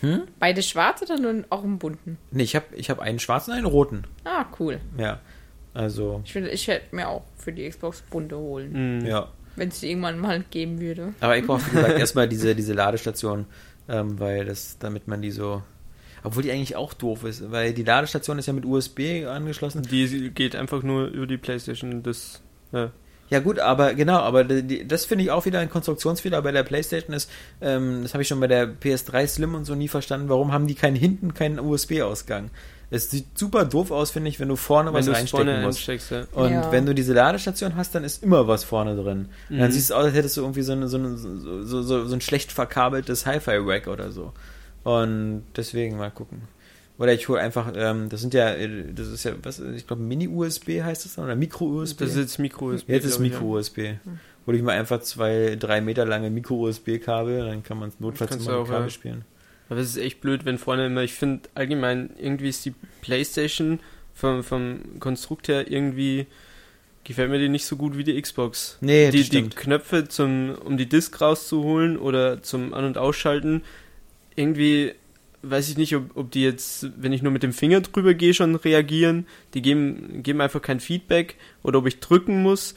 Hm? 0.00 0.22
Beide 0.38 0.62
schwarz 0.62 1.02
oder 1.02 1.18
nur 1.18 1.44
auch 1.50 1.64
im 1.64 1.78
bunten? 1.78 2.18
Nee, 2.30 2.44
ich 2.44 2.54
habe 2.54 2.66
ich 2.76 2.88
hab 2.88 3.00
einen 3.00 3.18
schwarzen 3.18 3.50
und 3.50 3.56
einen 3.56 3.66
roten. 3.66 4.04
Ah, 4.24 4.44
cool. 4.60 4.80
Ja. 4.96 5.18
Also, 5.74 6.20
Ich, 6.24 6.32
finde, 6.32 6.50
ich 6.50 6.68
hätte 6.68 6.94
mir 6.94 7.08
auch 7.08 7.24
für 7.36 7.52
die 7.52 7.68
Xbox 7.68 8.02
bunte 8.02 8.36
holen, 8.36 9.00
mh. 9.00 9.08
ja. 9.08 9.28
Wenn 9.58 9.68
es 9.68 9.80
die 9.80 9.90
irgendwann 9.90 10.18
mal 10.18 10.44
geben 10.50 10.80
würde. 10.80 11.14
Aber 11.20 11.36
ich 11.36 11.46
brauche, 11.46 11.66
wie 11.66 11.76
gesagt, 11.76 11.98
erstmal 11.98 12.28
diese, 12.28 12.54
diese 12.54 12.72
Ladestation, 12.72 13.46
ähm, 13.88 14.18
weil 14.18 14.44
das, 14.44 14.78
damit 14.78 15.08
man 15.08 15.22
die 15.22 15.30
so. 15.30 15.62
Obwohl 16.24 16.42
die 16.42 16.50
eigentlich 16.50 16.74
auch 16.74 16.94
doof 16.94 17.24
ist, 17.24 17.50
weil 17.52 17.72
die 17.72 17.84
Ladestation 17.84 18.38
ist 18.38 18.46
ja 18.46 18.52
mit 18.52 18.66
USB 18.66 19.24
angeschlossen. 19.26 19.82
Die 19.82 20.30
geht 20.30 20.56
einfach 20.56 20.82
nur 20.82 21.06
über 21.06 21.26
die 21.28 21.36
Playstation. 21.36 22.02
Das, 22.02 22.42
ja. 22.72 22.90
Ja 23.30 23.40
gut, 23.40 23.58
aber 23.58 23.94
genau, 23.94 24.18
aber 24.20 24.44
die, 24.44 24.88
das 24.88 25.04
finde 25.04 25.24
ich 25.24 25.30
auch 25.30 25.44
wieder 25.44 25.60
ein 25.60 25.68
Konstruktionsfehler 25.68 26.40
bei 26.40 26.50
der 26.50 26.62
PlayStation 26.62 27.14
ist, 27.14 27.30
ähm, 27.60 28.02
das 28.02 28.14
habe 28.14 28.22
ich 28.22 28.28
schon 28.28 28.40
bei 28.40 28.46
der 28.46 28.66
PS3 28.68 29.26
Slim 29.26 29.54
und 29.54 29.66
so 29.66 29.74
nie 29.74 29.88
verstanden, 29.88 30.30
warum 30.30 30.52
haben 30.52 30.66
die 30.66 30.74
keinen 30.74 30.96
hinten 30.96 31.34
keinen 31.34 31.60
USB-Ausgang? 31.60 32.50
Es 32.90 33.10
sieht 33.10 33.38
super 33.38 33.66
doof 33.66 33.90
aus, 33.90 34.10
finde 34.10 34.30
ich, 34.30 34.40
wenn 34.40 34.48
du 34.48 34.56
vorne 34.56 34.92
wenn 34.92 35.00
was 35.00 35.08
reinstecken 35.08 35.46
vorne 35.46 35.66
musst. 35.66 35.86
Ja. 35.86 36.24
Und 36.32 36.52
ja. 36.52 36.72
wenn 36.72 36.86
du 36.86 36.94
diese 36.94 37.12
Ladestation 37.12 37.76
hast, 37.76 37.94
dann 37.94 38.02
ist 38.02 38.22
immer 38.22 38.48
was 38.48 38.64
vorne 38.64 38.96
drin. 38.96 39.28
Mhm. 39.50 39.58
Dann 39.58 39.72
siehst 39.72 39.90
du 39.90 39.94
aus, 39.94 40.04
als 40.06 40.14
hättest 40.14 40.36
du 40.38 40.40
irgendwie 40.40 40.62
so, 40.62 40.72
eine, 40.72 40.88
so, 40.88 40.96
eine, 40.96 41.16
so, 41.16 41.62
so, 41.62 42.06
so 42.06 42.14
ein 42.14 42.20
schlecht 42.22 42.50
verkabeltes 42.50 43.26
Hi-Fi-Rack 43.26 43.88
oder 43.88 44.10
so. 44.10 44.32
Und 44.84 45.42
deswegen 45.56 45.98
mal 45.98 46.10
gucken. 46.10 46.42
Oder 46.98 47.12
ich 47.12 47.28
hole 47.28 47.40
einfach, 47.40 47.72
ähm, 47.76 48.08
das 48.08 48.20
sind 48.22 48.34
ja, 48.34 48.54
das 48.54 49.06
ist 49.06 49.24
ja, 49.24 49.32
was, 49.42 49.60
ich 49.60 49.86
glaube, 49.86 50.02
Mini-USB 50.02 50.82
heißt 50.82 51.04
das 51.04 51.14
dann, 51.14 51.26
oder 51.26 51.36
Micro-USB? 51.36 51.98
Das 52.00 52.10
ist 52.10 52.16
jetzt 52.16 52.38
Micro-USB. 52.38 52.88
Jetzt 52.88 53.04
ist 53.04 53.18
Micro-USB. 53.20 53.78
Ja. 53.78 53.94
Hole 54.46 54.56
ich 54.56 54.62
mal 54.62 54.76
einfach 54.76 55.00
zwei, 55.00 55.56
drei 55.60 55.80
Meter 55.80 56.04
lange 56.06 56.30
Micro-USB-Kabel, 56.30 57.46
dann 57.46 57.62
kann 57.62 57.78
man 57.78 57.90
es 57.90 58.00
notfalls 58.00 58.34
immer 58.36 58.60
mit 58.60 58.68
Kabel 58.68 58.82
ja. 58.82 58.90
spielen. 58.90 59.24
Aber 59.68 59.80
es 59.80 59.90
ist 59.90 59.96
echt 59.98 60.20
blöd, 60.20 60.44
wenn 60.44 60.58
vorne 60.58 60.86
immer, 60.86 61.02
ich 61.02 61.12
finde 61.12 61.48
allgemein, 61.54 62.10
irgendwie 62.18 62.48
ist 62.48 62.64
die 62.64 62.74
Playstation 63.02 63.80
vom, 64.14 64.42
vom 64.42 64.98
Konstrukt 64.98 65.48
her 65.48 65.70
irgendwie, 65.70 66.26
gefällt 67.04 67.30
mir 67.30 67.38
die 67.38 67.48
nicht 67.48 67.66
so 67.66 67.76
gut 67.76 67.96
wie 67.96 68.04
die 68.04 68.20
Xbox. 68.20 68.78
Nee, 68.80 69.10
die, 69.10 69.28
die 69.28 69.48
Knöpfe 69.48 70.08
zum, 70.08 70.54
um 70.64 70.76
die 70.76 70.88
Disk 70.88 71.20
rauszuholen 71.20 71.96
oder 71.98 72.42
zum 72.42 72.74
An- 72.74 72.84
und 72.84 72.98
Ausschalten, 72.98 73.62
irgendwie 74.36 74.94
weiß 75.42 75.68
ich 75.68 75.76
nicht, 75.76 75.94
ob, 75.94 76.16
ob 76.16 76.30
die 76.30 76.42
jetzt, 76.42 76.90
wenn 76.96 77.12
ich 77.12 77.22
nur 77.22 77.32
mit 77.32 77.42
dem 77.42 77.52
Finger 77.52 77.80
drüber 77.80 78.14
gehe, 78.14 78.34
schon 78.34 78.54
reagieren. 78.56 79.26
Die 79.54 79.62
geben, 79.62 80.22
geben 80.22 80.40
einfach 80.40 80.62
kein 80.62 80.80
Feedback 80.80 81.36
oder 81.62 81.78
ob 81.78 81.86
ich 81.86 82.00
drücken 82.00 82.42
muss. 82.42 82.74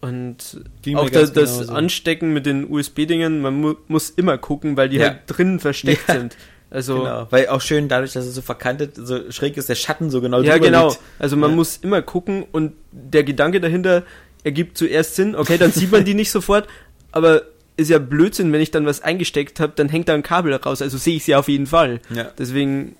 Und 0.00 0.62
Ging 0.82 0.96
auch 0.96 1.10
das, 1.10 1.32
das 1.32 1.68
Anstecken 1.68 2.32
mit 2.32 2.46
den 2.46 2.70
USB-Dingen, 2.70 3.42
man 3.42 3.60
mu 3.60 3.74
muss 3.86 4.10
immer 4.10 4.38
gucken, 4.38 4.76
weil 4.76 4.88
die 4.88 4.96
ja. 4.96 5.08
halt 5.08 5.18
drinnen 5.26 5.60
versteckt 5.60 6.08
ja. 6.08 6.14
sind. 6.14 6.36
Also, 6.70 7.00
genau, 7.00 7.26
weil 7.30 7.48
auch 7.48 7.60
schön 7.60 7.88
dadurch, 7.88 8.12
dass 8.12 8.24
es 8.24 8.34
so 8.34 8.42
verkantet, 8.42 8.92
so 8.94 9.30
schräg 9.30 9.56
ist, 9.56 9.68
der 9.68 9.74
Schatten 9.74 10.08
so 10.08 10.20
genau 10.20 10.40
Ja, 10.40 10.58
genau. 10.58 10.88
Liegt. 10.88 11.00
Also 11.18 11.36
man 11.36 11.50
ja. 11.50 11.56
muss 11.56 11.78
immer 11.78 12.00
gucken 12.00 12.46
und 12.52 12.72
der 12.92 13.24
Gedanke 13.24 13.60
dahinter 13.60 14.04
ergibt 14.44 14.78
zuerst 14.78 15.16
Sinn. 15.16 15.34
Okay, 15.34 15.58
dann 15.58 15.72
sieht 15.72 15.90
man 15.90 16.04
die 16.04 16.14
nicht 16.14 16.30
sofort, 16.30 16.68
aber 17.12 17.42
ist 17.76 17.90
ja 17.90 17.98
Blödsinn, 17.98 18.52
wenn 18.52 18.60
ich 18.60 18.70
dann 18.70 18.86
was 18.86 19.02
eingesteckt 19.02 19.58
habe, 19.58 19.72
dann 19.74 19.88
hängt 19.88 20.08
da 20.08 20.14
ein 20.14 20.22
Kabel 20.22 20.54
raus. 20.54 20.80
Also 20.80 20.96
sehe 20.96 21.16
ich 21.16 21.24
sie 21.24 21.34
auf 21.34 21.48
jeden 21.48 21.66
Fall. 21.66 22.00
Ja. 22.14 22.30
Deswegen 22.38 22.94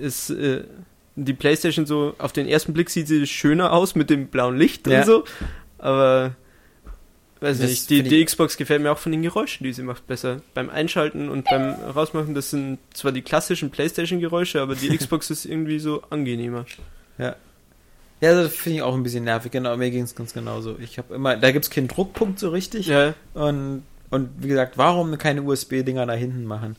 ist 0.00 0.30
äh, 0.30 0.64
die 1.14 1.32
PlayStation 1.32 1.86
so, 1.86 2.14
auf 2.18 2.32
den 2.32 2.46
ersten 2.46 2.72
Blick 2.72 2.90
sieht 2.90 3.08
sie 3.08 3.26
schöner 3.26 3.72
aus 3.72 3.94
mit 3.94 4.10
dem 4.10 4.26
blauen 4.26 4.58
Licht 4.58 4.86
ja. 4.86 4.98
und 4.98 5.06
so. 5.06 5.24
Aber 5.86 6.34
weiß 7.40 7.58
das 7.58 7.70
nicht, 7.70 7.90
die, 7.90 8.02
die 8.02 8.24
Xbox 8.24 8.56
gefällt 8.56 8.82
mir 8.82 8.90
auch 8.90 8.98
von 8.98 9.12
den 9.12 9.22
Geräuschen, 9.22 9.64
die 9.64 9.72
sie 9.72 9.82
macht, 9.82 10.06
besser. 10.06 10.40
Beim 10.54 10.68
Einschalten 10.68 11.28
und 11.28 11.44
beim 11.44 11.74
Rausmachen, 11.74 12.34
das 12.34 12.50
sind 12.50 12.78
zwar 12.92 13.12
die 13.12 13.22
klassischen 13.22 13.70
PlayStation-Geräusche, 13.70 14.60
aber 14.60 14.74
die 14.74 14.88
Xbox 14.96 15.30
ist 15.30 15.44
irgendwie 15.44 15.78
so 15.78 16.02
angenehmer. 16.10 16.66
Ja. 17.18 17.36
Ja, 18.20 18.34
das 18.34 18.54
finde 18.54 18.78
ich 18.78 18.82
auch 18.82 18.94
ein 18.94 19.02
bisschen 19.02 19.24
nervig, 19.24 19.52
genau, 19.52 19.76
mir 19.76 19.90
ging 19.90 20.02
es 20.02 20.14
ganz 20.14 20.32
genauso. 20.32 20.76
Ich 20.80 20.96
habe 20.98 21.14
immer, 21.14 21.36
da 21.36 21.52
gibt 21.52 21.66
es 21.66 21.70
keinen 21.70 21.86
Druckpunkt 21.86 22.38
so 22.38 22.48
richtig. 22.48 22.86
Ja. 22.86 23.14
Und 23.34 23.82
und 24.10 24.30
wie 24.38 24.48
gesagt, 24.48 24.78
warum 24.78 25.18
keine 25.18 25.42
USB-Dinger 25.42 26.06
da 26.06 26.12
hinten 26.12 26.44
machen? 26.44 26.76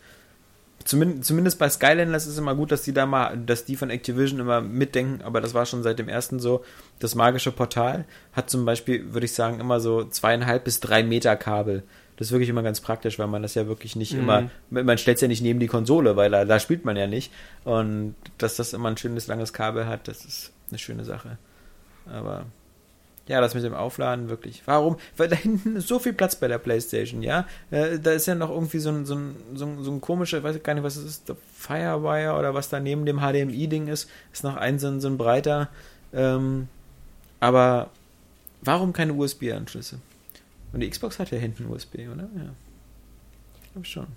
Zumindest, 0.87 1.25
zumindest 1.25 1.59
bei 1.59 1.69
Skylanders 1.69 2.27
ist 2.27 2.33
es 2.33 2.37
immer 2.37 2.55
gut, 2.55 2.71
dass 2.71 2.81
die 2.81 2.93
da 2.93 3.05
mal, 3.05 3.37
dass 3.37 3.65
die 3.65 3.75
von 3.75 3.89
Activision 3.89 4.39
immer 4.39 4.61
mitdenken, 4.61 5.21
aber 5.21 5.41
das 5.41 5.53
war 5.53 5.65
schon 5.65 5.83
seit 5.83 5.99
dem 5.99 6.07
ersten 6.07 6.39
so. 6.39 6.63
Das 6.99 7.13
magische 7.13 7.51
Portal 7.51 8.05
hat 8.31 8.49
zum 8.49 8.63
Beispiel, 8.63 9.13
würde 9.13 9.25
ich 9.25 9.33
sagen, 9.33 9.59
immer 9.59 9.81
so 9.81 10.05
zweieinhalb 10.05 10.63
bis 10.63 10.79
drei 10.79 11.03
Meter 11.03 11.35
Kabel. 11.35 11.83
Das 12.15 12.27
ist 12.27 12.31
wirklich 12.31 12.47
immer 12.47 12.63
ganz 12.63 12.79
praktisch, 12.79 13.19
weil 13.19 13.27
man 13.27 13.41
das 13.41 13.53
ja 13.55 13.67
wirklich 13.67 13.97
nicht 13.97 14.13
mhm. 14.13 14.19
immer, 14.19 14.49
man 14.69 14.97
stellt 14.97 15.15
es 15.15 15.21
ja 15.21 15.27
nicht 15.27 15.41
neben 15.41 15.59
die 15.59 15.67
Konsole, 15.67 16.15
weil 16.15 16.31
da, 16.31 16.45
da 16.45 16.57
spielt 16.57 16.85
man 16.85 16.95
ja 16.95 17.05
nicht. 17.05 17.33
Und 17.65 18.15
dass 18.37 18.55
das 18.55 18.71
immer 18.71 18.87
ein 18.87 18.95
schönes 18.95 19.27
langes 19.27 19.51
Kabel 19.51 19.87
hat, 19.87 20.07
das 20.07 20.23
ist 20.23 20.53
eine 20.69 20.79
schöne 20.79 21.03
Sache. 21.03 21.37
Aber 22.09 22.45
ja, 23.27 23.41
das 23.41 23.53
mit 23.53 23.63
dem 23.63 23.73
Aufladen 23.73 24.29
wirklich. 24.29 24.63
Warum? 24.65 24.97
Weil 25.17 25.27
da 25.27 25.35
hinten 25.35 25.75
ist 25.75 25.87
so 25.87 25.99
viel 25.99 26.13
Platz 26.13 26.35
bei 26.35 26.47
der 26.47 26.57
Playstation, 26.57 27.21
ja. 27.21 27.45
Äh, 27.71 27.99
da 27.99 28.11
ist 28.11 28.25
ja 28.25 28.35
noch 28.35 28.49
irgendwie 28.49 28.79
so 28.79 28.89
ein, 28.89 29.05
so 29.05 29.15
ein, 29.15 29.35
so 29.53 29.65
ein, 29.65 29.83
so 29.83 29.91
ein 29.91 30.01
komischer, 30.01 30.37
ich 30.37 30.43
weiß 30.43 30.63
gar 30.63 30.73
nicht, 30.73 30.83
was 30.83 30.95
es 30.95 31.05
ist, 31.05 31.29
der 31.29 31.35
Firewire 31.53 32.37
oder 32.37 32.53
was 32.53 32.69
da 32.69 32.79
neben 32.79 33.05
dem 33.05 33.19
HDMI-Ding 33.19 33.87
ist, 33.87 34.09
ist 34.31 34.43
noch 34.43 34.55
ein 34.55 34.79
so 34.79 34.87
ein, 34.87 35.01
so 35.01 35.09
ein 35.09 35.17
breiter. 35.17 35.69
Ähm, 36.13 36.69
aber 37.39 37.89
warum 38.61 38.93
keine 38.93 39.13
USB-Anschlüsse? 39.13 39.99
Und 40.71 40.79
die 40.79 40.89
Xbox 40.89 41.19
hat 41.19 41.31
ja 41.31 41.37
hinten 41.37 41.65
USB, 41.67 41.95
oder? 42.11 42.29
Ja. 42.35 42.53
Ich 43.63 43.71
glaube 43.71 43.87
schon. 43.87 44.07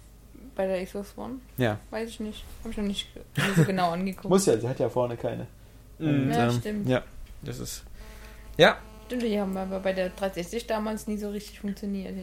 Bei 0.55 0.67
der 0.67 0.85
Xbox 0.85 1.17
One? 1.17 1.37
Ja. 1.57 1.79
Weiß 1.91 2.11
ich 2.11 2.21
nicht. 2.21 2.45
Habe 2.61 2.71
ich 2.71 2.77
noch 2.77 2.85
nicht 2.85 3.09
so 3.57 3.65
genau 3.65 3.91
angeguckt. 3.93 4.29
Muss 4.29 4.47
ja, 4.47 4.59
sie 4.59 4.69
hat 4.69 4.79
ja 4.79 4.89
vorne 4.89 5.17
keine. 5.17 5.47
Und, 5.99 6.31
ja, 6.31 6.49
ähm, 6.49 6.59
stimmt. 6.59 6.89
Ja, 6.89 7.03
das 7.43 7.59
ist. 7.59 7.85
Ja, 8.57 8.79
Stimmt, 9.11 9.25
die 9.25 9.41
haben 9.41 9.57
aber 9.57 9.81
bei 9.81 9.93
der 9.93 10.11
360 10.11 10.69
damals 10.69 11.09
nie 11.09 11.19
so 11.19 11.31
richtig 11.31 11.59
funktioniert. 11.59 12.15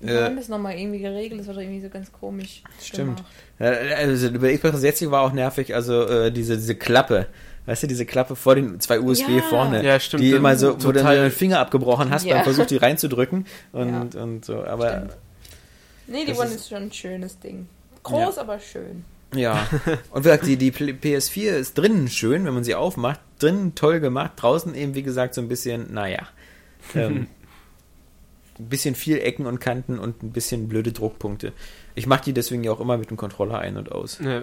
Wir 0.00 0.12
äh, 0.12 0.24
haben 0.24 0.36
das 0.36 0.48
nochmal 0.48 0.76
irgendwie 0.76 0.98
geregelt, 0.98 1.40
das 1.40 1.46
war 1.46 1.54
doch 1.54 1.62
irgendwie 1.62 1.80
so 1.80 1.88
ganz 1.88 2.12
komisch. 2.12 2.62
Stimmt. 2.82 3.24
Ja, 3.58 3.70
also 3.70 4.26
über 4.26 4.48
Xbox 4.48 4.72
360 4.72 5.10
war 5.10 5.22
auch 5.22 5.32
nervig, 5.32 5.74
also 5.74 6.06
äh, 6.06 6.30
diese, 6.30 6.58
diese 6.58 6.74
Klappe. 6.74 7.28
Weißt 7.64 7.82
du, 7.82 7.86
diese 7.86 8.04
Klappe 8.04 8.36
vor 8.36 8.56
den 8.56 8.78
zwei 8.80 9.00
USB 9.00 9.30
ja. 9.30 9.40
vorne, 9.40 9.82
ja, 9.82 9.98
stimmt, 9.98 10.22
die 10.22 10.32
immer 10.32 10.54
so, 10.54 10.74
wo 10.84 10.92
du 10.92 11.02
den 11.02 11.30
Finger 11.30 11.60
abgebrochen 11.60 12.10
hast 12.10 12.26
ja. 12.26 12.34
beim 12.34 12.44
Versuch, 12.44 12.66
die 12.66 12.76
reinzudrücken 12.76 13.46
und, 13.72 14.14
ja. 14.14 14.22
und 14.22 14.44
so, 14.44 14.62
aber. 14.66 14.90
Stimmt. 14.90 15.16
Nee, 16.08 16.24
die 16.26 16.32
One 16.34 16.48
ist, 16.48 16.56
ist 16.56 16.68
schon 16.68 16.82
ein 16.82 16.92
schönes 16.92 17.38
Ding. 17.38 17.68
Groß, 18.02 18.36
aber 18.36 18.60
schön. 18.60 19.04
Ja. 19.34 19.66
Und 20.10 20.24
wie 20.24 20.28
gesagt, 20.28 20.46
die, 20.46 20.56
die 20.56 20.72
PS4 20.72 21.50
ist 21.50 21.76
drinnen 21.76 22.08
schön, 22.08 22.46
wenn 22.46 22.54
man 22.54 22.64
sie 22.64 22.74
aufmacht. 22.74 23.20
Drinnen 23.38 23.74
toll 23.74 24.00
gemacht. 24.00 24.32
Draußen 24.36 24.74
eben, 24.74 24.94
wie 24.94 25.02
gesagt, 25.02 25.34
so 25.34 25.40
ein 25.40 25.48
bisschen, 25.48 25.92
naja. 25.92 26.26
Ähm, 26.94 27.26
ein 28.58 28.68
bisschen 28.68 28.94
viel 28.94 29.18
Ecken 29.18 29.46
und 29.46 29.60
Kanten 29.60 29.98
und 29.98 30.22
ein 30.22 30.32
bisschen 30.32 30.68
blöde 30.68 30.92
Druckpunkte. 30.92 31.52
Ich 31.94 32.06
mache 32.06 32.24
die 32.24 32.32
deswegen 32.32 32.64
ja 32.64 32.72
auch 32.72 32.80
immer 32.80 32.98
mit 32.98 33.10
dem 33.10 33.16
Controller 33.16 33.58
ein 33.58 33.76
und 33.76 33.92
aus. 33.92 34.18
Ja. 34.20 34.42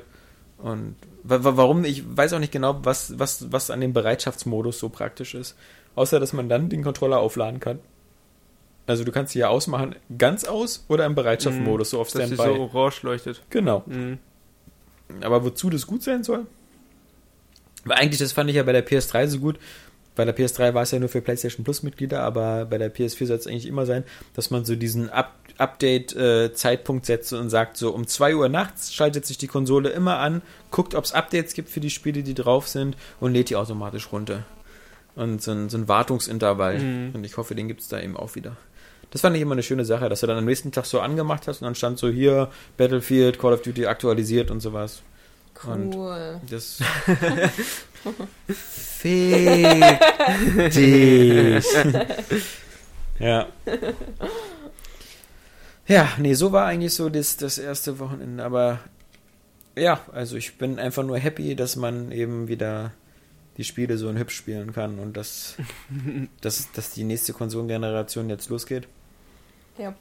Und 0.57 0.95
warum, 1.23 1.83
ich 1.83 2.03
weiß 2.15 2.33
auch 2.33 2.39
nicht 2.39 2.51
genau, 2.51 2.79
was, 2.83 3.19
was, 3.19 3.51
was 3.51 3.69
an 3.69 3.81
dem 3.81 3.93
Bereitschaftsmodus 3.93 4.79
so 4.79 4.89
praktisch 4.89 5.35
ist. 5.35 5.55
Außer, 5.95 6.19
dass 6.19 6.33
man 6.33 6.49
dann 6.49 6.69
den 6.69 6.83
Controller 6.83 7.19
aufladen 7.19 7.59
kann. 7.59 7.79
Also 8.87 9.03
du 9.03 9.11
kannst 9.11 9.33
sie 9.33 9.39
ja 9.39 9.49
ausmachen, 9.49 9.95
ganz 10.17 10.45
aus 10.45 10.85
oder 10.87 11.05
im 11.05 11.15
Bereitschaftsmodus, 11.15 11.89
so 11.89 11.99
auf 11.99 12.09
Standby. 12.09 12.37
Dass 12.37 12.45
sie 12.45 12.53
so 12.53 12.61
orange 12.61 13.03
leuchtet. 13.03 13.41
Genau. 13.49 13.83
Mhm. 13.85 14.19
Aber 15.21 15.43
wozu 15.43 15.69
das 15.69 15.87
gut 15.87 16.03
sein 16.03 16.23
soll? 16.23 16.45
Weil 17.85 17.97
eigentlich, 17.97 18.19
das 18.19 18.33
fand 18.33 18.49
ich 18.49 18.57
ja 18.57 18.63
bei 18.63 18.73
der 18.73 18.85
PS3 18.85 19.27
so 19.27 19.39
gut. 19.39 19.57
Bei 20.15 20.25
der 20.25 20.35
PS3 20.35 20.73
war 20.73 20.83
es 20.83 20.91
ja 20.91 20.99
nur 20.99 21.09
für 21.09 21.21
PlayStation 21.21 21.63
Plus 21.63 21.83
Mitglieder, 21.83 22.21
aber 22.21 22.65
bei 22.65 22.77
der 22.77 22.93
PS4 22.93 23.25
soll 23.25 23.37
es 23.37 23.47
eigentlich 23.47 23.67
immer 23.67 23.85
sein, 23.85 24.03
dass 24.33 24.49
man 24.49 24.65
so 24.65 24.75
diesen 24.75 25.09
Up 25.09 25.33
Update-Zeitpunkt 25.57 27.05
äh, 27.05 27.07
setzt 27.07 27.31
und 27.31 27.49
sagt, 27.49 27.77
so 27.77 27.91
um 27.91 28.07
2 28.07 28.35
Uhr 28.35 28.49
nachts 28.49 28.93
schaltet 28.93 29.25
sich 29.25 29.37
die 29.37 29.47
Konsole 29.47 29.87
immer 29.87 30.19
an, 30.19 30.41
guckt, 30.69 30.95
ob 30.95 31.05
es 31.05 31.13
Updates 31.13 31.53
gibt 31.53 31.69
für 31.69 31.79
die 31.79 31.89
Spiele, 31.89 32.23
die 32.23 32.33
drauf 32.33 32.67
sind 32.67 32.97
und 33.21 33.31
lädt 33.31 33.49
die 33.49 33.55
automatisch 33.55 34.11
runter. 34.11 34.43
Und 35.15 35.41
so 35.41 35.51
ein, 35.51 35.69
so 35.69 35.77
ein 35.77 35.87
Wartungsintervall. 35.87 36.79
Mhm. 36.79 37.11
Und 37.13 37.23
ich 37.23 37.37
hoffe, 37.37 37.55
den 37.55 37.69
gibt 37.69 37.79
es 37.79 37.87
da 37.87 38.01
eben 38.01 38.17
auch 38.17 38.35
wieder. 38.35 38.57
Das 39.11 39.21
fand 39.21 39.37
ich 39.37 39.41
immer 39.41 39.53
eine 39.53 39.63
schöne 39.63 39.85
Sache, 39.85 40.09
dass 40.09 40.19
du 40.19 40.27
dann 40.27 40.37
am 40.37 40.43
nächsten 40.43 40.73
Tag 40.73 40.85
so 40.85 40.99
angemacht 40.99 41.47
hast 41.47 41.61
und 41.61 41.65
dann 41.65 41.75
stand 41.75 41.97
so 41.97 42.09
hier 42.09 42.49
Battlefield, 42.75 43.39
Call 43.39 43.53
of 43.53 43.61
Duty 43.61 43.85
aktualisiert 43.85 44.51
und 44.51 44.59
sowas. 44.59 45.03
Cool. 45.63 46.39
Und 46.41 46.51
das 46.51 46.79
Fick 48.47 49.99
dich. 50.73 51.65
ja. 53.19 53.47
Ja, 55.87 56.09
nee, 56.17 56.33
so 56.33 56.51
war 56.51 56.65
eigentlich 56.65 56.93
so 56.93 57.09
das, 57.09 57.37
das 57.37 57.57
erste 57.57 57.99
Wochenende. 57.99 58.43
Aber 58.43 58.79
ja, 59.75 60.01
also 60.11 60.35
ich 60.35 60.57
bin 60.57 60.79
einfach 60.79 61.03
nur 61.03 61.17
happy, 61.17 61.55
dass 61.55 61.75
man 61.75 62.11
eben 62.11 62.47
wieder 62.47 62.91
die 63.57 63.63
Spiele 63.63 63.97
so 63.97 64.09
in 64.09 64.17
hübsch 64.17 64.35
spielen 64.35 64.73
kann 64.73 64.99
und 64.99 65.15
dass, 65.15 65.55
dass, 66.41 66.71
dass 66.71 66.91
die 66.91 67.03
nächste 67.03 67.33
Konsolengeneration 67.33 68.29
jetzt 68.29 68.49
losgeht. 68.49 68.87
Ja. 69.77 69.93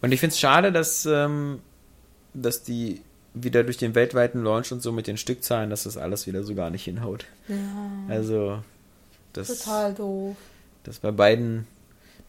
Und 0.00 0.12
ich 0.12 0.20
finde 0.20 0.32
es 0.32 0.40
schade, 0.40 0.72
dass, 0.72 1.06
ähm, 1.06 1.60
dass 2.34 2.62
die 2.62 3.02
wieder 3.34 3.64
durch 3.64 3.78
den 3.78 3.94
weltweiten 3.94 4.42
Launch 4.42 4.72
und 4.72 4.82
so 4.82 4.92
mit 4.92 5.06
den 5.06 5.16
Stückzahlen, 5.16 5.70
dass 5.70 5.84
das 5.84 5.96
alles 5.96 6.26
wieder 6.26 6.42
so 6.42 6.54
gar 6.54 6.70
nicht 6.70 6.84
hinhaut. 6.84 7.26
Ja. 7.48 7.56
Also, 8.08 8.58
das. 9.32 9.48
Total 9.60 9.94
doof. 9.94 10.36
Das 10.84 10.98
bei 10.98 11.10
beiden. 11.10 11.66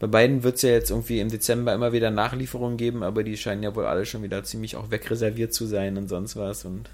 Bei 0.00 0.08
beiden 0.08 0.42
wird 0.42 0.56
es 0.56 0.62
ja 0.62 0.70
jetzt 0.70 0.90
irgendwie 0.90 1.20
im 1.20 1.30
Dezember 1.30 1.72
immer 1.72 1.92
wieder 1.92 2.10
Nachlieferungen 2.10 2.76
geben, 2.76 3.02
aber 3.02 3.22
die 3.22 3.36
scheinen 3.36 3.62
ja 3.62 3.74
wohl 3.74 3.86
alle 3.86 4.04
schon 4.04 4.22
wieder 4.22 4.42
ziemlich 4.42 4.76
auch 4.76 4.90
wegreserviert 4.90 5.54
zu 5.54 5.66
sein 5.66 5.96
und 5.96 6.08
sonst 6.08 6.36
was. 6.36 6.64
Und 6.64 6.90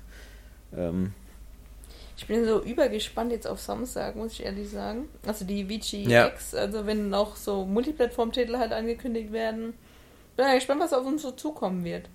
ähm, 0.76 1.12
Ich 2.18 2.26
bin 2.26 2.44
so 2.44 2.62
übergespannt 2.62 3.32
jetzt 3.32 3.46
auf 3.46 3.58
Samstag, 3.58 4.16
muss 4.16 4.34
ich 4.34 4.44
ehrlich 4.44 4.68
sagen. 4.68 5.08
Also 5.26 5.44
die 5.46 5.68
Vici 5.68 6.04
Ja. 6.04 6.28
X, 6.28 6.54
also 6.54 6.86
wenn 6.86 7.12
auch 7.14 7.36
so 7.36 7.64
Multiplattform-Titel 7.64 8.58
halt 8.58 8.72
angekündigt 8.72 9.32
werden. 9.32 9.72
Bin 10.36 10.46
ja 10.46 10.54
gespannt, 10.54 10.80
was 10.82 10.92
auf 10.92 11.06
uns 11.06 11.22
so 11.22 11.30
zukommen 11.32 11.82
wird. 11.84 12.08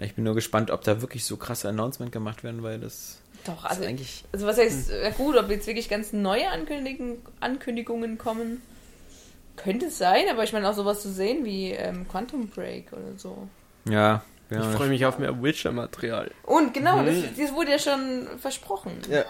Ich 0.00 0.14
bin 0.14 0.24
nur 0.24 0.34
gespannt, 0.34 0.70
ob 0.70 0.82
da 0.84 1.00
wirklich 1.00 1.24
so 1.24 1.36
krasse 1.36 1.68
Announcement 1.68 2.12
gemacht 2.12 2.44
werden, 2.44 2.62
weil 2.62 2.78
das 2.78 3.18
Doch, 3.44 3.64
ist 3.64 3.70
also, 3.70 3.84
eigentlich. 3.84 4.24
also 4.32 4.46
was 4.46 4.58
heißt, 4.58 4.90
ja 4.90 5.10
gut, 5.10 5.36
ob 5.36 5.50
jetzt 5.50 5.66
wirklich 5.66 5.88
ganz 5.88 6.12
neue 6.12 6.48
Ankündigen, 6.50 7.16
Ankündigungen 7.40 8.16
kommen, 8.18 8.62
könnte 9.56 9.86
es 9.86 9.98
sein, 9.98 10.24
aber 10.30 10.44
ich 10.44 10.52
meine 10.52 10.68
auch 10.70 10.74
sowas 10.74 11.02
zu 11.02 11.10
sehen 11.10 11.44
wie 11.44 11.72
ähm, 11.72 12.06
Quantum 12.08 12.48
Break 12.48 12.92
oder 12.92 13.16
so. 13.18 13.48
Ja, 13.88 14.22
Ich 14.50 14.56
ja. 14.56 14.62
freue 14.70 14.88
mich 14.88 15.04
auf 15.04 15.18
mehr 15.18 15.42
Witcher-Material. 15.42 16.30
Und 16.44 16.74
genau, 16.74 16.98
Mhm. 16.98 17.06
das, 17.06 17.16
das 17.36 17.52
wurde 17.54 17.72
ja 17.72 17.78
schon 17.80 18.28
versprochen. 18.38 18.92
Ja. 19.10 19.24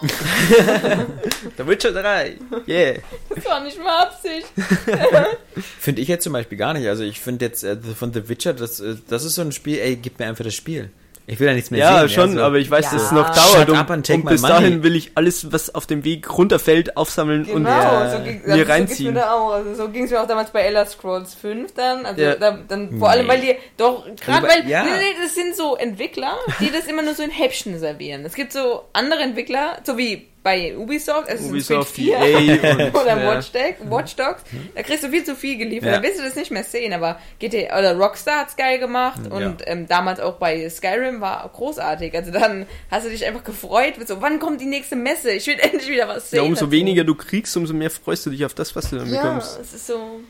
Der 1.58 1.66
Witcher 1.66 1.92
3. 1.92 2.36
Yeah. 2.66 2.98
Das 3.34 3.44
war 3.44 3.60
nicht 3.60 3.82
mal 3.82 4.02
Absicht. 4.02 4.46
Finde 5.80 6.02
ich 6.02 6.08
jetzt 6.08 6.24
zum 6.24 6.32
Beispiel 6.32 6.58
gar 6.58 6.74
nicht. 6.74 6.86
Also 6.86 7.02
ich 7.02 7.20
finde 7.20 7.46
jetzt 7.46 7.64
äh, 7.64 7.76
von 7.76 8.12
The 8.12 8.28
Witcher, 8.28 8.54
das, 8.54 8.80
äh, 8.80 8.96
das 9.08 9.24
ist 9.24 9.34
so 9.34 9.42
ein 9.42 9.52
Spiel, 9.52 9.78
ey, 9.78 9.96
gib 9.96 10.18
mir 10.18 10.26
einfach 10.26 10.44
das 10.44 10.54
Spiel. 10.54 10.90
Ich 11.30 11.38
will 11.38 11.46
da 11.46 11.52
nichts 11.52 11.70
mehr 11.70 11.80
Ja, 11.80 11.98
sehen. 12.00 12.08
schon, 12.08 12.32
so. 12.36 12.40
aber 12.42 12.56
ich 12.56 12.70
weiß, 12.70 12.86
Ja. 12.86 12.92
dass 12.92 13.02
es 13.02 13.12
noch 13.12 13.28
dauert. 13.34 13.68
Und, 13.68 13.76
up 13.76 13.90
and 13.90 14.06
take 14.06 14.20
und 14.20 14.24
my 14.24 14.30
bis 14.30 14.40
money. 14.40 14.54
dahin 14.54 14.82
will 14.82 14.96
ich 14.96 15.12
alles, 15.14 15.52
was 15.52 15.74
auf 15.74 15.84
dem 15.84 16.02
Weg 16.02 16.38
runterfällt, 16.38 16.96
aufsammeln 16.96 17.42
und 17.44 17.64
Genau, 17.64 17.68
Ja. 17.70 18.10
so 18.16 18.22
ging 18.24 18.40
mir 18.46 18.52
also 18.54 18.64
reinziehen. 18.64 18.96
So 18.96 19.04
ging's 19.04 19.14
mir 19.14 19.20
da 19.20 19.32
auch. 19.34 19.50
Also 19.52 19.74
so 19.74 19.88
ging 19.90 20.04
es 20.04 20.10
mir 20.10 20.22
auch 20.22 20.26
damals 20.26 20.50
bei 20.52 20.62
Elder 20.62 20.86
Scrolls 20.86 21.34
5 21.34 21.74
dann. 21.74 22.06
Also 22.06 22.22
Ja. 22.22 22.34
da, 22.36 22.58
dann 22.66 22.98
vor 22.98 23.10
allem, 23.10 23.26
Nee. 23.26 23.32
weil 23.32 23.40
die 23.42 23.54
doch, 23.76 24.06
gerade 24.24 24.48
weil, 24.48 24.66
ja. 24.70 24.84
nee, 24.84 24.90
nee, 24.90 25.16
das 25.22 25.34
sind 25.34 25.54
so 25.54 25.76
Entwickler, 25.76 26.38
die 26.60 26.70
das 26.72 26.86
immer 26.86 27.02
nur 27.02 27.12
so 27.14 27.22
in 27.22 27.30
Häppchen 27.30 27.78
servieren. 27.78 28.24
Es 28.24 28.32
gibt 28.34 28.50
so 28.54 28.84
andere 28.94 29.20
Entwickler, 29.20 29.80
so 29.84 29.98
wie 29.98 30.27
bei 30.42 30.76
Ubisoft, 30.76 31.28
also 31.28 31.48
Ubisoft, 31.48 31.94
Creed 31.94 32.14
4 32.14 32.18
EA 32.18 32.70
und, 32.86 32.94
oder 32.94 33.18
ja. 33.22 33.34
Watch, 33.36 33.50
Dogs, 33.52 33.90
Watch 33.90 34.16
Dogs, 34.16 34.42
da 34.74 34.82
kriegst 34.82 35.02
du 35.04 35.08
viel 35.08 35.24
zu 35.24 35.34
viel 35.34 35.58
geliefert, 35.58 35.90
Ja. 35.90 35.96
da 35.98 36.02
willst 36.02 36.18
du 36.20 36.22
das 36.24 36.36
nicht 36.36 36.50
mehr 36.50 36.64
sehen, 36.64 36.92
aber 36.92 37.18
GTA 37.38 37.78
oder 37.78 37.96
Rockstar 37.96 38.40
hat's 38.42 38.56
geil 38.56 38.78
gemacht 38.78 39.20
Ja. 39.28 39.36
und 39.36 39.56
ähm, 39.66 39.86
damals 39.88 40.20
auch 40.20 40.34
bei 40.36 40.68
Skyrim 40.70 41.20
war 41.20 41.50
großartig. 41.54 42.14
Also 42.14 42.30
dann 42.30 42.66
hast 42.90 43.04
du 43.06 43.10
dich 43.10 43.26
einfach 43.26 43.44
gefreut, 43.44 43.94
so 44.06 44.22
wann 44.22 44.38
kommt 44.38 44.60
die 44.60 44.66
nächste 44.66 44.96
Messe? 44.96 45.32
Ich 45.32 45.46
will 45.46 45.58
endlich 45.60 45.88
wieder 45.88 46.08
was 46.08 46.30
sehen. 46.30 46.38
Ja, 46.38 46.42
umso 46.44 46.66
dazu. 46.66 46.70
weniger 46.72 47.04
du 47.04 47.14
kriegst, 47.14 47.56
umso 47.56 47.74
mehr 47.74 47.90
freust 47.90 48.24
du 48.24 48.30
dich 48.30 48.44
auf 48.44 48.54
das, 48.54 48.74
was 48.76 48.88
du 48.90 48.96
dann 48.98 49.12
Ja, 49.12 49.22
bekommst. 49.22 49.58
es 49.60 49.74
ist 49.74 49.86
so. 49.86 50.20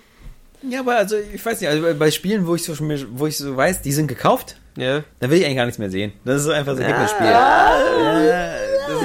Ja, 0.62 0.80
aber 0.80 0.96
also 0.96 1.16
ich 1.16 1.44
weiß 1.46 1.60
nicht, 1.60 1.70
also 1.70 1.94
bei- 1.96 2.10
Spielen, 2.10 2.46
wo 2.46 2.56
ich 2.56 2.64
so 2.64 2.74
wo 3.12 3.26
ich 3.28 3.36
so 3.38 3.56
weiß, 3.56 3.82
die 3.82 3.92
sind 3.92 4.08
gekauft, 4.08 4.56
Ja. 4.76 5.04
da 5.20 5.30
will 5.30 5.38
ich 5.38 5.44
eigentlich 5.44 5.56
gar 5.58 5.66
nichts 5.66 5.78
mehr 5.78 5.90
sehen. 5.90 6.12
Das 6.24 6.38
ist 6.38 6.44
so 6.44 6.50
einfach 6.50 6.76
so 6.76 6.82
ein 6.82 7.08
Spiel. 7.08 7.26
Ja, 7.26 7.78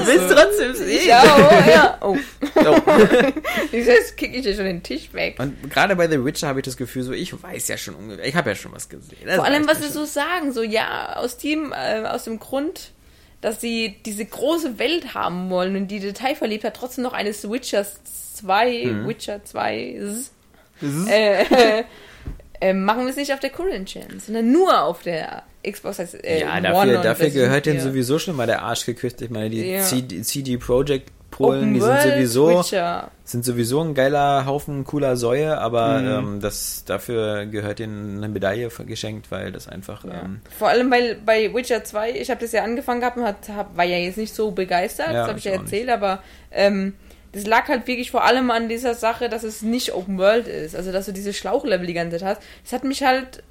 Du 0.06 0.12
willst 0.12 0.36
trotzdem 0.36 0.74
sehen. 0.76 1.08
ja, 1.08 1.24
oh, 1.38 1.70
ja. 1.70 1.98
Oh, 2.02 2.18
Oh. 2.56 2.82
jetzt 3.72 4.16
kick 4.18 4.36
ich 4.36 4.44
dir 4.44 4.56
schon 4.56 4.66
den 4.66 4.84
Tisch 4.84 5.12
weg. 5.14 5.36
Und 5.40 5.70
gerade 5.70 5.96
bei 5.96 6.08
The 6.08 6.24
Witcher 6.24 6.48
habe 6.48 6.60
ich 6.60 6.66
das 6.66 6.78
Gefühl, 6.78 7.04
so 7.04 7.12
ich 7.14 7.34
weiß 7.42 7.68
ja 7.68 7.78
schon 7.78 7.96
ungefähr, 7.96 8.26
ich 8.26 8.36
habe 8.36 8.50
ja 8.52 8.56
schon 8.56 8.72
was 8.74 8.90
gesehen. 8.90 9.18
Das 9.26 9.36
Vor 9.36 9.46
allem, 9.46 9.68
was 9.68 9.82
sie 9.82 9.90
so 9.90 10.06
sagen, 10.06 10.52
so 10.52 10.62
ja, 10.64 11.16
aus 11.18 11.38
Team, 11.38 11.74
äh, 11.74 12.04
aus 12.06 12.26
dem 12.26 12.40
Grund, 12.40 12.92
dass 13.42 13.60
sie 13.60 13.98
diese 14.06 14.24
große 14.26 14.80
Welt 14.80 15.14
haben 15.14 15.50
wollen 15.50 15.76
und 15.76 15.88
die 15.90 16.00
Detailverliebtheit 16.00 16.76
trotzdem 16.76 17.04
noch 17.04 17.14
eines 17.14 17.50
Witchers 17.50 18.00
2, 18.36 18.86
Mhm. 18.86 19.08
Witcher 19.10 19.44
2, 19.44 19.98
Das 20.00 20.14
ist, 20.18 20.32
äh, 21.10 21.44
äh, 21.80 21.84
äh, 22.62 22.74
machen 22.74 23.02
wir 23.04 23.10
es 23.10 23.16
nicht 23.18 23.34
auf 23.34 23.40
der 23.40 23.50
Current 23.50 23.92
Gen, 23.92 24.20
sondern 24.20 24.52
nur 24.52 24.82
auf 24.84 25.02
der 25.04 25.44
Xbox. 25.70 26.00
Heißt, 26.00 26.24
äh, 26.24 26.42
Ja, 26.42 26.60
dafür, 26.62 27.02
dafür 27.02 27.30
gehört 27.30 27.66
denen 27.66 27.80
4. 27.80 27.90
sowieso 27.92 28.20
schon 28.20 28.36
mal 28.36 28.48
der 28.48 28.62
Arsch 28.62 28.86
geküsst. 28.86 29.22
Ich 29.22 29.30
meine, 29.30 29.50
die 29.50 29.72
Ja. 29.72 29.82
CD, 29.82 30.22
CD 30.22 30.58
Projekt 30.58 31.12
Polen, 31.32 31.62
Open 31.62 31.74
die 31.74 31.80
sind 31.80 31.90
World 31.90 32.02
sowieso, 32.04 32.60
Witcher. 32.60 33.10
sind 33.24 33.44
sowieso 33.44 33.82
ein 33.82 33.96
geiler 33.96 34.46
Haufen 34.46 34.84
cooler 34.84 35.18
Säue, 35.18 35.58
aber 35.58 35.98
Mhm. 36.00 36.08
ähm, 36.36 36.40
das, 36.42 36.84
dafür 36.86 37.48
gehört 37.48 37.80
ihnen 37.80 38.18
eine 38.18 38.30
Medaille 38.30 38.70
geschenkt, 38.86 39.32
weil 39.32 39.52
das 39.52 39.68
einfach, 39.68 40.04
Ja. 40.06 40.22
ähm, 40.26 40.42
Vor 40.60 40.68
allem, 40.68 40.92
weil 40.92 41.16
bei 41.26 41.52
Witcher 41.52 41.84
2, 41.84 42.12
ich 42.12 42.30
habe 42.30 42.40
das 42.40 42.52
ja 42.52 42.64
angefangen 42.64 43.00
gehabt 43.00 43.18
und 43.18 43.24
hat, 43.24 43.50
hab, 43.50 43.76
war 43.76 43.84
ja 43.84 43.98
jetzt 43.98 44.18
nicht 44.20 44.36
so 44.36 44.52
begeistert, 44.52 45.08
Ja, 45.08 45.14
das 45.22 45.28
habe 45.30 45.40
ich 45.40 45.46
ja 45.46 45.54
erzählt, 45.54 45.90
aber 45.90 46.22
ähm, 46.52 46.94
das 47.32 47.48
lag 47.48 47.68
halt 47.68 47.88
wirklich 47.88 48.12
vor 48.12 48.24
allem 48.26 48.52
an 48.52 48.70
dieser 48.70 48.94
Sache, 48.94 49.28
dass 49.28 49.42
es 49.42 49.64
nicht 49.64 49.96
Open 49.96 50.20
World 50.20 50.48
ist. 50.48 50.76
Also, 50.76 50.92
dass 50.92 51.08
du 51.08 51.14
diese 51.14 51.34
Schlauchlevel 51.34 51.88
die 51.88 51.94
ganze 51.96 52.20
Zeit 52.20 52.38
hast. 52.38 52.42
Das 52.64 52.74
hat 52.74 52.84
mich 52.84 53.02
halt 53.02 53.42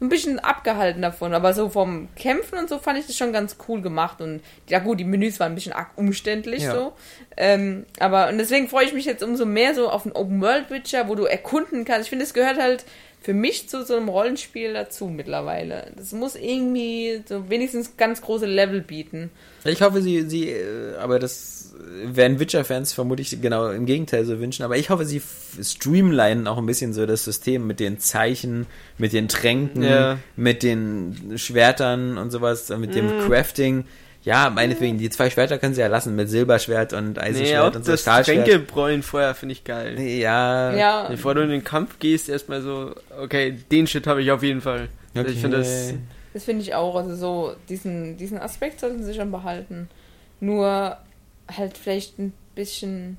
ein 0.00 0.08
bisschen 0.08 0.38
abgehalten 0.38 1.02
davon. 1.02 1.34
Aber 1.34 1.52
so 1.52 1.68
vom 1.68 2.08
Kämpfen 2.16 2.58
und 2.58 2.68
so 2.68 2.78
fand 2.78 2.98
ich 2.98 3.06
das 3.06 3.16
schon 3.16 3.32
ganz 3.32 3.56
cool 3.68 3.82
gemacht. 3.82 4.20
Und 4.20 4.40
ja 4.68 4.78
gut, 4.78 4.98
die 4.98 5.04
Menüs 5.04 5.38
waren 5.40 5.52
ein 5.52 5.54
bisschen 5.54 5.72
arg 5.72 5.90
umständlich 5.96 6.62
Ja. 6.62 6.74
so. 6.74 6.92
Ähm, 7.36 7.84
aber 7.98 8.28
und 8.28 8.38
deswegen 8.38 8.68
freue 8.68 8.86
ich 8.86 8.92
mich 8.94 9.04
jetzt 9.04 9.22
umso 9.22 9.44
mehr 9.44 9.74
so 9.74 9.90
auf 9.90 10.04
einen 10.06 10.14
Open 10.16 10.40
World 10.40 10.70
Witcher, 10.70 11.08
wo 11.08 11.14
du 11.14 11.24
erkunden 11.24 11.84
kannst. 11.84 12.04
Ich 12.04 12.10
finde, 12.10 12.24
es 12.24 12.34
gehört 12.34 12.58
halt 12.58 12.84
für 13.22 13.34
mich 13.34 13.68
zu 13.68 13.84
so 13.84 13.96
einem 13.96 14.08
Rollenspiel 14.08 14.72
dazu 14.72 15.06
mittlerweile. 15.08 15.92
Das 15.96 16.12
muss 16.12 16.36
irgendwie 16.36 17.22
so 17.28 17.50
wenigstens 17.50 17.98
ganz 17.98 18.22
große 18.22 18.46
Level 18.46 18.80
bieten. 18.80 19.30
Ich 19.64 19.82
hoffe, 19.82 20.00
sie, 20.00 20.22
sie, 20.22 20.48
äh, 20.48 20.96
aber 20.96 21.18
das 21.18 21.59
werden 22.04 22.38
Witcher-Fans 22.40 22.92
vermutlich 22.92 23.40
genau 23.40 23.68
im 23.70 23.86
Gegenteil 23.86 24.24
so 24.24 24.38
wünschen, 24.40 24.62
aber 24.64 24.76
ich 24.76 24.90
hoffe, 24.90 25.04
sie 25.04 25.22
streamlinen 25.62 26.46
auch 26.46 26.58
ein 26.58 26.66
bisschen 26.66 26.92
so 26.92 27.06
das 27.06 27.24
System 27.24 27.66
mit 27.66 27.80
den 27.80 27.98
Zeichen, 27.98 28.66
mit 28.98 29.12
den 29.12 29.28
Tränken, 29.28 29.82
Ja. 29.82 30.18
mit 30.36 30.62
den 30.62 31.34
Schwertern 31.36 32.18
und 32.18 32.30
sowas, 32.30 32.68
mit 32.76 32.94
dem 32.94 33.08
Crafting. 33.26 33.84
Ja, 34.22 34.50
meinetwegen, 34.50 34.98
die 34.98 35.08
zwei 35.08 35.30
Schwerter 35.30 35.56
können 35.58 35.72
sie 35.74 35.80
ja 35.80 35.86
lassen, 35.86 36.14
mit 36.14 36.28
Silberschwert 36.28 36.92
und 36.92 37.12
nee, 37.14 37.20
Eisenschwert 37.20 37.72
auch 37.72 37.76
und 37.76 37.84
so 37.86 37.92
das 37.92 38.02
Stahlschwert. 38.02 38.44
Tränkebräuen 38.46 39.02
vorher 39.02 39.34
finde 39.34 39.54
ich 39.54 39.64
geil. 39.64 39.98
Ja, 39.98 40.74
Ja, 40.74 41.08
Bevor 41.08 41.34
du 41.34 41.40
in 41.42 41.48
den 41.48 41.64
Kampf 41.64 41.98
gehst, 41.98 42.28
erstmal 42.28 42.60
so, 42.60 42.94
okay, 43.18 43.56
den 43.72 43.86
Shit 43.86 44.06
habe 44.06 44.22
ich 44.22 44.30
auf 44.30 44.42
jeden 44.42 44.60
Fall. 44.60 44.88
Also 45.14 45.22
okay. 45.22 45.30
Ich 45.32 45.40
finde 45.40 45.56
das. 45.56 45.94
das 46.34 46.44
finde 46.44 46.60
ich 46.62 46.74
auch. 46.74 46.96
Also 46.96 47.14
so 47.16 47.54
diesen, 47.70 48.18
diesen 48.18 48.38
Aspekt 48.38 48.80
sollten 48.80 49.02
sie 49.02 49.14
schon 49.14 49.30
behalten. 49.30 49.88
Nur 50.38 50.98
halt 51.56 51.76
vielleicht 51.78 52.18
ein 52.18 52.32
bisschen 52.54 53.16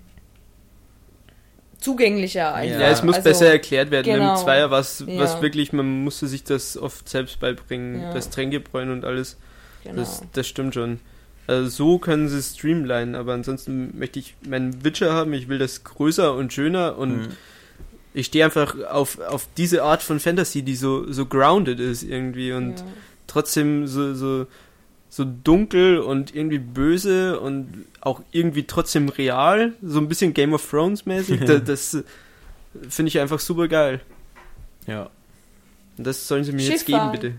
zugänglicher 1.80 2.54
einfach. 2.54 2.80
Ja, 2.80 2.90
es 2.90 3.04
muss 3.04 3.16
also, 3.16 3.30
besser 3.30 3.48
erklärt 3.48 3.90
werden. 3.92 4.06
genau. 4.06 4.34
Im 4.36 4.40
Zweier 4.44 4.70
war 4.70 4.80
es 4.80 5.04
Ja. 5.08 5.20
was 5.20 5.42
wirklich, 5.42 5.74
man 5.74 6.04
musste 6.04 6.28
sich 6.28 6.44
das 6.44 6.78
oft 6.78 7.10
selbst 7.10 7.40
beibringen, 7.40 8.02
Ja. 8.02 8.14
das 8.14 8.30
Tränkerbräuen 8.30 8.92
und 8.92 9.04
alles. 9.04 9.38
Genau. 9.84 9.96
Das, 9.96 10.22
das 10.34 10.48
stimmt 10.48 10.76
schon. 10.76 11.00
Also 11.48 11.70
so 11.70 11.98
können 11.98 12.30
sie 12.30 12.42
streamlinen, 12.42 13.16
aber 13.16 13.34
ansonsten 13.34 13.98
möchte 13.98 14.20
ich 14.20 14.36
meinen 14.48 14.84
Witcher 14.84 15.12
haben, 15.12 15.34
ich 15.34 15.50
will 15.50 15.58
das 15.58 15.84
größer 15.84 16.36
und 16.36 16.54
schöner 16.54 16.98
und 17.00 17.18
Mhm. 17.18 17.28
ich 18.14 18.28
stehe 18.28 18.46
einfach 18.46 18.76
auf, 18.90 19.20
auf 19.20 19.48
diese 19.58 19.82
Art 19.84 20.04
von 20.04 20.20
Fantasy, 20.20 20.62
die 20.62 20.76
so, 20.76 21.12
so 21.12 21.26
grounded 21.26 21.80
ist 21.80 22.04
irgendwie 22.04 22.54
und 22.54 22.80
ja. 22.80 22.86
trotzdem 23.26 23.88
so, 23.88 24.14
so, 24.14 24.46
so 25.14 25.26
dunkel 25.26 26.00
und 26.00 26.34
irgendwie 26.34 26.58
böse 26.58 27.38
und 27.40 27.86
auch 28.00 28.22
irgendwie 28.32 28.64
trotzdem 28.64 29.10
real, 29.10 29.74
so 29.84 30.00
ein 30.00 30.08
bisschen 30.08 30.34
Game 30.34 30.54
of 30.54 30.68
Thrones 30.68 31.06
mäßig. 31.06 31.42
Da- 31.46 31.60
das 31.60 31.94
äh, 31.96 32.04
finde 32.90 33.10
ich 33.10 33.20
einfach 33.20 33.40
super 33.40 33.68
geil. 33.68 34.00
ja. 34.88 35.10
Und 35.98 36.08
das 36.08 36.26
sollen 36.28 36.46
sie 36.46 36.54
mir 36.54 36.62
Schiff 36.62 36.70
jetzt 36.72 36.86
geben, 36.86 36.98
fahren. 37.00 37.12
bitte. 37.12 37.34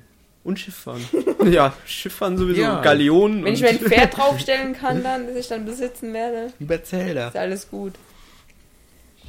Und 0.44 0.58
Schiff 0.60 0.74
fahren. 0.76 1.00
ja, 1.50 1.72
Schiff 1.86 2.12
fahren 2.14 2.36
sowieso, 2.36 2.60
Ja. 2.60 2.82
Galeonen. 2.82 3.42
Wenn 3.44 3.54
ich 3.54 3.62
mir 3.62 3.70
ein 3.70 3.78
Pferd 3.80 4.16
draufstellen 4.16 4.74
kann, 4.74 5.02
dann, 5.02 5.26
das 5.26 5.36
ich 5.36 5.48
dann 5.48 5.64
besitzen 5.64 6.12
werde, 6.12 6.52
Über 6.60 6.84
Zelda. 6.84 7.28
ist 7.28 7.36
alles 7.36 7.68
gut. 7.70 7.94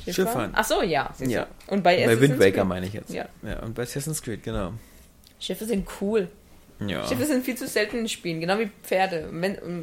Schifffahren. 0.05 0.51
Ach 0.53 0.65
so, 0.65 0.81
ja. 0.81 1.09
siehst 1.15 1.31
du. 1.31 1.35
Ja. 1.35 1.47
Und 1.67 1.81
bei, 1.83 2.05
Bei 2.05 2.19
Wind 2.19 2.37
Waker 2.39 2.65
meine 2.65 2.85
ich 2.87 2.93
jetzt. 2.93 3.11
Ja. 3.13 3.25
ja. 3.41 3.59
Und 3.59 3.73
bei 3.73 3.83
Assassin's 3.83 4.21
Creed, 4.21 4.43
genau. 4.43 4.73
Schiffe 5.39 5.65
sind 5.65 5.87
cool. 6.01 6.27
Ja. 6.89 7.07
Schiffe 7.07 7.25
sind 7.25 7.43
viel 7.43 7.55
zu 7.55 7.67
selten 7.67 7.99
in 7.99 8.09
Spielen, 8.09 8.39
genau 8.39 8.59
wie 8.59 8.69
Pferde. 8.83 9.29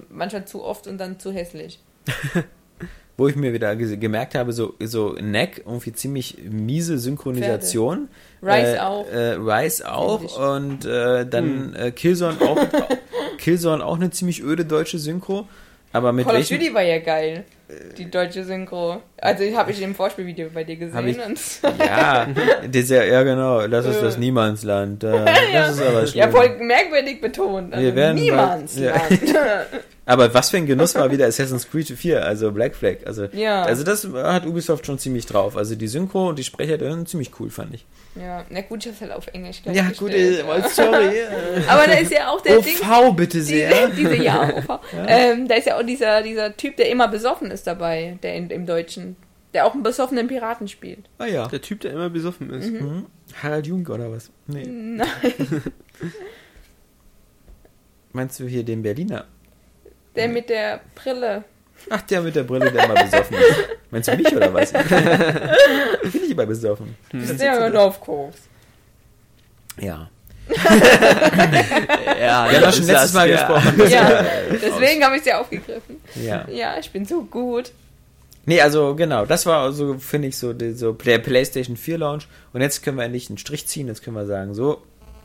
Manchmal 0.08 0.44
zu 0.44 0.62
oft 0.62 0.86
und 0.86 0.98
dann 0.98 1.18
zu 1.18 1.32
hässlich. 1.32 1.80
Wo 3.16 3.28
ich 3.28 3.36
mir 3.36 3.52
wieder 3.52 3.76
ge 3.76 3.98
gemerkt 3.98 4.34
habe, 4.34 4.54
so, 4.54 4.74
so 4.82 5.12
Neck, 5.20 5.62
irgendwie 5.66 5.92
ziemlich 5.92 6.38
miese 6.50 6.98
Synchronisation. 6.98 8.08
Rise 8.42 8.76
äh, 8.76 8.78
auch. 8.78 9.06
Äh, 9.12 9.32
Rise 9.34 9.92
auch 9.92 10.20
Ziemlich. 10.20 10.38
und 10.38 10.84
äh, 10.86 11.26
dann 11.26 11.74
äh, 11.74 11.90
Killzone 11.90 12.40
auch. 12.40 12.58
Killzone 13.38 13.84
auch 13.84 13.96
eine 13.96 14.10
ziemlich 14.10 14.42
öde 14.42 14.64
deutsche 14.64 14.98
Synchro. 14.98 15.46
Aber 15.92 16.12
mit 16.12 16.26
Call 16.26 16.40
of. 16.40 16.48
Duty 16.48 16.72
war 16.72 16.82
ja 16.82 16.98
geil. 16.98 17.44
Die 17.98 18.10
deutsche 18.10 18.44
Synchro. 18.44 19.02
Also 19.18 19.44
habe 19.56 19.70
ich 19.70 19.82
im 19.82 19.94
Vorspielvideo 19.94 20.48
bei 20.52 20.64
dir 20.64 20.76
gesehen. 20.76 21.08
Ich- 21.08 21.60
Ja, 21.78 22.26
dieser, 22.66 23.04
ja 23.06 23.22
genau, 23.22 23.66
das 23.66 23.86
ist 23.86 24.00
das. 24.02 24.16
Niemandsland. 24.18 25.02
Das 25.52 25.70
ist 25.72 25.82
aber 25.82 26.06
schlimm. 26.06 26.20
ja, 26.20 26.28
voll 26.30 26.56
merkwürdig 26.60 27.20
betont. 27.20 27.72
Also 27.74 27.84
Wir 27.84 27.94
werden 27.94 28.16
bald- 28.16 28.76
Niemandsland. 28.76 29.02
Aber 30.06 30.32
was 30.34 30.50
für 30.50 30.56
ein 30.56 30.66
Genuss 30.66 30.94
war 30.96 31.10
wieder 31.12 31.26
Assassin's 31.26 31.70
Creed 31.70 31.86
4, 31.88 32.24
also 32.24 32.50
Black 32.50 32.74
Flag. 32.74 32.96
Also, 33.06 33.26
Ja. 33.32 33.62
also 33.62 33.84
das 33.84 34.08
hat 34.12 34.44
Ubisoft 34.46 34.84
schon 34.86 34.98
ziemlich 34.98 35.26
drauf. 35.26 35.56
Also 35.56 35.76
die 35.76 35.86
Synchro 35.86 36.30
und 36.30 36.38
die 36.38 36.42
Sprecher, 36.44 36.78
die 36.78 36.84
waren 36.86 37.06
ziemlich 37.06 37.30
cool, 37.38 37.48
fand 37.50 37.74
ich. 37.74 37.86
Ja, 38.16 38.44
na 38.50 38.62
gut, 38.62 38.84
ich 38.84 38.90
hab's 38.90 39.00
halt 39.02 39.12
auf 39.12 39.28
Englisch 39.28 39.62
Ja, 39.64 39.72
gestellt, 39.88 39.98
gut, 39.98 40.10
ja. 40.10 40.56
äh, 40.56 40.68
sorry. 40.68 41.20
Aber 41.68 41.86
da 41.86 41.92
ist 41.98 42.10
ja 42.10 42.28
auch 42.28 42.40
der 42.40 42.60
Ding. 42.60 42.74
OV 42.80 43.14
bitte 43.14 43.40
sehr. 43.40 43.88
Die, 43.88 43.96
diese 43.96 44.16
ja, 44.16 44.52
OV. 44.56 44.80
Ähm, 45.06 45.46
da 45.46 45.54
ist 45.54 45.66
ja 45.66 45.78
auch 45.78 45.84
dieser, 45.84 46.22
dieser 46.22 46.56
Typ, 46.56 46.76
der 46.76 46.88
immer 46.90 47.06
besoffen 47.06 47.50
ist 47.52 47.66
dabei, 47.68 48.18
der 48.22 48.34
in, 48.34 48.50
im 48.50 48.66
Deutschen, 48.66 49.14
der 49.54 49.64
auch 49.66 49.74
einen 49.74 49.84
besoffenen 49.84 50.26
Piraten 50.26 50.66
spielt. 50.66 51.08
Ah 51.18 51.26
ja. 51.26 51.46
Der 51.46 51.60
Typ, 51.60 51.80
der 51.82 51.92
immer 51.92 52.10
besoffen 52.10 52.50
ist. 52.50 52.70
Mhm. 52.70 53.06
Harald 53.40 53.66
Jung 53.68 53.86
oder 53.86 54.10
was? 54.10 54.30
Nee. 54.48 54.64
Nein. 54.66 55.06
Meinst 58.12 58.40
du 58.40 58.46
hier 58.46 58.64
den 58.64 58.82
Berliner? 58.82 59.26
Der 60.16 60.28
mit 60.28 60.48
der 60.48 60.80
Brille. 60.94 61.44
Ach, 61.88 62.02
der 62.02 62.20
mit 62.20 62.34
der 62.36 62.42
Brille, 62.42 62.70
der 62.70 62.84
immer 62.84 63.02
besoffen 63.02 63.36
ist. 63.36 63.56
Meinst 63.90 64.08
du 64.08 64.16
mich 64.16 64.36
oder 64.36 64.52
was? 64.52 64.72
Bin 66.02 66.24
ich 66.24 66.30
immer 66.30 66.46
besoffen. 66.46 66.94
Ist 67.12 67.40
der 67.40 67.66
immer 67.66 67.80
auf 67.80 68.00
Koks. 68.00 68.38
Ja. 69.78 70.10
Ja, 72.20 72.50
Wir 72.50 72.56
haben 72.56 72.62
ja 72.64 72.72
schon 72.72 72.86
letztes 72.86 73.14
Mal 73.14 73.30
gesprochen. 73.30 73.78
dass 73.78 73.90
Ja, 73.90 74.24
deswegen 74.50 75.02
habe 75.02 75.16
ich 75.16 75.22
sie 75.22 75.32
aufgegriffen. 75.32 75.96
Ja. 76.16 76.46
Ja, 76.48 76.78
ich 76.78 76.90
bin 76.90 77.06
so 77.06 77.22
gut. 77.22 77.72
Nee, 78.46 78.60
also 78.60 78.94
genau, 78.94 79.24
das 79.26 79.46
war 79.46 79.72
so, 79.72 79.98
finde 79.98 80.28
ich, 80.28 80.36
so 80.36 80.52
die, 80.52 80.72
so 80.72 80.92
der 80.92 81.18
PlayStation 81.18 81.76
4 81.76 81.98
Launch. 81.98 82.26
Und 82.52 82.60
jetzt 82.60 82.82
können 82.82 82.98
wir 82.98 83.04
endlich 83.04 83.28
einen 83.30 83.38
Strich 83.38 83.66
ziehen. 83.68 83.86
Jetzt 83.86 84.02
können 84.02 84.16
wir 84.16 84.26
sagen, 84.26 84.54
so, 84.54 84.82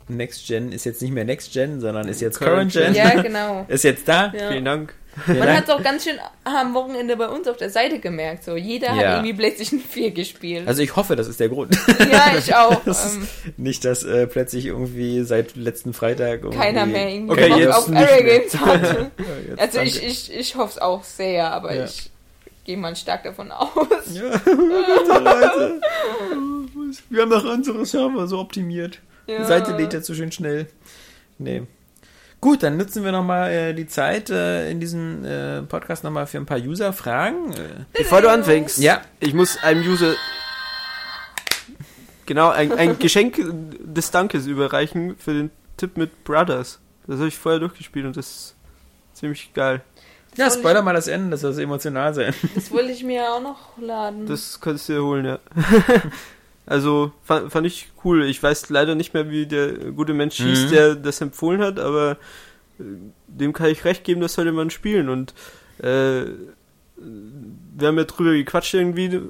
Next 0.08 0.46
Gen 0.46 0.72
ist 0.72 0.84
jetzt 0.84 1.02
nicht 1.02 1.12
mehr 1.12 1.24
Next 1.24 1.52
Gen, 1.52 1.80
sondern 1.80 2.06
ist 2.08 2.20
jetzt 2.20 2.38
Current 2.38 2.72
Current 2.72 2.94
Gen. 2.94 2.94
Ja, 2.94 3.20
genau. 3.22 3.64
Ist 3.68 3.82
jetzt 3.84 4.06
da. 4.08 4.32
Ja. 4.36 4.50
Vielen 4.50 4.64
Dank. 4.64 4.94
Vielen 5.24 5.38
Man 5.38 5.56
hat 5.56 5.64
es 5.64 5.70
auch 5.70 5.82
ganz 5.82 6.04
schön 6.04 6.18
am 6.44 6.74
Wochenende 6.74 7.16
bei 7.16 7.26
uns 7.26 7.48
auf 7.48 7.56
der 7.56 7.70
Seite 7.70 7.98
gemerkt. 8.00 8.44
So, 8.44 8.54
jeder 8.54 8.90
hat 8.90 9.00
Ja. 9.02 9.12
irgendwie 9.16 9.32
PlayStation 9.32 9.80
4 9.80 10.10
gespielt. 10.12 10.68
Also 10.68 10.82
ich 10.82 10.94
hoffe, 10.94 11.16
das 11.16 11.26
ist 11.26 11.40
der 11.40 11.48
Grund. 11.48 11.74
ja, 12.12 12.34
ich 12.38 12.54
auch. 12.54 12.80
Das 12.84 13.04
ist 13.06 13.16
Ähm, 13.16 13.28
nicht, 13.56 13.84
dass 13.84 14.04
äh, 14.04 14.26
plötzlich 14.26 14.66
irgendwie 14.66 15.22
seit 15.24 15.56
letzten 15.56 15.92
Freitag 15.94 16.42
keiner 16.52 16.84
mehr 16.86 17.08
irgendwie 17.08 17.32
Okay, 17.32 17.48
Bock 17.48 17.58
jetzt 17.58 17.74
auf 17.74 17.88
Area. 17.90 18.38
Games 18.38 18.60
hatte. 18.60 19.10
Ja, 19.18 19.56
Also 19.56 19.80
ich, 19.80 20.02
ich, 20.04 20.32
ich 20.32 20.54
hoffe 20.54 20.72
es 20.76 20.78
auch 20.78 21.02
sehr, 21.02 21.50
aber 21.50 21.74
Ja. 21.74 21.84
ich 21.84 22.10
gehe 22.64 22.76
mal 22.76 22.94
stark 22.94 23.24
davon 23.24 23.50
aus. 23.50 23.70
Ja, 24.12 24.36
bitte, 24.44 24.50
Leute. 25.22 25.80
Wir 27.10 27.22
haben 27.22 27.30
doch 27.30 27.44
unsere 27.44 27.84
Server 27.86 28.26
so 28.26 28.38
optimiert. 28.38 29.00
Ja. 29.26 29.38
Die 29.38 29.44
Seite 29.44 29.76
lädt 29.76 29.92
ja 29.92 30.00
so 30.00 30.14
schön 30.14 30.30
schnell. 30.32 30.66
Nee. 31.38 31.62
Gut, 32.40 32.62
dann 32.62 32.76
nutzen 32.76 33.02
wir 33.04 33.12
nochmal 33.12 33.50
äh, 33.50 33.74
die 33.74 33.86
Zeit 33.86 34.30
äh, 34.30 34.70
in 34.70 34.78
diesem 34.78 35.24
äh, 35.24 35.62
Podcast 35.62 36.04
nochmal 36.04 36.26
für 36.26 36.36
ein 36.38 36.46
paar 36.46 36.58
User-Fragen. 36.58 37.52
Äh, 37.52 37.56
Bevor 37.94 38.20
du 38.20 38.30
anfängst, 38.30 38.78
Ja. 38.78 39.00
ich 39.20 39.32
muss 39.34 39.56
einem 39.62 39.82
User 39.88 40.14
genau 42.26 42.50
ein, 42.50 42.72
ein 42.72 42.98
Geschenk 43.00 43.36
des 43.80 44.10
Dankes 44.10 44.46
überreichen 44.46 45.16
für 45.16 45.32
den 45.32 45.50
Tipp 45.76 45.96
mit 45.96 46.24
Brothers. 46.24 46.78
Das 47.06 47.18
habe 47.18 47.28
ich 47.28 47.38
vorher 47.38 47.60
durchgespielt 47.60 48.04
und 48.06 48.16
das 48.16 48.26
ist 48.28 48.54
ziemlich 49.14 49.52
geil. 49.54 49.80
ja, 50.36 50.44
wollte 50.46 50.58
spoiler 50.58 50.82
mal 50.82 50.94
das 50.94 51.08
Ende, 51.08 51.30
das 51.30 51.40
soll 51.40 51.58
emotional 51.58 52.12
sein. 52.14 52.34
Das 52.54 52.70
wollte 52.70 52.90
ich 52.92 53.02
mir 53.04 53.30
auch 53.32 53.40
noch 53.40 53.78
laden. 53.78 54.26
Das 54.26 54.60
kannst 54.60 54.88
du 54.88 54.94
dir 54.94 55.02
holen, 55.02 55.24
ja. 55.24 55.38
also 56.66 57.12
fand, 57.22 57.50
fand 57.52 57.66
ich 57.66 57.88
cool. 58.04 58.24
Ich 58.24 58.42
weiß 58.42 58.68
leider 58.70 58.94
nicht 58.94 59.14
mehr, 59.14 59.30
wie 59.30 59.46
der 59.46 59.72
gute 59.92 60.14
Mensch 60.14 60.36
hieß, 60.36 60.66
Mhm. 60.66 60.70
der 60.70 60.94
das 60.96 61.20
empfohlen 61.20 61.60
hat, 61.62 61.78
aber 61.78 62.18
äh, 62.78 62.82
dem 63.28 63.52
kann 63.52 63.70
ich 63.70 63.84
recht 63.84 64.04
geben, 64.04 64.20
das 64.20 64.34
sollte 64.34 64.52
man 64.52 64.70
spielen. 64.70 65.08
Und 65.08 65.32
äh, 65.78 66.24
wir 66.98 67.88
haben 67.88 67.98
ja 67.98 68.04
drüber 68.04 68.32
gequatscht 68.32 68.74
irgendwie, 68.74 69.20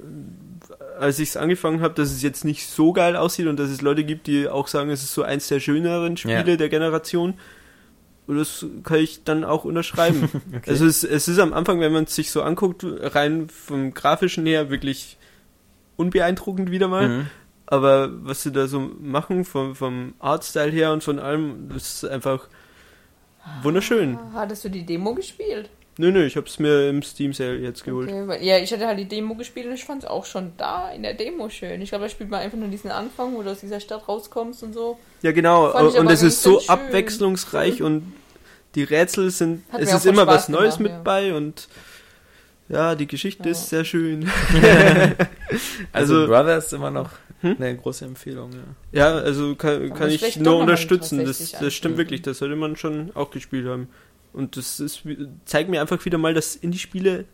als 0.98 1.18
ich 1.18 1.30
es 1.30 1.36
angefangen 1.36 1.80
habe, 1.80 1.94
dass 1.94 2.10
es 2.12 2.22
jetzt 2.22 2.44
nicht 2.44 2.66
so 2.68 2.92
geil 2.92 3.16
aussieht 3.16 3.46
und 3.48 3.58
dass 3.58 3.70
es 3.70 3.82
Leute 3.82 4.04
gibt, 4.04 4.26
die 4.28 4.48
auch 4.48 4.68
sagen, 4.68 4.90
es 4.90 5.02
ist 5.02 5.12
so 5.14 5.22
eins 5.22 5.48
der 5.48 5.60
schöneren 5.60 6.16
Spiele 6.16 6.34
Ja. 6.52 6.56
der 6.56 6.68
Generation. 6.68 7.34
Und 8.26 8.38
das 8.38 8.66
kann 8.82 8.98
ich 8.98 9.22
dann 9.24 9.44
auch 9.44 9.64
unterschreiben. 9.64 10.28
Okay. 10.56 10.70
Also 10.70 10.86
es, 10.86 11.04
es 11.04 11.28
ist 11.28 11.38
am 11.38 11.52
Anfang, 11.52 11.80
wenn 11.80 11.92
man 11.92 12.04
es 12.04 12.14
sich 12.14 12.30
so 12.30 12.42
anguckt, 12.42 12.84
rein 12.84 13.48
vom 13.48 13.94
grafischen 13.94 14.46
her 14.46 14.70
wirklich 14.70 15.16
unbeeindruckend 15.96 16.70
wieder 16.70 16.88
mal. 16.88 17.08
Mhm. 17.08 17.26
Aber 17.66 18.10
was 18.24 18.42
sie 18.42 18.52
da 18.52 18.68
so 18.68 18.78
machen, 18.78 19.44
vom, 19.44 19.74
vom 19.74 20.14
Artstyle 20.20 20.70
her 20.70 20.92
und 20.92 21.02
von 21.02 21.18
allem, 21.18 21.68
das 21.72 22.02
ist 22.02 22.04
einfach 22.04 22.48
wunderschön. 23.62 24.18
Hattest 24.32 24.64
du 24.64 24.68
die 24.68 24.86
Demo 24.86 25.14
gespielt? 25.14 25.68
Nö, 25.98 26.12
nö, 26.12 26.26
ich 26.26 26.36
hab's 26.36 26.58
mir 26.58 26.90
im 26.90 27.02
Steam 27.02 27.32
Sale 27.32 27.56
jetzt 27.56 27.82
geholt. 27.82 28.12
Okay, 28.12 28.46
ja, 28.46 28.58
ich 28.58 28.70
hatte 28.70 28.86
halt 28.86 28.98
die 28.98 29.08
Demo 29.08 29.34
gespielt 29.34 29.66
und 29.66 29.72
ich 29.72 29.84
fand 29.84 30.02
es 30.02 30.08
auch 30.08 30.26
schon 30.26 30.52
da 30.58 30.90
in 30.90 31.02
der 31.02 31.14
Demo 31.14 31.48
schön. 31.48 31.80
Ich 31.80 31.88
glaube, 31.88 32.04
da 32.04 32.10
spielt 32.10 32.28
man 32.28 32.40
einfach 32.40 32.58
nur 32.58 32.68
diesen 32.68 32.90
Anfang, 32.90 33.34
wo 33.34 33.42
du 33.42 33.50
aus 33.50 33.60
dieser 33.60 33.80
Stadt 33.80 34.06
rauskommst 34.06 34.62
und 34.62 34.74
so. 34.74 34.98
Ja, 35.22 35.32
genau. 35.32 35.72
Und 35.98 36.10
es 36.10 36.22
ist 36.22 36.42
so 36.42 36.60
schön. 36.60 36.68
abwechslungsreich 36.68 37.82
und 37.82 38.12
die 38.74 38.82
Rätsel 38.82 39.30
sind, 39.30 39.64
Hat 39.72 39.80
es 39.80 39.92
ist 39.92 40.04
immer 40.04 40.22
Spaß 40.22 40.34
was 40.34 40.48
Neues 40.50 40.76
gemacht, 40.76 40.80
mit 40.80 40.92
ja. 40.92 41.00
bei 41.02 41.34
und 41.34 41.66
ja, 42.68 42.94
die 42.94 43.06
Geschichte 43.06 43.44
Ja. 43.44 43.50
ist 43.50 43.68
sehr 43.68 43.84
schön. 43.84 44.28
Also, 45.92 46.14
Also- 46.22 46.26
Brothers 46.26 46.66
ist 46.66 46.72
immer 46.72 46.90
noch 46.90 47.10
Hm? 47.42 47.56
eine 47.58 47.76
große 47.76 48.04
Empfehlung. 48.06 48.50
Ja. 48.92 49.10
Ja, 49.10 49.14
also 49.18 49.54
kann, 49.54 49.92
kann 49.94 50.10
ich 50.10 50.38
nur 50.38 50.56
unterstützen. 50.58 51.24
Das, 51.24 51.38
das 51.38 51.52
stimmt 51.52 51.64
anschauen. 51.92 51.98
wirklich, 51.98 52.22
das 52.22 52.38
sollte 52.38 52.56
man 52.56 52.76
schon 52.76 53.10
auch 53.14 53.30
gespielt 53.30 53.66
haben. 53.66 53.88
Und 54.32 54.56
das 54.56 54.80
ist, 54.80 55.02
zeigt 55.44 55.68
mir 55.70 55.80
einfach 55.82 56.02
wieder 56.04 56.18
mal, 56.18 56.32
dass 56.34 56.56
Indie-Spiele 56.56 57.24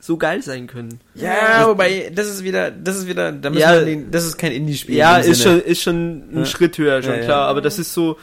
so 0.00 0.16
geil 0.16 0.42
sein 0.42 0.66
können. 0.66 1.00
Ja, 1.14 1.66
wobei, 1.68 2.10
das 2.14 2.28
ist 2.28 2.44
wieder, 2.44 2.70
das 2.70 2.96
ist 2.98 3.06
wieder, 3.08 3.30
da 3.32 3.50
Ja. 3.50 3.80
den, 3.80 4.10
das 4.10 4.24
ist 4.24 4.36
kein 4.38 4.52
Indie-Spiel. 4.52 4.96
Ja, 4.96 5.18
ist 5.18 5.42
Sinne. 5.42 5.60
schon, 5.60 5.66
ist 5.70 5.82
schon 5.82 5.96
ein 6.32 6.38
Ja. 6.38 6.44
Schritt 6.46 6.78
höher, 6.78 7.02
schon 7.02 7.12
Ja, 7.12 7.18
ja. 7.18 7.24
klar. 7.24 7.48
Aber 7.48 7.60
das 7.60 7.78
ist 7.78 7.92
so. 7.94 8.18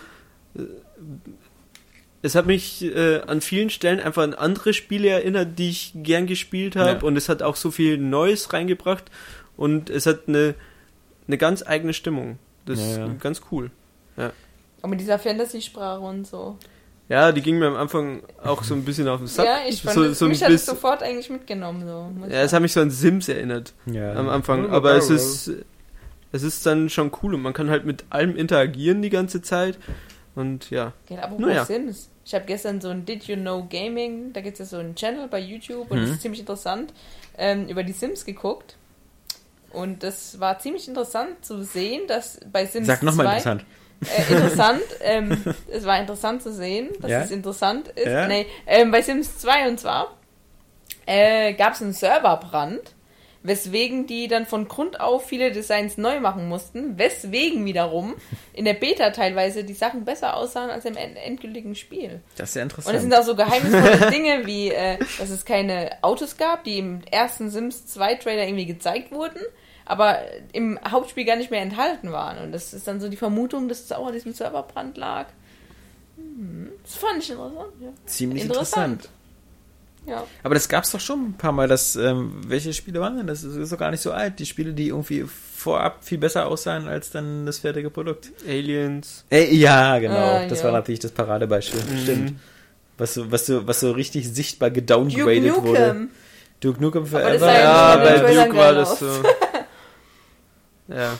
Es 2.23 2.33
hat 2.33 2.47
mich 2.47 2.83
äh, 2.83 3.21
an 3.27 3.41
vielen 3.41 3.69
Stellen 3.69 3.99
einfach 3.99 4.23
an 4.23 4.33
andere 4.33 4.73
Spiele 4.73 5.09
erinnert, 5.09 5.59
die 5.59 5.69
ich 5.69 5.91
gern 5.95 6.25
gespielt 6.25 6.75
habe. 6.75 6.89
Ja. 6.91 7.01
Und 7.03 7.15
es 7.17 7.29
hat 7.29 7.43
auch 7.43 7.55
so 7.55 7.69
viel 7.69 7.99
Neues 7.99 8.51
reingebracht. 8.53 9.11
Und 9.57 9.91
es 9.91 10.07
hat 10.07 10.21
eine, 10.27 10.55
eine 11.27 11.37
ganz 11.37 11.63
eigene 11.67 11.93
Stimmung. 11.93 12.39
Das 12.65 12.79
Ja, 12.79 12.85
ist 12.85 12.97
ja. 12.97 13.07
ganz 13.19 13.41
cool. 13.51 13.69
Und 14.83 14.89
mit 14.89 14.99
dieser 14.99 15.17
Fantasy-Sprache 15.17 16.01
und 16.01 16.27
so. 16.27 16.57
Ja, 17.07 17.31
die 17.31 17.41
ging 17.41 17.57
mir 17.57 17.67
am 17.67 17.75
Anfang 17.75 18.21
auch 18.43 18.63
so 18.63 18.73
ein 18.73 18.83
bisschen 18.83 19.07
auf 19.07 19.19
den 19.19 19.27
Sack. 19.27 19.45
ja, 19.45 19.57
ich 19.67 19.81
fand 19.81 19.95
so, 19.95 20.03
es, 20.03 20.19
so 20.19 20.25
ein 20.25 20.31
mich 20.31 20.43
hat 20.43 20.51
es 20.51 20.65
sofort 20.65 21.01
eigentlich 21.01 21.29
mitgenommen. 21.29 21.87
So, 21.87 22.11
Ja, 22.27 22.41
es 22.41 22.51
hat 22.51 22.61
mich 22.61 22.73
so 22.73 22.81
an 22.81 22.91
Sims 22.91 23.29
erinnert 23.29 23.73
ja. 23.85 24.13
am 24.13 24.27
Anfang. 24.27 24.69
Aber 24.71 24.95
es 24.95 25.09
ist, 25.09 25.51
es 26.33 26.43
ist 26.43 26.65
dann 26.65 26.89
schon 26.89 27.11
cool 27.21 27.33
und 27.35 27.41
man 27.41 27.53
kann 27.53 27.69
halt 27.69 27.85
mit 27.85 28.03
allem 28.09 28.35
interagieren 28.35 29.01
die 29.01 29.09
ganze 29.09 29.41
Zeit. 29.41 29.77
Und 30.35 30.69
ja. 30.69 30.91
Okay, 31.05 31.19
aber 31.21 31.39
Naja. 31.39 31.63
Sims. 31.63 32.09
Ich 32.25 32.33
habe 32.33 32.45
gestern 32.45 32.79
so 32.79 32.89
ein 32.89 33.05
Did 33.05 33.25
You 33.25 33.35
Know 33.35 33.65
Gaming, 33.69 34.31
da 34.33 34.41
gibt 34.41 34.53
es 34.53 34.59
ja 34.59 34.65
so 34.65 34.77
einen 34.77 34.95
Channel 34.95 35.27
bei 35.27 35.39
YouTube 35.39 35.91
und 35.91 35.97
Mhm. 35.97 36.01
das 36.03 36.11
ist 36.11 36.21
ziemlich 36.21 36.39
interessant, 36.39 36.93
ähm, 37.37 37.67
über 37.67 37.83
die 37.83 37.91
Sims 37.91 38.23
geguckt. 38.25 38.77
Und 39.71 40.03
das 40.03 40.39
war 40.39 40.59
ziemlich 40.59 40.87
interessant 40.87 41.43
zu 41.43 41.63
sehen, 41.63 42.07
dass 42.07 42.39
bei 42.51 42.65
Sims 42.65 42.87
Sag 42.87 43.01
nochmal 43.03 43.25
2 43.25 43.51
interessant. 43.51 43.65
Äh, 44.05 44.33
interessant, 44.33 44.81
ähm, 45.01 45.43
es 45.71 45.83
war 45.85 45.99
interessant 45.99 46.43
zu 46.43 46.53
sehen, 46.53 46.89
dass 47.01 47.09
Ja? 47.11 47.21
es 47.23 47.31
interessant 47.31 47.87
ist. 47.89 48.05
Ja? 48.07 48.27
Nee, 48.27 48.45
ähm, 48.67 48.91
bei 48.91 49.01
Sims 49.01 49.37
2 49.39 49.67
und 49.67 49.79
zwar 49.79 50.15
äh, 51.05 51.53
gab 51.53 51.73
es 51.73 51.81
einen 51.81 51.93
Serverbrand, 51.93 52.81
weswegen 53.43 54.07
die 54.07 54.27
dann 54.27 54.45
von 54.45 54.67
Grund 54.67 54.99
auf 55.01 55.25
viele 55.25 55.51
Designs 55.51 55.97
neu 55.97 56.19
machen 56.21 56.47
mussten, 56.47 56.97
weswegen 56.97 57.65
wiederum 57.65 58.15
in 58.53 58.63
der 58.65 58.73
Beta 58.73 59.09
teilweise 59.11 59.63
die 59.65 59.73
Sachen 59.73 60.05
besser 60.05 60.35
aussahen 60.37 60.69
als 60.69 60.85
im 60.85 60.95
end 60.95 61.17
endgültigen 61.17 61.75
Spiel. 61.75 62.21
Das 62.37 62.49
ist 62.49 62.55
ja 62.55 62.63
Und 62.63 62.71
es 62.71 62.77
interessant. 62.77 63.01
sind 63.01 63.13
auch 63.15 63.23
so 63.23 63.35
geheimnisvolle 63.35 64.11
Dinge, 64.11 64.45
wie 64.45 64.69
äh, 64.69 64.97
dass 65.19 65.29
es 65.29 65.43
keine 65.45 65.91
Autos 66.01 66.37
gab, 66.37 66.63
die 66.63 66.79
im 66.79 67.01
ersten 67.11 67.49
Sims 67.49 67.85
2 67.87 68.15
Trailer 68.15 68.43
irgendwie 68.47 68.65
gezeigt 68.65 69.11
wurden, 69.11 69.41
aber 69.85 70.19
im 70.53 70.79
Hauptspiel 70.89 71.25
gar 71.25 71.35
nicht 71.35 71.51
mehr 71.51 71.61
enthalten 71.61 72.13
waren. 72.13 72.37
Und 72.37 72.53
das 72.53 72.73
ist 72.73 72.87
dann 72.87 73.01
so 73.01 73.09
die 73.09 73.17
Vermutung, 73.17 73.67
dass 73.67 73.81
es 73.81 73.91
auch 73.91 74.07
an 74.07 74.13
diesem 74.13 74.31
Serverbrand 74.33 74.95
lag. 74.97 75.27
Hm, 76.15 76.71
Das 76.83 76.95
fand 76.95 77.21
ich 77.21 77.29
interessant. 77.31 77.73
Ja. 77.81 77.89
Ziemlich 78.05 78.43
interessant. 78.43 78.93
interessant. 78.93 79.09
Ja. 80.05 80.25
Aber 80.43 80.53
das 80.53 80.67
gab's 80.69 80.91
doch 80.91 80.99
schon 80.99 81.29
ein 81.29 81.33
paar 81.33 81.51
Mal. 81.51 81.67
Das, 81.67 81.95
ähm, 81.95 82.41
welche 82.47 82.73
Spiele 82.73 82.99
waren 82.99 83.17
denn? 83.17 83.27
Das 83.27 83.43
ist, 83.43 83.55
ist 83.55 83.71
doch 83.71 83.77
gar 83.77 83.91
nicht 83.91 84.01
so 84.01 84.11
alt. 84.11 84.39
Die 84.39 84.45
Spiele, 84.45 84.73
die 84.73 84.89
irgendwie 84.89 85.25
vorab 85.25 86.03
viel 86.03 86.17
besser 86.17 86.47
aussahen 86.47 86.87
als 86.87 87.11
dann 87.11 87.45
das 87.45 87.59
fertige 87.59 87.89
Produkt. 87.89 88.31
Aliens. 88.47 89.25
Ey, 89.29 89.55
ja, 89.55 89.97
genau. 89.99 90.15
Ah, 90.15 90.47
das 90.47 90.59
ja. 90.59 90.65
war 90.65 90.71
natürlich 90.71 90.99
das 90.99 91.11
Paradebeispiel. 91.11 91.81
Mhm. 91.81 91.97
Stimmt. 91.97 92.39
Was 92.97 93.13
so, 93.15 93.31
was, 93.31 93.45
so, 93.45 93.65
was 93.67 93.79
so 93.79 93.91
richtig 93.91 94.29
sichtbar 94.33 94.69
Duke 94.69 94.81
gedowngradet 94.81 95.63
wurde. 95.63 95.87
Nukem. 95.87 96.09
Duke 96.59 96.81
Nukem 96.81 97.05
Forever. 97.05 97.51
ja 97.51 97.97
bei 97.97 98.17
Duke 98.19 98.55
war 98.55 98.73
das 98.73 98.99
so. 98.99 99.07
ja. 100.87 101.17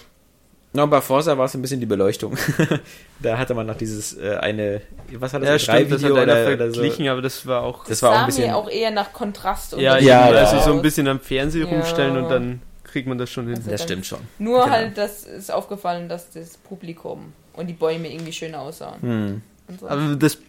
No, 0.76 0.88
bei 0.88 1.02
Forza 1.02 1.38
war 1.38 1.46
es 1.46 1.54
ein 1.54 1.62
bisschen 1.62 1.80
die 1.80 1.86
Beleuchtung. 1.86 2.36
da 3.22 3.38
hatte 3.38 3.54
man 3.54 3.68
noch 3.68 3.78
dieses 3.78 4.18
äh, 4.18 4.38
eine, 4.38 4.82
was 5.14 5.34
hat 5.34 5.44
das, 5.44 5.48
Ja, 5.48 5.54
ein 5.54 5.60
stimmt, 5.86 5.92
das 5.92 6.04
hat 6.04 6.12
einer 6.12 6.24
oder, 6.24 6.54
oder 6.54 6.68
so. 6.72 6.74
verglichen, 6.82 7.08
aber 7.10 7.22
das 7.22 7.46
war 7.46 7.62
auch... 7.62 7.86
Das 7.86 8.02
war 8.02 8.10
auch 8.10 8.14
sah 8.16 8.20
ein 8.22 8.26
bisschen. 8.26 8.48
mir 8.48 8.56
auch 8.56 8.70
eher 8.70 8.90
nach 8.92 9.14
Kontrast 9.14 9.76
und 9.76 9.82
ja, 9.82 9.98
Ja, 10.00 10.30
ja, 10.30 10.34
ja. 10.34 10.38
also 10.40 10.60
so 10.72 10.76
ein 10.76 10.82
bisschen 10.82 11.08
am 11.08 11.20
Fernseher 11.20 11.66
Ja. 11.68 11.72
rumstellen 11.72 12.18
und 12.18 12.30
dann 12.30 12.62
kriegt 12.84 13.08
man 13.08 13.18
das 13.20 13.30
schon 13.30 13.46
hin. 13.48 13.58
Also 13.58 13.70
Das 13.70 13.84
stimmt 13.84 14.06
schon. 14.08 14.20
Nur 14.40 14.62
Genau. 14.64 14.72
halt, 14.72 14.98
das 14.98 15.24
ist 15.26 15.52
aufgefallen, 15.54 16.10
dass 16.10 16.32
das 16.32 16.58
Publikum 16.58 17.34
und 17.54 17.68
die 17.68 17.74
Bäume 17.74 18.12
irgendwie 18.12 18.34
schön 18.34 18.56
aussahen. 18.56 19.02
Hm. 19.02 19.42
So. 19.80 19.88
Aber 19.88 20.16
das, 20.16 20.40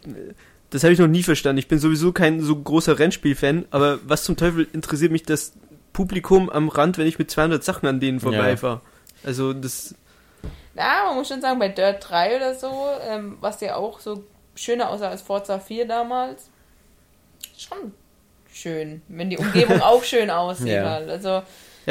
das 0.71 0.83
habe 0.85 0.93
ich 0.95 0.99
noch 0.99 1.07
nie 1.07 1.23
verstanden. 1.23 1.59
Ich 1.59 1.69
bin 1.69 1.79
sowieso 1.79 2.13
kein 2.13 2.41
so 2.41 2.57
großer 2.57 2.99
Rennspiel-Fan, 2.99 3.67
aber 3.71 3.99
was 4.07 4.25
zum 4.25 4.37
Teufel 4.37 4.67
interessiert 4.73 5.13
mich 5.13 5.23
das 5.25 5.53
Publikum 5.93 6.49
am 6.51 6.69
Rand, 6.71 6.97
wenn 6.99 7.07
ich 7.07 7.19
mit 7.19 7.31
200 7.31 7.63
Sachen 7.63 7.87
an 7.87 8.01
denen 8.01 8.21
vorbeifahre? 8.21 8.81
Also 9.23 9.53
das, 9.53 9.95
Ja, 10.77 11.05
man 11.07 11.17
muss 11.17 11.29
schon 11.29 11.41
sagen, 11.41 11.59
bei 11.59 11.69
Dirt 11.69 12.05
3 12.09 12.37
oder 12.37 12.55
so, 12.55 12.89
ähm, 13.09 13.37
was 13.41 13.61
ja 13.61 13.77
auch 13.77 14.01
so 14.01 14.25
schöner 14.57 14.91
aussah 14.91 15.09
als 15.11 15.23
Forza 15.23 15.59
4 15.59 15.87
damals, 15.87 16.51
schon 17.57 17.93
schön, 18.53 19.03
wenn 19.09 19.31
die 19.31 19.39
Umgebung 19.39 19.81
auch 19.83 20.03
schön 20.05 20.31
aussieht 20.31 20.69
Ja. 20.69 20.91
halt. 20.91 21.09
Also, 21.11 21.29
ja, 21.29 21.43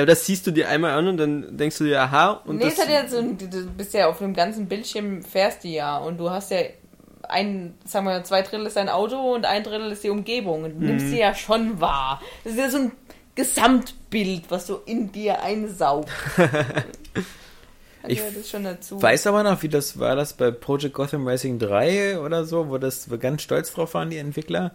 aber 0.02 0.06
das 0.08 0.26
siehst 0.26 0.46
du 0.48 0.52
dir 0.52 0.68
einmal 0.70 0.92
an 0.92 1.08
und 1.08 1.18
dann 1.18 1.56
denkst 1.58 1.78
du 1.78 1.84
dir, 1.84 2.02
aha, 2.02 2.42
und 2.46 2.58
nee, 2.58 2.64
das, 2.66 2.74
es 2.74 2.80
hat 2.82 2.90
ja 2.90 3.08
so, 3.08 3.18
ein- 3.20 3.38
du 3.38 3.48
bist 3.68 3.94
ja 3.94 4.08
auf 4.08 4.18
dem 4.18 4.34
ganzen 4.34 4.68
Bildschirm 4.68 5.24
fährst 5.24 5.64
du 5.64 5.68
ja 5.68 5.98
und 5.98 6.18
du 6.18 6.30
hast 6.32 6.52
ja 6.52 6.60
ein, 7.30 7.76
sagen 7.86 8.06
wir, 8.08 8.24
zwei 8.24 8.42
Drittel 8.42 8.66
ist 8.66 8.76
dein 8.76 8.90
Auto 8.90 9.34
und 9.34 9.46
ein 9.46 9.64
Drittel 9.64 9.92
ist 9.92 10.04
die 10.04 10.10
Umgebung 10.10 10.64
und 10.64 10.80
du 10.80 10.86
nimmst 10.86 11.10
sie 11.10 11.20
ja 11.20 11.34
schon 11.36 11.80
wahr. 11.80 12.22
Das 12.44 12.54
ist 12.54 12.60
ja 12.60 12.70
so 12.70 12.78
ein 12.80 12.92
Gesamtbild, 13.36 14.46
was 14.50 14.68
so 14.68 14.82
in 14.86 15.12
dir 15.12 15.42
einsaugt. 15.42 16.10
Ich 18.08 18.22
Also, 18.22 18.38
das 18.40 18.50
schon 18.50 18.64
dazu. 18.64 19.02
Weiß 19.02 19.28
aber 19.28 19.44
noch, 19.44 19.62
wie 19.64 19.70
das 19.70 19.98
war 20.00 20.16
das 20.16 20.34
bei 20.34 20.52
Project 20.52 20.94
Gotham 20.94 21.28
Racing 21.28 21.60
3 21.60 22.20
oder 22.20 22.44
so, 22.46 22.70
wo 22.70 22.78
das 22.78 23.10
wo 23.10 23.18
ganz 23.18 23.42
stolz 23.44 23.74
drauf 23.74 23.94
waren, 23.94 24.10
die 24.10 24.18
Entwickler, 24.18 24.72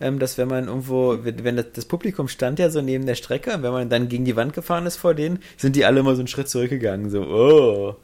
ähm, 0.00 0.18
dass 0.18 0.38
wenn 0.38 0.48
man 0.48 0.66
irgendwo, 0.68 1.18
wenn 1.22 1.44
wenn 1.44 1.56
das, 1.56 1.66
das 1.74 1.84
Publikum 1.84 2.28
stand 2.28 2.58
ja 2.58 2.70
so 2.70 2.80
neben 2.80 3.04
der 3.06 3.16
Strecke, 3.16 3.52
und 3.54 3.62
wenn 3.62 3.72
man 3.72 3.88
dann 3.90 4.08
gegen 4.08 4.24
die 4.24 4.34
Wand 4.36 4.54
gefahren 4.54 4.86
ist 4.86 4.96
vor 4.96 5.14
denen, 5.14 5.40
sind 5.58 5.76
die 5.76 5.84
alle 5.84 6.00
immer 6.00 6.14
so 6.14 6.20
einen 6.20 6.28
Schritt 6.28 6.48
zurückgegangen, 6.48 7.10
so, 7.10 7.22
oh. 7.22 7.96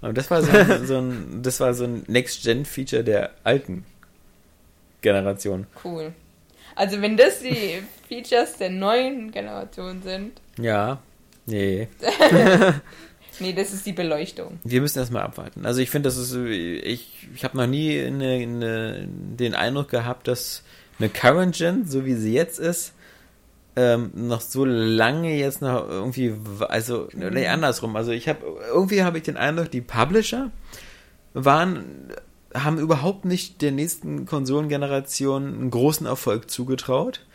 Und 0.00 0.18
das 0.18 0.30
war 0.30 0.42
so, 0.42 0.50
ein- 0.50 0.86
so 0.86 0.96
ein, 0.98 1.40
das 1.42 1.60
war 1.60 1.72
so 1.74 1.84
ein 1.84 2.02
Next-Gen-Feature 2.08 3.04
der 3.04 3.30
alten 3.44 3.84
Generation. 5.00 5.66
Cool. 5.84 6.12
Also 6.76 7.00
wenn 7.00 7.16
das 7.16 7.38
die 7.40 7.82
Features 8.08 8.56
der 8.56 8.70
neuen 8.70 9.30
Generation 9.30 10.02
sind, 10.02 10.40
Ja, 10.58 10.98
nee. 11.46 11.86
nee, 13.40 13.52
das 13.52 13.72
ist 13.72 13.86
die 13.86 13.92
Beleuchtung. 13.92 14.58
Wir 14.64 14.80
müssen 14.80 14.98
erstmal 14.98 15.22
abwarten. 15.22 15.66
Also 15.66 15.80
ich 15.80 15.90
finde, 15.90 16.08
das 16.08 16.16
ist, 16.16 16.34
ich, 16.34 17.28
ich 17.34 17.44
habe 17.44 17.56
noch 17.56 17.66
nie 17.66 18.00
eine, 18.00 18.34
eine, 18.34 19.08
den 19.08 19.54
Eindruck 19.54 19.88
gehabt, 19.88 20.28
dass 20.28 20.62
eine 20.98 21.08
Current 21.08 21.56
Gen, 21.56 21.86
so 21.86 22.04
wie 22.04 22.14
sie 22.14 22.32
jetzt 22.32 22.58
ist, 22.58 22.92
ähm, 23.76 24.12
noch 24.14 24.40
so 24.40 24.64
lange 24.64 25.36
jetzt 25.36 25.60
noch 25.60 25.88
irgendwie, 25.88 26.34
also 26.68 27.08
nee, 27.12 27.48
andersrum. 27.48 27.96
Also 27.96 28.12
ich 28.12 28.28
habe 28.28 28.40
irgendwie 28.68 29.02
habe 29.02 29.18
ich 29.18 29.24
den 29.24 29.36
Eindruck, 29.36 29.70
die 29.70 29.80
Publisher 29.80 30.50
waren 31.32 32.12
haben 32.54 32.78
überhaupt 32.78 33.24
nicht 33.24 33.62
der 33.62 33.72
nächsten 33.72 34.26
Konsolengeneration 34.26 35.54
einen 35.54 35.70
großen 35.70 36.06
Erfolg 36.06 36.48
zugetraut 36.48 37.26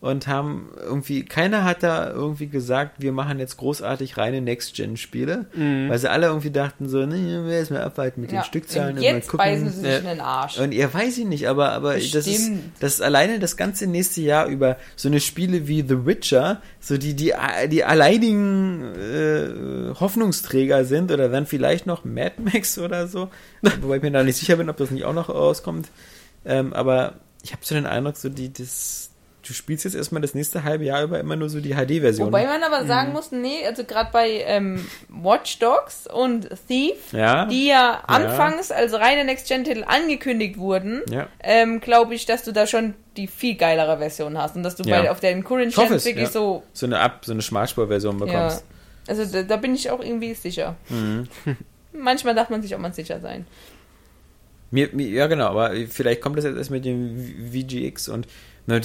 und 0.00 0.28
haben 0.28 0.70
irgendwie, 0.80 1.24
keiner 1.24 1.64
hat 1.64 1.82
da 1.82 2.08
irgendwie 2.10 2.46
gesagt, 2.46 2.96
wir 3.02 3.10
machen 3.10 3.40
jetzt 3.40 3.56
großartig 3.56 4.16
reine 4.16 4.40
Next-Gen-Spiele, 4.40 5.46
Mhm. 5.54 5.88
weil 5.88 5.98
sie 5.98 6.08
alle 6.08 6.28
irgendwie 6.28 6.52
dachten 6.52 6.88
so, 6.88 7.04
nee, 7.04 7.16
wir 7.44 7.50
erstmal 7.58 7.82
abwarten 7.82 8.20
mit 8.20 8.30
den 8.30 8.44
Stückzahlen 8.44 8.90
und 8.96 8.98
und 8.98 9.02
mal 9.04 9.14
jetzt 9.16 9.32
beißen 9.36 9.64
gucken. 9.66 9.72
sie 9.74 9.80
sich 9.80 9.90
Ja. 9.90 9.98
in 9.98 10.04
den 10.06 10.20
Arsch. 10.20 10.58
Und 10.58 10.72
ihr 10.72 10.94
weiß 10.94 11.18
ich 11.18 11.24
nicht, 11.24 11.48
aber, 11.48 11.72
aber 11.72 11.94
das 11.94 12.26
ist, 12.28 12.50
das 12.78 12.94
ist 12.94 13.02
alleine 13.02 13.40
das 13.40 13.56
ganze 13.56 13.88
nächste 13.88 14.20
Jahr 14.20 14.46
über 14.46 14.76
so 14.94 15.08
eine 15.08 15.18
Spiele 15.20 15.66
wie 15.66 15.82
The 15.82 16.06
Witcher, 16.06 16.62
so 16.78 16.96
die, 16.96 17.14
die, 17.14 17.32
die 17.68 17.82
alleinigen 17.84 18.94
äh, 18.94 19.94
Hoffnungsträger 19.98 20.84
sind 20.84 21.10
oder 21.10 21.28
dann 21.28 21.46
vielleicht 21.46 21.86
noch 21.86 22.04
Mad 22.04 22.34
Max 22.38 22.78
oder 22.78 23.08
so, 23.08 23.30
wobei 23.80 23.96
ich 23.96 24.02
mir 24.02 24.10
da 24.12 24.22
nicht 24.22 24.36
sicher 24.36 24.56
bin, 24.56 24.68
ob 24.70 24.76
das 24.76 24.90
nicht 24.90 25.04
auch 25.04 25.12
noch 25.14 25.28
rauskommt. 25.28 25.88
Ähm, 26.44 26.72
aber 26.72 27.14
ich 27.42 27.52
habe 27.52 27.62
so 27.64 27.74
den 27.74 27.86
Eindruck, 27.86 28.16
so 28.16 28.28
die, 28.28 28.52
das, 28.52 29.07
du 29.48 29.54
spielst 29.54 29.84
jetzt 29.84 29.94
erstmal 29.94 30.20
das 30.22 30.34
nächste 30.34 30.62
halbe 30.62 30.84
Jahr 30.84 31.02
über 31.02 31.18
immer 31.18 31.34
nur 31.34 31.48
so 31.48 31.60
die 31.60 31.70
HD-Version. 31.74 32.26
Wobei 32.28 32.44
man 32.46 32.62
aber 32.62 32.84
sagen 32.86 33.12
muss, 33.12 33.32
nee, 33.32 33.64
also 33.66 33.82
gerade 33.84 34.10
bei 34.12 34.42
ähm, 34.46 34.86
Watch 35.08 35.58
Dogs 35.58 36.06
und 36.06 36.48
Thief, 36.68 37.12
Ja. 37.12 37.46
die 37.46 37.66
ja 37.66 38.02
anfangs 38.06 38.70
als 38.70 38.92
reine 38.92 39.24
Next-Gen-Titel 39.24 39.84
angekündigt 39.86 40.58
wurden, 40.58 41.02
Ja. 41.10 41.28
ähm, 41.40 41.80
glaube 41.80 42.14
ich, 42.14 42.26
dass 42.26 42.44
du 42.44 42.52
da 42.52 42.66
schon 42.66 42.94
die 43.16 43.26
viel 43.26 43.56
geilere 43.56 43.98
Version 43.98 44.36
hast 44.36 44.54
und 44.54 44.62
dass 44.62 44.76
du 44.76 44.82
Ja. 44.84 45.00
bei 45.02 45.10
auf 45.10 45.20
den 45.20 45.42
Current 45.42 45.74
Gen 45.74 45.90
wirklich 45.90 46.16
ja. 46.16 46.26
so 46.26 46.62
so 46.72 46.86
eine 46.86 47.00
Ab, 47.00 47.24
so 47.24 47.32
eine 47.32 47.42
Schmalspur-Version 47.42 48.18
Ja. 48.18 48.24
bekommst. 48.26 48.64
Also 49.08 49.24
da, 49.24 49.42
da 49.42 49.56
bin 49.56 49.74
ich 49.74 49.90
auch 49.90 50.00
irgendwie 50.00 50.34
sicher. 50.34 50.76
Mhm. 50.90 51.26
Manchmal 51.92 52.34
darf 52.34 52.50
man 52.50 52.60
sich 52.62 52.74
auch 52.74 52.78
mal 52.78 52.92
sicher 52.92 53.18
sein. 53.20 53.46
Mir, 54.70 54.90
mir, 54.92 55.08
ja, 55.08 55.26
genau, 55.26 55.46
aber 55.46 55.72
vielleicht 55.88 56.20
kommt 56.20 56.36
das 56.36 56.44
jetzt 56.44 56.58
erst 56.58 56.70
mit 56.70 56.84
dem 56.84 57.16
VGX 57.50 58.10
und 58.10 58.28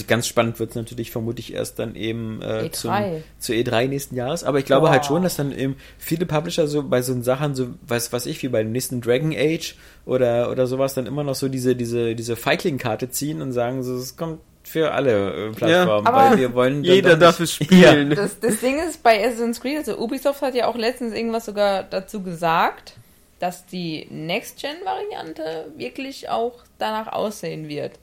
ganz 0.08 0.28
spannend 0.28 0.60
wird 0.60 0.72
es 0.72 0.76
natürlich 0.76 1.12
vermutlich 1.12 1.54
erst 1.54 1.80
dann 1.80 1.96
eben 1.96 2.42
äh, 2.42 2.70
E3. 2.70 2.72
zum, 2.72 2.92
zu 3.40 3.54
E3 3.54 3.88
nächsten 3.88 4.16
Jahres. 4.16 4.44
Aber 4.44 4.60
ich 4.60 4.66
glaube 4.66 4.88
Boah. 4.88 4.92
halt 4.92 5.06
schon, 5.06 5.24
dass 5.24 5.36
dann 5.36 5.52
eben 5.52 5.76
viele 5.98 6.26
Publisher 6.26 6.68
so 6.68 6.84
bei 6.84 7.02
so 7.02 7.22
Sachen, 7.22 7.54
so 7.54 7.68
was 7.86 8.14
was 8.14 8.26
ich, 8.26 8.42
wie 8.44 8.48
bei 8.48 8.64
dem 8.64 8.72
nächsten 8.72 9.02
Dragon 9.02 9.34
Age 9.36 9.76
oder, 10.06 10.50
oder 10.52 10.68
sowas, 10.68 10.94
dann 10.94 11.06
immer 11.06 11.24
noch 11.24 11.36
so 11.36 11.50
diese, 11.50 11.76
diese, 11.76 12.16
diese 12.16 12.36
Feigling-Karte 12.36 13.10
ziehen 13.10 13.42
und 13.42 13.52
sagen, 13.52 13.84
so, 13.84 13.96
es 13.96 14.16
kommt 14.16 14.40
für 14.64 14.94
alle 14.94 15.50
äh, 15.50 15.52
Plattformen, 15.52 16.08
aber 16.08 16.32
weil 16.32 16.38
wir 16.38 16.54
wollen 16.54 16.84
jeder 16.84 17.18
darf 17.18 17.40
es 17.40 17.52
spielen. 17.54 18.10
Das, 18.16 18.40
das 18.40 18.60
Ding 18.60 18.80
ist 18.80 19.04
bei 19.04 19.26
Assassin's 19.26 19.60
Creed, 19.60 19.78
also 19.78 19.98
Ubisoft 19.98 20.42
hat 20.42 20.56
ja 20.56 20.68
auch 20.68 20.78
letztens 20.78 21.14
irgendwas 21.14 21.46
sogar 21.46 21.84
dazu 21.84 22.24
gesagt, 22.24 22.94
dass 23.40 23.66
die 23.66 24.08
Next-Gen-Variante 24.10 25.74
wirklich 25.76 26.30
auch 26.30 26.64
danach 26.78 27.12
aussehen 27.12 27.68
wird. 27.68 28.00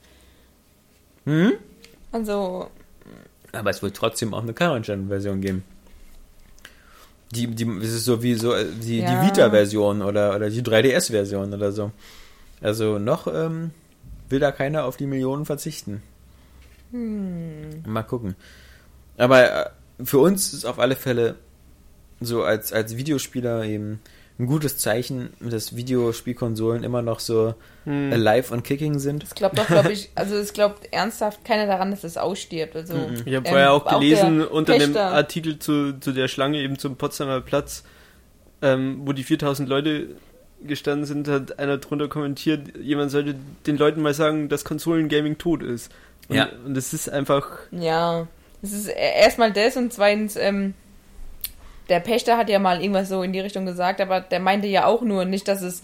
Hm? 1.25 1.53
Also, 2.13 2.71
Aber 3.53 3.71
es 3.71 3.83
wird 3.83 3.97
trotzdem 3.97 4.35
auch 4.35 4.43
eine 4.43 4.53
Current-Gen-Version 4.53 5.41
geben. 5.41 5.65
Die, 7.33 7.47
die, 7.47 7.65
es 7.83 7.93
ist 7.93 8.05
so 8.05 8.23
wie 8.23 8.35
so 8.35 8.53
äh, 8.55 8.67
die, 8.83 8.99
Ja. 9.01 9.21
die 9.23 9.27
Vita-Version 9.29 10.03
oder, 10.03 10.35
oder 10.35 10.51
die 10.51 10.63
3DS-Version 10.63 11.55
oder 11.55 11.71
so. 11.71 11.93
Also 12.61 12.99
noch 12.99 13.27
ähm, 13.33 13.71
will 14.29 14.41
da 14.41 14.51
keiner 14.53 14.85
auf 14.85 14.97
die 14.97 15.07
Millionen 15.07 15.47
verzichten. 15.47 16.03
hm, 16.91 17.83
Mal 17.87 18.03
gucken. 18.03 18.35
Aber 19.17 19.67
äh, 19.67 19.71
für 20.05 20.19
uns 20.19 20.53
ist 20.53 20.65
auf 20.65 20.79
alle 20.79 20.97
Fälle 20.97 21.37
so 22.21 22.43
als, 22.43 22.73
als 22.73 22.97
Videospieler 22.97 23.65
eben 23.65 24.01
ein 24.41 24.47
gutes 24.47 24.79
Zeichen, 24.79 25.31
dass 25.41 25.77
Videospielkonsolen 25.77 26.83
immer 26.83 27.03
noch 27.03 27.21
so 27.21 27.55
Hm. 27.85 28.13
alive 28.13 28.53
und 28.53 28.63
kicking 28.65 28.99
sind. 28.99 29.23
es 29.23 29.35
glaubt 29.35 29.59
doch, 29.59 29.67
glaube 29.67 29.93
ich, 29.93 30.11
also 30.15 30.35
es 30.37 30.53
glaubt 30.53 30.89
ernsthaft 30.93 31.45
keiner 31.45 31.67
daran, 31.67 31.91
dass 31.91 32.05
es 32.05 32.17
ausstirbt. 32.17 32.75
Also, 32.77 32.95
Ich 33.25 33.35
habe 33.35 33.37
ähm, 33.37 33.45
vorher 33.47 33.73
auch 33.73 33.87
gelesen 33.87 34.39
der 34.39 34.53
unter 34.53 34.73
dem 34.79 34.93
Pächter- 34.93 35.13
Artikel 35.13 35.59
zu, 35.59 35.99
zu 36.01 36.13
der 36.13 36.29
Schlange 36.29 36.59
eben 36.59 36.79
zum 36.79 36.97
Potsdamer 36.97 37.41
Platz, 37.41 37.85
ähm, 38.63 39.01
wo 39.05 39.13
die 39.13 39.25
4000 39.25 39.69
Leute 39.69 40.09
gestanden 40.63 41.07
sind, 41.07 41.27
hat 41.29 41.59
einer 41.59 41.79
drunter 41.79 42.09
kommentiert, 42.09 42.77
jemand 42.79 43.11
sollte 43.11 43.35
den 43.67 43.79
Leuten 43.79 44.03
mal 44.03 44.13
sagen, 44.15 44.49
dass 44.51 44.65
Konsolengaming 44.65 45.39
tot 45.39 45.63
ist. 45.63 45.91
Und, 46.29 46.37
Ja. 46.37 46.49
und 46.67 46.77
es 46.77 46.93
ist 46.93 47.09
einfach, 47.09 47.47
Ja, 47.71 48.27
es 48.63 48.73
ist 48.73 48.89
e- 48.89 48.93
erstmal 48.93 49.53
das 49.53 49.77
und 49.79 49.91
zweitens, 49.93 50.37
ähm, 50.37 50.75
der 51.91 52.01
Pächter 52.01 52.37
hat 52.39 52.49
ja 52.49 52.59
mal 52.59 52.81
irgendwas 52.81 53.09
so 53.11 53.23
in 53.23 53.33
die 53.33 53.41
Richtung 53.41 53.67
gesagt, 53.67 54.01
aber 54.01 54.21
der 54.21 54.41
meinte 54.41 54.67
ja 54.69 54.87
auch 54.87 55.03
nur 55.03 55.25
nicht, 55.27 55.47
dass 55.49 55.61
es 55.61 55.83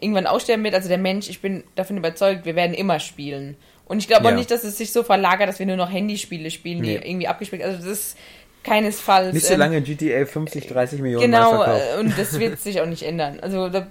irgendwann 0.00 0.26
aussterben 0.26 0.64
wird. 0.64 0.74
Also 0.74 0.88
der 0.88 0.98
Mensch, 0.98 1.28
ich 1.28 1.40
bin 1.42 1.64
davon 1.74 1.96
überzeugt, 1.98 2.46
wir 2.46 2.54
werden 2.56 2.72
immer 2.74 3.00
spielen. 3.00 3.56
Und 3.84 3.98
ich 3.98 4.06
glaube 4.08 4.24
Ja. 4.26 4.30
auch 4.30 4.36
nicht, 4.36 4.50
dass 4.50 4.64
es 4.64 4.78
sich 4.78 4.92
so 4.92 5.02
verlagert, 5.02 5.48
dass 5.48 5.58
wir 5.58 5.66
nur 5.66 5.76
noch 5.76 5.90
Handyspiele 5.92 6.50
spielen, 6.50 6.82
die 6.82 6.96
Nee. 6.98 7.10
irgendwie 7.10 7.26
abgespielt 7.28 7.62
Also 7.62 7.78
das 7.78 7.86
ist 7.86 8.18
keinesfalls. 8.62 9.34
Nicht 9.34 9.46
so 9.46 9.54
ähm, 9.54 9.60
lange 9.60 9.80
GTA 9.82 10.24
50, 10.26 10.66
30 10.66 11.00
Millionen 11.00 11.24
Genau, 11.30 11.52
Mal 11.52 11.64
verkauft. 11.64 11.84
äh, 11.96 12.00
und 12.00 12.18
das 12.18 12.38
wird 12.38 12.58
sich 12.60 12.80
auch 12.80 12.86
nicht 12.86 13.02
ändern. 13.02 13.40
Also 13.40 13.68
da, 13.68 13.86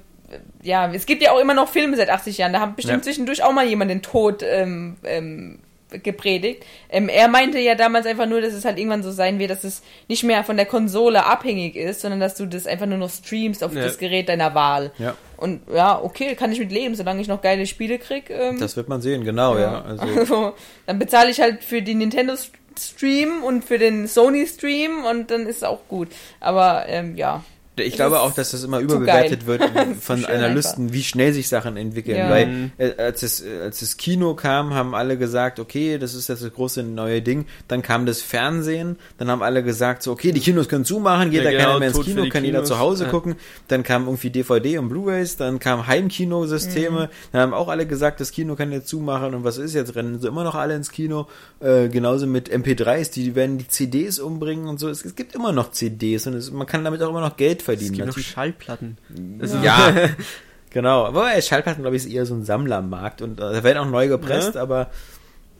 ja, 0.61 0.91
es 0.93 1.05
gibt 1.05 1.21
ja 1.21 1.31
auch 1.31 1.39
immer 1.39 1.53
noch 1.53 1.69
Filme 1.69 1.97
seit 1.97 2.09
80 2.09 2.37
Jahren. 2.37 2.53
Da 2.53 2.59
haben 2.59 2.75
bestimmt 2.75 2.97
Ja. 2.97 3.03
zwischendurch 3.03 3.43
auch 3.43 3.51
mal 3.53 3.65
jemand 3.67 3.89
den 3.91 4.01
Tod 4.01 4.43
ähm, 4.43 4.97
ähm, 5.03 5.59
gepredigt. 6.03 6.65
Ähm, 6.89 7.07
er 7.09 7.27
meinte 7.27 7.59
ja 7.59 7.75
damals 7.75 8.05
einfach 8.05 8.25
nur, 8.25 8.41
dass 8.41 8.53
es 8.53 8.65
halt 8.65 8.77
irgendwann 8.77 9.03
so 9.03 9.11
sein 9.11 9.39
wird, 9.39 9.51
dass 9.51 9.63
es 9.63 9.81
nicht 10.07 10.23
mehr 10.23 10.43
von 10.43 10.57
der 10.57 10.65
Konsole 10.65 11.25
abhängig 11.25 11.75
ist, 11.75 12.01
sondern 12.01 12.19
dass 12.19 12.35
du 12.35 12.45
das 12.45 12.67
einfach 12.67 12.85
nur 12.85 12.97
noch 12.97 13.09
streamst 13.09 13.63
auf 13.63 13.73
Ja. 13.73 13.83
das 13.83 13.97
Gerät 13.97 14.27
deiner 14.29 14.53
Wahl. 14.53 14.91
Ja, 14.97 15.15
Und 15.37 15.61
ja, 15.73 16.01
okay, 16.01 16.35
kann 16.35 16.51
ich 16.51 16.59
mit 16.59 16.71
leben, 16.71 16.95
solange 16.95 17.21
ich 17.21 17.27
noch 17.27 17.41
geile 17.41 17.65
Spiele 17.65 17.99
krieg. 17.99 18.29
Ähm, 18.29 18.59
das 18.59 18.75
wird 18.75 18.89
man 18.89 19.01
sehen, 19.01 19.23
genau, 19.23 19.57
ja. 19.57 19.81
Also, 19.81 20.03
also, 20.19 20.53
dann 20.85 20.99
bezahle 20.99 21.29
ich 21.29 21.39
halt 21.39 21.63
für 21.63 21.81
die 21.81 21.95
Nintendo 21.95 22.33
Stream 22.77 23.43
und 23.43 23.63
für 23.63 23.79
den 23.79 24.07
Sony 24.07 24.45
Stream 24.45 25.03
und 25.05 25.31
dann 25.31 25.47
ist 25.47 25.57
es 25.57 25.63
auch 25.63 25.79
gut. 25.87 26.09
Aber 26.39 26.85
ähm, 26.87 27.15
ja, 27.15 27.43
Ich 27.79 27.95
glaube 27.95 28.19
auch, 28.21 28.33
dass 28.33 28.51
das 28.51 28.63
immer 28.63 28.79
überbewertet 28.79 29.45
wird 29.45 29.63
von 30.01 30.25
Analysten, 30.25 30.93
wie 30.93 31.03
schnell 31.03 31.33
sich 31.33 31.47
Sachen 31.47 31.77
entwickeln. 31.77 32.17
Ja. 32.17 32.29
Weil 32.29 32.71
äh, 32.77 32.93
als, 32.97 33.23
es, 33.23 33.43
als 33.43 33.79
das 33.79 33.97
Kino 33.97 34.33
kam, 34.35 34.73
haben 34.73 34.95
alle 34.95 35.17
gesagt, 35.17 35.59
okay, 35.59 35.97
das 35.97 36.13
ist 36.13 36.29
jetzt 36.29 36.43
das 36.43 36.53
große 36.53 36.83
neue 36.83 37.21
Ding. 37.21 37.45
Dann 37.67 37.81
kam 37.81 38.05
das 38.05 38.21
Fernsehen, 38.21 38.97
dann 39.17 39.29
haben 39.29 39.43
alle 39.43 39.63
gesagt, 39.63 40.03
so, 40.03 40.11
okay, 40.11 40.31
die 40.31 40.39
Kinos 40.39 40.67
können 40.67 40.85
zumachen, 40.85 41.31
geht 41.31 41.43
ja, 41.43 41.45
da 41.45 41.51
genau, 41.51 41.63
keiner 41.63 41.79
mehr 41.79 41.89
ins 41.89 42.01
Kino, 42.01 42.27
kann 42.29 42.43
jeder 42.43 42.63
zu 42.63 42.79
Hause 42.79 43.05
ja. 43.05 43.09
gucken. 43.09 43.35
Dann 43.67 43.83
kam 43.83 44.05
irgendwie 44.05 44.29
DVD 44.29 44.77
und 44.77 44.89
Blu-rays, 44.89 45.37
dann 45.37 45.59
kam 45.59 45.87
Heimkinosysteme, 45.87 47.05
mhm. 47.05 47.09
dann 47.31 47.41
haben 47.41 47.53
auch 47.53 47.67
alle 47.67 47.85
gesagt, 47.85 48.19
das 48.19 48.31
Kino 48.31 48.55
kann 48.55 48.71
jetzt 48.71 48.87
zumachen 48.87 49.35
und 49.35 49.43
was 49.43 49.57
ist 49.57 49.73
jetzt? 49.73 49.95
Rennen 49.95 50.19
sie 50.19 50.27
immer 50.27 50.43
noch 50.43 50.55
alle 50.55 50.75
ins 50.75 50.91
Kino? 50.91 51.27
Äh, 51.59 51.89
genauso 51.89 52.27
mit 52.27 52.51
MP3s, 52.51 53.11
die 53.13 53.35
werden 53.35 53.57
die 53.57 53.67
CDs 53.67 54.19
umbringen 54.19 54.67
und 54.67 54.79
so. 54.79 54.89
Es, 54.89 55.05
es 55.05 55.15
gibt 55.15 55.35
immer 55.35 55.51
noch 55.51 55.71
CDs 55.71 56.27
und 56.27 56.33
es, 56.33 56.51
man 56.51 56.67
kann 56.67 56.83
damit 56.83 57.01
auch 57.01 57.09
immer 57.09 57.21
noch 57.21 57.37
Geld 57.37 57.61
verdienen. 57.67 57.91
Es 57.91 57.97
gibt 57.97 58.17
noch 58.17 58.17
Schallplatten. 58.17 58.97
Also 59.39 59.57
ja, 59.59 59.93
genau. 60.71 61.05
Aber 61.05 61.39
Schallplatten, 61.41 61.83
glaube 61.83 61.95
ich, 61.95 62.05
ist 62.05 62.11
eher 62.11 62.25
so 62.25 62.33
ein 62.33 62.43
Sammlermarkt 62.43 63.21
und 63.21 63.39
äh, 63.39 63.53
da 63.53 63.63
werden 63.63 63.77
auch 63.77 63.89
neu 63.89 64.07
gepresst, 64.07 64.55
ja. 64.55 64.61
aber 64.61 64.89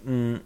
mh, 0.05 0.13
mm, 0.13 0.41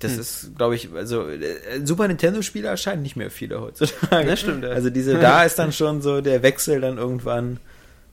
das 0.00 0.12
hm. 0.12 0.20
ist, 0.20 0.56
glaube 0.56 0.74
ich, 0.74 0.88
also 0.94 1.28
äh, 1.28 1.84
Super 1.84 2.08
Nintendo-Spiele 2.08 2.68
erscheinen 2.68 3.02
nicht 3.02 3.16
mehr 3.16 3.30
viele 3.30 3.60
heutzutage. 3.60 4.26
Das 4.26 4.40
stimmt, 4.40 4.64
ja. 4.64 4.70
Also 4.70 4.90
diese, 4.90 5.18
da 5.18 5.44
ist 5.44 5.58
dann 5.58 5.72
schon 5.72 6.02
so 6.02 6.20
der 6.20 6.42
Wechsel 6.42 6.80
dann 6.80 6.96
irgendwann, 6.96 7.60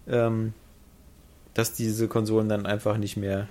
ähm, 0.08 0.54
dass 1.54 1.74
diese 1.74 2.08
Konsolen 2.08 2.50
dann 2.50 2.66
einfach 2.66 2.98
nicht 2.98 3.18
mehr 3.18 3.48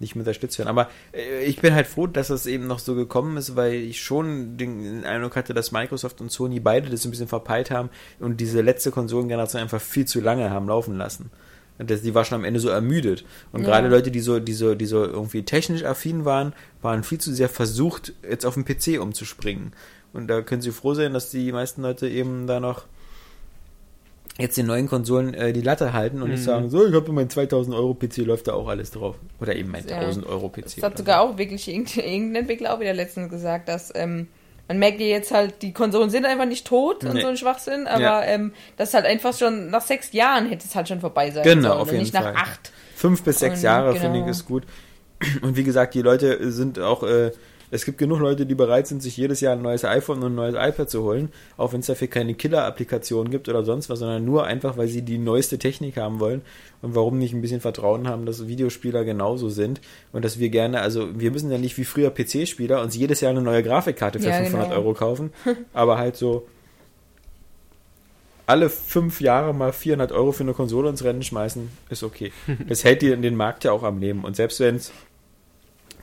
nicht 0.00 0.14
mehr 0.14 0.22
unterstützt 0.22 0.58
werden. 0.58 0.68
Aber 0.68 0.88
äh, 1.12 1.44
ich 1.44 1.60
bin 1.60 1.74
halt 1.74 1.86
froh, 1.86 2.06
dass 2.06 2.28
das 2.28 2.46
eben 2.46 2.66
noch 2.66 2.78
so 2.78 2.94
gekommen 2.94 3.36
ist, 3.36 3.56
weil 3.56 3.74
ich 3.74 4.00
schon 4.00 4.56
den 4.56 5.04
Eindruck 5.04 5.36
hatte, 5.36 5.54
dass 5.54 5.72
Microsoft 5.72 6.20
und 6.20 6.30
Sony 6.30 6.60
beide 6.60 6.90
das 6.90 7.04
ein 7.04 7.10
bisschen 7.10 7.28
verpeilt 7.28 7.70
haben 7.70 7.90
und 8.20 8.40
diese 8.40 8.60
letzte 8.60 8.90
Konsolengeneration 8.90 9.62
einfach 9.62 9.80
viel 9.80 10.06
zu 10.06 10.20
lange 10.20 10.50
haben 10.50 10.68
laufen 10.68 10.96
lassen. 10.96 11.30
Das, 11.78 12.02
die 12.02 12.14
war 12.14 12.24
schon 12.24 12.36
am 12.36 12.44
Ende 12.44 12.58
so 12.58 12.68
ermüdet. 12.70 13.24
Und 13.52 13.62
ja. 13.62 13.68
gerade 13.68 13.88
Leute, 13.88 14.10
die 14.10 14.20
so, 14.20 14.40
die 14.40 14.52
so, 14.52 14.74
die 14.74 14.86
so 14.86 15.04
irgendwie 15.04 15.44
technisch 15.44 15.84
affin 15.84 16.24
waren, 16.24 16.52
waren 16.82 17.04
viel 17.04 17.18
zu 17.18 17.32
sehr 17.32 17.48
versucht, 17.48 18.14
jetzt 18.28 18.44
auf 18.44 18.54
den 18.54 18.64
PC 18.64 19.00
umzuspringen. 19.00 19.72
Und 20.12 20.26
da 20.26 20.42
können 20.42 20.62
sie 20.62 20.72
froh 20.72 20.94
sein, 20.94 21.12
dass 21.12 21.30
die 21.30 21.52
meisten 21.52 21.82
Leute 21.82 22.08
eben 22.08 22.46
da 22.46 22.58
noch 22.58 22.84
jetzt 24.38 24.56
den 24.56 24.66
neuen 24.66 24.86
Konsolen 24.86 25.34
äh, 25.34 25.52
die 25.52 25.60
Latte 25.60 25.92
halten 25.92 26.22
und 26.22 26.28
mhm. 26.28 26.34
nicht 26.34 26.44
sagen, 26.44 26.70
so, 26.70 26.86
ich 26.86 26.94
habe 26.94 27.12
mein 27.12 27.28
2000 27.28 27.74
Euro 27.74 27.94
PC, 27.94 28.18
läuft 28.18 28.46
da 28.46 28.54
auch 28.54 28.68
alles 28.68 28.92
drauf. 28.92 29.16
Oder 29.40 29.56
eben 29.56 29.70
mein 29.70 29.86
ja. 29.86 29.98
1000 29.98 30.26
Euro 30.26 30.48
PC. 30.48 30.76
Das 30.76 30.82
hat 30.82 30.98
sogar 30.98 31.26
so. 31.26 31.32
auch 31.32 31.38
wirklich 31.38 31.68
irgendein 31.68 32.34
Entwickler 32.34 32.74
auch 32.74 32.80
wieder 32.80 32.94
letztens 32.94 33.30
gesagt, 33.30 33.68
dass 33.68 33.92
ähm, 33.94 34.28
man 34.68 34.78
merkt 34.78 35.00
ja 35.00 35.06
jetzt 35.06 35.32
halt, 35.32 35.62
die 35.62 35.72
Konsolen 35.72 36.10
sind 36.10 36.24
einfach 36.24 36.44
nicht 36.44 36.66
tot 36.66 37.02
nee. 37.02 37.10
und 37.10 37.20
so 37.20 37.26
ein 37.26 37.36
Schwachsinn, 37.36 37.86
aber 37.86 38.00
ja. 38.00 38.22
ähm, 38.24 38.52
das 38.76 38.94
halt 38.94 39.06
einfach 39.06 39.36
schon 39.36 39.70
nach 39.70 39.80
sechs 39.80 40.12
Jahren 40.12 40.46
hätte 40.46 40.66
es 40.68 40.74
halt 40.74 40.88
schon 40.88 41.00
vorbei 41.00 41.30
sein 41.30 41.42
genau, 41.42 41.70
sollen. 41.70 41.80
Auf 41.80 41.88
jeden 41.88 42.00
nicht 42.00 42.14
Fall. 42.14 42.32
nach 42.32 42.42
acht. 42.42 42.72
Fünf 42.94 43.22
bis 43.22 43.40
sechs 43.40 43.58
und, 43.58 43.64
Jahre 43.64 43.92
genau. 43.92 44.02
finde 44.02 44.20
ich 44.20 44.26
ist 44.26 44.44
gut. 44.44 44.64
Und 45.42 45.56
wie 45.56 45.64
gesagt, 45.64 45.94
die 45.94 46.02
Leute 46.02 46.52
sind 46.52 46.78
auch 46.78 47.02
äh, 47.02 47.32
es 47.70 47.84
gibt 47.84 47.98
genug 47.98 48.20
Leute, 48.20 48.46
die 48.46 48.54
bereit 48.54 48.86
sind, 48.86 49.02
sich 49.02 49.16
jedes 49.16 49.40
Jahr 49.40 49.54
ein 49.54 49.62
neues 49.62 49.84
iPhone 49.84 50.18
und 50.18 50.32
ein 50.32 50.34
neues 50.34 50.54
iPad 50.54 50.88
zu 50.88 51.02
holen, 51.02 51.30
auch 51.56 51.72
wenn 51.72 51.80
es 51.80 51.86
dafür 51.86 52.08
keine 52.08 52.34
Killer-Applikation 52.34 53.30
gibt 53.30 53.48
oder 53.48 53.64
sonst 53.64 53.90
was, 53.90 53.98
sondern 53.98 54.24
nur 54.24 54.44
einfach, 54.44 54.76
weil 54.76 54.88
sie 54.88 55.02
die 55.02 55.18
neueste 55.18 55.58
Technik 55.58 55.96
haben 55.96 56.20
wollen 56.20 56.42
und 56.82 56.94
warum 56.94 57.18
nicht 57.18 57.34
ein 57.34 57.40
bisschen 57.42 57.60
Vertrauen 57.60 58.08
haben, 58.08 58.26
dass 58.26 58.46
Videospieler 58.46 59.04
genauso 59.04 59.48
sind 59.48 59.80
und 60.12 60.24
dass 60.24 60.38
wir 60.38 60.48
gerne, 60.48 60.80
also 60.80 61.08
wir 61.18 61.30
müssen 61.30 61.50
ja 61.50 61.58
nicht 61.58 61.76
wie 61.78 61.84
früher 61.84 62.10
PC-Spieler 62.10 62.82
uns 62.82 62.96
jedes 62.96 63.20
Jahr 63.20 63.30
eine 63.30 63.42
neue 63.42 63.62
Grafikkarte 63.62 64.20
für 64.20 64.28
ja, 64.28 64.36
500 64.36 64.68
genau. 64.68 64.80
Euro 64.80 64.94
kaufen, 64.94 65.32
aber 65.72 65.98
halt 65.98 66.16
so 66.16 66.46
alle 68.48 68.70
fünf 68.70 69.20
Jahre 69.20 69.52
mal 69.52 69.74
400 69.74 70.10
Euro 70.10 70.32
für 70.32 70.42
eine 70.42 70.54
Konsole 70.54 70.88
ins 70.88 71.04
Rennen 71.04 71.22
schmeißen, 71.22 71.68
ist 71.90 72.02
okay. 72.02 72.32
Das 72.66 72.82
hält 72.82 73.02
dir 73.02 73.14
den 73.14 73.36
Markt 73.36 73.64
ja 73.64 73.72
auch 73.72 73.82
am 73.82 74.00
Leben. 74.00 74.24
Und 74.24 74.36
selbst 74.36 74.58
wenn 74.60 74.76
es 74.76 74.90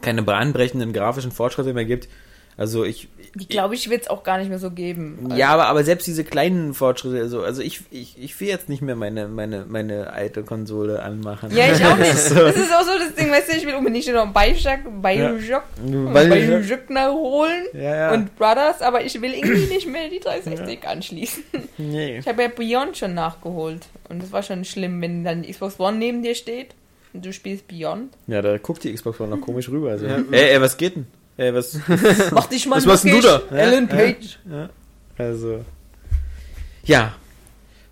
keine 0.05 0.23
bahnbrechenden 0.23 0.93
grafischen 0.93 1.31
Fortschritte 1.31 1.73
mehr 1.73 1.85
gibt. 1.85 2.07
Also 2.57 2.85
ich. 2.85 3.09
Die 3.33 3.49
glaube 3.49 3.75
ich, 3.75 3.89
wird 3.89 4.03
es 4.03 4.07
auch 4.07 4.23
gar 4.23 4.37
nicht 4.37 4.47
mehr 4.47 4.59
so 4.59 4.71
geben. 4.71 5.29
Ja, 5.35 5.49
aber, 5.49 5.65
aber 5.65 5.83
selbst 5.83 6.07
diese 6.07 6.23
kleinen 6.23 6.73
Fortschritte, 6.73 7.19
also, 7.19 7.41
also 7.43 7.61
ich, 7.61 7.81
ich, 7.91 8.15
ich 8.17 8.39
will 8.39 8.47
jetzt 8.47 8.69
nicht 8.69 8.81
mehr 8.81 8.95
meine, 8.95 9.27
meine, 9.27 9.65
meine 9.67 10.13
alte 10.13 10.43
Konsole 10.43 11.03
anmachen. 11.03 11.53
Ja, 11.53 11.65
ich 11.65 11.83
auch 11.85 11.97
nicht. 11.97 12.15
so. 12.15 12.35
Das 12.35 12.55
ist 12.55 12.73
auch 12.73 12.83
so 12.83 12.97
das 12.97 13.13
Ding, 13.15 13.29
weißt 13.29 13.51
du, 13.51 13.57
ich 13.57 13.65
will 13.65 13.75
unbedingt 13.75 14.07
noch 14.13 14.31
Bioshock, 14.31 14.79
Bioshock, 15.01 15.63
ja. 15.85 16.23
Bioshock 16.23 16.89
holen 17.11 17.65
ja, 17.73 17.95
ja. 17.95 18.13
und 18.13 18.33
Brothers, 18.37 18.81
aber 18.81 19.03
ich 19.03 19.21
will 19.21 19.33
irgendwie 19.33 19.65
nicht 19.73 19.87
mehr 19.87 20.07
die 20.07 20.21
360 20.21 20.79
ja. 20.81 20.89
anschließen. 20.89 21.43
Nee. 21.77 22.19
Ich 22.19 22.27
habe 22.27 22.43
ja 22.43 22.47
Beyond 22.47 22.95
schon 22.95 23.15
nachgeholt 23.15 23.85
und 24.07 24.23
das 24.23 24.31
war 24.31 24.43
schon 24.43 24.63
schlimm, 24.63 25.01
wenn 25.01 25.25
dann 25.25 25.41
Xbox 25.41 25.77
One 25.77 25.97
neben 25.97 26.23
dir 26.23 26.35
steht 26.35 26.73
Du 27.21 27.33
spielst 27.33 27.67
Beyond? 27.67 28.13
Ja, 28.27 28.41
da 28.41 28.57
guckt 28.57 28.83
die 28.83 28.93
Xbox 28.93 29.19
One 29.19 29.29
noch 29.29 29.41
komisch 29.41 29.69
rüber. 29.69 29.91
Also. 29.91 30.05
Ja. 30.05 30.17
Ey, 30.31 30.53
ey, 30.53 30.61
was 30.61 30.77
geht 30.77 30.95
denn? 30.95 31.07
Ey, 31.37 31.53
was? 31.53 31.79
Mach 32.31 32.47
dich 32.47 32.65
mal 32.65 32.77
Was 32.77 32.85
machst 32.85 33.05
du 33.05 33.21
da? 33.21 33.41
Alan 33.51 33.87
Page. 33.87 34.39
Ja, 34.49 34.69
also. 35.17 35.65
Ja. 36.83 37.13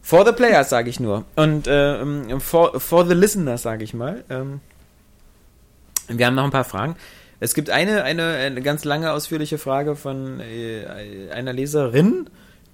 For 0.02 0.26
the 0.26 0.34
players, 0.34 0.70
sage 0.70 0.90
ich 0.90 1.00
nur. 1.00 1.26
Und 1.36 1.66
ähm, 1.68 2.41
for, 2.41 2.80
for 2.80 3.06
the 3.06 3.14
listeners, 3.14 3.62
sage 3.62 3.84
ich 3.84 3.94
mal. 3.94 4.24
Ähm, 4.30 4.60
wir 6.10 6.26
haben 6.26 6.36
noch 6.36 6.44
ein 6.44 6.52
paar 6.52 6.66
Fragen. 6.66 6.95
Es 7.40 7.54
gibt 7.54 7.70
eine, 7.70 8.04
eine, 8.04 8.36
eine 8.36 8.62
ganz 8.62 8.84
lange, 8.84 9.12
ausführliche 9.12 9.58
Frage 9.58 9.95
von 9.95 10.40
äh, 10.40 11.30
einer 11.32 11.54
Leserin, 11.54 12.30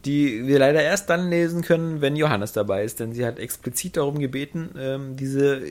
die 0.05 0.47
wir 0.47 0.59
leider 0.59 0.81
erst 0.81 1.09
dann 1.09 1.29
lesen 1.29 1.61
können, 1.61 2.01
wenn 2.01 2.15
Johannes 2.15 2.53
dabei 2.53 2.83
ist, 2.83 2.99
denn 2.99 3.13
sie 3.13 3.25
hat 3.25 3.39
explizit 3.39 3.97
darum 3.97 4.19
gebeten, 4.19 4.69
ähm, 4.77 5.15
diese 5.15 5.61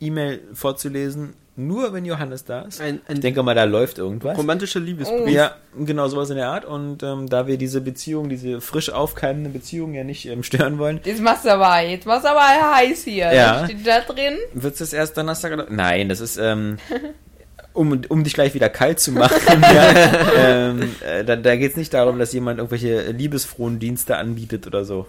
E-Mail 0.00 0.40
vorzulesen, 0.54 1.34
nur 1.56 1.92
wenn 1.92 2.04
Johannes 2.04 2.44
da 2.44 2.62
ist. 2.62 2.80
Ein, 2.80 3.00
ein 3.06 3.16
ich 3.16 3.20
denke 3.20 3.42
mal, 3.42 3.54
da 3.54 3.64
läuft 3.64 3.98
irgendwas. 3.98 4.36
Romantischer 4.36 4.80
Liebesbrief. 4.80 5.28
Ja, 5.28 5.56
genau 5.78 6.08
sowas 6.08 6.30
in 6.30 6.36
der 6.36 6.48
Art. 6.48 6.64
Und 6.64 7.02
ähm, 7.02 7.28
da 7.28 7.46
wir 7.46 7.58
diese 7.58 7.80
Beziehung, 7.80 8.28
diese 8.28 8.60
frisch 8.60 8.90
aufkeimende 8.90 9.50
Beziehung 9.50 9.92
ja 9.92 10.02
nicht 10.02 10.26
ähm, 10.26 10.42
stören 10.42 10.78
wollen. 10.78 11.00
Jetzt 11.04 11.20
machst 11.20 11.44
du 11.44 11.52
aber, 11.52 11.80
jetzt 11.80 12.06
machst 12.06 12.24
du 12.24 12.30
aber 12.30 12.40
heiß 12.76 13.04
hier. 13.04 13.32
Ja. 13.32 13.64
Steht 13.66 13.86
da 13.86 14.00
drin? 14.00 14.38
Wird 14.54 14.72
es 14.72 14.78
das 14.78 14.92
erst 14.92 15.16
Donnerstag 15.16 15.52
oder? 15.52 15.66
Nein, 15.68 16.08
das 16.08 16.20
ist, 16.20 16.38
ähm, 16.38 16.78
um, 17.74 18.00
um 18.08 18.24
dich 18.24 18.32
gleich 18.32 18.54
wieder 18.54 18.70
kalt 18.70 18.98
zu 19.00 19.12
machen. 19.12 19.36
ja, 19.62 19.94
ähm, 20.36 20.94
äh, 21.06 21.24
da 21.24 21.36
da 21.36 21.56
geht 21.56 21.72
es 21.72 21.76
nicht 21.76 21.92
darum, 21.92 22.18
dass 22.18 22.32
jemand 22.32 22.58
irgendwelche 22.58 23.10
liebesfrohen 23.10 23.78
Dienste 23.78 24.16
anbietet 24.16 24.66
oder 24.66 24.84
so. 24.84 25.06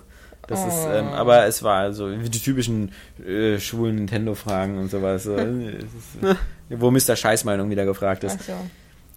Das 0.52 0.60
oh. 0.66 0.68
ist, 0.68 0.88
ähm, 0.92 1.08
oh. 1.10 1.16
aber 1.16 1.46
es 1.46 1.64
war 1.64 1.94
so 1.94 2.14
die 2.14 2.40
typischen 2.40 2.92
äh, 3.26 3.58
schwulen 3.58 3.96
Nintendo-Fragen 3.96 4.78
und 4.78 4.92
sowas. 4.92 5.26
ist, 5.26 6.38
wo 6.70 6.92
Mr. 6.92 7.16
Scheißmeinung 7.16 7.70
wieder 7.70 7.86
gefragt 7.86 8.26
ist. 8.26 8.44
So. 8.44 8.54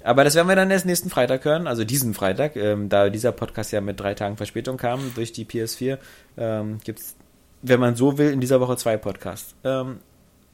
Aber 0.05 0.23
das 0.23 0.35
werden 0.35 0.49
wir 0.49 0.55
dann 0.55 0.71
erst 0.71 0.87
nächsten 0.87 1.11
Freitag 1.11 1.45
hören, 1.45 1.67
also 1.67 1.83
diesen 1.83 2.15
Freitag, 2.15 2.57
ähm, 2.57 2.89
da 2.89 3.09
dieser 3.09 3.33
Podcast 3.33 3.73
ja 3.73 3.81
mit 3.81 3.99
drei 3.99 4.15
Tagen 4.15 4.37
Verspätung 4.37 4.77
kam 4.77 5.01
durch 5.15 5.33
die 5.33 5.45
PS4, 5.45 5.99
ähm, 6.37 6.79
gibt 6.85 7.01
es, 7.01 7.17
wenn 7.63 7.81
man 7.81 7.97
so 7.97 8.17
will, 8.17 8.31
in 8.31 8.41
dieser 8.41 8.61
Woche 8.61 8.77
zwei 8.77 8.97
Podcasts. 8.97 9.55
Ähm, 9.65 10.01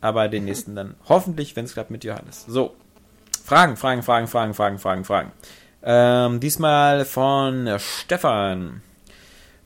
aber 0.00 0.28
den 0.28 0.44
nächsten 0.46 0.74
dann 0.76 0.94
hoffentlich, 1.08 1.56
wenn 1.56 1.66
es 1.66 1.74
klappt, 1.74 1.90
mit 1.90 2.04
Johannes. 2.04 2.46
So. 2.48 2.74
Fragen, 3.44 3.76
Fragen, 3.76 4.02
Fragen, 4.02 4.28
Fragen, 4.28 4.54
Fragen, 4.54 4.78
Fragen, 4.78 5.04
Fragen. 5.04 5.32
Ähm, 5.82 6.40
diesmal 6.40 7.04
von 7.04 7.68
Stefan. 7.78 8.82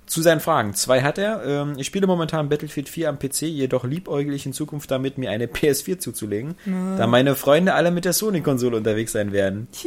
Zu 0.06 0.20
seinen 0.20 0.40
Fragen. 0.40 0.74
Zwei 0.74 1.02
hat 1.02 1.16
er. 1.18 1.42
Ähm, 1.44 1.74
ich 1.78 1.86
spiele 1.86 2.06
momentan 2.06 2.48
Battlefield 2.48 2.88
4 2.88 3.08
am 3.08 3.18
PC, 3.18 3.42
jedoch 3.42 3.84
liebäugel 3.84 4.34
ich 4.34 4.44
in 4.44 4.52
Zukunft 4.52 4.90
damit, 4.90 5.16
mir 5.16 5.30
eine 5.30 5.46
PS4 5.46 5.98
zuzulegen, 5.98 6.56
mhm. 6.66 6.96
da 6.98 7.06
meine 7.06 7.34
Freunde 7.36 7.74
alle 7.74 7.90
mit 7.90 8.04
der 8.04 8.12
Sony-Konsole 8.12 8.76
unterwegs 8.76 9.12
sein 9.12 9.32
werden. 9.32 9.68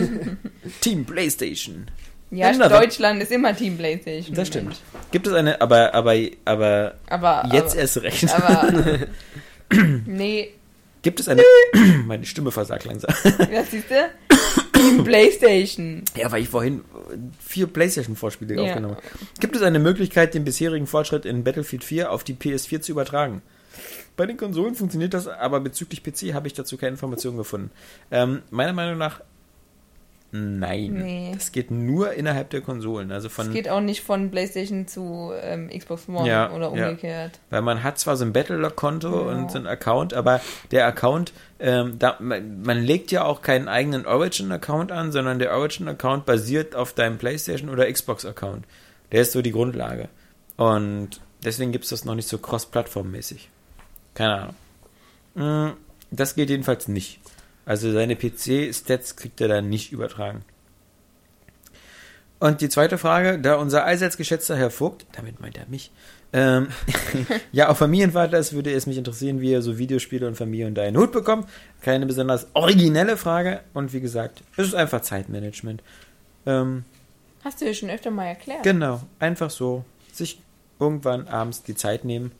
Team 0.80 1.04
PlayStation. 1.04 1.86
Ja, 2.30 2.48
Andere. 2.48 2.68
Deutschland 2.68 3.22
ist 3.22 3.32
immer 3.32 3.56
Team 3.56 3.76
PlayStation. 3.76 4.34
Das 4.34 4.48
stimmt. 4.48 4.80
Gibt 5.10 5.26
es 5.26 5.32
eine, 5.32 5.60
aber, 5.60 5.94
aber, 5.94 6.14
aber, 6.44 6.94
aber 7.08 7.48
jetzt 7.52 7.72
aber, 7.72 7.80
erst 7.80 8.02
recht. 8.02 8.34
Aber, 8.34 8.98
nee. 10.06 10.50
Gibt 11.02 11.18
es 11.18 11.28
eine, 11.28 11.42
meine 12.06 12.24
Stimme 12.24 12.52
versagt 12.52 12.84
langsam. 12.84 13.12
Ja, 13.52 13.64
siehst 13.64 13.90
du? 13.90 13.94
Team 14.80 15.04
PlayStation. 15.04 16.02
Ja, 16.16 16.30
weil 16.32 16.42
ich 16.42 16.48
vorhin 16.48 16.82
vier 17.38 17.66
PlayStation-Vorspiele 17.66 18.54
ja. 18.54 18.62
aufgenommen 18.62 18.96
habe. 18.96 19.06
Gibt 19.40 19.56
es 19.56 19.62
eine 19.62 19.78
Möglichkeit, 19.78 20.34
den 20.34 20.44
bisherigen 20.44 20.86
Fortschritt 20.86 21.24
in 21.24 21.44
Battlefield 21.44 21.84
4 21.84 22.10
auf 22.10 22.24
die 22.24 22.34
PS4 22.34 22.80
zu 22.80 22.92
übertragen? 22.92 23.42
Bei 24.16 24.26
den 24.26 24.36
Konsolen 24.36 24.74
funktioniert 24.74 25.14
das, 25.14 25.28
aber 25.28 25.60
bezüglich 25.60 26.02
PC 26.02 26.34
habe 26.34 26.46
ich 26.46 26.54
dazu 26.54 26.76
keine 26.76 26.92
Informationen 26.92 27.38
gefunden. 27.38 27.70
Ähm, 28.10 28.42
meiner 28.50 28.72
Meinung 28.72 28.98
nach 28.98 29.22
Nein, 30.32 30.92
nee. 30.92 31.32
das 31.34 31.50
geht 31.50 31.72
nur 31.72 32.12
innerhalb 32.12 32.50
der 32.50 32.60
Konsolen. 32.60 33.10
Also 33.10 33.28
von, 33.28 33.46
das 33.46 33.54
geht 33.54 33.68
auch 33.68 33.80
nicht 33.80 34.02
von 34.02 34.30
PlayStation 34.30 34.86
zu 34.86 35.32
ähm, 35.42 35.68
Xbox 35.76 36.08
One 36.08 36.28
ja, 36.28 36.52
oder 36.52 36.70
umgekehrt. 36.70 37.32
Ja. 37.34 37.40
Weil 37.50 37.62
man 37.62 37.82
hat 37.82 37.98
zwar 37.98 38.16
so 38.16 38.24
ein 38.24 38.32
Battlelog-Konto 38.32 39.10
genau. 39.10 39.28
und 39.28 39.50
so 39.50 39.58
ein 39.58 39.66
Account, 39.66 40.14
aber 40.14 40.40
der 40.70 40.86
Account, 40.86 41.32
ähm, 41.58 41.98
da, 41.98 42.16
man, 42.20 42.62
man, 42.62 42.78
legt 42.78 43.10
ja 43.10 43.24
auch 43.24 43.42
keinen 43.42 43.66
eigenen 43.66 44.06
Origin-Account 44.06 44.92
an, 44.92 45.10
sondern 45.10 45.40
der 45.40 45.52
Origin-Account 45.52 46.26
basiert 46.26 46.76
auf 46.76 46.92
deinem 46.92 47.18
PlayStation 47.18 47.68
oder 47.68 47.90
Xbox-Account. 47.90 48.66
Der 49.10 49.22
ist 49.22 49.32
so 49.32 49.42
die 49.42 49.52
Grundlage. 49.52 50.08
Und 50.56 51.20
deswegen 51.44 51.72
gibt 51.72 51.84
es 51.84 51.90
das 51.90 52.04
noch 52.04 52.14
nicht 52.14 52.28
so 52.28 52.38
cross-plattform-mäßig. 52.38 53.48
Keine 54.14 54.54
Ahnung. 55.34 55.72
Mm, 55.72 55.76
das 56.12 56.36
geht 56.36 56.50
jedenfalls 56.50 56.86
nicht. 56.86 57.19
Also 57.64 57.92
seine 57.92 58.16
PC-Stats 58.16 59.16
kriegt 59.16 59.40
er 59.40 59.48
dann 59.48 59.68
nicht 59.68 59.92
übertragen. 59.92 60.42
Und 62.38 62.62
die 62.62 62.70
zweite 62.70 62.96
Frage, 62.96 63.38
da 63.38 63.56
unser 63.56 63.84
allseits 63.84 64.16
geschätzter 64.16 64.56
Herr 64.56 64.70
Vogt, 64.70 65.06
damit 65.12 65.40
meint 65.40 65.58
er 65.58 65.66
mich, 65.68 65.92
ähm, 66.32 66.68
ja, 67.52 67.68
auch 67.68 67.76
Familienvater 67.76 68.38
ist, 68.38 68.52
würde 68.52 68.72
es 68.72 68.86
mich 68.86 68.96
interessieren, 68.96 69.40
wie 69.40 69.52
er 69.52 69.62
so 69.62 69.78
Videospiele 69.78 70.26
und 70.26 70.36
Familie 70.36 70.66
unter 70.66 70.82
einen 70.82 70.96
Hut 70.96 71.12
bekommt. 71.12 71.48
Keine 71.82 72.06
besonders 72.06 72.46
originelle 72.54 73.16
Frage. 73.16 73.60
Und 73.74 73.92
wie 73.92 74.00
gesagt, 74.00 74.42
es 74.56 74.68
ist 74.68 74.74
einfach 74.74 75.02
Zeitmanagement. 75.02 75.82
Ähm, 76.46 76.84
Hast 77.44 77.60
du 77.60 77.66
ja 77.66 77.74
schon 77.74 77.90
öfter 77.90 78.10
mal 78.10 78.26
erklärt. 78.26 78.62
Genau, 78.62 79.00
einfach 79.18 79.50
so 79.50 79.84
sich 80.12 80.40
irgendwann 80.78 81.26
abends 81.28 81.62
die 81.62 81.74
Zeit 81.74 82.04
nehmen 82.04 82.32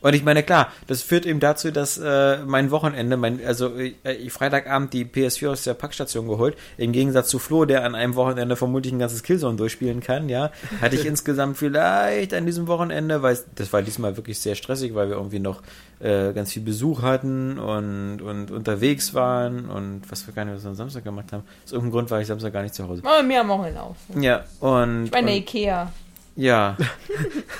und 0.00 0.14
ich 0.14 0.24
meine, 0.24 0.42
klar, 0.42 0.72
das 0.86 1.02
führt 1.02 1.26
eben 1.26 1.40
dazu, 1.40 1.70
dass 1.70 1.98
äh, 1.98 2.38
mein 2.46 2.70
Wochenende, 2.70 3.16
mein, 3.16 3.44
also 3.44 3.76
äh, 3.76 3.94
ich 4.12 4.32
Freitagabend 4.32 4.92
die 4.92 5.04
PS4 5.04 5.50
aus 5.50 5.64
der 5.64 5.74
Packstation 5.74 6.28
geholt, 6.28 6.56
im 6.76 6.92
Gegensatz 6.92 7.28
zu 7.28 7.38
Flo, 7.38 7.64
der 7.64 7.84
an 7.84 7.94
einem 7.94 8.14
Wochenende 8.14 8.56
vermutlich 8.56 8.92
ein 8.92 8.98
ganzes 8.98 9.22
Killzone 9.22 9.56
durchspielen 9.56 10.00
kann, 10.00 10.28
ja, 10.28 10.50
hatte 10.80 10.96
ich 10.96 11.06
insgesamt 11.06 11.56
vielleicht 11.56 12.34
an 12.34 12.46
diesem 12.46 12.66
Wochenende, 12.66 13.22
weil 13.22 13.38
das 13.54 13.72
war 13.72 13.82
diesmal 13.82 14.16
wirklich 14.16 14.38
sehr 14.38 14.54
stressig, 14.54 14.94
weil 14.94 15.08
wir 15.08 15.16
irgendwie 15.16 15.40
noch 15.40 15.62
äh, 16.00 16.32
ganz 16.32 16.52
viel 16.52 16.62
Besuch 16.62 17.02
hatten 17.02 17.58
und, 17.58 18.22
und 18.22 18.50
unterwegs 18.50 19.14
waren 19.14 19.68
und 19.68 20.02
was 20.08 20.26
wir 20.26 20.34
gar 20.34 20.44
nicht 20.44 20.54
was 20.54 20.64
wir 20.64 20.70
am 20.70 20.76
Samstag 20.76 21.04
gemacht 21.04 21.32
haben. 21.32 21.42
Aus 21.64 21.72
irgendeinem 21.72 21.92
Grund 21.92 22.10
war 22.10 22.20
ich 22.20 22.26
Samstag 22.26 22.52
gar 22.52 22.62
nicht 22.62 22.74
zu 22.74 22.86
Hause. 22.88 23.02
Oh, 23.04 23.22
mir 23.22 23.40
am 23.40 23.48
Wochenende 23.48 23.82
auch. 23.82 23.96
Ja, 24.20 24.44
und. 24.60 25.06
Ich 25.06 25.12
meine, 25.12 25.36
Ikea. 25.36 25.92
Ja. 26.36 26.76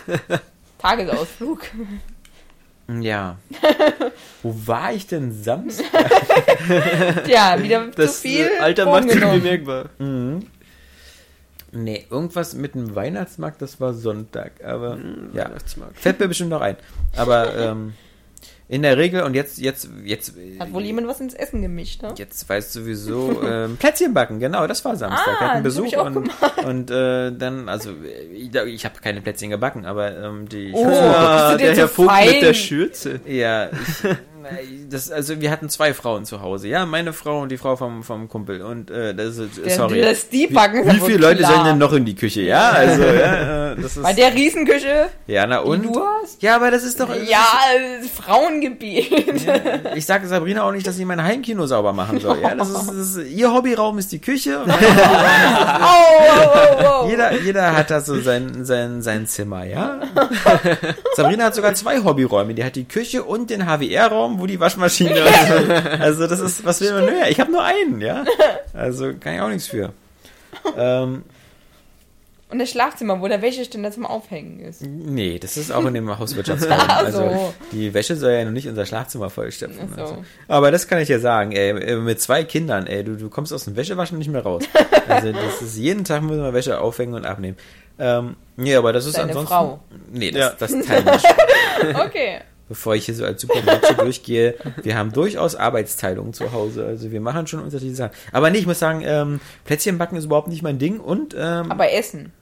Tagesausflug. 0.78 1.62
Ja. 2.88 3.36
Wo 4.42 4.54
war 4.66 4.92
ich 4.92 5.06
denn 5.06 5.32
Samstag? 5.32 5.86
ja, 7.26 7.62
wieder 7.62 7.88
das 7.94 8.16
zu 8.16 8.28
viel. 8.28 8.46
Äh, 8.46 8.60
Alter 8.60 8.86
macht 8.86 9.10
sich 9.10 9.20
bemerkbar. 9.20 9.90
Mhm. 9.98 10.46
Nee, 11.70 12.06
irgendwas 12.10 12.54
mit 12.54 12.74
dem 12.74 12.94
Weihnachtsmarkt, 12.94 13.60
das 13.60 13.78
war 13.78 13.92
Sonntag, 13.92 14.64
aber 14.64 14.96
mhm, 14.96 15.30
ja, 15.34 15.50
fällt 15.92 16.18
mir 16.18 16.28
bestimmt 16.28 16.48
noch 16.48 16.62
ein. 16.62 16.76
Aber 17.14 17.54
ähm, 17.54 17.92
in 18.70 18.82
der 18.82 18.98
Regel, 18.98 19.22
und 19.22 19.34
jetzt, 19.34 19.58
jetzt, 19.58 19.88
jetzt. 20.04 20.34
Hat 20.58 20.72
wohl 20.74 20.82
jemand 20.82 21.08
was 21.08 21.20
ins 21.20 21.32
Essen 21.32 21.62
gemischt, 21.62 22.02
ne? 22.02 22.14
Jetzt 22.16 22.46
weiß 22.46 22.72
sowieso, 22.72 23.42
ähm, 23.46 23.78
Plätzchen 23.78 24.12
backen, 24.12 24.40
genau, 24.40 24.66
das 24.66 24.84
war 24.84 24.94
Samstag. 24.94 25.26
Ah, 25.26 25.40
Wir 25.40 25.48
hatten 25.48 25.62
Besuch 25.62 25.96
und, 25.96 26.30
und 26.66 26.90
äh, 26.90 27.32
dann, 27.32 27.68
also, 27.70 27.92
ich, 28.30 28.54
ich 28.54 28.84
habe 28.84 29.00
keine 29.00 29.22
Plätzchen 29.22 29.50
gebacken, 29.50 29.86
aber 29.86 30.16
ähm, 30.16 30.48
die. 30.48 30.72
Oh, 30.74 30.84
ja, 30.90 31.56
der 31.56 31.76
Herr 31.76 31.88
Vogt 31.88 32.12
mit 32.26 32.42
der 32.42 32.54
Schürze. 32.54 33.20
Ja, 33.26 33.70
ich, 33.70 34.04
das, 34.90 35.10
also 35.10 35.40
wir 35.40 35.50
hatten 35.50 35.68
zwei 35.68 35.94
Frauen 35.94 36.24
zu 36.24 36.40
Hause, 36.40 36.68
ja, 36.68 36.86
meine 36.86 37.12
Frau 37.12 37.42
und 37.42 37.50
die 37.50 37.58
Frau 37.58 37.76
vom, 37.76 38.02
vom 38.02 38.28
Kumpel 38.28 38.62
und 38.62 38.90
äh, 38.90 39.14
das 39.14 39.38
ist, 39.38 39.58
der, 39.58 39.70
sorry. 39.70 40.00
Das 40.00 40.28
die 40.28 40.46
backen 40.46 40.86
wie, 40.86 40.96
wie 40.96 41.00
viele 41.00 41.18
Leute 41.18 41.44
sollen 41.44 41.64
denn 41.64 41.78
noch 41.78 41.92
in 41.92 42.04
die 42.04 42.14
Küche, 42.14 42.42
ja, 42.42 42.70
also, 42.70 43.02
ja, 43.02 43.72
äh, 43.72 43.76
das 43.76 43.96
ist. 43.96 44.02
Bei 44.02 44.12
der 44.12 44.34
Riesenküche? 44.34 45.08
Ja, 45.26 45.46
na 45.46 45.60
und? 45.60 45.84
du 45.84 46.00
hast? 46.00 46.42
Ja, 46.42 46.56
aber 46.56 46.70
das 46.70 46.84
ist 46.84 47.00
doch... 47.00 47.08
Ja, 47.08 47.46
ist, 48.00 48.10
Frauengebiet. 48.10 49.46
Ja, 49.46 49.94
ich 49.94 50.06
sage 50.06 50.26
Sabrina 50.26 50.64
auch 50.64 50.72
nicht, 50.72 50.86
dass 50.86 50.96
sie 50.96 51.04
mein 51.04 51.22
Heimkino 51.22 51.66
sauber 51.66 51.92
machen 51.92 52.20
soll, 52.20 52.38
ja, 52.42 52.54
das 52.54 52.70
ist, 52.70 52.88
das 52.88 53.16
ist 53.16 53.30
ihr 53.30 53.52
Hobbyraum 53.52 53.98
ist 53.98 54.12
die 54.12 54.20
Küche. 54.20 54.60
oh, 54.66 54.70
oh, 54.70 56.48
oh, 56.54 57.04
oh. 57.04 57.08
Jeder, 57.08 57.32
jeder 57.40 57.76
hat 57.76 57.90
da 57.90 58.00
so 58.00 58.20
sein, 58.20 58.64
sein, 58.64 59.02
sein 59.02 59.26
Zimmer, 59.26 59.64
ja. 59.64 60.00
Sabrina 61.16 61.44
hat 61.44 61.54
sogar 61.54 61.74
zwei 61.74 62.02
Hobbyräume, 62.02 62.54
die 62.54 62.64
hat 62.64 62.76
die 62.76 62.84
Küche 62.84 63.22
und 63.22 63.50
den 63.50 63.66
HWR-Raum, 63.66 64.37
wo 64.38 64.46
die 64.46 64.60
Waschmaschine 64.60 65.18
ist. 65.18 66.00
Also 66.00 66.26
das 66.26 66.40
ist, 66.40 66.64
was 66.64 66.80
will 66.80 66.92
man 66.92 67.06
mehr? 67.06 67.30
Ich 67.30 67.40
habe 67.40 67.50
nur 67.50 67.62
einen, 67.62 68.00
ja. 68.00 68.24
Also 68.72 69.12
kann 69.18 69.34
ich 69.34 69.40
auch 69.40 69.48
nichts 69.48 69.68
für. 69.68 69.92
Ähm, 70.76 71.22
und 72.50 72.58
das 72.58 72.70
Schlafzimmer, 72.70 73.20
wo 73.20 73.28
der 73.28 73.42
Wäscheständer 73.42 73.90
zum 73.90 74.06
Aufhängen 74.06 74.60
ist. 74.60 74.82
Nee, 74.82 75.38
das 75.38 75.58
ist 75.58 75.70
auch 75.70 75.84
in 75.84 75.92
dem 75.92 76.18
Hauswirtschaftsraum. 76.18 76.78
Also 76.88 77.52
die 77.72 77.92
Wäsche 77.92 78.16
soll 78.16 78.32
ja 78.32 78.44
noch 78.44 78.52
nicht 78.52 78.66
unser 78.66 78.86
Schlafzimmer 78.86 79.28
vollstopfen. 79.28 79.90
So. 79.94 80.00
Also. 80.00 80.24
Aber 80.48 80.70
das 80.70 80.88
kann 80.88 80.98
ich 81.00 81.10
ja 81.10 81.18
sagen, 81.18 81.52
ey, 81.52 81.96
mit 81.96 82.20
zwei 82.20 82.44
Kindern, 82.44 82.86
ey, 82.86 83.04
du, 83.04 83.16
du 83.16 83.28
kommst 83.28 83.52
aus 83.52 83.64
dem 83.64 83.76
Wäschewaschen 83.76 84.16
nicht 84.18 84.30
mehr 84.30 84.42
raus. 84.42 84.64
Also 85.08 85.32
das 85.32 85.62
ist 85.62 85.78
jeden 85.78 86.04
Tag 86.04 86.22
müssen 86.22 86.42
wir 86.42 86.52
Wäsche 86.52 86.82
aufhängen 86.82 87.14
und 87.14 87.24
abnehmen. 87.24 87.56
Ähm, 87.98 88.36
nee, 88.56 88.74
aber 88.74 88.92
das 88.92 89.06
ist 89.06 89.16
Deine 89.16 89.28
ansonsten. 89.28 89.48
Frau. 89.48 89.80
Nee, 90.12 90.30
das, 90.30 90.40
ja. 90.40 90.52
das 90.58 90.86
teilen 90.86 91.06
wir 91.06 91.18
schon. 91.18 91.96
okay 91.96 92.40
bevor 92.68 92.94
ich 92.94 93.06
hier 93.06 93.14
so 93.14 93.24
als 93.24 93.40
Supermacho 93.40 93.94
durchgehe, 93.94 94.54
wir 94.82 94.96
haben 94.96 95.12
durchaus 95.12 95.54
Arbeitsteilung 95.54 96.32
zu 96.32 96.52
Hause. 96.52 96.84
Also 96.84 97.10
wir 97.10 97.20
machen 97.20 97.46
schon 97.46 97.60
unterschiedliche 97.60 97.96
Sachen. 97.96 98.16
Aber 98.32 98.50
nee, 98.50 98.58
ich 98.58 98.66
muss 98.66 98.78
sagen, 98.78 99.02
ähm, 99.04 99.40
Plätzchen 99.64 99.98
backen 99.98 100.16
ist 100.16 100.26
überhaupt 100.26 100.48
nicht 100.48 100.62
mein 100.62 100.78
Ding 100.78 101.00
und 101.00 101.34
ähm, 101.38 101.70
Aber 101.70 101.92
Essen. 101.92 102.32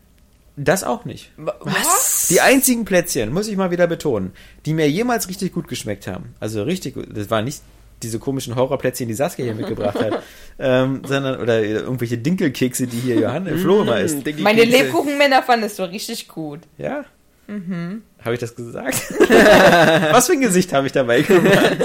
Das 0.57 0.85
auch 0.85 1.05
nicht. 1.05 1.32
Was? 1.36 2.28
Die 2.31 2.40
einzigen 2.40 2.86
Plätzchen, 2.86 3.31
muss 3.31 3.47
ich 3.47 3.57
mal 3.57 3.70
wieder 3.70 3.86
betonen, 3.86 4.32
die 4.65 4.73
mir 4.73 4.89
jemals 4.89 5.28
richtig 5.28 5.53
gut 5.53 5.69
geschmeckt 5.69 6.07
haben. 6.07 6.35
Also 6.40 6.62
richtig 6.62 6.94
gut. 6.94 7.09
Das 7.15 7.31
waren 7.31 7.44
nicht 7.44 7.61
diese 8.03 8.19
komischen 8.19 8.57
Horrorplätzchen, 8.57 9.07
die 9.07 9.15
Saskia 9.15 9.44
hier 9.44 9.55
mitgebracht 9.57 9.98
hat, 9.98 10.23
ähm, 10.59 11.03
sondern 11.07 11.40
oder 11.40 11.62
irgendwelche 11.62 12.19
Dinkelkekse, 12.19 12.86
die 12.86 12.98
hier 12.98 13.16
Johann 13.16 13.47
im 13.47 13.59
Flo 13.59 13.82
immer 13.82 14.01
isst. 14.01 14.24
Meine 14.39 14.65
Lebkuchenmänner 14.65 15.43
fandest 15.43 15.78
du 15.78 15.85
richtig 15.85 16.28
gut. 16.28 16.61
Ja? 16.78 17.05
Mhm. 17.47 18.02
Habe 18.24 18.35
ich 18.35 18.40
das 18.40 18.55
gesagt? 18.56 18.97
Was 19.20 20.27
für 20.27 20.32
ein 20.32 20.40
Gesicht 20.40 20.73
habe 20.73 20.86
ich 20.86 20.93
dabei 20.93 21.23
gemacht? 21.23 21.77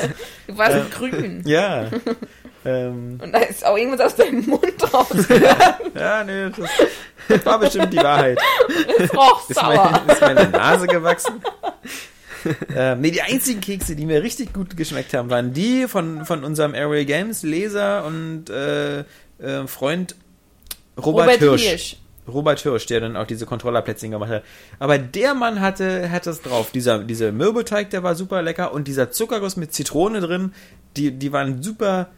Du 0.48 0.58
warst 0.58 0.76
äh, 0.76 0.82
grün. 0.90 1.44
Ja. 1.46 1.90
Ähm, 2.64 3.20
Und 3.22 3.32
da 3.32 3.40
ist 3.40 3.66
auch 3.66 3.78
irgendwas 3.78 4.02
aus 4.02 4.16
deinem 4.16 4.46
Mund 4.46 4.94
rausgegangen. 4.94 5.92
ja, 5.96 6.24
nee, 6.24 6.50
das, 7.28 7.46
war 7.46 7.60
bestimmt 7.60 7.94
die 7.94 7.98
Wahrheit. 7.98 8.40
Es 9.00 9.14
roch 9.16 9.50
ist, 9.50 9.62
mein, 9.62 10.08
ist 10.08 10.22
meine 10.22 10.50
Nase 10.50 10.88
gewachsen. 10.88 11.42
ähm, 12.76 13.02
nee, 13.02 13.12
die 13.12 13.22
einzigen 13.22 13.62
Kekse, 13.62 13.96
die 13.96 14.06
mir 14.06 14.22
richtig 14.22 14.54
gut 14.54 14.78
geschmeckt 14.78 15.14
haben, 15.14 15.30
waren 15.30 15.54
die 15.54 15.88
von, 15.88 16.26
von 16.26 16.44
unserem 16.44 16.74
Airway 16.76 17.06
Games 17.06 17.44
Leser 17.44 18.06
und 18.06 18.50
äh, 18.50 19.00
äh, 19.00 19.68
Freund 19.68 20.16
Robert, 20.98 21.28
Robert 21.28 21.40
Hirsch. 21.40 21.64
Hirsch. 21.64 21.98
Robert 22.28 22.60
Hirsch, 22.60 22.86
der 22.86 23.00
dann 23.00 23.18
auch 23.18 23.26
diese 23.26 23.46
Controllerplätzchen 23.46 24.12
gemacht 24.12 24.30
hat. 24.30 24.44
Aber 24.80 24.98
der 24.98 25.34
Mann 25.34 25.60
hatte, 25.60 26.12
hatte 26.12 26.30
es 26.30 26.42
drauf. 26.42 26.72
Dieser, 26.72 27.00
dieser 27.00 27.32
Mürbeteig, 27.32 27.90
der 27.90 28.04
war 28.04 28.16
super 28.16 28.42
lecker 28.42 28.74
und 28.74 28.88
dieser 28.88 29.12
Zuckerguss 29.12 29.58
mit 29.58 29.74
Zitrone 29.74 30.22
drin, 30.22 30.54
die, 30.98 31.12
die 31.12 31.32
waren 31.32 31.64
super, 31.64 32.10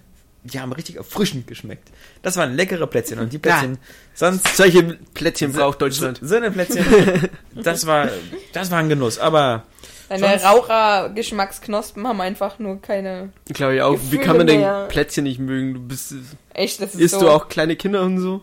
die 0.44 0.60
haben 0.60 0.74
richtig 0.74 0.98
erfrischend 0.98 1.48
geschmeckt. 1.48 1.90
Das 2.22 2.36
waren 2.36 2.56
leckere 2.56 2.86
Plätzchen 2.88 3.20
und 3.20 3.32
die 3.32 3.38
Plätzchen, 3.38 3.74
ja, 3.74 3.80
sonst. 4.14 4.56
Solche 4.56 4.84
Plätzchen 5.14 5.54
braucht 5.54 5.82
Deutschland. 5.82 6.20
So, 6.22 6.28
so 6.28 6.36
eine 6.36 6.52
Plätzchen, 6.52 6.86
das 7.56 7.86
war, 7.88 8.10
das 8.52 8.72
war 8.72 8.80
ein 8.80 8.90
Genuss, 8.90 9.20
aber. 9.20 9.64
Deine 10.10 10.44
Raucher-Geschmacksknospen 10.44 12.06
haben 12.06 12.22
einfach 12.22 12.60
nur 12.60 12.82
keine. 12.82 13.30
Glaube 13.52 13.76
ich 13.76 13.82
auch. 13.82 13.94
Gefühle 13.94 14.12
Wie 14.12 14.18
kann 14.18 14.38
man 14.38 14.48
denn 14.48 14.88
Plätzchen 14.90 15.24
nicht 15.24 15.40
mögen? 15.40 15.74
Du 15.74 15.80
bist. 15.80 16.14
Echt, 16.54 16.82
das 16.82 16.94
ist 16.94 17.02
Isst 17.02 17.14
so. 17.16 17.22
du 17.22 17.30
auch 17.30 17.48
kleine 17.48 17.76
Kinder 17.76 18.04
und 18.04 18.20
so? 18.20 18.42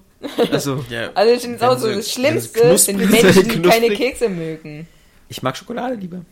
Also, 0.51 0.85
ja. 0.91 1.11
also 1.15 1.33
ich 1.33 1.41
finde 1.41 1.57
es 1.57 1.63
auch 1.63 1.79
so, 1.79 1.89
das 1.89 2.11
Schlimmste 2.13 2.77
sind 2.77 2.99
die 3.01 3.07
Menschen, 3.07 3.49
die 3.49 3.63
keine 3.63 3.89
Kekse 3.91 4.29
mögen. 4.29 4.87
Ich 5.29 5.43
mag 5.43 5.57
Schokolade 5.57 5.95
lieber. 5.95 6.23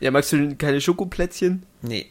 Ja, 0.00 0.10
magst 0.10 0.32
du 0.32 0.54
keine 0.56 0.80
Schokoplätzchen? 0.80 1.64
Nee. 1.80 2.06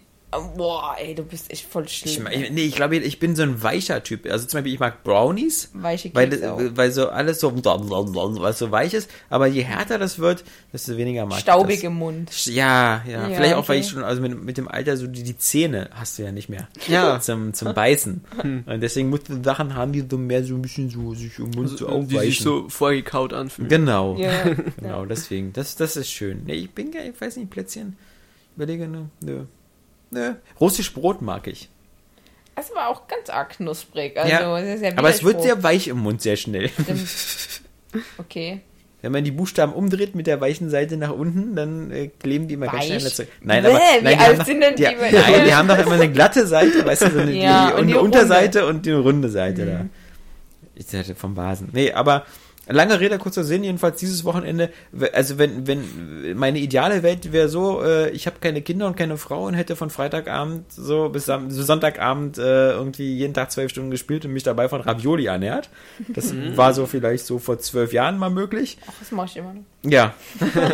Boah, 0.56 0.95
ey, 0.98 1.14
du 1.14 1.24
bist 1.24 1.52
echt 1.52 1.66
voll 1.66 1.90
schlimm. 1.90 2.26
Ich, 2.32 2.52
nee, 2.52 2.64
ich 2.64 2.76
glaube, 2.76 2.95
ich 2.95 3.20
bin 3.20 3.36
so 3.36 3.44
ein 3.44 3.62
weicher 3.62 4.02
Typ. 4.02 4.26
Also 4.32 4.48
zum 4.48 4.60
Beispiel, 4.60 4.74
ich 4.74 4.80
mag 4.80 5.03
Brownies. 5.03 5.70
Weiche 5.74 6.10
Kekse 6.10 6.41
weil, 6.41 6.78
weil 6.78 6.91
so 6.91 7.10
alles 7.10 7.41
so, 7.41 7.53
was 7.53 8.58
so 8.58 8.72
weich 8.72 8.94
ist. 8.94 9.10
Aber 9.30 9.48
je 9.48 9.64
härter 9.64 9.99
das 9.99 10.20
wird, 10.20 10.45
desto 10.72 10.95
weniger 10.95 11.26
mag 11.26 11.40
Staubig 11.40 11.80
ich 11.80 11.84
im 11.84 11.95
Mund. 11.95 12.45
Ja, 12.45 13.03
ja, 13.06 13.12
ja. 13.12 13.26
Vielleicht 13.26 13.41
okay. 13.41 13.53
auch, 13.56 13.68
weil 13.68 13.80
ich 13.82 13.90
schon, 13.90 14.03
also 14.03 14.22
mit, 14.22 14.41
mit 14.41 14.58
dem 14.58 14.70
Alter, 14.70 14.95
so 14.95 15.06
die, 15.06 15.24
die 15.24 15.38
Zähne 15.38 15.90
hast 15.94 16.18
du 16.18 16.24
ja 16.24 16.32
nicht 16.32 16.48
mehr. 16.48 16.70
Ja. 16.88 17.20
Zum, 17.22 17.53
zum 17.53 17.74
Beißen. 17.74 18.24
Hm. 18.41 18.64
Und 18.66 18.82
deswegen 18.82 19.10
musst 19.10 19.28
du 19.28 19.44
Sachen 19.44 19.76
haben, 19.76 19.91
die 19.91 20.06
so 20.10 20.18
mehr 20.18 20.45
so 20.45 20.56
ein 20.56 20.62
bisschen 20.62 20.90
so 20.90 21.14
sich 21.14 21.38
im 21.40 21.52
Mund 21.52 21.72
also, 21.72 21.78
so 21.78 21.88
aufweichen. 21.88 22.22
Die 22.22 22.28
sich 22.28 22.40
so 22.40 22.70
vorgekaut 22.70 23.34
anfühlen. 23.34 23.70
Genau. 23.70 24.18
Ja. 24.22 24.44
genau, 24.78 25.06
deswegen. 25.06 25.52
Das, 25.52 25.76
das 25.76 25.95
ist 25.98 26.12
schön. 26.12 26.44
Nee, 26.45 26.53
ich 26.53 26.72
bin, 26.72 26.91
ich 26.94 27.20
weiß 27.20 27.38
nicht, 27.38 27.49
Plätzchen. 27.49 27.98
Überlege 28.56 28.88
nur. 28.88 29.10
Nö. 29.24 29.45
Nö. 30.11 30.33
Russisch 30.59 30.93
Brot 30.93 31.21
mag 31.21 31.47
ich. 31.47 31.69
Das 32.55 32.73
war 32.75 32.89
auch 32.89 33.07
ganz 33.07 33.29
arg 33.29 33.51
knusprig. 33.51 34.17
Also, 34.17 34.29
ja, 34.31 34.91
aber 34.97 35.09
es 35.09 35.23
wird 35.23 35.41
sehr 35.41 35.63
weich 35.63 35.88
im 35.88 35.97
Mund 35.99 36.21
sehr 36.21 36.35
schnell. 36.38 36.69
Okay. 38.17 38.61
Wenn 39.01 39.11
man 39.11 39.23
die 39.23 39.31
Buchstaben 39.31 39.73
umdreht 39.73 40.13
mit 40.15 40.27
der 40.27 40.39
weichen 40.39 40.69
Seite 40.69 40.95
nach 40.95 41.09
unten, 41.11 41.55
dann 41.55 41.91
äh, 41.91 42.07
kleben 42.07 42.47
die 42.47 42.53
immer 42.53 42.67
Weich? 42.71 42.88
ganz 42.88 43.15
schnell 43.15 43.27
Nein, 43.41 43.63
Bäh, 43.63 43.69
aber 43.69 43.79
wie 43.79 43.81
nein, 43.81 43.99
die, 44.01 44.07
alt 44.07 44.19
haben 44.29 44.38
doch, 44.38 44.45
sind 44.45 44.61
denn 44.61 44.75
die, 44.75 44.83
die- 44.83 45.15
nein, 45.15 45.45
die 45.45 45.53
haben 45.55 45.67
doch 45.67 45.79
immer 45.79 45.93
eine 45.95 46.11
glatte 46.11 46.45
Seite, 46.45 46.85
weißt 46.85 47.01
du, 47.01 47.09
so 47.11 47.19
eine, 47.19 47.31
Ja, 47.33 47.71
die, 47.71 47.81
und 47.81 47.88
die 47.88 47.93
runde. 47.93 48.17
Unterseite 48.17 48.65
und 48.67 48.85
die 48.85 48.91
runde 48.91 49.29
Seite 49.29 49.65
Mhm. 49.65 49.67
da. 49.67 49.85
Ich 50.75 50.93
hatte 50.99 51.15
vom 51.15 51.35
Vasen. 51.35 51.69
Nee, 51.73 51.91
aber 51.91 52.25
Lange 52.72 52.99
Rede, 52.99 53.18
kurzer 53.18 53.43
Sinn, 53.43 53.64
jedenfalls 53.64 53.99
dieses 53.99 54.23
Wochenende, 54.23 54.69
also 55.14 55.38
wenn, 55.38 55.68
wenn, 55.68 56.35
meine 56.35 56.60
ideale 56.60 57.03
Welt 57.03 57.31
wäre 57.31 57.49
so, 57.49 57.84
äh, 57.84 58.10
ich 58.10 58.26
habe 58.26 58.38
keine 58.39 58.61
Kinder 58.61 58.88
und 58.88 58.95
keine 58.95 59.18
Frau 59.18 59.45
und 59.45 59.53
hätte 59.53 59.76
von 59.76 59.89
Freitagabend 59.89 60.72
so 60.72 61.10
bis 61.10 61.26
so 61.26 61.39
Sonntagabend 61.49 62.38
äh, 62.38 62.72
irgendwie 62.72 63.15
jeden 63.15 63.34
Tag 63.34 63.52
zwölf 63.52 63.72
Stunden 63.72 63.91
gespielt 63.91 64.26
und 64.26 64.31
mich 64.31 64.43
dabei 64.43 64.69
von 64.69 64.81
Ravioli 64.81 65.26
ernährt. 65.26 65.69
Das 66.10 66.34
mhm. 66.34 66.57
war 66.57 66.73
so 66.73 66.85
vielleicht 66.85 67.26
so 67.26 67.39
vor 67.39 67.60
zwölf 67.60 67.93
Jahren 67.93 68.18
mal 68.18 68.30
möglich. 68.30 68.77
Ach, 68.88 68.93
das 68.99 69.11
mache 69.11 69.27
ich 69.27 69.38
immer 69.38 69.53
noch. 69.53 69.61
Ja. 69.84 70.14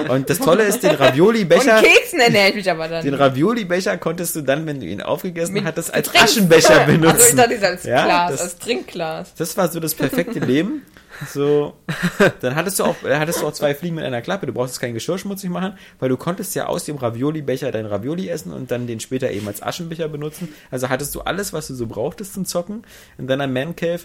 Und 0.10 0.30
das 0.30 0.40
Tolle 0.40 0.64
ist, 0.64 0.84
den 0.84 0.96
Ravioli-Becher. 0.96 1.78
Und 1.78 1.86
Keksen 1.86 2.20
ernähre 2.20 2.50
ich 2.50 2.56
mich 2.56 2.70
aber 2.70 2.88
dann. 2.88 3.04
Den 3.04 3.14
Ravioli-Becher 3.14 3.98
konntest 3.98 4.36
du 4.36 4.42
dann, 4.42 4.66
wenn 4.66 4.80
du 4.80 4.86
ihn 4.86 5.02
aufgegessen 5.02 5.54
Mit 5.54 5.66
hattest, 5.66 5.94
als 5.94 6.14
Aschenbecher 6.14 6.86
benutzen. 6.86 7.40
Also 7.40 7.54
ich 7.54 7.60
dachte, 7.60 7.68
als 7.68 7.84
ja, 7.84 8.06
Glas, 8.06 8.32
das, 8.32 8.42
als 8.42 8.58
Trinkglas. 8.60 9.34
Das 9.36 9.58
war 9.58 9.70
so 9.70 9.80
das 9.80 9.96
perfekte 9.96 10.40
Leben. 10.40 10.82
So, 11.34 11.74
dann 12.42 12.56
hattest 12.56 12.80
du 12.80 12.84
auch, 12.84 12.96
hattest 13.04 13.42
du 13.42 13.48
auch 13.48 13.54
zwei 13.54 13.74
Fliegen 13.74 13.96
mit 13.96 14.04
einer 14.04 14.22
Klappe. 14.22 14.46
Du 14.46 14.54
brauchst 14.54 14.80
kein 14.80 14.94
Geschirr 14.94 15.18
schmutzig 15.18 15.50
machen, 15.50 15.78
weil 16.00 16.10
du 16.10 16.18
konntest 16.18 16.54
ja 16.56 16.68
aus 16.68 16.86
dem 16.86 16.98
Ravioli-Becher 16.98 17.72
dein 17.72 17.86
Ravioli 17.86 18.30
essen 18.30 18.54
und 18.54 18.72
dann 18.72 18.88
den 18.88 19.00
später 19.00 19.32
eben 19.32 19.48
als 19.48 19.64
Aschenbecher 19.64 20.08
benutzen. 20.10 20.50
Also 20.70 20.90
hattest 20.90 21.16
du 21.16 21.22
alles, 21.22 21.54
was 21.54 21.68
du 21.68 21.74
so 21.74 21.88
brauchtest 21.88 22.34
zum 22.34 22.46
Zocken 22.46 22.84
in 23.18 23.28
deiner 23.28 23.48
Man 23.48 23.76
Cave. 23.76 24.02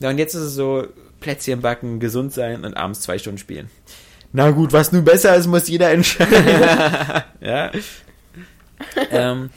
Ja, 0.00 0.10
und 0.10 0.18
jetzt 0.18 0.34
ist 0.34 0.42
es 0.42 0.54
so, 0.54 0.86
Plätzchen 1.20 1.60
backen, 1.60 2.00
gesund 2.00 2.32
sein 2.32 2.64
und 2.64 2.76
abends 2.76 3.00
zwei 3.00 3.18
Stunden 3.18 3.38
spielen. 3.38 3.70
Na 4.32 4.50
gut, 4.50 4.72
was 4.72 4.92
nun 4.92 5.04
besser 5.04 5.34
ist, 5.36 5.46
muss 5.46 5.68
jeder 5.68 5.90
entscheiden. 5.90 6.44
ja. 7.40 7.70
ähm, 9.10 9.50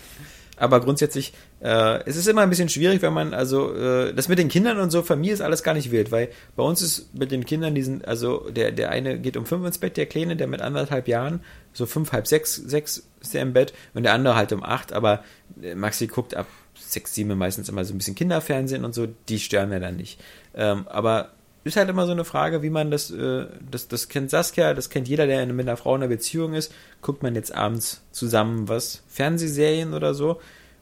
aber 0.55 0.79
grundsätzlich, 0.79 1.33
äh, 1.61 2.03
es 2.05 2.15
ist 2.15 2.27
immer 2.27 2.41
ein 2.41 2.49
bisschen 2.49 2.69
schwierig, 2.69 3.01
wenn 3.01 3.13
man, 3.13 3.33
also, 3.33 3.75
äh, 3.75 4.13
das 4.13 4.29
mit 4.29 4.39
den 4.39 4.47
Kindern 4.47 4.79
und 4.79 4.91
so, 4.91 5.01
Familie 5.01 5.33
ist 5.33 5.41
alles 5.41 5.63
gar 5.63 5.73
nicht 5.73 5.91
wild, 5.91 6.11
weil 6.11 6.29
bei 6.55 6.63
uns 6.63 6.81
ist 6.81 7.13
mit 7.13 7.31
den 7.31 7.45
Kindern 7.45 7.75
diesen, 7.75 8.03
also 8.05 8.49
der, 8.49 8.71
der 8.71 8.89
eine 8.91 9.19
geht 9.19 9.35
um 9.35 9.45
fünf 9.45 9.65
ins 9.65 9.77
Bett, 9.77 9.97
der 9.97 10.05
Kleine, 10.05 10.35
der 10.35 10.47
mit 10.47 10.61
anderthalb 10.61 11.07
Jahren, 11.07 11.41
so 11.73 11.85
fünf, 11.85 12.11
halb 12.11 12.27
sechs, 12.27 12.55
sechs 12.55 13.07
ist 13.21 13.33
der 13.33 13.41
im 13.41 13.53
Bett 13.53 13.73
und 13.93 14.03
der 14.03 14.13
andere 14.13 14.35
halt 14.35 14.53
um 14.53 14.63
acht, 14.63 14.93
aber 14.93 15.23
äh, 15.61 15.75
Maxi 15.75 16.07
guckt 16.07 16.35
ab 16.35 16.47
sechs, 16.75 17.13
sieben 17.13 17.37
meistens 17.37 17.67
immer 17.67 17.83
so 17.83 17.93
ein 17.93 17.97
bisschen 17.97 18.15
Kinderfernsehen 18.15 18.85
und 18.85 18.95
so, 18.95 19.07
die 19.27 19.39
stören 19.39 19.69
wir 19.69 19.79
dann 19.79 19.97
nicht. 19.97 20.19
Ähm, 20.55 20.87
aber 20.87 21.31
ist 21.65 21.75
halt 21.75 21.89
immer 21.89 22.05
so 22.05 22.13
eine 22.13 22.23
Frage, 22.23 22.63
wie 22.63 22.69
man 22.69 22.89
das, 22.89 23.11
äh, 23.11 23.47
das, 23.69 23.87
das 23.87 24.07
kennt 24.07 24.29
Saskia, 24.29 24.73
das 24.73 24.89
kennt 24.89 25.07
jeder, 25.07 25.27
der 25.27 25.45
mit 25.47 25.67
einer 25.67 25.77
Frau 25.77 25.95
in 25.95 26.01
einer 26.01 26.09
Beziehung 26.09 26.53
ist. 26.53 26.73
Guckt 27.01 27.21
man 27.21 27.35
jetzt 27.35 27.53
abends 27.53 28.01
zusammen 28.11 28.69
was? 28.69 29.03
Fernsehserien 29.07 29.93
oder 29.93 30.13
so? 30.13 30.39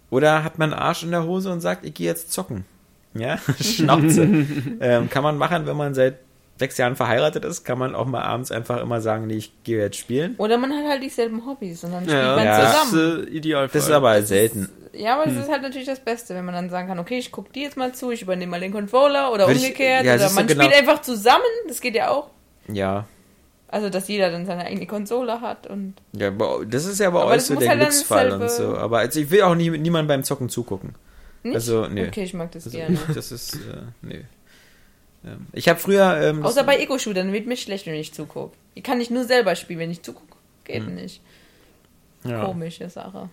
Oder 0.10 0.44
hat 0.44 0.58
man 0.58 0.74
Arsch 0.74 1.04
in 1.04 1.12
der 1.12 1.26
Hose 1.26 1.52
und 1.52 1.60
sagt, 1.60 1.86
ich 1.86 1.94
gehe 1.94 2.08
jetzt 2.08 2.32
zocken? 2.32 2.66
Ja, 3.14 3.38
Schnauze. 3.62 4.24
ähm, 4.80 5.10
kann 5.10 5.24
man 5.24 5.38
machen, 5.38 5.66
wenn 5.66 5.78
man 5.78 5.94
seit 5.94 6.20
sechs 6.60 6.78
Jahren 6.78 6.96
verheiratet 6.96 7.46
ist, 7.46 7.64
kann 7.64 7.78
man 7.78 7.96
auch 7.96 8.06
mal 8.06 8.24
abends 8.24 8.52
einfach 8.52 8.82
immer 8.82 9.02
sagen, 9.02 9.28
nee, 9.28 9.36
ich 9.36 9.52
gehe 9.64 9.80
jetzt 9.80 9.98
spielen. 9.98 10.36
Oder 10.38 10.58
man 10.58 10.72
hat 10.74 10.86
halt 10.88 11.04
dieselben 11.04 11.46
Hobbys 11.46 11.84
und 11.84 11.92
dann 11.92 12.04
spielt 12.04 12.18
ja, 12.18 12.36
man 12.36 12.46
ja. 12.46 12.66
zusammen. 12.66 12.92
Das 12.92 13.26
ist 13.26 13.28
äh, 13.28 13.38
ideal. 13.38 13.70
Das 13.72 13.84
ist 13.84 13.92
aber 13.92 14.20
das 14.20 14.28
selten. 14.28 14.64
Ist, 14.64 15.00
ja, 15.00 15.14
aber 15.14 15.26
hm. 15.26 15.36
das 15.36 15.46
ist 15.46 15.52
halt 15.52 15.62
natürlich 15.62 15.88
das 15.88 16.00
Beste, 16.00 16.34
wenn 16.34 16.46
man 16.46 16.56
dann 16.56 16.70
sagen 16.70 16.88
kann, 16.88 17.00
okay, 17.00 17.18
ich 17.18 17.32
gucke 17.32 17.52
die 17.54 17.62
jetzt 17.62 17.78
mal 17.78 17.94
zu, 17.94 18.12
ich 18.12 18.24
übernehme 18.24 18.52
mal 18.52 18.60
den 18.60 18.72
Controller 18.72 19.32
oder 19.32 19.48
Will 19.48 19.58
umgekehrt. 19.58 20.02
Ich, 20.02 20.08
ja, 20.08 20.16
oder 20.16 20.32
man 20.32 20.48
genau. 20.48 20.64
spielt 20.64 20.76
einfach 20.76 21.02
zusammen, 21.02 21.44
das 21.68 21.82
geht 21.82 21.96
ja 21.96 22.10
auch. 22.10 22.30
Ja. 22.68 23.06
Also, 23.70 23.90
dass 23.90 24.08
jeder 24.08 24.32
dann 24.32 24.46
seine 24.46 24.66
eigene 24.66 24.88
Konsole 24.88 25.42
hat 25.42 25.68
und. 25.68 25.96
Ja, 26.14 26.32
das 26.66 26.86
ist 26.86 27.00
ja 27.00 27.10
bei 27.10 27.24
euch 27.24 27.44
so 27.44 27.56
der 27.56 27.70
halt 27.70 27.82
Glücksfall 27.82 28.32
und 28.32 28.50
so. 28.50 28.78
Aber 28.78 29.00
also 29.00 29.20
ich 29.20 29.30
will 29.30 29.42
auch 29.42 29.56
nie, 29.56 29.70
niemandem 29.70 30.08
beim 30.08 30.24
Zocken 30.24 30.48
zugucken. 30.48 30.96
Nicht? 31.44 31.56
Also, 31.56 31.88
nee. 31.88 32.08
Okay, 32.08 32.24
ich 32.24 32.34
mag 32.34 32.52
das 32.52 32.66
also, 32.66 32.78
gerne. 32.78 32.98
Das 33.14 33.32
ist, 33.32 33.56
äh, 33.56 33.82
nee. 34.02 34.24
Ähm, 35.26 35.48
ich 35.52 35.68
habe 35.68 35.80
früher. 35.80 36.18
Ähm, 36.22 36.44
Außer 36.44 36.64
bei 36.64 36.80
Ego-Shootern 36.80 37.34
wird 37.34 37.46
mir 37.46 37.58
schlecht, 37.58 37.86
wenn 37.88 37.96
ich 37.96 38.14
zugucke. 38.14 38.56
Ich 38.74 38.84
kann 38.84 39.00
nicht 39.00 39.12
nur 39.12 39.26
selber 39.26 39.56
spielen, 39.56 39.80
wenn 39.80 39.92
ich 39.92 40.02
zugucke. 40.02 40.38
Geht 40.64 40.86
hm. 40.86 40.96
nicht. 40.96 41.22
Ja. 42.24 42.46
Komische 42.46 42.90
Sache. 42.90 43.30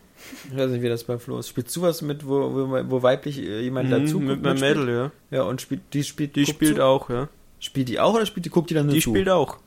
Ich 0.51 0.57
weiß 0.57 0.71
nicht, 0.71 0.83
wie 0.83 0.89
das 0.89 1.05
bei 1.05 1.19
Flo 1.19 1.39
ist. 1.39 1.49
Spielst 1.49 1.75
du 1.77 1.83
was 1.83 2.03
mit, 2.03 2.27
wo, 2.27 2.55
wo, 2.55 2.91
wo 2.91 3.03
weiblich 3.03 3.39
äh, 3.39 3.61
jemand 3.61 3.89
mhm, 3.89 3.93
dazu 3.93 4.21
Mit 4.21 4.43
meinem 4.43 4.61
Mädel, 4.61 4.89
ja. 4.89 5.11
Ja, 5.31 5.43
und 5.45 5.61
spielt, 5.61 5.83
die 5.93 6.05
spielt, 6.05 6.37
die 6.37 6.47
spielt 6.47 6.77
zu? 6.77 6.85
auch, 6.85 7.11
ja. 7.11 7.29
Spielt 7.59 7.89
die 7.89 7.99
auch 7.99 8.15
oder 8.15 8.27
spielt 8.27 8.47
die, 8.47 8.51
guckt 8.51 8.71
die 8.71 8.75
dann 8.75 8.87
nur 8.87 8.95
Die 8.95 9.01
zu? 9.01 9.11
spielt 9.11 9.29
auch. 9.29 9.59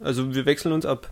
Also 0.00 0.34
wir 0.34 0.46
wechseln 0.46 0.72
uns 0.72 0.86
ab. 0.86 1.10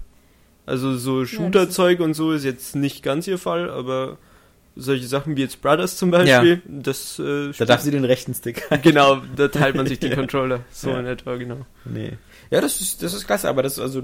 Also 0.66 0.96
so 0.96 1.24
Shooter-Zeug 1.24 2.00
und 2.00 2.14
so 2.14 2.32
ist 2.32 2.44
jetzt 2.44 2.76
nicht 2.76 3.02
ganz 3.02 3.26
ihr 3.26 3.38
Fall, 3.38 3.70
aber 3.70 4.18
solche 4.78 5.06
Sachen 5.06 5.36
wie 5.36 5.40
jetzt 5.40 5.60
Brothers 5.60 5.96
zum 5.96 6.10
Beispiel, 6.10 6.54
ja. 6.54 6.60
das. 6.66 7.18
Äh, 7.18 7.52
da 7.58 7.64
darf 7.64 7.80
sie 7.80 7.90
den 7.90 8.04
rechten 8.04 8.34
Stick. 8.34 8.66
genau, 8.82 9.22
da 9.36 9.48
teilt 9.48 9.74
man 9.74 9.86
sich 9.86 9.98
den 9.98 10.14
Controller. 10.14 10.60
So 10.70 10.90
ja. 10.90 11.00
in 11.00 11.06
etwa, 11.06 11.36
genau. 11.36 11.66
Nee. 11.84 12.12
Ja, 12.50 12.60
das 12.60 12.80
ist, 12.80 13.02
das 13.02 13.12
ist 13.12 13.26
klasse, 13.26 13.48
aber 13.48 13.62
das, 13.62 13.78
also, 13.78 14.02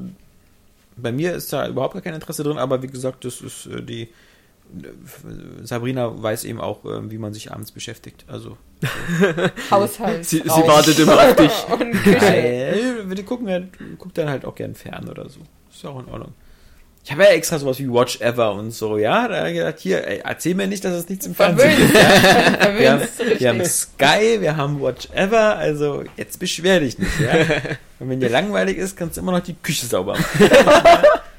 bei 0.96 1.12
mir 1.12 1.32
ist 1.34 1.52
da 1.52 1.68
überhaupt 1.68 1.94
gar 1.94 2.02
kein 2.02 2.14
Interesse 2.14 2.42
drin, 2.42 2.58
aber 2.58 2.82
wie 2.82 2.88
gesagt, 2.88 3.24
das 3.24 3.40
ist 3.40 3.66
äh, 3.66 3.82
die. 3.82 4.08
Sabrina 5.62 6.22
weiß 6.22 6.44
eben 6.44 6.60
auch, 6.60 6.84
äh, 6.84 7.10
wie 7.10 7.18
man 7.18 7.32
sich 7.32 7.52
abends 7.52 7.70
beschäftigt. 7.70 8.24
Also. 8.26 8.56
Haushalt. 9.70 10.24
Sie, 10.24 10.38
sie 10.38 10.48
wartet 10.48 10.98
immer 10.98 11.18
auf 11.18 11.36
dich. 11.36 11.68
Und 11.68 11.92
Küche. 11.92 13.04
die 13.14 13.22
gucken 13.22 13.48
halt, 13.48 13.68
guckt 13.98 14.18
dann 14.18 14.28
halt 14.28 14.44
auch 14.44 14.54
gern 14.54 14.74
fern 14.74 15.08
oder 15.08 15.28
so. 15.28 15.40
Ist 15.70 15.84
auch 15.86 16.00
in 16.00 16.08
Ordnung. 16.08 16.32
Ich 17.04 17.12
habe 17.12 17.22
ja 17.24 17.28
extra 17.30 17.58
sowas 17.58 17.78
wie 17.78 17.88
Watch 17.88 18.22
Ever 18.22 18.54
und 18.54 18.70
so, 18.70 18.96
ja. 18.96 19.28
Da 19.28 19.40
habe 19.40 19.50
ich 19.50 19.56
gedacht, 19.56 19.78
hier, 19.78 20.08
ey, 20.08 20.22
erzähl 20.24 20.54
mir 20.54 20.66
nicht, 20.66 20.82
dass 20.86 20.94
es 20.94 21.06
nichts 21.06 21.26
im 21.26 21.34
Fernsehen 21.34 21.76
gibt. 21.76 21.94
Ja? 21.94 22.78
wir, 22.78 22.92
haben, 22.92 23.02
wir 23.38 23.48
haben 23.50 23.64
Sky, 23.66 24.40
wir 24.40 24.56
haben 24.56 24.80
Watch 24.80 25.10
Ever, 25.12 25.56
also 25.56 26.04
jetzt 26.16 26.38
beschwer 26.38 26.80
dich 26.80 26.98
nicht, 26.98 27.20
ja. 27.20 27.34
Und 27.98 28.08
wenn 28.08 28.20
dir 28.20 28.30
langweilig 28.30 28.78
ist, 28.78 28.96
kannst 28.96 29.18
du 29.18 29.20
immer 29.20 29.32
noch 29.32 29.40
die 29.40 29.54
Küche 29.54 29.84
sauber 29.84 30.12
machen. 30.12 30.50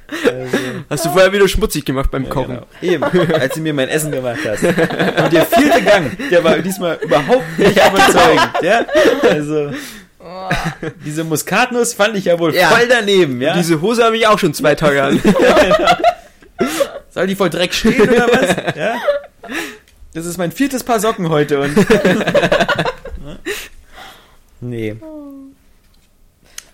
Also, 0.07 0.57
hast 0.89 1.05
du 1.05 1.09
vorher 1.09 1.31
wieder 1.33 1.47
schmutzig 1.47 1.85
gemacht 1.85 2.11
beim 2.11 2.29
Kochen? 2.29 2.59
Genau. 2.81 3.03
Eben, 3.05 3.33
als 3.33 3.55
du 3.55 3.61
mir 3.61 3.73
mein 3.73 3.89
Essen 3.89 4.11
gemacht 4.11 4.39
hast. 4.47 4.63
Und 4.63 5.33
der 5.33 5.45
vierte 5.45 5.81
Gang, 5.83 6.17
der 6.29 6.43
war 6.43 6.57
diesmal 6.59 6.99
überhaupt 7.01 7.57
nicht 7.59 7.71
überzeugend, 7.71 8.51
ja. 8.61 8.85
Also, 9.29 9.71
Oh. 10.27 10.49
Diese 11.05 11.23
Muskatnuss 11.23 11.93
fand 11.93 12.17
ich 12.17 12.25
ja 12.25 12.39
wohl 12.39 12.55
ja. 12.55 12.69
voll 12.69 12.87
daneben, 12.87 13.39
ja. 13.41 13.53
Diese 13.53 13.79
Hose 13.79 14.03
habe 14.03 14.17
ich 14.17 14.25
auch 14.25 14.39
schon 14.39 14.55
zwei 14.55 14.73
Tage 14.73 15.03
an. 15.03 15.21
Soll 17.11 17.27
die 17.27 17.35
voll 17.35 17.51
Dreck 17.51 17.73
stehen 17.73 18.01
oder 18.09 18.27
was? 18.27 18.75
Ja. 18.75 18.95
Das 20.13 20.25
ist 20.25 20.37
mein 20.37 20.51
viertes 20.51 20.83
Paar 20.83 20.99
Socken 20.99 21.29
heute 21.29 21.59
und. 21.59 21.75
nee. 24.61 24.95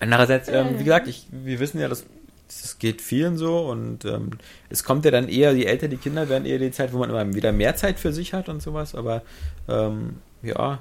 Andererseits, 0.00 0.48
ähm, 0.48 0.78
wie 0.78 0.84
gesagt, 0.84 1.08
ich, 1.08 1.26
wir 1.30 1.60
wissen 1.60 1.78
ja, 1.78 1.88
dass 1.88 2.04
das 2.60 2.78
geht 2.78 3.00
vielen 3.00 3.38
so 3.38 3.60
und 3.60 4.04
ähm, 4.04 4.30
es 4.68 4.84
kommt 4.84 5.04
ja 5.04 5.10
dann 5.10 5.28
eher, 5.28 5.52
je 5.52 5.64
älter 5.64 5.88
die 5.88 5.96
Kinder 5.96 6.28
werden, 6.28 6.44
eher 6.44 6.58
die 6.58 6.70
Zeit, 6.70 6.92
wo 6.92 6.98
man 6.98 7.10
immer 7.10 7.34
wieder 7.34 7.52
mehr 7.52 7.76
Zeit 7.76 7.98
für 7.98 8.12
sich 8.12 8.34
hat 8.34 8.48
und 8.48 8.60
sowas, 8.60 8.94
aber 8.94 9.22
ähm, 9.68 10.16
ja, 10.42 10.80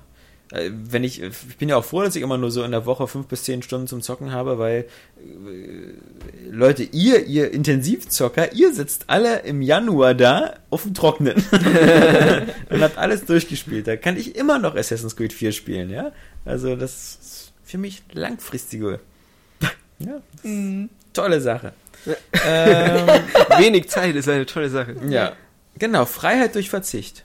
äh, 0.51 0.69
wenn 0.73 1.03
ich, 1.03 1.21
ich 1.21 1.57
bin 1.57 1.69
ja 1.69 1.77
auch 1.77 1.85
froh, 1.85 2.01
dass 2.01 2.15
ich 2.15 2.21
immer 2.21 2.37
nur 2.37 2.51
so 2.51 2.63
in 2.63 2.71
der 2.71 2.85
Woche 2.85 3.07
fünf 3.07 3.27
bis 3.27 3.43
zehn 3.43 3.61
Stunden 3.61 3.87
zum 3.87 4.01
Zocken 4.01 4.31
habe, 4.31 4.59
weil 4.59 4.85
äh, 5.17 6.49
Leute, 6.49 6.83
ihr, 6.83 7.25
ihr 7.25 7.51
Intensivzocker, 7.51 8.53
ihr 8.53 8.73
sitzt 8.73 9.05
alle 9.07 9.39
im 9.39 9.61
Januar 9.61 10.13
da 10.13 10.55
auf 10.69 10.83
dem 10.83 10.93
Trocknen 10.93 11.35
und 12.69 12.81
habt 12.81 12.97
alles 12.97 13.25
durchgespielt. 13.25 13.87
Da 13.87 13.95
kann 13.95 14.17
ich 14.17 14.35
immer 14.35 14.59
noch 14.59 14.75
Assassin's 14.75 15.15
Creed 15.15 15.33
4 15.33 15.51
spielen, 15.53 15.89
ja. 15.89 16.11
Also 16.43 16.75
das 16.75 17.17
ist 17.21 17.53
für 17.63 17.77
mich 17.77 18.03
langfristige. 18.11 18.99
Ja, 20.03 20.19
mhm. 20.41 20.89
Tolle 21.13 21.41
Sache. 21.41 21.73
ähm, 22.45 23.07
Wenig 23.57 23.89
Zeit 23.89 24.15
ist 24.15 24.27
eine 24.27 24.45
tolle 24.45 24.69
Sache. 24.69 24.95
Ja, 25.07 25.33
genau. 25.77 26.05
Freiheit 26.05 26.55
durch 26.55 26.69
Verzicht. 26.69 27.23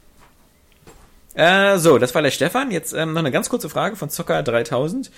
Äh, 1.34 1.78
so, 1.78 1.98
das 1.98 2.14
war 2.14 2.22
der 2.22 2.30
Stefan. 2.30 2.70
Jetzt 2.70 2.92
ähm, 2.94 3.12
noch 3.12 3.20
eine 3.20 3.30
ganz 3.30 3.48
kurze 3.48 3.68
Frage 3.68 3.96
von 3.96 4.08
Zocker 4.10 4.42
3000. 4.42 5.10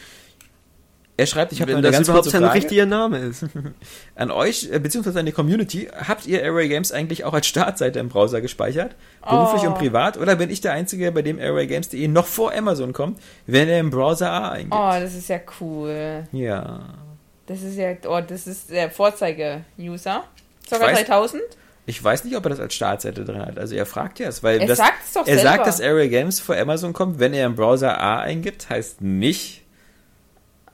Er 1.16 1.26
schreibt, 1.26 1.50
ich 1.50 1.60
habe 1.60 1.74
eine 1.74 1.90
ganz 1.90 2.08
kurze 2.08 2.30
Frage. 2.30 2.54
richtiger 2.54 2.86
Name 2.86 3.18
ist. 3.18 3.44
an 4.14 4.30
euch, 4.30 4.68
äh, 4.70 4.78
beziehungsweise 4.78 5.18
an 5.18 5.26
die 5.26 5.32
Community. 5.32 5.88
Habt 5.92 6.26
ihr 6.26 6.42
Airway 6.42 6.68
Games 6.68 6.92
eigentlich 6.92 7.24
auch 7.24 7.34
als 7.34 7.48
Startseite 7.48 7.98
im 7.98 8.08
Browser 8.08 8.40
gespeichert? 8.40 8.94
Beruflich 9.28 9.62
oh. 9.64 9.66
und 9.66 9.74
privat? 9.78 10.16
Oder 10.16 10.36
bin 10.36 10.48
ich 10.48 10.60
der 10.60 10.72
Einzige, 10.72 11.10
bei 11.10 11.22
dem 11.22 11.40
AirwayGames.de 11.40 12.06
noch 12.06 12.26
vor 12.26 12.52
Amazon 12.54 12.92
kommt, 12.92 13.20
wenn 13.46 13.68
er 13.68 13.80
im 13.80 13.90
Browser 13.90 14.30
A 14.30 14.50
eingibt? 14.50 14.74
Oh, 14.74 14.92
das 14.92 15.16
ist 15.16 15.28
ja 15.28 15.40
cool. 15.60 16.28
Ja. 16.30 17.07
Das 17.48 17.62
ist 17.62 17.76
ja, 17.76 17.94
oh, 18.06 18.20
das 18.20 18.46
ist 18.46 18.70
der 18.70 18.90
Vorzeige-User. 18.90 20.22
Zocker 20.66 20.92
3000? 20.92 21.42
Ich 21.86 22.04
weiß 22.04 22.24
nicht, 22.24 22.36
ob 22.36 22.44
er 22.44 22.50
das 22.50 22.60
als 22.60 22.74
Startseite 22.74 23.24
drin 23.24 23.40
hat. 23.40 23.58
Also 23.58 23.74
er 23.74 23.86
fragt 23.86 24.18
ja 24.18 24.28
es, 24.28 24.42
weil 24.42 24.60
er 24.60 24.66
das, 24.66 24.76
sagt 24.76 25.04
es 25.06 25.14
doch 25.14 25.26
er 25.26 25.36
selber. 25.36 25.42
sagt, 25.42 25.66
dass 25.66 25.80
Area 25.80 26.08
Games 26.08 26.40
vor 26.40 26.54
Amazon 26.58 26.92
kommt, 26.92 27.18
wenn 27.18 27.32
er 27.32 27.46
im 27.46 27.54
Browser 27.54 27.98
A 27.98 28.20
eingibt, 28.20 28.68
heißt 28.68 29.00
nicht. 29.00 29.62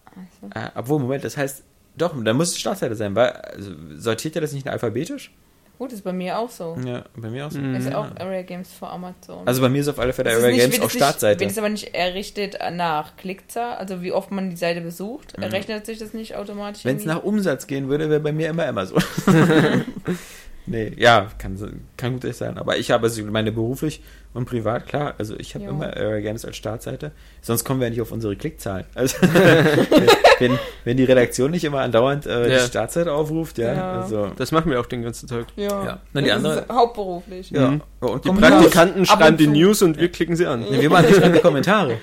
Also. 0.05 0.66
Äh, 0.66 0.70
obwohl, 0.74 0.98
Moment, 0.98 1.22
das 1.22 1.36
heißt, 1.36 1.62
doch, 1.96 2.12
da 2.24 2.34
muss 2.34 2.48
es 2.48 2.59
Startseite 2.59 2.96
sein, 2.96 3.14
weil 3.14 3.30
also, 3.30 3.70
sortiert 3.96 4.34
er 4.34 4.40
das 4.40 4.52
nicht 4.52 4.66
alphabetisch? 4.66 5.30
Gut, 5.76 5.92
ist 5.92 6.02
bei 6.05 6.12
mir 6.12 6.38
auch 6.38 6.51
so. 6.51 6.76
Ja, 6.86 7.05
bei 7.16 7.28
mir 7.30 7.46
auch 7.46 7.51
so. 7.51 7.59
Ist 7.59 7.88
ja. 7.90 7.98
auch 7.98 8.06
Area 8.18 8.42
Games 8.42 8.72
vor 8.72 8.92
Amazon. 8.92 9.46
Also 9.46 9.60
bei 9.60 9.68
mir 9.68 9.80
ist 9.80 9.88
auf 9.88 9.98
alle 9.98 10.12
Fälle 10.12 10.30
Area 10.30 10.46
nicht- 10.48 10.60
Games 10.60 10.78
auf 10.80 10.86
es 10.86 10.94
nicht- 10.94 11.02
Startseite. 11.02 11.40
Wird 11.40 11.51
es 11.51 11.59
aber 11.59 11.68
nicht 11.68 11.94
errichtet 11.94 12.56
nach 12.72 13.16
Klickzahl, 13.16 13.74
also 13.76 14.01
wie 14.01 14.12
oft 14.12 14.30
man 14.30 14.51
die 14.51 14.56
Seite 14.56 14.80
besucht, 14.80 15.36
Mhm. 15.36 15.42
errechnet 15.42 15.84
sich 15.84 15.98
das 15.98 16.14
nicht 16.14 16.36
automatisch? 16.36 16.84
Wenn 16.84 16.96
es 16.96 17.05
nach 17.05 17.22
Umsatz 17.24 17.66
gehen 17.66 17.88
würde, 17.88 18.09
wäre 18.09 18.20
bei 18.20 18.32
mir 18.32 18.48
immer 18.51 18.66
Amazon. 18.66 19.02
nee, 20.66 20.92
ja, 20.96 21.28
kann, 21.38 21.56
so- 21.56 21.68
kann 21.96 22.20
gut 22.20 22.34
sein. 22.34 22.56
Aber 22.59 22.76
ich 22.78 22.90
habe, 22.90 23.05
also 23.05 23.20
ich 23.20 23.26
meine 23.28 23.52
beruflich 23.52 24.02
und 24.35 24.44
privat, 24.47 24.86
klar, 24.86 25.15
also 25.16 25.35
ich 25.39 25.55
habe 25.55 25.65
immer 25.65 25.86
Area 25.97 26.20
Games 26.20 26.44
als 26.44 26.56
Startseite. 26.56 27.12
Sonst 27.40 27.65
kommen 27.65 27.81
wir 27.81 27.86
ja 27.86 27.90
nicht 27.90 28.01
auf 28.02 28.12
unsere 28.12 28.36
Klickzahlen. 28.36 28.85
Also, 28.94 29.16
wenn, 30.40 30.59
wenn 30.85 30.97
die 30.97 31.05
Redaktion 31.05 31.51
nicht 31.52 31.65
immer 31.65 31.81
andauernd 31.81 32.27
äh, 32.27 32.51
Ja. 32.52 32.59
die 32.61 32.66
Startseite 32.66 33.12
aufruft, 33.12 33.59
ja, 33.59 33.73
Ja. 33.73 34.01
also. 34.01 34.32
Das 34.36 34.51
machen 34.52 34.70
wir 34.70 34.81
auch 34.81 34.86
den 34.86 35.02
ganzen 35.02 35.28
Tag. 35.28 35.47
Ja. 35.56 35.85
Ja. 35.85 35.98
Na, 36.12 36.20
die 36.20 36.27
das 36.28 36.36
andere- 36.36 36.61
ist 36.61 36.69
hauptberuflich. 36.69 37.51
Ja, 37.51 37.70
Mhm. 37.70 37.82
und 38.01 38.24
Die. 38.24 38.31
Praktikanten 38.31 39.06
schreiben 39.06 39.36
die. 39.36 39.47
News 39.47 39.81
und 39.82 39.98
wir 39.98 40.09
klicken 40.11 40.36
sie 40.36 40.47
an. 40.47 40.61
Nee, 40.69 40.81
wir 40.82 40.90
machen 40.90 41.06
die 41.32 41.39
Kommentare. 41.40 41.98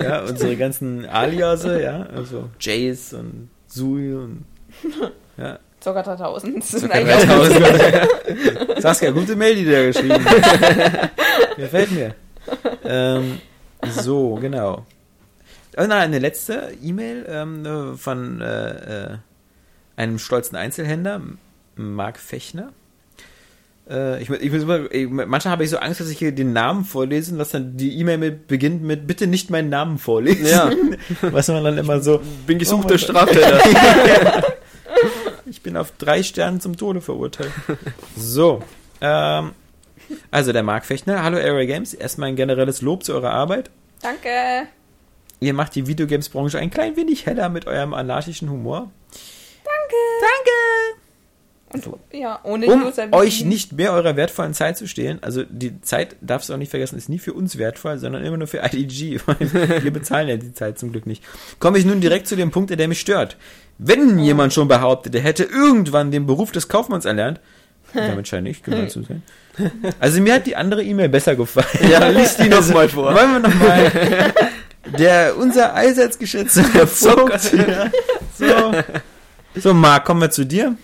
Ja, 0.00 0.22
unsere 0.22 0.56
ganzen 0.56 1.04
Aliase, 1.06 1.82
ja, 1.82 2.06
also 2.14 2.48
Jace 2.60 3.14
und 3.14 3.50
Sui 3.66 4.14
und 4.14 4.44
ja. 5.36 5.58
Zocker 5.82 6.02
3000. 6.02 6.58
Das 6.58 6.68
sind 6.70 6.80
Zucker 6.80 6.94
eigentlich 6.94 7.30
auch 7.30 7.48
3000. 7.48 8.82
Saskia, 8.82 9.10
gute 9.10 9.34
Mail, 9.36 9.56
die 9.56 9.64
du 9.64 9.72
da 9.72 9.86
geschrieben 9.86 10.24
hast. 10.24 11.56
Gefällt 11.56 11.90
mir. 11.90 12.14
Ähm, 12.84 13.40
so, 13.90 14.36
genau. 14.36 14.86
Oh, 15.76 15.82
nein, 15.82 15.90
eine 15.90 16.18
letzte 16.18 16.72
E-Mail 16.82 17.26
ähm, 17.28 17.66
äh, 17.66 17.96
von 17.96 18.40
äh, 18.40 19.04
äh, 19.04 19.16
einem 19.96 20.18
stolzen 20.18 20.56
Einzelhändler, 20.56 21.20
Marc 21.76 22.18
Fechner. 22.18 22.72
Äh, 23.90 24.22
ich, 24.22 24.30
ich 24.30 24.52
muss 24.52 24.62
immer, 24.62 24.92
ich, 24.92 25.08
manchmal 25.08 25.50
habe 25.52 25.64
ich 25.64 25.70
so 25.70 25.78
Angst, 25.78 26.00
dass 26.00 26.08
ich 26.08 26.18
hier 26.18 26.32
den 26.32 26.52
Namen 26.52 26.84
vorlese 26.84 27.32
und 27.32 27.38
dass 27.38 27.50
dann 27.50 27.76
die 27.76 27.98
E-Mail 27.98 28.18
mit, 28.18 28.46
beginnt 28.46 28.82
mit 28.82 29.06
bitte 29.06 29.26
nicht 29.26 29.50
meinen 29.50 29.70
Namen 29.70 29.98
vorlesen. 29.98 30.46
Ja. 30.46 30.70
Was 31.22 31.48
man 31.48 31.64
dann 31.64 31.78
immer 31.78 32.00
so, 32.00 32.20
Bin 32.46 32.58
Oh 32.58 32.60
gesuchter 32.60 32.90
mein 32.90 32.98
Straftäter. 32.98 34.44
ich 35.52 35.60
bin 35.60 35.76
auf 35.76 35.92
drei 35.98 36.22
Sternen 36.22 36.60
zum 36.62 36.78
Tode 36.78 37.02
verurteilt. 37.02 37.52
So. 38.16 38.62
Ähm, 39.02 39.52
also 40.30 40.52
der 40.52 40.62
Marc 40.62 40.86
Fechner. 40.86 41.22
Hallo 41.22 41.36
Area 41.36 41.66
Games. 41.66 41.92
Erstmal 41.92 42.30
ein 42.30 42.36
generelles 42.36 42.80
Lob 42.80 43.04
zu 43.04 43.12
eurer 43.12 43.32
Arbeit. 43.32 43.70
Danke. 44.00 44.68
Ihr 45.40 45.52
macht 45.52 45.74
die 45.74 45.86
Videogames-Branche 45.86 46.58
ein 46.58 46.70
klein 46.70 46.96
wenig 46.96 47.26
heller 47.26 47.50
mit 47.50 47.66
eurem 47.66 47.92
anarchischen 47.92 48.48
Humor. 48.48 48.90
Und 51.72 51.84
ja, 52.12 52.40
ohne 52.42 52.66
Um 52.66 52.92
euch 53.12 53.44
nicht 53.44 53.72
mehr 53.72 53.92
eurer 53.92 54.16
wertvollen 54.16 54.54
Zeit 54.54 54.76
zu 54.76 54.86
stehlen, 54.86 55.18
also 55.22 55.44
die 55.48 55.80
Zeit, 55.80 56.16
darfst 56.20 56.48
du 56.48 56.54
auch 56.54 56.58
nicht 56.58 56.70
vergessen, 56.70 56.96
ist 56.98 57.08
nie 57.08 57.18
für 57.18 57.32
uns 57.32 57.58
wertvoll, 57.58 57.98
sondern 57.98 58.24
immer 58.24 58.36
nur 58.36 58.46
für 58.46 58.58
IDG. 58.58 59.20
Wir 59.82 59.90
bezahlen 59.90 60.28
ja 60.28 60.36
die 60.36 60.52
Zeit 60.52 60.78
zum 60.78 60.92
Glück 60.92 61.06
nicht. 61.06 61.22
Komme 61.58 61.78
ich 61.78 61.84
nun 61.84 62.00
direkt 62.00 62.26
zu 62.26 62.36
dem 62.36 62.50
Punkt, 62.50 62.70
der 62.70 62.88
mich 62.88 63.00
stört. 63.00 63.36
Wenn 63.78 64.18
jemand 64.18 64.52
schon 64.52 64.68
behauptet, 64.68 65.14
er 65.14 65.22
hätte 65.22 65.44
irgendwann 65.44 66.10
den 66.10 66.26
Beruf 66.26 66.52
des 66.52 66.68
Kaufmanns 66.68 67.04
erlernt, 67.04 67.40
damit 67.94 68.28
scheint 68.28 68.44
nicht 68.44 68.64
gemeint 68.64 68.90
zu 68.90 69.02
sein. 69.02 69.22
Also 70.00 70.20
mir 70.20 70.34
hat 70.34 70.46
die 70.46 70.56
andere 70.56 70.82
E-Mail 70.82 71.08
besser 71.08 71.36
gefallen. 71.36 71.90
Ja, 71.90 72.08
lies 72.08 72.36
die 72.36 72.48
noch 72.48 72.66
mal 72.68 72.88
vor. 72.88 73.14
Wollen 73.14 73.32
wir 73.32 73.38
nochmal. 73.38 74.32
Der, 74.98 75.36
unser 75.36 75.74
allseits 75.74 76.18
geschätzter 76.18 76.86
Vogt. 76.86 77.52
Ja, 77.52 77.90
so. 78.38 78.72
so, 79.60 79.74
Marc, 79.74 80.04
kommen 80.04 80.22
wir 80.22 80.30
zu 80.30 80.44
dir. 80.44 80.76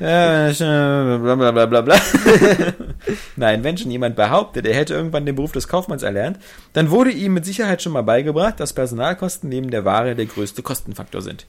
Ja, 0.00 1.18
bla 1.18 1.34
bla 1.34 1.50
bla 1.52 1.66
bla 1.66 1.80
bla. 1.80 1.96
Nein, 3.36 3.64
wenn 3.64 3.78
schon 3.78 3.90
jemand 3.90 4.16
behauptet, 4.16 4.66
er 4.66 4.74
hätte 4.74 4.94
irgendwann 4.94 5.26
den 5.26 5.36
Beruf 5.36 5.52
des 5.52 5.68
Kaufmanns 5.68 6.02
erlernt, 6.02 6.38
dann 6.72 6.90
wurde 6.90 7.10
ihm 7.10 7.34
mit 7.34 7.44
Sicherheit 7.44 7.82
schon 7.82 7.92
mal 7.92 8.02
beigebracht, 8.02 8.60
dass 8.60 8.72
Personalkosten 8.72 9.48
neben 9.48 9.70
der 9.70 9.84
Ware 9.84 10.14
der 10.14 10.26
größte 10.26 10.62
Kostenfaktor 10.62 11.22
sind. 11.22 11.46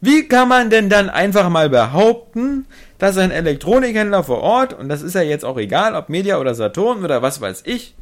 Wie 0.00 0.26
kann 0.26 0.48
man 0.48 0.68
denn 0.68 0.88
dann 0.88 1.10
einfach 1.10 1.48
mal 1.48 1.70
behaupten, 1.70 2.66
dass 2.98 3.18
ein 3.18 3.30
Elektronikhändler 3.30 4.24
vor 4.24 4.40
Ort, 4.40 4.74
und 4.74 4.88
das 4.88 5.00
ist 5.00 5.14
ja 5.14 5.22
jetzt 5.22 5.44
auch 5.44 5.58
egal, 5.58 5.94
ob 5.94 6.08
Media 6.08 6.38
oder 6.38 6.56
Saturn 6.56 7.04
oder 7.04 7.22
was 7.22 7.40
weiß 7.40 7.62
ich, 7.66 7.94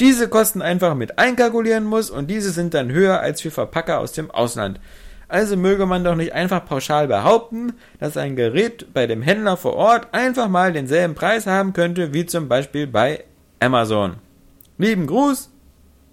diese 0.00 0.28
Kosten 0.28 0.62
einfach 0.62 0.96
mit 0.96 1.18
einkalkulieren 1.18 1.84
muss 1.84 2.10
und 2.10 2.28
diese 2.28 2.50
sind 2.50 2.74
dann 2.74 2.90
höher 2.90 3.20
als 3.20 3.40
für 3.40 3.52
Verpacker 3.52 4.00
aus 4.00 4.10
dem 4.10 4.32
Ausland. 4.32 4.80
Also 5.28 5.56
möge 5.56 5.86
man 5.86 6.04
doch 6.04 6.14
nicht 6.14 6.32
einfach 6.32 6.64
pauschal 6.64 7.08
behaupten, 7.08 7.74
dass 7.98 8.16
ein 8.16 8.36
Gerät 8.36 8.92
bei 8.92 9.06
dem 9.06 9.22
Händler 9.22 9.56
vor 9.56 9.74
Ort 9.74 10.08
einfach 10.12 10.48
mal 10.48 10.72
denselben 10.72 11.14
Preis 11.14 11.46
haben 11.46 11.72
könnte 11.72 12.12
wie 12.12 12.26
zum 12.26 12.48
Beispiel 12.48 12.86
bei 12.86 13.24
Amazon. 13.60 14.16
Lieben 14.76 15.06
Gruß, 15.06 15.50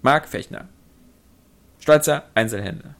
Marc 0.02 0.28
Fechner. 0.28 0.68
Stolzer 1.80 2.24
Einzelhändler. 2.34 2.94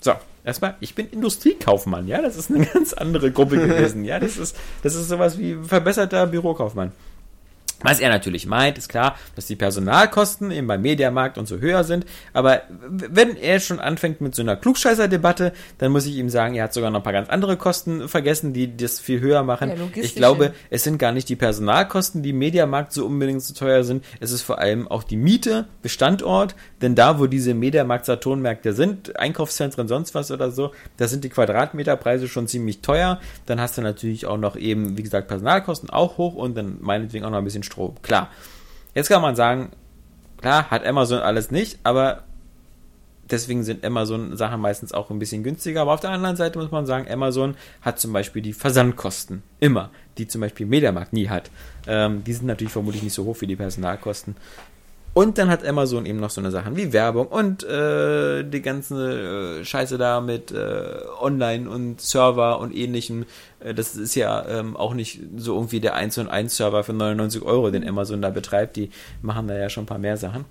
So, 0.00 0.14
erstmal, 0.44 0.76
ich 0.80 0.94
bin 0.94 1.08
Industriekaufmann, 1.10 2.08
ja, 2.08 2.22
das 2.22 2.36
ist 2.36 2.50
eine 2.50 2.66
ganz 2.72 2.92
andere 2.92 3.30
Gruppe 3.30 3.56
gewesen, 3.56 4.04
ja, 4.04 4.18
das 4.18 4.36
ist, 4.36 4.56
das 4.82 4.94
ist 4.94 5.08
sowas 5.08 5.38
wie 5.38 5.56
verbesserter 5.62 6.26
Bürokaufmann. 6.26 6.92
Was 7.82 8.00
er 8.00 8.08
natürlich 8.08 8.46
meint, 8.46 8.78
ist 8.78 8.88
klar, 8.88 9.16
dass 9.34 9.46
die 9.46 9.56
Personalkosten 9.56 10.50
eben 10.50 10.66
beim 10.66 10.82
Mediamarkt 10.82 11.38
und 11.38 11.46
so 11.46 11.58
höher 11.58 11.84
sind. 11.84 12.06
Aber 12.32 12.62
wenn 12.88 13.36
er 13.36 13.60
schon 13.60 13.80
anfängt 13.80 14.20
mit 14.20 14.34
so 14.34 14.42
einer 14.42 14.56
Klugscheißer-Debatte, 14.56 15.52
dann 15.78 15.92
muss 15.92 16.06
ich 16.06 16.16
ihm 16.16 16.28
sagen, 16.28 16.54
er 16.54 16.64
hat 16.64 16.74
sogar 16.74 16.90
noch 16.90 17.00
ein 17.00 17.02
paar 17.02 17.12
ganz 17.12 17.28
andere 17.28 17.56
Kosten 17.56 18.08
vergessen, 18.08 18.52
die 18.52 18.76
das 18.76 19.00
viel 19.00 19.20
höher 19.20 19.42
machen. 19.42 19.70
Ja, 19.70 20.02
ich 20.02 20.14
glaube, 20.14 20.54
es 20.70 20.84
sind 20.84 20.98
gar 20.98 21.12
nicht 21.12 21.28
die 21.28 21.36
Personalkosten, 21.36 22.22
die 22.22 22.30
im 22.30 22.38
Mediamarkt 22.38 22.92
so 22.92 23.06
unbedingt 23.06 23.42
so 23.42 23.54
teuer 23.54 23.84
sind. 23.84 24.04
Es 24.20 24.30
ist 24.32 24.42
vor 24.42 24.58
allem 24.58 24.88
auch 24.88 25.02
die 25.02 25.16
Miete, 25.16 25.66
Bestandort. 25.82 26.54
Denn 26.80 26.94
da, 26.94 27.18
wo 27.18 27.26
diese 27.26 27.54
Mediamarkt-Saturnmärkte 27.54 28.72
sind, 28.72 29.18
Einkaufszentren, 29.18 29.88
sonst 29.88 30.14
was 30.14 30.30
oder 30.30 30.50
so, 30.50 30.72
da 30.96 31.08
sind 31.08 31.24
die 31.24 31.28
Quadratmeterpreise 31.28 32.28
schon 32.28 32.46
ziemlich 32.48 32.80
teuer. 32.80 33.20
Dann 33.46 33.60
hast 33.60 33.78
du 33.78 33.82
natürlich 33.82 34.26
auch 34.26 34.38
noch 34.38 34.56
eben, 34.56 34.96
wie 34.96 35.02
gesagt, 35.02 35.28
Personalkosten 35.28 35.90
auch 35.90 36.18
hoch 36.18 36.34
und 36.34 36.56
dann 36.56 36.78
meinetwegen 36.80 37.24
auch 37.24 37.30
noch 37.30 37.38
ein 37.38 37.44
bisschen 37.44 37.62
Strom. 37.72 37.94
Klar. 38.02 38.28
Jetzt 38.94 39.08
kann 39.08 39.22
man 39.22 39.34
sagen, 39.36 39.70
klar, 40.40 40.70
hat 40.70 40.86
Amazon 40.86 41.20
alles 41.20 41.50
nicht, 41.50 41.78
aber 41.82 42.24
deswegen 43.30 43.64
sind 43.64 43.84
Amazon-Sachen 43.84 44.60
meistens 44.60 44.92
auch 44.92 45.10
ein 45.10 45.18
bisschen 45.18 45.42
günstiger. 45.42 45.82
Aber 45.82 45.94
auf 45.94 46.00
der 46.00 46.10
anderen 46.10 46.36
Seite 46.36 46.58
muss 46.58 46.70
man 46.70 46.86
sagen, 46.86 47.10
Amazon 47.10 47.56
hat 47.80 47.98
zum 47.98 48.12
Beispiel 48.12 48.42
die 48.42 48.52
Versandkosten. 48.52 49.42
Immer. 49.60 49.90
Die 50.18 50.28
zum 50.28 50.42
Beispiel 50.42 50.66
Mediamarkt 50.66 51.12
nie 51.12 51.28
hat. 51.28 51.50
Ähm, 51.86 52.22
die 52.24 52.34
sind 52.34 52.46
natürlich 52.46 52.72
vermutlich 52.72 53.02
nicht 53.02 53.14
so 53.14 53.24
hoch 53.24 53.40
wie 53.40 53.46
die 53.46 53.56
Personalkosten. 53.56 54.36
Und 55.14 55.36
dann 55.36 55.50
hat 55.50 55.66
Amazon 55.66 56.06
eben 56.06 56.20
noch 56.20 56.30
so 56.30 56.40
eine 56.40 56.50
Sachen 56.50 56.74
wie 56.76 56.94
Werbung 56.94 57.26
und 57.26 57.64
äh, 57.64 58.44
die 58.44 58.62
ganze 58.62 59.60
äh, 59.60 59.64
Scheiße 59.64 59.98
da 59.98 60.22
mit 60.22 60.52
äh, 60.52 61.00
Online 61.20 61.68
und 61.68 62.00
Server 62.00 62.58
und 62.60 62.74
ähnlichem. 62.74 63.26
Äh, 63.60 63.74
das 63.74 63.94
ist 63.94 64.14
ja 64.14 64.46
ähm, 64.48 64.74
auch 64.74 64.94
nicht 64.94 65.20
so 65.36 65.54
irgendwie 65.54 65.80
der 65.80 65.96
1 65.96 66.16
und 66.16 66.28
1 66.28 66.56
Server 66.56 66.82
für 66.82 66.94
99 66.94 67.42
Euro, 67.42 67.70
den 67.70 67.86
Amazon 67.86 68.22
da 68.22 68.30
betreibt. 68.30 68.76
Die 68.76 68.90
machen 69.20 69.48
da 69.48 69.58
ja 69.58 69.68
schon 69.68 69.84
ein 69.84 69.86
paar 69.86 69.98
mehr 69.98 70.16
Sachen. 70.16 70.46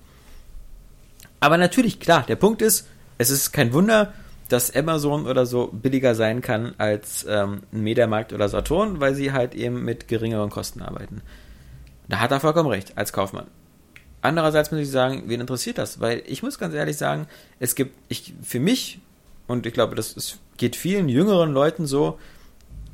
Aber 1.40 1.58
natürlich, 1.58 2.00
klar, 2.00 2.24
der 2.28 2.36
Punkt 2.36 2.62
ist, 2.62 2.88
es 3.18 3.32
ist 3.32 3.52
kein 3.52 3.74
Wunder, 3.74 4.14
dass 4.48 4.76
Amazon 4.76 5.26
oder 5.26 5.48
so 5.48 5.70
billiger 5.72 6.14
sein 6.14 6.42
kann 6.42 6.76
als 6.78 7.26
ähm, 7.28 7.64
Mediamarkt 7.72 8.32
oder 8.32 8.48
Saturn, 8.48 9.00
weil 9.00 9.16
sie 9.16 9.32
halt 9.32 9.56
eben 9.56 9.84
mit 9.84 10.08
geringeren 10.08 10.52
Kosten 10.52 10.84
arbeiten. 10.84 11.24
Da 12.10 12.20
hat 12.20 12.30
er 12.30 12.40
vollkommen 12.40 12.70
recht, 12.70 12.96
als 12.96 13.12
Kaufmann. 13.12 13.48
Andererseits 14.22 14.72
muss 14.72 14.81
ich 14.81 14.89
sagen, 14.89 15.23
wen 15.27 15.41
interessiert 15.41 15.77
das? 15.77 15.99
Weil 15.99 16.22
ich 16.27 16.43
muss 16.43 16.60
ganz 16.60 16.73
ehrlich 16.73 16.98
sagen, 16.98 17.27
es 17.60 17.76
gibt, 17.76 17.95
ich, 18.07 18.34
für 18.43 18.60
mich, 18.60 18.99
und 19.48 19.65
ich 19.65 19.73
glaube, 19.73 19.95
das 19.95 20.14
ist, 20.14 20.39
geht 20.57 20.76
vielen 20.76 21.10
jüngeren 21.10 21.52
Leuten 21.52 21.88
so, 21.88 22.19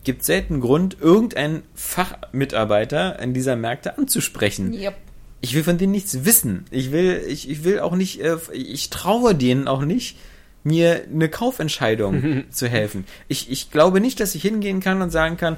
gibt 0.04 0.24
selten 0.24 0.62
Grund, 0.62 0.98
irgendeinen 1.02 1.64
Fachmitarbeiter 1.76 3.20
in 3.20 3.34
dieser 3.34 3.58
Märkte 3.58 3.98
anzusprechen. 3.98 4.74
Yep. 4.74 4.96
Ich 5.42 5.54
will 5.54 5.64
von 5.64 5.78
denen 5.78 5.92
nichts 5.92 6.24
wissen. 6.24 6.66
Ich 6.72 6.92
will, 6.94 7.24
ich, 7.28 7.50
ich 7.50 7.66
will 7.66 7.82
auch 7.82 7.96
nicht, 7.96 8.22
äh, 8.22 8.38
ich 8.54 8.90
traue 8.90 9.36
denen 9.36 9.68
auch 9.68 9.84
nicht, 9.84 10.18
mir 10.64 11.04
eine 11.12 11.30
Kaufentscheidung 11.30 12.46
zu 12.50 12.70
helfen. 12.70 13.06
Ich, 13.28 13.52
ich 13.52 13.70
glaube 13.70 14.00
nicht, 14.00 14.20
dass 14.22 14.34
ich 14.34 14.42
hingehen 14.42 14.80
kann 14.80 15.02
und 15.02 15.10
sagen 15.10 15.36
kann, 15.36 15.58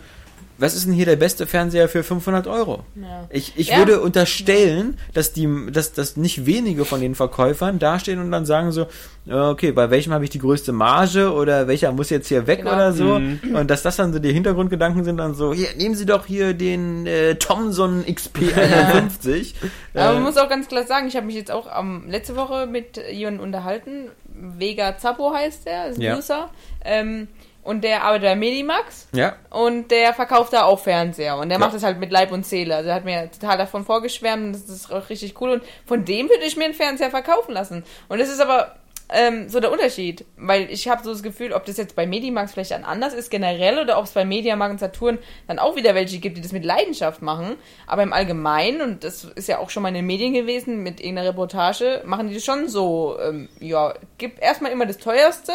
was 0.59 0.75
ist 0.75 0.85
denn 0.85 0.93
hier 0.93 1.05
der 1.05 1.15
beste 1.15 1.47
Fernseher 1.47 1.87
für 1.89 2.03
500 2.03 2.45
Euro? 2.47 2.83
Ja. 2.95 3.25
Ich, 3.29 3.53
ich 3.57 3.69
Ja. 3.69 3.77
würde 3.79 4.01
unterstellen, 4.01 4.97
dass 5.13 5.33
die, 5.33 5.47
dass, 5.71 5.93
dass 5.93 6.17
nicht 6.17 6.45
wenige 6.45 6.85
von 6.85 7.01
den 7.01 7.15
Verkäufern 7.15 7.79
dastehen 7.79 8.19
und 8.19 8.31
dann 8.31 8.45
sagen 8.45 8.71
so, 8.71 8.87
äh, 9.27 9.33
okay, 9.33 9.71
bei 9.71 9.89
welchem 9.89 10.11
habe 10.13 10.23
ich 10.23 10.29
die 10.29 10.39
größte 10.39 10.71
Marge 10.71 11.31
oder 11.33 11.67
welcher 11.67 11.91
muss 11.91 12.09
jetzt 12.09 12.27
hier 12.27 12.45
weg 12.47 12.59
Genau. 12.59 12.73
oder 12.73 12.91
so. 12.93 13.19
Mhm. 13.19 13.39
Und 13.55 13.69
dass 13.69 13.83
das 13.83 13.95
dann 13.95 14.11
so 14.13 14.19
die 14.19 14.33
Hintergrundgedanken 14.33 15.03
sind, 15.03 15.17
dann 15.17 15.33
so, 15.33 15.53
hier, 15.53 15.69
nehmen 15.77 15.95
Sie 15.95 16.05
doch 16.05 16.25
hier 16.25 16.53
den 16.53 17.05
äh, 17.07 17.35
Thomson 17.35 18.03
XP51. 18.05 19.53
Aber 19.93 20.09
Äh, 20.11 20.13
man 20.13 20.23
muss 20.23 20.37
auch 20.37 20.49
ganz 20.49 20.67
klar 20.67 20.85
sagen, 20.85 21.07
ich 21.07 21.15
habe 21.15 21.25
mich 21.25 21.35
jetzt 21.35 21.51
auch 21.51 21.67
am 21.67 22.07
letzte 22.09 22.35
Woche 22.35 22.65
mit 22.67 22.97
jemandem 23.11 23.43
unterhalten. 23.43 24.09
Vega 24.57 24.97
Zappo 24.97 25.33
heißt 25.33 25.65
der, 25.65 25.87
ist 25.87 25.97
ein 25.97 26.01
Ja. 26.01 26.17
User. 26.17 26.49
Ähm, 26.85 27.27
und 27.63 27.83
der 27.83 28.03
arbeitet 28.03 28.29
bei 28.29 28.35
Medimax. 28.35 29.07
Ja. 29.11 29.35
Und 29.49 29.91
der 29.91 30.13
verkauft 30.13 30.53
da 30.53 30.63
auch 30.63 30.79
Fernseher. 30.79 31.37
Und 31.37 31.49
der 31.49 31.59
Ja. 31.59 31.65
macht 31.65 31.75
das 31.75 31.83
halt 31.83 31.99
mit 31.99 32.11
Leib 32.11 32.31
und 32.31 32.45
Seele. 32.45 32.75
Also 32.75 32.89
er 32.89 32.95
hat 32.95 33.05
mir 33.05 33.29
total 33.31 33.57
davon 33.57 33.85
vorgeschwärmt 33.85 34.55
das 34.55 34.69
ist 34.69 34.91
auch 34.91 35.09
richtig 35.09 35.39
cool. 35.41 35.51
Und 35.51 35.63
von 35.85 36.05
dem 36.05 36.29
würde 36.29 36.43
ich 36.45 36.55
mir 36.57 36.65
einen 36.65 36.73
Fernseher 36.73 37.09
verkaufen 37.09 37.53
lassen. 37.53 37.83
Und 38.07 38.19
das 38.19 38.29
ist 38.29 38.39
aber 38.39 38.75
ähm, 39.11 39.49
so 39.49 39.59
der 39.59 39.71
Unterschied. 39.71 40.25
Weil 40.37 40.69
ich 40.69 40.87
habe 40.87 41.03
so 41.03 41.11
das 41.11 41.23
Gefühl, 41.23 41.53
ob 41.53 41.65
das 41.65 41.77
jetzt 41.77 41.95
bei 41.95 42.05
Medimax 42.05 42.53
vielleicht 42.53 42.71
dann 42.71 42.83
anders 42.83 43.13
ist 43.13 43.29
generell 43.29 43.79
oder 43.79 43.97
ob 43.97 44.05
es 44.05 44.11
bei 44.11 44.25
Mediamarkt 44.25 44.73
und 44.73 44.79
Saturn 44.79 45.19
dann 45.47 45.59
auch 45.59 45.75
wieder 45.75 45.95
welche 45.95 46.19
gibt, 46.19 46.37
die 46.37 46.41
das 46.41 46.51
mit 46.51 46.65
Leidenschaft 46.65 47.21
machen. 47.21 47.55
Aber 47.87 48.03
im 48.03 48.13
Allgemeinen, 48.13 48.81
und 48.81 49.03
das 49.03 49.23
ist 49.23 49.47
ja 49.47 49.59
auch 49.59 49.69
schon 49.69 49.83
mal 49.83 49.89
in 49.89 49.95
den 49.95 50.05
Medien 50.05 50.33
gewesen, 50.33 50.83
mit 50.83 50.99
irgendeiner 50.99 51.29
Reportage, 51.29 52.01
machen 52.05 52.27
die 52.27 52.35
das 52.35 52.45
schon 52.45 52.67
so, 52.67 53.17
ähm, 53.21 53.49
ja, 53.59 53.93
gib 54.17 54.41
erstmal 54.41 54.71
immer 54.71 54.85
das 54.85 54.97
teuerste 54.97 55.53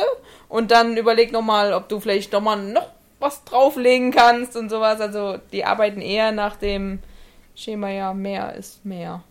und 0.48 0.70
dann 0.70 0.96
überleg 0.96 1.32
nochmal, 1.32 1.72
ob 1.72 1.88
du 1.88 2.00
vielleicht 2.00 2.32
nochmal 2.32 2.62
noch 2.62 2.88
was 3.20 3.44
drauflegen 3.44 4.10
kannst 4.10 4.56
und 4.56 4.68
sowas. 4.68 5.00
Also 5.00 5.38
die 5.52 5.64
arbeiten 5.64 6.00
eher 6.00 6.32
nach 6.32 6.56
dem 6.56 7.00
Schema, 7.54 7.88
ja, 7.88 8.12
mehr 8.12 8.54
ist 8.54 8.84
mehr. 8.84 9.22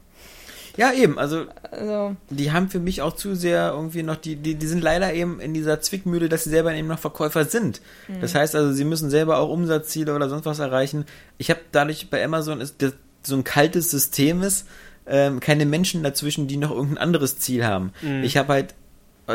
Ja, 0.76 0.92
eben, 0.92 1.20
also 1.20 1.46
Also, 1.72 2.16
die 2.30 2.52
haben 2.52 2.70
für 2.70 2.80
mich 2.80 3.02
auch 3.02 3.14
zu 3.16 3.36
sehr 3.36 3.72
irgendwie 3.74 4.04
noch, 4.04 4.16
die, 4.16 4.36
die, 4.36 4.56
die 4.56 4.68
sind 4.68 4.82
leider 4.82 5.14
eben 5.14 5.40
in 5.40 5.54
dieser 5.54 5.82
Zwickmühle, 5.82 6.30
dass 6.30 6.44
sie 6.44 6.50
selber 6.50 6.74
eben 6.74 6.88
noch 6.88 7.00
Verkäufer 7.00 7.46
sind. 7.46 7.82
Das 8.22 8.36
heißt 8.36 8.56
also, 8.56 8.72
sie 8.74 8.86
müssen 8.86 9.10
selber 9.10 9.38
auch 9.38 9.50
Umsatzziele 9.50 10.16
oder 10.16 10.30
sonst 10.30 10.46
was 10.46 10.60
erreichen. 10.60 11.06
Ich 11.38 11.50
habe 11.50 11.62
dadurch 11.72 12.10
bei 12.10 12.24
Amazon 12.24 12.62
ist 12.62 12.82
das 12.82 12.94
so 13.26 13.36
ein 13.36 13.44
kaltes 13.44 13.90
System 13.90 14.42
ist, 14.44 14.68
ähm, 15.08 15.40
keine 15.40 15.66
Menschen 15.66 16.04
dazwischen, 16.04 16.48
die 16.48 16.58
noch 16.58 16.72
irgendein 16.72 16.98
anderes 16.98 17.40
Ziel 17.40 17.66
haben. 17.66 17.92
Ich 18.24 18.38
habe 18.38 18.54
halt 18.54 18.74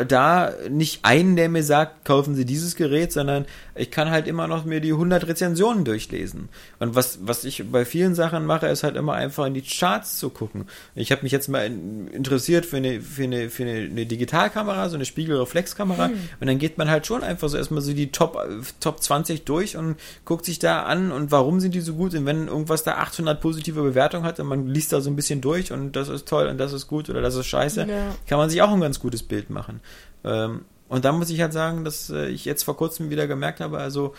da 0.07 0.51
nicht 0.69 0.99
einen, 1.03 1.35
der 1.35 1.49
mir 1.49 1.63
sagt, 1.63 2.05
kaufen 2.05 2.35
Sie 2.35 2.45
dieses 2.45 2.75
Gerät, 2.75 3.11
sondern 3.11 3.45
ich 3.75 3.89
kann 3.89 4.11
halt 4.11 4.27
immer 4.27 4.47
noch 4.47 4.63
mir 4.65 4.81
die 4.81 4.91
100 4.91 5.27
Rezensionen 5.27 5.83
durchlesen. 5.85 6.49
Und 6.79 6.93
was, 6.95 7.19
was 7.23 7.43
ich 7.43 7.63
bei 7.71 7.85
vielen 7.85 8.13
Sachen 8.13 8.45
mache, 8.45 8.67
ist 8.67 8.83
halt 8.83 8.95
immer 8.95 9.13
einfach 9.13 9.45
in 9.47 9.53
die 9.55 9.61
Charts 9.63 10.17
zu 10.17 10.29
gucken. 10.29 10.65
Ich 10.95 11.11
habe 11.11 11.23
mich 11.23 11.31
jetzt 11.31 11.47
mal 11.47 11.65
in, 11.65 12.07
interessiert 12.09 12.65
für 12.67 12.77
eine, 12.77 13.01
für 13.01 13.23
eine, 13.23 13.49
für 13.49 13.63
eine, 13.63 13.89
eine 13.89 14.05
Digitalkamera, 14.05 14.89
so 14.89 14.95
eine 14.95 15.05
Spiegelreflexkamera. 15.05 16.05
Und 16.39 16.47
dann 16.47 16.59
geht 16.59 16.77
man 16.77 16.89
halt 16.89 17.07
schon 17.07 17.23
einfach 17.23 17.49
so 17.49 17.57
erstmal 17.57 17.81
so 17.81 17.93
die 17.93 18.11
Top, 18.11 18.37
Top 18.79 19.01
20 19.01 19.45
durch 19.45 19.75
und 19.77 19.95
guckt 20.25 20.45
sich 20.45 20.59
da 20.59 20.83
an 20.83 21.11
und 21.11 21.31
warum 21.31 21.59
sind 21.59 21.73
die 21.73 21.81
so 21.81 21.93
gut. 21.95 22.13
Und 22.13 22.25
wenn 22.25 22.47
irgendwas 22.47 22.83
da 22.83 22.95
800 22.97 23.41
positive 23.41 23.81
Bewertungen 23.81 24.25
hat 24.25 24.39
und 24.39 24.47
man 24.47 24.67
liest 24.67 24.93
da 24.93 25.01
so 25.01 25.09
ein 25.09 25.15
bisschen 25.15 25.41
durch 25.41 25.71
und 25.71 25.95
das 25.95 26.09
ist 26.09 26.27
toll 26.27 26.47
und 26.47 26.57
das 26.59 26.73
ist 26.73 26.87
gut 26.87 27.09
oder 27.09 27.21
das 27.21 27.35
ist 27.35 27.47
scheiße, 27.47 27.87
Ja. 27.89 28.15
kann 28.27 28.37
man 28.37 28.49
sich 28.49 28.61
auch 28.61 28.71
ein 28.71 28.81
ganz 28.81 28.99
gutes 28.99 29.23
Bild 29.23 29.49
machen. 29.49 29.79
Ähm, 30.23 30.65
und 30.87 31.05
da 31.05 31.11
muss 31.11 31.29
ich 31.29 31.41
halt 31.41 31.53
sagen, 31.53 31.83
dass 31.83 32.09
äh, 32.09 32.27
ich 32.27 32.45
jetzt 32.45 32.63
vor 32.63 32.75
kurzem 32.75 33.09
wieder 33.09 33.27
gemerkt 33.27 33.59
habe, 33.59 33.77
also 33.77 34.13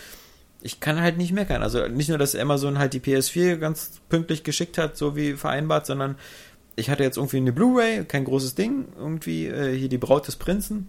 ich 0.63 0.81
kann 0.81 1.01
halt 1.01 1.19
nicht 1.19 1.33
meckern. 1.33 1.63
Also 1.63 1.87
nicht 1.89 2.09
nur, 2.09 2.19
dass 2.19 2.35
Amazon 2.35 2.79
halt 2.79 2.93
die 2.93 3.01
PS4 3.01 3.57
ganz 3.57 4.01
pünktlich 4.09 4.45
geschickt 4.45 4.79
hat, 4.79 4.97
so 4.97 5.17
wie 5.17 5.35
vereinbart, 5.35 5.87
sondern 5.87 6.17
ich 6.77 6.91
hatte 6.91 7.03
jetzt 7.03 7.17
irgendwie 7.17 7.39
eine 7.39 7.53
Blu-ray, 7.53 8.05
kein 8.05 8.25
großes 8.25 8.55
Ding, 8.55 8.87
irgendwie 8.97 9.47
äh, 9.47 9.77
hier 9.77 9.89
die 9.89 9.99
Braut 9.99 10.27
des 10.27 10.37
Prinzen, 10.37 10.89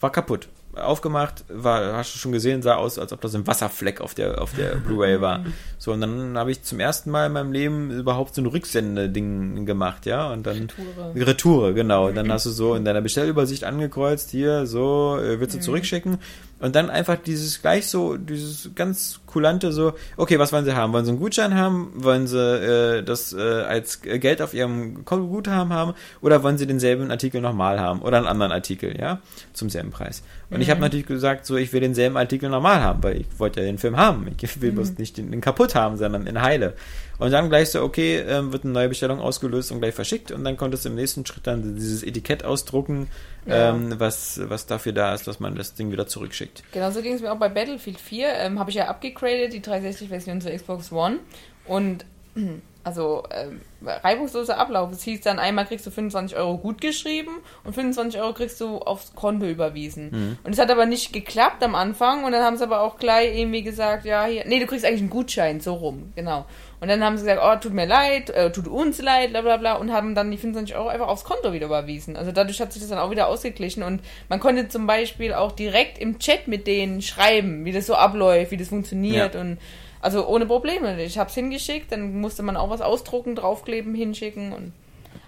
war 0.00 0.10
kaputt. 0.10 0.48
Aufgemacht, 0.74 1.44
war, 1.48 1.94
hast 1.94 2.14
du 2.14 2.18
schon 2.18 2.32
gesehen, 2.32 2.62
sah 2.62 2.76
aus, 2.76 2.98
als 2.98 3.12
ob 3.12 3.20
das 3.20 3.34
ein 3.34 3.46
Wasserfleck 3.46 4.00
auf 4.00 4.14
der, 4.14 4.40
auf 4.40 4.54
der 4.54 4.76
Blu-ray 4.86 5.20
war. 5.20 5.44
So, 5.78 5.92
und 5.92 6.00
dann 6.00 6.38
habe 6.38 6.50
ich 6.50 6.62
zum 6.62 6.80
ersten 6.80 7.10
Mal 7.10 7.26
in 7.26 7.32
meinem 7.32 7.52
Leben 7.52 7.90
überhaupt 7.90 8.34
so 8.34 8.42
ein 8.42 8.46
Rücksendeding 8.46 9.66
gemacht, 9.66 10.06
ja, 10.06 10.32
und 10.32 10.46
dann 10.46 10.68
Retoure. 11.14 11.26
Retoure, 11.26 11.74
genau. 11.74 12.10
Dann 12.10 12.32
hast 12.32 12.46
du 12.46 12.50
so 12.50 12.74
in 12.74 12.84
deiner 12.84 13.02
Bestellübersicht 13.02 13.64
angekreuzt, 13.64 14.30
hier, 14.30 14.66
so, 14.66 15.18
äh, 15.18 15.40
willst 15.40 15.54
du 15.54 15.60
zurückschicken? 15.60 16.18
Und 16.62 16.76
dann 16.76 16.90
einfach 16.90 17.16
dieses 17.16 17.60
gleich 17.60 17.88
so, 17.88 18.16
dieses 18.16 18.70
ganz 18.76 19.20
kulante 19.26 19.72
so, 19.72 19.94
okay, 20.16 20.38
was 20.38 20.52
wollen 20.52 20.64
sie 20.64 20.76
haben? 20.76 20.92
Wollen 20.92 21.04
sie 21.04 21.10
einen 21.10 21.18
Gutschein 21.18 21.54
haben? 21.56 21.90
Wollen 21.96 22.28
sie 22.28 22.38
äh, 22.38 23.02
das 23.02 23.32
äh, 23.32 23.40
als 23.40 24.00
Geld 24.00 24.40
auf 24.40 24.54
ihrem 24.54 25.04
Konto 25.04 25.26
Guthaben 25.26 25.72
haben? 25.72 25.94
Oder 26.20 26.44
wollen 26.44 26.58
sie 26.58 26.68
denselben 26.68 27.10
Artikel 27.10 27.40
nochmal 27.40 27.80
haben? 27.80 28.00
Oder 28.00 28.18
einen 28.18 28.28
anderen 28.28 28.52
Artikel, 28.52 28.96
ja? 28.96 29.20
Zum 29.52 29.70
selben 29.70 29.90
Preis. 29.90 30.22
Und 30.50 30.60
ich 30.60 30.70
habe 30.70 30.80
natürlich 30.80 31.06
gesagt, 31.06 31.46
so, 31.46 31.56
ich 31.56 31.72
will 31.72 31.80
denselben 31.80 32.16
Artikel 32.16 32.48
normal 32.48 32.80
haben, 32.80 33.02
weil 33.02 33.22
ich 33.22 33.26
wollte 33.38 33.60
ja 33.60 33.66
den 33.66 33.78
Film 33.78 33.96
haben. 33.96 34.28
Ich 34.40 34.60
will 34.60 34.70
bloß 34.70 34.98
nicht 34.98 35.16
den, 35.16 35.32
den 35.32 35.40
kaputt 35.40 35.74
haben, 35.74 35.96
sondern 35.96 36.28
in 36.28 36.42
Heile. 36.42 36.74
Und 37.22 37.30
dann 37.30 37.48
gleich 37.48 37.70
so, 37.70 37.82
okay, 37.82 38.18
ähm, 38.18 38.52
wird 38.52 38.64
eine 38.64 38.72
neue 38.72 38.88
Bestellung 38.88 39.20
ausgelöst 39.20 39.72
und 39.72 39.80
gleich 39.80 39.94
verschickt 39.94 40.30
und 40.32 40.44
dann 40.44 40.56
konntest 40.56 40.84
du 40.84 40.88
im 40.90 40.94
nächsten 40.96 41.24
Schritt 41.24 41.46
dann 41.46 41.74
dieses 41.76 42.02
Etikett 42.02 42.44
ausdrucken, 42.44 43.08
Ja. 43.46 43.70
ähm, 43.70 43.94
was, 43.98 44.40
was 44.44 44.66
dafür 44.66 44.92
da 44.92 45.14
ist, 45.14 45.26
dass 45.26 45.40
man 45.40 45.54
das 45.54 45.74
Ding 45.74 45.90
wieder 45.92 46.06
zurückschickt. 46.06 46.62
Genauso 46.72 47.02
ging 47.02 47.14
es 47.14 47.20
mir 47.22 47.32
auch 47.32 47.38
bei 47.38 47.48
Battlefield 47.48 48.00
4. 48.00 48.28
Ähm, 48.34 48.58
Habe 48.58 48.70
ich 48.70 48.76
ja 48.76 48.88
abgegradet, 48.88 49.52
die 49.52 49.60
360-Version 49.60 50.40
zur 50.40 50.52
Xbox 50.52 50.92
One. 50.92 51.18
Und 51.66 52.04
also 52.84 53.22
ähm, 53.30 53.60
reibungsloser 53.84 54.58
Ablauf. 54.58 54.90
Es 54.92 55.02
hieß 55.04 55.20
dann, 55.20 55.38
einmal 55.38 55.66
kriegst 55.66 55.86
du 55.86 55.90
25 55.92 56.36
Euro 56.36 56.58
gut 56.58 56.80
geschrieben 56.80 57.30
und 57.62 57.74
25 57.74 58.20
Euro 58.20 58.32
kriegst 58.32 58.60
du 58.60 58.78
aufs 58.78 59.14
Konto 59.14 59.46
überwiesen. 59.46 60.36
Und 60.42 60.52
es 60.52 60.58
hat 60.58 60.68
aber 60.70 60.86
nicht 60.86 61.12
geklappt 61.12 61.62
am 61.62 61.74
Anfang 61.76 62.24
und 62.24 62.32
dann 62.32 62.42
haben 62.42 62.56
sie 62.56 62.64
aber 62.64 62.80
auch 62.80 62.98
gleich 62.98 63.36
irgendwie 63.38 63.62
gesagt, 63.62 64.04
ja, 64.04 64.24
hier, 64.24 64.44
nee, 64.46 64.58
du 64.58 64.66
kriegst 64.66 64.84
eigentlich 64.84 65.00
einen 65.00 65.10
Gutschein, 65.10 65.60
so 65.60 65.74
rum, 65.74 66.12
genau. 66.16 66.44
Und 66.82 66.88
dann 66.88 67.04
haben 67.04 67.16
sie 67.16 67.22
gesagt, 67.24 67.40
oh, 67.44 67.62
tut 67.62 67.74
mir 67.74 67.86
leid, 67.86 68.30
äh, 68.30 68.50
tut 68.50 68.66
uns 68.66 69.00
leid, 69.00 69.30
bla 69.30 69.42
bla 69.42 69.56
bla, 69.56 69.74
und 69.74 69.92
haben 69.92 70.16
dann 70.16 70.32
die 70.32 70.36
25 70.36 70.74
Euro 70.74 70.88
einfach 70.88 71.06
aufs 71.06 71.22
Konto 71.22 71.52
wieder 71.52 71.66
überwiesen. 71.66 72.16
Also 72.16 72.32
dadurch 72.32 72.60
hat 72.60 72.72
sich 72.72 72.82
das 72.82 72.90
dann 72.90 72.98
auch 72.98 73.12
wieder 73.12 73.28
ausgeglichen 73.28 73.84
und 73.84 74.00
man 74.28 74.40
konnte 74.40 74.66
zum 74.66 74.88
Beispiel 74.88 75.32
auch 75.32 75.52
direkt 75.52 75.96
im 75.98 76.18
Chat 76.18 76.48
mit 76.48 76.66
denen 76.66 77.00
schreiben, 77.00 77.64
wie 77.64 77.70
das 77.70 77.86
so 77.86 77.94
abläuft, 77.94 78.50
wie 78.50 78.56
das 78.56 78.70
funktioniert 78.70 79.36
Ja. 79.36 79.40
und 79.40 79.58
also 80.00 80.26
ohne 80.26 80.44
Probleme. 80.46 81.00
Ich 81.04 81.18
hab's 81.18 81.34
hingeschickt, 81.36 81.92
dann 81.92 82.20
musste 82.20 82.42
man 82.42 82.56
auch 82.56 82.68
was 82.68 82.80
ausdrucken, 82.80 83.36
draufkleben, 83.36 83.94
hinschicken 83.94 84.52
und 84.52 84.72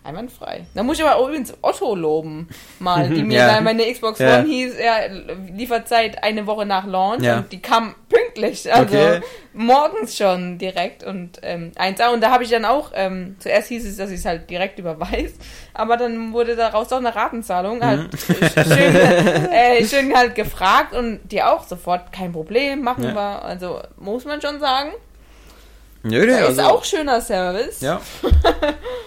einwandfrei. 0.05 0.67
Da 0.75 0.83
muss 0.83 0.99
ich 0.99 1.05
aber 1.05 1.17
auch 1.17 1.27
übrigens 1.29 1.55
Otto 1.63 1.95
loben, 1.95 2.49
mal, 2.79 3.09
die 3.09 3.23
mir 3.25 3.39
Ja. 3.39 3.61
meine 3.61 3.91
Xbox 3.91 4.19
Ja. 4.19 4.39
One 4.41 4.49
hieß, 4.49 4.75
ja, 4.79 4.97
Lieferzeit 5.53 6.23
eine 6.23 6.47
Woche 6.47 6.67
nach 6.67 6.87
Launch 6.87 7.23
Ja. 7.23 7.39
und 7.39 7.53
die 7.53 7.61
kam 7.63 7.95
pünktlich, 8.09 8.73
also 8.73 8.95
Okay. 8.97 9.21
morgens 9.55 10.17
schon 10.17 10.59
direkt 10.59 11.03
und 11.05 11.41
ähm, 11.43 11.73
1A 11.77 12.13
und 12.13 12.21
da 12.21 12.31
habe 12.31 12.45
ich 12.45 12.51
dann 12.51 12.65
auch, 12.65 12.91
ähm, 12.95 13.37
zuerst 13.39 13.69
hieß 13.69 13.87
es, 13.87 13.97
dass 13.97 14.11
ich 14.11 14.19
es 14.21 14.25
halt 14.27 14.49
direkt 14.51 14.79
überweise, 14.79 15.35
aber 15.73 15.97
dann 15.97 16.33
wurde 16.33 16.55
daraus 16.57 16.89
doch 16.89 16.99
eine 16.99 17.15
Ratenzahlung, 17.15 17.83
halt 17.83 18.09
schön, 18.29 18.97
äh, 19.51 19.85
schön 19.85 20.15
halt 20.15 20.35
gefragt 20.35 20.95
und 20.95 21.21
die 21.33 21.43
auch 21.43 21.65
sofort, 21.65 22.13
kein 22.13 22.33
Problem, 22.33 22.83
machen 22.83 23.05
Ja. 23.05 23.15
wir, 23.15 23.43
also 23.45 23.81
muss 23.97 24.25
man 24.25 24.41
schon 24.41 24.61
sagen, 24.61 24.91
Nö, 26.05 26.27
nee, 26.27 26.51
ist 26.51 26.61
auch 26.61 26.85
schöner 26.85 27.21
Service. 27.21 27.81
Ja. 27.81 28.01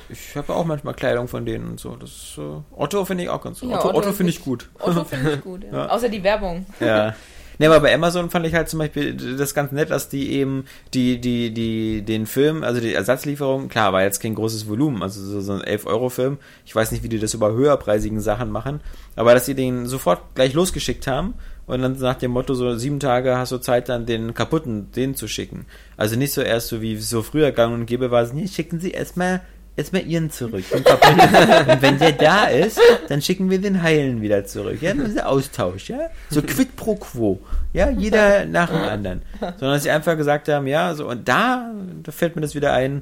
Ich 0.10 0.38
habe 0.38 0.56
auch 0.56 0.64
manchmal 0.64 0.94
Kleidung 0.94 1.28
von 1.28 1.46
denen 1.46 1.72
und 1.72 1.80
so. 1.82 1.98
Das 1.98 2.10
ist, 2.10 2.38
äh, 2.38 2.62
Otto 2.74 3.04
finde 3.04 3.26
ich 3.26 3.30
auch 3.30 3.42
ganz 3.42 3.60
gut. 3.60 3.72
Ja, 3.72 3.80
Otto, 3.80 3.90
Otto 3.90 3.98
Otto 3.98 4.14
finde 4.14 4.30
ich 4.30 4.42
gut. 4.42 4.70
Otto 4.80 5.04
finde 5.04 5.34
ich 5.34 5.42
gut, 5.42 5.66
ja. 5.66 5.72
Ja. 5.74 5.90
Außer 5.90 6.08
die 6.08 6.24
Werbung. 6.24 6.66
Ja. 6.80 7.14
Ne, 7.60 7.66
aber 7.66 7.80
bei 7.80 7.94
Amazon 7.94 8.30
fand 8.30 8.46
ich 8.46 8.54
halt 8.54 8.70
zum 8.70 8.78
Beispiel 8.78 9.16
das 9.16 9.56
ganz 9.56 9.72
nett, 9.72 9.90
dass 9.90 10.10
die 10.10 10.32
eben 10.34 10.66
die, 10.94 11.20
die, 11.20 11.52
die, 11.52 12.04
den 12.04 12.28
Film, 12.28 12.64
also 12.64 12.80
die 12.80 12.94
Ersatzlieferung, 12.94 13.68
klar, 13.68 13.94
war 13.94 14.04
jetzt 14.04 14.20
kein 14.20 14.36
großes 14.36 14.70
Volumen, 14.70 15.02
also 15.02 15.42
so, 15.42 15.54
ein 15.54 15.62
11-Euro-Film. 15.62 16.38
Ich 16.68 16.76
weiß 16.76 16.92
nicht, 16.92 17.04
wie 17.04 17.10
die 17.10 17.18
das 17.18 17.34
über 17.34 17.54
höherpreisigen 17.54 18.20
Sachen 18.20 18.52
machen, 18.52 18.82
aber 19.16 19.34
dass 19.34 19.48
sie 19.48 19.56
den 19.56 19.88
sofort 19.88 20.22
gleich 20.36 20.54
losgeschickt 20.54 21.08
haben 21.08 21.34
und 21.68 21.82
dann 21.82 22.00
nach 22.00 22.16
dem 22.16 22.32
Motto, 22.32 22.54
so 22.54 22.76
sieben 22.78 23.00
Tage 23.00 23.38
hast 23.38 23.52
du 23.52 23.58
Zeit, 23.58 23.90
dann 23.90 24.06
den 24.06 24.34
kaputten, 24.34 24.92
den 24.94 25.16
zu 25.16 25.28
schicken. 25.28 25.66
Also 25.98 26.16
nicht 26.16 26.32
so 26.34 26.42
erst 26.42 26.70
so 26.70 26.82
wie 26.82 26.96
so 26.98 27.22
früher 27.22 27.52
gang 27.52 27.74
und 27.74 27.86
gäbe 27.86 28.10
war 28.10 28.24
es, 28.24 28.34
nee, 28.34 28.48
schicken 28.48 28.80
sie 28.80 28.92
erstmal 28.92 29.42
erstmal 29.76 30.08
ihren 30.08 30.32
zurück. 30.32 30.64
Den 30.74 30.84
kaputten. 30.84 31.20
und 31.70 31.82
wenn 31.82 32.00
der 32.00 32.14
da 32.14 32.46
ist, 32.46 32.80
dann 33.10 33.22
schicken 33.22 33.50
wir 33.50 33.60
den 33.60 33.84
heilen 33.84 34.22
wieder 34.22 34.46
zurück. 34.46 34.82
Ja, 34.82 34.94
das 34.94 35.10
ist 35.10 35.18
der 35.18 35.30
Austausch, 35.30 35.90
ja. 35.90 36.10
So 36.30 36.42
quid 36.42 36.76
pro 36.78 36.96
quo. 36.96 37.40
Ja, 37.74 37.90
jeder 37.90 38.46
nach 38.46 38.70
dem 38.70 38.82
anderen. 38.82 39.22
Sondern 39.40 39.74
dass 39.74 39.84
sie 39.84 39.92
einfach 39.92 40.16
gesagt 40.16 40.48
haben, 40.48 40.68
ja, 40.68 40.96
so, 40.96 41.08
und 41.08 41.28
da, 41.28 41.72
da 42.02 42.12
fällt 42.14 42.36
mir 42.36 42.42
das 42.42 42.56
wieder 42.56 42.72
ein, 42.72 43.02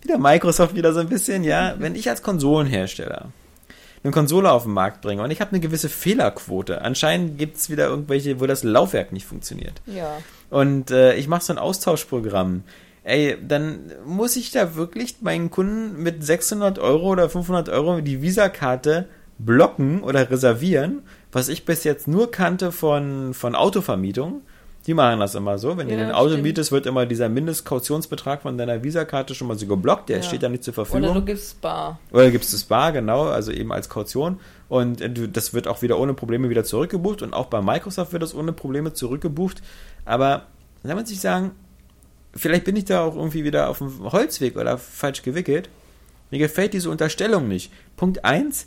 wieder 0.00 0.18
Microsoft 0.18 0.74
wieder 0.74 0.94
so 0.94 1.00
ein 1.00 1.08
bisschen, 1.08 1.44
ja, 1.44 1.74
wenn 1.78 1.94
ich 1.94 2.08
als 2.08 2.22
Konsolenhersteller 2.22 3.28
eine 4.04 4.12
Konsole 4.12 4.50
auf 4.50 4.64
den 4.64 4.72
Markt 4.72 5.00
bringe 5.00 5.22
und 5.22 5.30
ich 5.30 5.40
habe 5.40 5.52
eine 5.52 5.60
gewisse 5.60 5.88
Fehlerquote. 5.88 6.82
Anscheinend 6.82 7.38
gibt 7.38 7.56
es 7.56 7.70
wieder 7.70 7.86
irgendwelche, 7.86 8.40
wo 8.40 8.46
das 8.46 8.64
Laufwerk 8.64 9.12
nicht 9.12 9.26
funktioniert. 9.26 9.80
Ja. 9.86 10.18
Und 10.50 10.90
äh, 10.90 11.14
ich 11.14 11.28
mache 11.28 11.44
so 11.44 11.52
ein 11.52 11.58
Austauschprogramm. 11.58 12.64
Ey, 13.04 13.36
dann 13.46 13.92
muss 14.04 14.36
ich 14.36 14.50
da 14.50 14.76
wirklich 14.76 15.16
meinen 15.22 15.50
Kunden 15.50 16.02
mit 16.02 16.24
600 16.24 16.78
Euro 16.78 17.10
oder 17.10 17.28
500 17.28 17.68
Euro 17.68 18.00
die 18.00 18.22
Visa-Karte 18.22 19.08
blocken 19.38 20.02
oder 20.02 20.30
reservieren, 20.30 21.02
was 21.32 21.48
ich 21.48 21.64
bis 21.64 21.84
jetzt 21.84 22.06
nur 22.06 22.30
kannte 22.30 22.70
von, 22.70 23.34
von 23.34 23.54
Autovermietung. 23.54 24.42
Die 24.86 24.94
machen 24.94 25.20
das 25.20 25.34
immer 25.34 25.58
so. 25.58 25.76
Wenn 25.76 25.88
ja, 25.88 25.96
du 25.96 26.02
ein 26.02 26.12
Auto 26.12 26.30
stimmt. 26.30 26.42
mietest, 26.42 26.72
wird 26.72 26.86
immer 26.86 27.06
dieser 27.06 27.28
Mindestkautionsbetrag 27.28 28.42
von 28.42 28.58
deiner 28.58 28.82
Visakarte 28.82 29.34
schon 29.34 29.46
mal 29.46 29.56
so 29.56 29.66
geblockt. 29.66 30.08
Der 30.08 30.16
ja. 30.18 30.22
steht 30.22 30.42
da 30.42 30.48
nicht 30.48 30.64
zur 30.64 30.74
Verfügung. 30.74 31.04
Oder 31.04 31.14
du 31.14 31.24
gibst 31.24 31.60
Bar. 31.60 32.00
Oder 32.10 32.24
du 32.24 32.32
gibst 32.32 32.52
es 32.52 32.64
Bar, 32.64 32.92
genau, 32.92 33.24
also 33.24 33.52
eben 33.52 33.72
als 33.72 33.88
Kaution. 33.88 34.40
Und 34.68 35.00
äh, 35.00 35.28
das 35.28 35.54
wird 35.54 35.68
auch 35.68 35.82
wieder 35.82 35.98
ohne 35.98 36.14
Probleme 36.14 36.50
wieder 36.50 36.64
zurückgebucht. 36.64 37.22
Und 37.22 37.32
auch 37.32 37.46
bei 37.46 37.62
Microsoft 37.62 38.12
wird 38.12 38.24
das 38.24 38.34
ohne 38.34 38.52
Probleme 38.52 38.92
zurückgebucht. 38.92 39.62
Aber, 40.04 40.46
soll 40.82 40.96
man 40.96 41.06
sich 41.06 41.20
sagen, 41.20 41.52
vielleicht 42.34 42.64
bin 42.64 42.74
ich 42.74 42.84
da 42.84 43.04
auch 43.04 43.14
irgendwie 43.14 43.44
wieder 43.44 43.68
auf 43.68 43.78
dem 43.78 44.10
Holzweg 44.10 44.56
oder 44.56 44.78
falsch 44.78 45.22
gewickelt. 45.22 45.68
Mir 46.32 46.38
gefällt 46.38 46.72
diese 46.72 46.90
Unterstellung 46.90 47.46
nicht. 47.46 47.72
Punkt 47.96 48.24
1, 48.24 48.66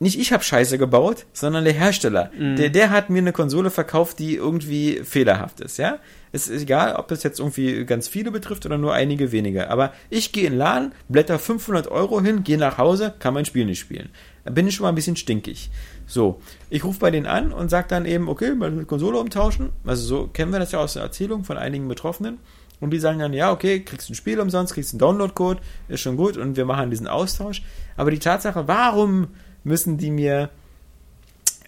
nicht 0.00 0.18
ich 0.18 0.32
habe 0.32 0.44
Scheiße 0.44 0.78
gebaut, 0.78 1.26
sondern 1.32 1.64
der 1.64 1.72
Hersteller. 1.72 2.30
Mhm. 2.38 2.56
Der, 2.56 2.70
der 2.70 2.90
hat 2.90 3.10
mir 3.10 3.18
eine 3.18 3.32
Konsole 3.32 3.70
verkauft, 3.70 4.18
die 4.18 4.36
irgendwie 4.36 5.00
fehlerhaft 5.04 5.60
ist, 5.60 5.76
ja. 5.78 5.98
Es 6.30 6.46
ist 6.46 6.62
egal, 6.62 6.96
ob 6.96 7.08
das 7.08 7.22
jetzt 7.22 7.38
irgendwie 7.38 7.84
ganz 7.86 8.06
viele 8.06 8.30
betrifft 8.30 8.66
oder 8.66 8.76
nur 8.76 8.92
einige 8.92 9.32
wenige. 9.32 9.70
Aber 9.70 9.92
ich 10.10 10.30
gehe 10.32 10.44
in 10.44 10.52
den 10.52 10.58
Laden, 10.58 10.92
blätter 11.08 11.38
500 11.38 11.88
Euro 11.88 12.20
hin, 12.20 12.44
gehe 12.44 12.58
nach 12.58 12.76
Hause, 12.76 13.14
kann 13.18 13.32
mein 13.32 13.46
Spiel 13.46 13.64
nicht 13.64 13.78
spielen. 13.78 14.10
Da 14.44 14.50
bin 14.50 14.68
ich 14.68 14.74
schon 14.74 14.84
mal 14.84 14.90
ein 14.90 14.94
bisschen 14.94 15.16
stinkig. 15.16 15.70
So, 16.06 16.40
ich 16.68 16.84
rufe 16.84 17.00
bei 17.00 17.10
denen 17.10 17.26
an 17.26 17.52
und 17.52 17.70
sage 17.70 17.88
dann 17.88 18.04
eben, 18.04 18.28
okay, 18.28 18.54
mal 18.54 18.70
eine 18.70 18.84
Konsole 18.84 19.18
umtauschen. 19.18 19.70
Also 19.86 20.04
so 20.04 20.26
kennen 20.26 20.52
wir 20.52 20.58
das 20.58 20.72
ja 20.72 20.80
aus 20.80 20.94
der 20.94 21.02
Erzählung 21.02 21.44
von 21.44 21.56
einigen 21.56 21.88
Betroffenen. 21.88 22.38
Und 22.80 22.90
die 22.90 22.98
sagen 22.98 23.18
dann, 23.18 23.32
ja, 23.32 23.50
okay, 23.50 23.80
kriegst 23.80 24.08
ein 24.08 24.14
Spiel 24.14 24.38
umsonst, 24.38 24.74
kriegst 24.74 24.92
einen 24.92 25.00
Download-Code, 25.00 25.60
ist 25.88 26.00
schon 26.00 26.16
gut 26.16 26.36
und 26.36 26.56
wir 26.56 26.64
machen 26.64 26.90
diesen 26.90 27.08
Austausch. 27.08 27.62
Aber 27.96 28.10
die 28.10 28.20
Tatsache, 28.20 28.68
warum 28.68 29.28
müssen 29.68 29.98
die 29.98 30.10
mir 30.10 30.50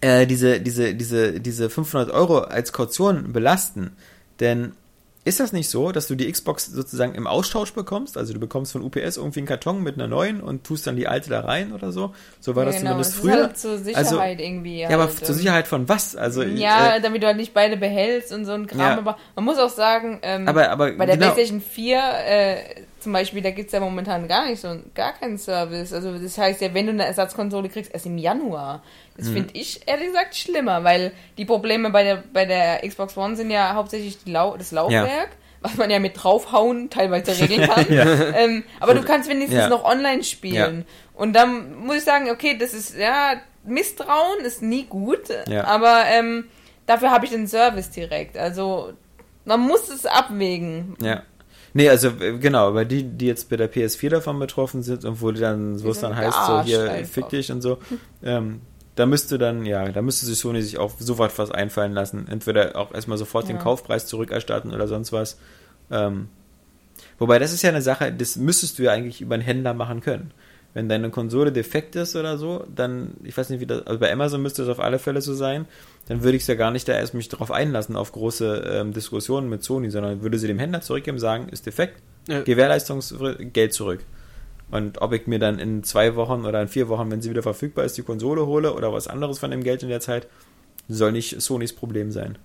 äh, 0.00 0.26
diese, 0.26 0.60
diese, 0.60 0.94
diese, 0.94 1.40
diese 1.40 1.70
500 1.70 2.10
Euro 2.10 2.38
als 2.38 2.72
Kaution 2.72 3.32
belasten. 3.32 3.96
Denn 4.40 4.72
ist 5.22 5.38
das 5.38 5.52
nicht 5.52 5.68
so, 5.68 5.92
dass 5.92 6.06
du 6.06 6.14
die 6.14 6.32
Xbox 6.32 6.66
sozusagen 6.66 7.14
im 7.14 7.26
Austausch 7.26 7.74
bekommst? 7.74 8.16
Also 8.16 8.32
du 8.32 8.40
bekommst 8.40 8.72
von 8.72 8.82
UPS 8.82 9.18
irgendwie 9.18 9.40
einen 9.40 9.46
Karton 9.46 9.82
mit 9.82 9.96
einer 9.96 10.08
neuen 10.08 10.40
und 10.40 10.64
tust 10.64 10.86
dann 10.86 10.96
die 10.96 11.06
alte 11.06 11.28
da 11.28 11.40
rein 11.40 11.72
oder 11.72 11.92
so? 11.92 12.14
So 12.40 12.56
war 12.56 12.64
ja, 12.64 12.70
das 12.70 12.78
genau. 12.78 12.92
zumindest 12.92 13.12
das 13.12 13.20
früher. 13.20 13.34
Ist 13.34 13.42
halt 13.42 13.58
zur 13.58 13.78
Sicherheit 13.78 14.06
also, 14.06 14.20
irgendwie. 14.22 14.80
Ja, 14.80 14.88
aber 14.88 15.04
halt, 15.04 15.26
zur 15.26 15.34
Sicherheit 15.34 15.68
von 15.68 15.90
was? 15.90 16.16
Also 16.16 16.42
ja, 16.42 16.96
äh, 16.96 17.00
damit 17.02 17.22
du 17.22 17.26
halt 17.26 17.36
nicht 17.36 17.52
beide 17.52 17.76
behältst 17.76 18.32
und 18.32 18.46
so 18.46 18.52
ein 18.52 18.66
Kram. 18.66 18.80
Ja. 18.80 18.96
Aber 18.96 19.18
man 19.36 19.44
muss 19.44 19.58
auch 19.58 19.68
sagen, 19.68 20.20
ähm, 20.22 20.48
aber, 20.48 20.70
aber 20.70 20.92
bei 20.92 21.04
der 21.04 21.18
genau. 21.18 21.32
PlayStation 21.32 21.60
4 21.60 21.98
äh, 22.26 22.56
zum 23.00 23.12
Beispiel, 23.12 23.42
da 23.42 23.50
gibt 23.50 23.68
es 23.68 23.72
ja 23.72 23.80
momentan 23.80 24.28
gar 24.28 24.46
nicht 24.46 24.60
so 24.60 24.68
gar 24.94 25.12
keinen 25.12 25.38
Service. 25.38 25.92
Also 25.92 26.18
das 26.18 26.36
heißt 26.38 26.60
ja, 26.60 26.74
wenn 26.74 26.86
du 26.86 26.92
eine 26.92 27.06
Ersatzkonsole 27.06 27.68
kriegst, 27.68 27.92
erst 27.92 28.06
im 28.06 28.18
Januar. 28.18 28.82
Das 29.16 29.28
mhm. 29.28 29.34
finde 29.34 29.50
ich 29.54 29.80
ehrlich 29.86 30.08
gesagt 30.08 30.36
schlimmer, 30.36 30.84
weil 30.84 31.12
die 31.38 31.44
Probleme 31.44 31.90
bei 31.90 32.02
der, 32.02 32.22
bei 32.32 32.46
der 32.46 32.86
Xbox 32.86 33.16
One 33.16 33.36
sind 33.36 33.50
ja 33.50 33.74
hauptsächlich 33.74 34.18
Lau 34.26 34.56
das 34.56 34.72
Laufwerk. 34.72 35.08
Ja. 35.08 35.36
Was 35.62 35.76
man 35.76 35.90
ja 35.90 35.98
mit 35.98 36.12
draufhauen 36.16 36.88
teilweise 36.88 37.38
regeln 37.38 37.68
kann. 37.68 37.84
ja. 37.90 38.04
ähm, 38.34 38.64
aber 38.80 38.94
du 38.94 39.02
kannst 39.02 39.28
wenigstens 39.28 39.58
ja. 39.58 39.68
noch 39.68 39.84
online 39.84 40.24
spielen. 40.24 40.86
Und 41.12 41.34
dann 41.34 41.74
muss 41.74 41.96
ich 41.96 42.04
sagen, 42.04 42.30
okay, 42.30 42.56
das 42.58 42.72
ist, 42.72 42.96
ja, 42.96 43.34
Misstrauen 43.64 44.40
ist 44.40 44.62
nie 44.62 44.84
gut, 44.84 45.28
aber 45.64 46.04
ähm, 46.06 46.46
dafür 46.86 47.10
habe 47.10 47.26
ich 47.26 47.30
den 47.30 47.46
Service 47.46 47.90
direkt. 47.90 48.38
Also 48.38 48.94
man 49.44 49.60
muss 49.60 49.88
es 49.88 50.06
abwägen. 50.06 50.96
Ja. 51.00 51.22
Nee, 51.72 51.88
also 51.88 52.08
äh, 52.20 52.38
genau, 52.38 52.68
aber 52.68 52.84
die, 52.84 53.04
die 53.04 53.26
jetzt 53.26 53.48
bei 53.48 53.56
der 53.56 53.72
PS4 53.72 54.08
davon 54.10 54.38
betroffen 54.38 54.82
sind 54.82 55.04
und 55.04 55.20
wo 55.20 55.30
die 55.30 55.40
dann, 55.40 55.82
wo 55.82 55.90
es 55.90 56.00
dann 56.00 56.16
heißt, 56.16 56.46
so 56.46 56.62
hier 56.62 56.90
einfach. 56.90 57.12
fick 57.12 57.28
dich 57.28 57.52
und 57.52 57.62
so, 57.62 57.78
ähm, 58.22 58.60
da 58.96 59.06
müsste 59.06 59.38
dann, 59.38 59.64
ja, 59.64 59.88
da 59.88 60.02
müsste 60.02 60.26
sich 60.26 60.38
Sony 60.38 60.62
sich 60.62 60.78
auch 60.78 60.92
sofort 60.98 61.38
was 61.38 61.50
einfallen 61.50 61.92
lassen. 61.92 62.26
Entweder 62.28 62.76
auch 62.76 62.92
erstmal 62.92 63.18
sofort 63.18 63.48
ja. 63.48 63.54
den 63.54 63.58
Kaufpreis 63.58 64.06
zurückerstatten 64.06 64.74
oder 64.74 64.88
sonst 64.88 65.12
was. 65.12 65.38
Ähm, 65.90 66.28
wobei, 67.18 67.38
das 67.38 67.52
ist 67.52 67.62
ja 67.62 67.70
eine 67.70 67.82
Sache, 67.82 68.12
das 68.12 68.36
müsstest 68.36 68.78
du 68.78 68.82
ja 68.82 68.92
eigentlich 68.92 69.20
über 69.20 69.34
einen 69.34 69.44
Händler 69.44 69.74
machen 69.74 70.00
können. 70.00 70.32
Wenn 70.72 70.88
deine 70.88 71.10
Konsole 71.10 71.50
defekt 71.50 71.96
ist 71.96 72.14
oder 72.14 72.38
so, 72.38 72.64
dann, 72.74 73.14
ich 73.24 73.36
weiß 73.36 73.50
nicht, 73.50 73.60
wie 73.60 73.66
das, 73.66 73.86
also 73.86 73.98
bei 73.98 74.12
Amazon 74.12 74.40
müsste 74.40 74.62
das 74.62 74.70
auf 74.70 74.82
alle 74.82 75.00
Fälle 75.00 75.20
so 75.20 75.34
sein, 75.34 75.66
dann 76.06 76.22
würde 76.22 76.36
ich 76.36 76.42
es 76.42 76.46
ja 76.46 76.54
gar 76.54 76.70
nicht 76.70 76.88
da 76.88 76.92
erst 76.92 77.12
mich 77.12 77.28
darauf 77.28 77.50
einlassen, 77.50 77.96
auf 77.96 78.12
große 78.12 78.70
ähm, 78.72 78.92
Diskussionen 78.92 79.48
mit 79.48 79.64
Sony, 79.64 79.90
sondern 79.90 80.22
würde 80.22 80.38
sie 80.38 80.46
dem 80.46 80.60
Händler 80.60 80.80
zurückgeben, 80.80 81.18
sagen, 81.18 81.48
ist 81.48 81.66
defekt, 81.66 82.00
ja. 82.28 82.42
Gewährleistungsgeld 82.42 83.72
zurück. 83.72 84.04
Und 84.70 85.02
ob 85.02 85.12
ich 85.12 85.26
mir 85.26 85.40
dann 85.40 85.58
in 85.58 85.82
zwei 85.82 86.14
Wochen 86.14 86.44
oder 86.44 86.62
in 86.62 86.68
vier 86.68 86.88
Wochen, 86.88 87.10
wenn 87.10 87.20
sie 87.20 87.30
wieder 87.30 87.42
verfügbar 87.42 87.84
ist, 87.84 87.98
die 87.98 88.02
Konsole 88.02 88.46
hole 88.46 88.72
oder 88.74 88.92
was 88.92 89.08
anderes 89.08 89.40
von 89.40 89.50
dem 89.50 89.64
Geld 89.64 89.82
in 89.82 89.88
der 89.88 90.00
Zeit, 90.00 90.28
soll 90.88 91.12
nicht 91.12 91.40
Sonys 91.40 91.72
Problem 91.72 92.12
sein. 92.12 92.38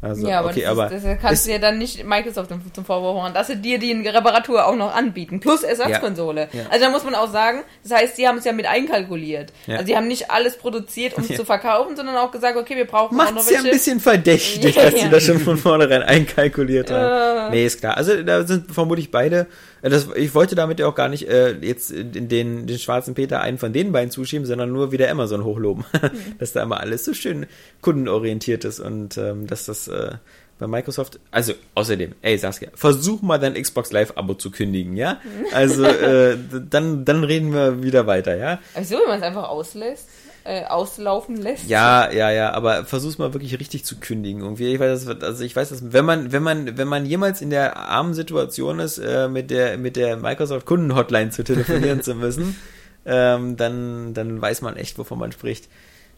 Also, 0.00 0.28
ja, 0.28 0.38
aber, 0.38 0.50
okay, 0.50 0.60
das, 0.60 0.70
aber 0.70 0.92
ist, 0.92 1.04
das 1.04 1.18
kannst 1.20 1.46
du 1.46 1.50
ja 1.50 1.58
dann 1.58 1.78
nicht 1.78 2.04
Microsoft 2.04 2.50
zum 2.72 2.84
Vorwurf 2.84 3.16
machen, 3.16 3.34
dass 3.34 3.48
sie 3.48 3.56
dir 3.56 3.80
die 3.80 3.92
Reparatur 4.06 4.64
auch 4.64 4.76
noch 4.76 4.94
anbieten, 4.94 5.40
plus 5.40 5.64
Ersatzkonsole. 5.64 6.48
Ja, 6.52 6.60
ja. 6.60 6.66
Also 6.70 6.84
da 6.84 6.90
muss 6.90 7.02
man 7.02 7.16
auch 7.16 7.30
sagen, 7.32 7.64
das 7.82 7.98
heißt, 7.98 8.16
sie 8.16 8.28
haben 8.28 8.38
es 8.38 8.44
ja 8.44 8.52
mit 8.52 8.66
einkalkuliert. 8.66 9.52
Ja. 9.66 9.74
Also 9.74 9.86
sie 9.86 9.96
haben 9.96 10.06
nicht 10.06 10.30
alles 10.30 10.56
produziert, 10.56 11.14
um 11.16 11.24
es 11.24 11.34
zu 11.34 11.44
verkaufen, 11.44 11.96
sondern 11.96 12.16
auch 12.16 12.30
gesagt, 12.30 12.56
okay, 12.56 12.76
wir 12.76 12.86
brauchen 12.86 13.16
Macht's 13.16 13.32
auch 13.32 13.36
noch 13.36 13.46
welche. 13.46 13.62
ja 13.62 13.68
ein 13.68 13.70
bisschen 13.72 13.98
verdächtig, 13.98 14.74
dass 14.76 14.94
sie 14.94 15.08
das 15.08 15.24
schon 15.24 15.40
von 15.40 15.56
vornherein 15.56 16.02
einkalkuliert 16.02 16.92
haben. 16.92 17.50
Nee, 17.50 17.66
ist 17.66 17.80
klar. 17.80 17.96
Also 17.96 18.22
da 18.22 18.44
sind 18.44 18.72
vermutlich 18.72 19.10
beide 19.10 19.48
äh, 19.77 19.77
das, 19.82 20.08
ich 20.16 20.34
wollte 20.34 20.54
damit 20.54 20.80
ja 20.80 20.88
auch 20.88 20.94
gar 20.94 21.08
nicht 21.08 21.28
äh, 21.28 21.52
jetzt 21.60 21.90
in 21.90 22.28
den, 22.28 22.66
den 22.66 22.78
schwarzen 22.78 23.14
Peter 23.14 23.40
einen 23.40 23.58
von 23.58 23.72
den 23.72 23.92
beiden 23.92 24.10
zuschieben, 24.10 24.46
sondern 24.46 24.72
nur 24.72 24.92
wieder 24.92 25.10
Amazon 25.10 25.44
hochloben. 25.44 25.84
Mhm. 25.92 26.10
dass 26.38 26.52
da 26.52 26.62
immer 26.62 26.80
alles 26.80 27.04
so 27.04 27.14
schön 27.14 27.46
kundenorientiert 27.80 28.64
ist 28.64 28.80
und 28.80 29.16
ähm, 29.18 29.46
dass 29.46 29.66
das 29.66 29.88
äh, 29.88 30.12
bei 30.58 30.66
Microsoft, 30.66 31.20
also 31.30 31.52
außerdem, 31.74 32.14
ey 32.20 32.36
Saskia, 32.36 32.70
versuch 32.74 33.22
mal 33.22 33.38
dein 33.38 33.54
Xbox 33.54 33.92
Live-Abo 33.92 34.34
zu 34.34 34.50
kündigen, 34.50 34.96
ja? 34.96 35.20
Also 35.52 35.84
äh, 35.84 36.36
dann, 36.68 37.04
dann 37.04 37.24
reden 37.24 37.52
wir 37.52 37.82
wieder 37.82 38.06
weiter, 38.06 38.36
ja? 38.36 38.58
Also 38.74 38.96
wenn 38.96 39.06
man 39.06 39.18
es 39.18 39.22
einfach 39.22 39.48
auslässt 39.48 40.08
äh, 40.44 40.64
auslaufen 40.64 41.36
lässt. 41.36 41.68
Ja, 41.68 42.10
ja, 42.10 42.30
ja, 42.30 42.52
aber 42.52 42.84
versuch's 42.84 43.18
mal 43.18 43.34
wirklich 43.34 43.58
richtig 43.58 43.84
zu 43.84 43.96
kündigen. 43.96 44.42
Irgendwie, 44.42 44.72
ich 44.72 44.80
weiß, 44.80 45.06
also 45.06 45.44
ich 45.44 45.54
weiß, 45.54 45.68
dass 45.68 45.92
wenn 45.92 46.04
man, 46.04 46.32
wenn 46.32 46.42
man, 46.42 46.78
wenn 46.78 46.88
man 46.88 47.04
jemals 47.04 47.42
in 47.42 47.50
der 47.50 47.76
armen 47.76 48.14
Situation 48.14 48.78
ist, 48.78 48.98
äh, 48.98 49.28
mit 49.28 49.50
der, 49.50 49.78
mit 49.78 49.96
der 49.96 50.16
Microsoft 50.16 50.66
Kunden 50.66 50.94
Hotline 50.94 51.30
zu 51.30 51.44
telefonieren 51.44 52.02
zu 52.02 52.14
müssen, 52.14 52.56
ähm, 53.06 53.56
dann, 53.56 54.14
dann 54.14 54.40
weiß 54.40 54.62
man 54.62 54.76
echt, 54.76 54.98
wovon 54.98 55.18
man 55.18 55.32
spricht. 55.32 55.68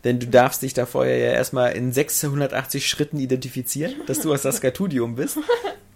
Denn 0.04 0.18
du 0.18 0.26
darfst 0.26 0.62
dich 0.62 0.72
da 0.72 0.86
vorher 0.86 1.18
ja 1.18 1.32
erstmal 1.32 1.72
in 1.72 1.92
680 1.92 2.86
Schritten 2.86 3.18
identifizieren, 3.18 3.94
dass 4.06 4.20
du 4.20 4.32
aus 4.32 4.42
das 4.42 4.56
Skatudium 4.56 5.14
bist. 5.14 5.38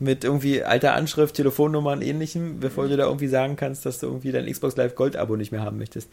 Mit 0.01 0.25
irgendwie 0.25 0.63
alter 0.63 0.95
Anschrift, 0.95 1.37
Telefonnummer 1.37 1.93
und 1.93 2.03
ähnlichem, 2.03 2.59
bevor 2.61 2.89
du 2.89 2.97
da 2.97 3.05
irgendwie 3.05 3.29
sagen 3.29 3.57
kannst, 3.57 3.87
dass 3.87 4.01
du 4.01 4.07
irgendwie 4.07 4.33
dein 4.33 4.51
Xbox 4.51 4.77
Live 4.77 4.97
Gold 4.97 5.17
Abo 5.17 5.37
nicht 5.37 5.53
mehr 5.53 5.63
haben 5.63 5.79
möchtest. 5.79 6.11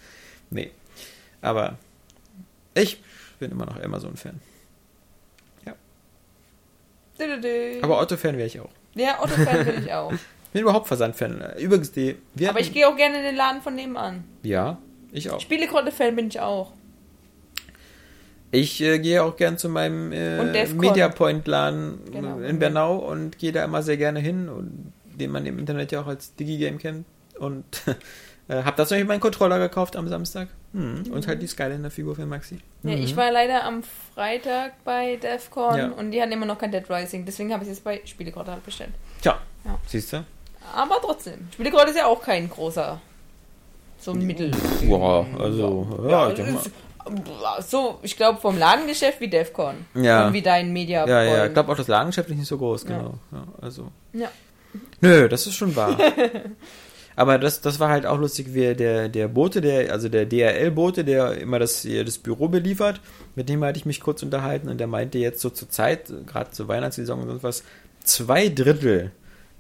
Nee. 0.52 0.70
Aber 1.42 1.78
ich 2.74 3.02
bin 3.40 3.52
immer 3.52 3.66
noch 3.66 3.82
Amazon-Fan. 3.82 4.40
Ja. 5.66 5.74
Aber 7.82 8.02
Otto-Fan 8.02 8.38
wäre 8.38 8.48
ich 8.48 8.60
auch. 8.60 8.70
Ja, 8.96 9.22
Otto-Fan 9.22 9.66
bin 9.66 9.84
ich 9.84 9.94
auch. 9.94 10.14
Ich 10.44 10.54
bin 10.56 10.64
überhaupt 10.64 10.90
Versand-Fan. 10.90 11.54
Übrigens, 11.60 11.94
die. 11.94 12.18
Aber 12.46 12.60
ich 12.60 12.74
gehe 12.74 12.86
auch 12.86 12.98
gerne 12.98 13.20
in 13.20 13.24
den 13.24 13.38
Laden 13.38 13.62
von 13.62 13.74
nebenan. 13.74 14.26
Ja, 14.44 14.80
ich 15.14 15.30
auch. 15.30 15.40
Spielekonto-Fan 15.40 16.14
bin 16.14 16.28
ich 16.28 16.42
auch. 16.42 16.74
Ich 18.52 18.82
äh, 18.82 19.00
gehe 19.00 19.24
auch 19.24 19.38
gern 19.38 19.58
zu 19.58 19.70
meinem 19.70 20.12
äh, 20.12 20.68
Mediapoint-Laden 20.68 22.00
genau, 22.12 22.40
in 22.40 22.60
Bernau 22.60 22.98
und 22.98 23.40
gehe 23.40 23.54
da 23.54 23.64
immer 23.64 23.82
sehr 23.82 23.96
gerne 23.96 24.20
hin, 24.20 24.50
und, 24.50 24.92
den 25.06 25.32
man 25.32 25.46
im 25.46 25.58
Internet 25.58 25.94
ja 25.94 26.02
auch 26.02 26.08
als 26.08 26.36
Digi-Game 26.36 26.80
kennt. 26.80 27.06
Und 27.40 27.64
Äh, 28.52 28.64
hab 28.64 28.76
dazu 28.76 28.96
meinen 28.96 29.20
Controller 29.22 29.60
gekauft 29.60 29.96
am 29.96 30.08
Samstag. 30.10 30.50
Hm. 30.74 31.04
Und 31.12 31.28
halt 31.28 31.42
die 31.42 31.48
Skylander-Figur 31.48 32.16
für 32.16 32.26
Maxi. 32.26 32.60
Ja, 32.84 32.96
mhm. 32.96 33.04
ich 33.04 33.16
war 33.18 33.30
leider 33.32 33.66
am 33.66 33.84
Freitag 33.84 34.84
bei 34.86 35.18
DEFCON 35.18 35.78
ja. 35.78 35.88
und 35.90 36.12
die 36.12 36.22
hatten 36.22 36.32
immer 36.32 36.46
noch 36.46 36.58
kein 36.58 36.72
Dead 36.72 36.90
Rising. 36.90 37.26
Deswegen 37.26 37.52
habe 37.52 37.64
ich 37.64 37.70
es 37.70 37.78
jetzt 37.78 37.84
bei 37.84 38.02
Spielekreuter 38.06 38.54
halt 38.54 38.66
bestellt. 38.66 38.92
Tja, 39.22 39.40
ja. 39.66 39.78
siehst 39.86 40.14
du? 40.14 40.24
Aber 40.74 41.00
trotzdem. 41.02 41.48
Spielekreuter 41.54 41.90
ist 41.90 41.98
ja 41.98 42.06
auch 42.06 42.22
kein 42.22 42.50
großer. 42.50 43.02
So 44.00 44.12
ein 44.12 44.26
Mittel. 44.26 44.52
Wow, 44.86 45.28
also, 45.40 45.88
ja, 46.04 46.30
ja 46.30 46.34
ich 46.34 46.72
so, 47.68 48.00
ich 48.04 48.16
glaube, 48.16 48.40
vom 48.40 48.58
Ladengeschäft 48.58 49.20
wie 49.20 49.28
DEFCON. 49.28 49.76
Ja. 49.96 50.28
Und 50.28 50.34
wie 50.34 50.42
dein 50.42 50.72
Media. 50.72 51.06
Ja, 51.08 51.24
ja, 51.24 51.46
ich 51.48 51.54
glaube 51.54 51.72
auch 51.72 51.78
das 51.78 51.88
Ladengeschäft 51.88 52.30
ist 52.30 52.38
nicht 52.38 52.48
so 52.48 52.58
groß, 52.58 52.86
genau. 52.86 53.16
Ja. 53.32 53.44
also. 53.62 53.92
Ja. 54.14 54.30
Nö, 55.02 55.28
das 55.28 55.48
ist 55.48 55.56
schon 55.56 55.76
wahr. 55.76 55.98
Aber 57.16 57.38
das, 57.38 57.62
das 57.62 57.80
war 57.80 57.90
halt 57.90 58.06
auch 58.06 58.18
lustig, 58.18 58.54
wie 58.54 58.74
der, 58.74 59.10
der 59.10 59.28
Bote, 59.28 59.62
der, 59.62 59.92
also 59.92 60.08
der 60.10 60.26
DRL-Bote, 60.26 61.04
der 61.04 61.38
immer 61.40 61.60
das, 61.60 61.86
das 62.06 62.18
Büro 62.18 62.48
beliefert, 62.48 63.02
mit 63.36 63.50
dem 63.50 63.64
hatte 63.64 63.78
ich 63.78 63.86
mich 63.86 64.00
kurz 64.02 64.24
unterhalten 64.24 64.70
und 64.70 64.80
der 64.80 64.88
meinte 64.88 65.18
jetzt 65.18 65.42
so 65.42 65.50
zur 65.50 65.70
Zeit, 65.70 66.12
gerade 66.26 66.52
zur 66.52 66.68
Weihnachtssaison 66.68 67.20
und 67.22 67.28
sonst 67.28 67.44
was, 67.44 67.64
zwei 68.04 68.48
Drittel 68.50 69.12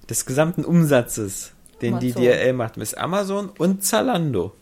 des 0.09 0.25
gesamten 0.25 0.63
Umsatzes, 0.65 1.51
den 1.81 1.95
Amazon. 1.95 2.21
die 2.21 2.27
DRL 2.27 2.53
macht, 2.53 2.77
ist 2.77 2.97
Amazon 2.97 3.49
und 3.57 3.83
Zalando. 3.83 4.53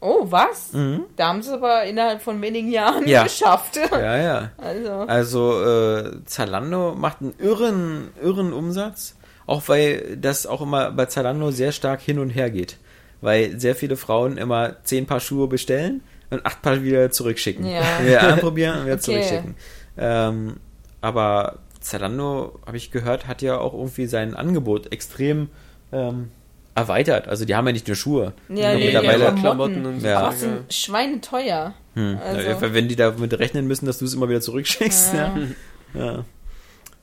Oh, 0.00 0.26
was? 0.28 0.74
Mhm. 0.74 1.04
Da 1.16 1.28
haben 1.28 1.40
sie 1.42 1.48
es 1.48 1.54
aber 1.54 1.84
innerhalb 1.84 2.20
von 2.20 2.40
wenigen 2.42 2.70
Jahren 2.70 3.06
Ja. 3.08 3.22
geschafft. 3.24 3.76
Ja, 3.90 4.16
ja. 4.18 4.50
Also, 4.58 4.90
Also 5.08 5.62
äh, 5.64 6.24
Zalando 6.26 6.94
macht 6.94 7.22
einen 7.22 7.32
irren, 7.38 8.08
irren 8.22 8.52
Umsatz, 8.52 9.16
auch 9.46 9.68
weil 9.68 10.16
das 10.20 10.46
auch 10.46 10.60
immer 10.62 10.90
bei 10.90 11.06
Zalando 11.06 11.50
sehr 11.50 11.72
stark 11.72 12.00
hin 12.00 12.18
und 12.18 12.30
her 12.30 12.50
geht. 12.50 12.78
Weil 13.20 13.58
sehr 13.58 13.74
viele 13.74 13.96
Frauen 13.96 14.36
immer 14.36 14.76
zehn 14.84 15.06
Paar 15.06 15.20
Schuhe 15.20 15.48
bestellen 15.48 16.02
und 16.30 16.44
acht 16.44 16.60
Paar 16.62 16.82
wieder 16.82 17.10
zurückschicken. 17.10 17.66
Ja. 17.66 17.82
Wieder 18.04 18.22
anprobieren 18.34 18.78
und 18.80 18.84
wieder 18.86 18.94
Okay. 18.94 19.02
zurückschicken. 19.02 19.54
Ähm, 19.96 20.56
aber 21.00 21.58
Zalando, 21.80 22.58
habe 22.66 22.76
ich 22.76 22.90
gehört, 22.90 23.26
hat 23.26 23.42
ja 23.42 23.58
auch 23.58 23.72
irgendwie 23.74 24.06
sein 24.06 24.34
Angebot 24.34 24.92
extrem 24.92 25.48
ähm, 25.92 26.30
erweitert. 26.74 27.28
Also 27.28 27.44
die 27.44 27.54
haben 27.54 27.66
ja 27.66 27.72
nicht 27.72 27.86
nur 27.86 27.94
Schuhe. 27.96 28.32
Ja, 28.48 28.54
Die 28.54 28.64
haben 28.66 28.76
nee, 28.78 28.84
mittlerweile, 28.86 29.24
ja, 29.24 29.30
Klamotten 29.32 29.86
und 29.86 30.00
so. 30.00 30.06
Ja. 30.06 30.18
aber 30.20 30.32
sind 30.32 30.72
schweineteuer. 30.72 31.74
hm, 31.94 32.18
Also- 32.24 32.40
ja, 32.48 32.74
wenn 32.74 32.88
die 32.88 32.96
damit 32.96 33.38
rechnen 33.38 33.66
müssen, 33.66 33.86
dass 33.86 33.98
du 33.98 34.04
es 34.06 34.14
immer 34.14 34.28
wieder 34.28 34.40
zurückschickst. 34.40 35.14
Ja. 35.14 35.36
Ja. 35.94 36.24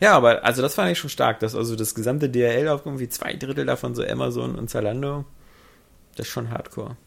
Ja. 0.01 0.17
Aber 0.17 0.43
also 0.43 0.61
das 0.61 0.75
fand 0.75 0.91
ich 0.91 0.99
schon 0.99 1.09
stark, 1.09 1.39
dass 1.39 1.55
also 1.55 1.75
das 1.75 1.95
gesamte 1.95 2.29
DRL 2.29 2.67
auf 2.67 2.85
irgendwie 2.85 3.07
zwei 3.07 3.33
Drittel 3.33 3.65
davon 3.65 3.95
so 3.95 4.03
Amazon 4.03 4.55
und 4.55 4.69
Zalando, 4.69 5.25
das 6.15 6.27
ist 6.27 6.33
schon 6.33 6.51
hardcore. 6.51 6.97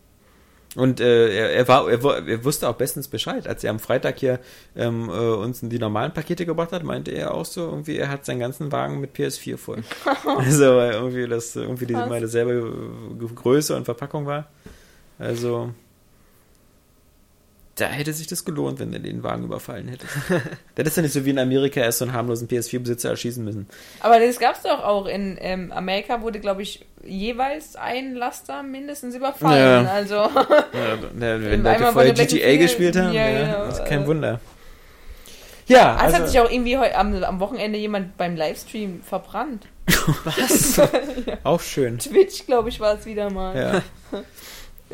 Und 0.76 1.00
äh, 1.00 1.28
er, 1.32 1.50
er 1.50 1.68
war, 1.68 1.88
er, 1.88 2.26
er 2.26 2.44
wusste 2.44 2.68
auch 2.68 2.74
bestens 2.74 3.08
Bescheid, 3.08 3.46
als 3.46 3.62
er 3.62 3.70
am 3.70 3.78
Freitag 3.78 4.18
hier 4.18 4.40
ähm, 4.74 5.08
äh, 5.08 5.12
uns 5.12 5.60
die 5.60 5.78
normalen 5.78 6.12
Pakete 6.12 6.46
gebracht 6.46 6.72
hat, 6.72 6.82
meinte 6.82 7.12
er 7.12 7.34
auch 7.34 7.44
so 7.44 7.62
irgendwie, 7.66 7.96
er 7.96 8.08
hat 8.08 8.24
seinen 8.24 8.40
ganzen 8.40 8.72
Wagen 8.72 9.00
mit 9.00 9.14
PS4 9.14 9.56
voll. 9.56 9.84
also 10.38 10.76
weil 10.76 10.92
irgendwie 10.94 11.28
das 11.28 11.54
irgendwie 11.54 11.86
die, 11.86 11.92
dasselbe 11.92 12.74
äh, 13.22 13.34
Größe 13.34 13.76
und 13.76 13.84
Verpackung 13.84 14.26
war. 14.26 14.48
Also 15.18 15.72
da 17.76 17.86
hätte 17.86 18.12
sich 18.12 18.26
das 18.26 18.44
gelohnt, 18.44 18.78
wenn 18.78 18.92
er 18.92 19.00
den 19.00 19.22
Wagen 19.22 19.44
überfallen 19.44 19.88
hätte. 19.88 20.06
das 20.74 20.86
ist 20.88 20.96
ja 20.96 21.02
nicht 21.02 21.12
so 21.12 21.24
wie 21.24 21.30
in 21.30 21.38
Amerika 21.38 21.80
erst 21.80 21.98
so 21.98 22.04
einen 22.04 22.14
harmlosen 22.14 22.48
PS4-Besitzer 22.48 23.10
erschießen 23.10 23.44
müssen. 23.44 23.66
Aber 24.00 24.20
das 24.20 24.38
gab 24.38 24.54
es 24.54 24.62
doch 24.62 24.82
auch 24.84 25.06
in 25.06 25.36
ähm, 25.40 25.72
Amerika, 25.72 26.22
wurde, 26.22 26.38
glaube 26.40 26.62
ich, 26.62 26.86
jeweils 27.04 27.76
ein 27.76 28.14
Laster 28.14 28.62
mindestens 28.62 29.14
überfallen. 29.14 29.86
Ja. 29.86 29.92
Also, 29.92 30.14
Ja, 30.14 31.40
wenn 31.40 31.62
Leute 31.62 31.92
vorher 31.92 32.12
GTA 32.12 32.56
gespielt 32.56 32.96
haben, 32.96 33.12
ja, 33.12 33.28
ja, 33.28 33.66
genau, 33.66 33.84
kein 33.84 34.02
äh. 34.02 34.06
Wunder. 34.06 34.40
Ja, 35.66 35.96
es 35.96 36.02
also, 36.02 36.16
hat 36.18 36.28
sich 36.28 36.40
auch 36.40 36.50
irgendwie 36.50 36.76
heu, 36.76 36.90
am, 36.94 37.24
am 37.24 37.40
Wochenende 37.40 37.78
jemand 37.78 38.16
beim 38.16 38.36
Livestream 38.36 39.02
verbrannt. 39.02 39.66
auch 41.44 41.60
schön. 41.60 41.98
Twitch, 41.98 42.46
glaube 42.46 42.68
ich, 42.68 42.80
war 42.80 42.98
es 42.98 43.06
wieder 43.06 43.30
mal. 43.30 43.56
Ja. 43.56 44.20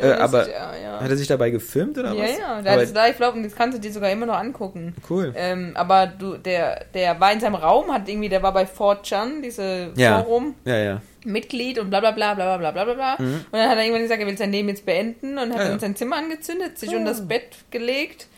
Ja, 0.01 0.09
Äh, 0.09 0.13
aber 0.15 0.43
ist- 0.43 0.49
ja, 0.51 0.77
ja. 0.77 1.01
Hat 1.01 1.11
er 1.11 1.17
sich 1.17 1.29
dabei 1.29 1.51
gefilmt 1.51 1.99
oder 1.99 2.13
ja, 2.13 2.23
was? 2.25 2.39
ja, 2.39 2.63
da 2.63 2.73
Aber- 2.73 2.83
ist 2.83 2.95
live 2.95 3.19
laufen, 3.19 3.43
das 3.43 3.55
kannst 3.55 3.77
du 3.77 3.81
dir 3.81 3.93
sogar 3.93 4.11
immer 4.11 4.27
noch 4.27 4.37
angucken. 4.37 4.95
Cool. 5.09 5.33
Ähm, 5.37 5.73
aber 5.75 6.07
du, 6.07 6.37
der, 6.37 6.85
der 6.95 7.19
war 7.21 7.33
in 7.33 7.41
seinem 7.41 7.55
Raum, 7.57 7.93
hat 7.93 8.09
irgendwie, 8.09 8.29
der 8.29 8.43
war 8.43 8.53
bei 8.53 8.65
4chan, 8.67 9.43
diese 9.43 9.91
Ja. 9.97 10.23
Forum, 10.23 10.55
Ja, 10.65 10.77
ja. 10.77 11.03
Mitglied 11.25 11.79
und 11.79 11.91
bla 11.91 12.01
bla 12.01 12.13
bla 12.13 12.35
bla 12.35 12.57
bla 12.57 12.71
bla 12.71 12.85
bla 12.85 12.95
bla. 12.95 13.17
Mhm. 13.19 13.35
Und 13.35 13.53
dann 13.53 13.69
hat 13.69 13.77
er 13.77 13.83
irgendwann 13.83 14.03
gesagt, 14.03 14.21
er 14.21 14.27
will 14.27 14.39
sein 14.39 14.53
Leben 14.53 14.69
jetzt 14.69 14.87
beenden 14.87 15.39
und 15.39 15.51
hat 15.51 15.59
Ja, 15.59 15.65
dann 15.65 15.73
ja. 15.73 15.79
sein 15.79 15.97
Zimmer 15.97 16.17
angezündet, 16.17 16.79
sich 16.79 16.91
Oh. 16.91 16.97
unter 16.97 17.11
das 17.11 17.27
Bett 17.29 17.57
gelegt 17.71 18.29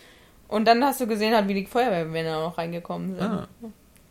und 0.48 0.66
dann 0.66 0.84
hast 0.84 1.00
du 1.00 1.06
gesehen, 1.06 1.34
halt, 1.34 1.46
wie 1.48 1.54
die 1.54 1.66
Feuerwehrmänner 1.66 2.40
noch 2.42 2.58
reingekommen 2.58 3.14
sind. 3.14 3.22
Ah. 3.24 3.48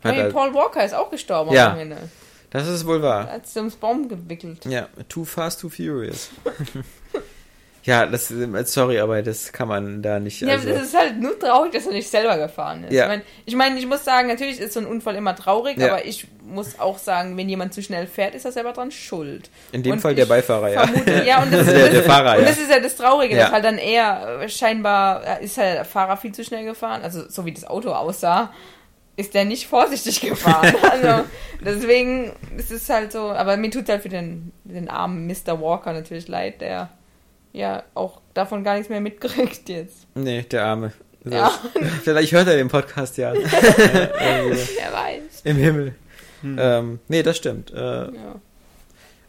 Hat 0.04 0.14
Hey, 0.14 0.30
Paul 0.32 0.52
Walker 0.54 0.84
ist 0.84 0.94
auch 0.94 1.10
gestorben 1.10 1.52
Ja. 1.52 1.72
am 1.72 1.78
Ende. 1.78 1.96
das 2.50 2.66
ist 2.68 2.86
wohl 2.86 3.00
wahr. 3.02 3.28
Er 3.28 3.34
hat 3.34 3.46
sich 3.46 3.56
ums 3.58 3.76
Baum 3.76 4.08
gewickelt. 4.08 4.64
Ja, 4.66 4.88
Too 5.08 5.24
Fast, 5.24 5.60
Too 5.60 5.68
Furious. 5.68 6.30
ja, 7.84 8.06
das, 8.06 8.32
sorry, 8.66 8.98
aber 9.00 9.22
das 9.22 9.52
kann 9.52 9.66
man 9.68 10.02
da 10.02 10.20
nicht. 10.20 10.40
Ja, 10.40 10.54
Also, 10.54 10.68
das 10.68 10.82
ist 10.82 10.96
halt 10.96 11.20
nur 11.20 11.38
traurig, 11.38 11.72
dass 11.72 11.86
er 11.86 11.92
nicht 11.92 12.08
selber 12.08 12.36
gefahren 12.38 12.84
ist. 12.84 12.92
Ja. 12.92 13.04
Ich 13.04 13.08
meine, 13.08 13.22
ich, 13.46 13.56
mein, 13.56 13.76
ich 13.76 13.86
muss 13.86 14.04
sagen, 14.04 14.28
natürlich 14.28 14.60
ist 14.60 14.72
so 14.74 14.80
ein 14.80 14.86
Unfall 14.86 15.16
immer 15.16 15.34
traurig, 15.34 15.78
Ja. 15.78 15.88
aber 15.94 16.04
ich 16.04 16.26
muss 16.44 16.78
auch 16.78 16.98
sagen, 16.98 17.36
wenn 17.36 17.48
jemand 17.48 17.74
zu 17.74 17.82
schnell 17.82 18.06
fährt, 18.06 18.34
ist 18.34 18.44
er 18.44 18.52
selber 18.52 18.72
dran 18.72 18.90
schuld. 18.90 19.50
in 19.72 19.82
dem 19.82 19.92
und 19.94 20.00
Fall 20.00 20.14
der 20.14 20.26
Beifahrer, 20.26 20.68
ja. 20.70 20.86
Vermute, 20.86 21.24
ja, 21.26 21.42
und 21.42 21.52
das, 21.52 21.66
Der- 21.66 21.78
das, 21.80 21.90
der 21.90 22.02
Fahrer, 22.04 22.32
und 22.36 22.42
ja. 22.42 22.48
das 22.48 22.58
ist 22.58 22.70
ja 22.70 22.78
das 22.80 22.96
Traurige, 22.96 23.34
Ja. 23.36 23.44
dass 23.44 23.52
halt 23.52 23.64
dann 23.64 23.78
er 23.78 24.40
äh, 24.42 24.48
scheinbar 24.48 25.40
ist 25.40 25.58
halt 25.58 25.76
der 25.76 25.84
Fahrer 25.84 26.16
viel 26.16 26.32
zu 26.32 26.44
schnell 26.44 26.64
gefahren, 26.64 27.00
also 27.02 27.28
so 27.28 27.44
wie 27.46 27.52
das 27.52 27.64
Auto 27.64 27.90
aussah, 27.90 28.52
ist 29.16 29.34
der 29.34 29.44
nicht 29.44 29.66
vorsichtig 29.68 30.20
gefahren. 30.20 30.74
also 30.90 31.24
deswegen 31.64 32.32
ist 32.56 32.70
es 32.70 32.88
halt 32.88 33.12
so, 33.12 33.30
aber 33.30 33.56
mir 33.56 33.70
tut 33.70 33.88
halt 33.88 34.02
für 34.02 34.08
den, 34.08 34.52
den 34.64 34.88
armen 34.88 35.26
Mr. 35.26 35.60
Walker 35.60 35.92
natürlich 35.92 36.28
leid, 36.28 36.60
der 36.60 36.88
ja 37.52 37.82
auch 37.94 38.20
davon 38.34 38.64
gar 38.64 38.74
nichts 38.74 38.88
mehr 38.88 39.00
mitkriegt 39.00 39.68
jetzt. 39.68 40.06
Nee, 40.14 40.42
der 40.42 40.64
Arme. 40.64 40.92
Also, 41.24 41.36
Ja. 41.36 41.50
Vielleicht 42.02 42.32
hört 42.32 42.48
er 42.48 42.56
den 42.56 42.68
Podcast 42.68 43.16
ja. 43.16 43.32
Irgendwie 43.34 43.48
Wer 44.76 44.92
weiß. 44.92 45.42
Im 45.44 45.56
Himmel. 45.56 45.94
Hm. 46.42 46.56
Ähm, 46.60 46.98
nee, 47.08 47.22
das 47.22 47.36
stimmt. 47.36 47.70
Äh, 47.72 47.76
Ja. 47.78 48.40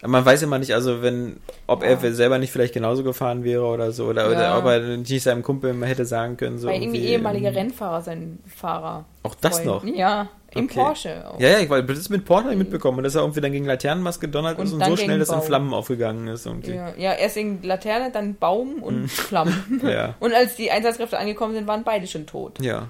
Man 0.06 0.26
weiß 0.26 0.42
immer 0.44 0.60
nicht, 0.60 0.74
also 0.74 1.02
wenn, 1.02 1.38
ob 1.68 1.84
Ja. 1.84 1.90
er 1.90 2.14
selber 2.14 2.38
nicht 2.38 2.52
vielleicht 2.52 2.74
genauso 2.74 3.04
gefahren 3.04 3.44
wäre 3.44 3.64
oder 3.66 3.92
so, 3.92 4.06
oder, 4.08 4.28
oder 4.28 4.42
Ja. 4.42 4.58
ob 4.58 4.66
er 4.66 4.80
nicht 4.98 5.24
seinem 5.24 5.44
Kumpel 5.44 5.74
mal 5.74 5.88
hätte 5.88 6.06
sagen 6.06 6.38
können, 6.38 6.58
so. 6.58 6.68
Weil 6.68 6.82
irgendwie 6.82 7.06
ehemaliger 7.06 7.50
ähm, 7.50 7.56
Rennfahrer 7.56 8.02
sein 8.02 8.40
Fahrer. 8.48 9.06
Auch 9.24 9.36
das 9.36 9.60
Freund. 9.60 9.66
noch. 9.66 9.84
Ja, 9.96 10.30
im 10.52 10.66
Okay. 10.66 10.74
Porsche 10.80 11.28
auch. 11.30 11.40
Ja, 11.40 11.50
ja, 11.50 11.60
ich 11.60 11.70
weil 11.70 11.84
das 11.84 11.98
ist 11.98 12.10
mit 12.10 12.26
Porsche 12.26 12.52
ich 12.52 12.58
mitbekommen, 12.58 13.04
dass 13.04 13.16
er 13.16 13.22
irgendwie 13.22 13.42
dann 13.42 13.52
gegen 13.52 13.66
Laternenmast 13.66 14.22
gedonnert 14.22 14.60
Und 14.60 14.66
ist 14.66 14.74
und 14.74 14.80
so 14.84 14.86
gegen 14.86 14.98
schnell, 14.98 15.20
dass 15.20 15.30
in. 15.30 15.42
Flammen 15.42 15.74
aufgegangen 15.74 16.28
ist. 16.28 16.46
Irgendwie. 16.46 16.72
Ja, 16.76 16.94
ja, 16.98 17.14
erst 17.14 17.38
in 17.38 17.64
Laterne, 17.64 18.12
dann 18.12 18.36
Baum 18.36 18.84
und 18.84 19.10
Flammen. 19.10 19.64
Mhm. 19.82 19.88
Ja. 19.90 20.16
Und 20.20 20.34
als 20.34 20.56
die 20.56 20.70
Einsatzkräfte 20.70 21.18
angekommen 21.18 21.54
sind, 21.56 21.66
waren 21.68 21.84
beide 21.84 22.06
schon 22.08 22.26
tot. 22.28 22.60
Ja. 22.62 22.90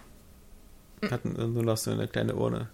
Hatten 1.11 1.53
nur 1.53 1.63
noch 1.63 1.77
so 1.77 1.91
eine 1.91 2.07
kleine 2.07 2.33
Urne. 2.35 2.67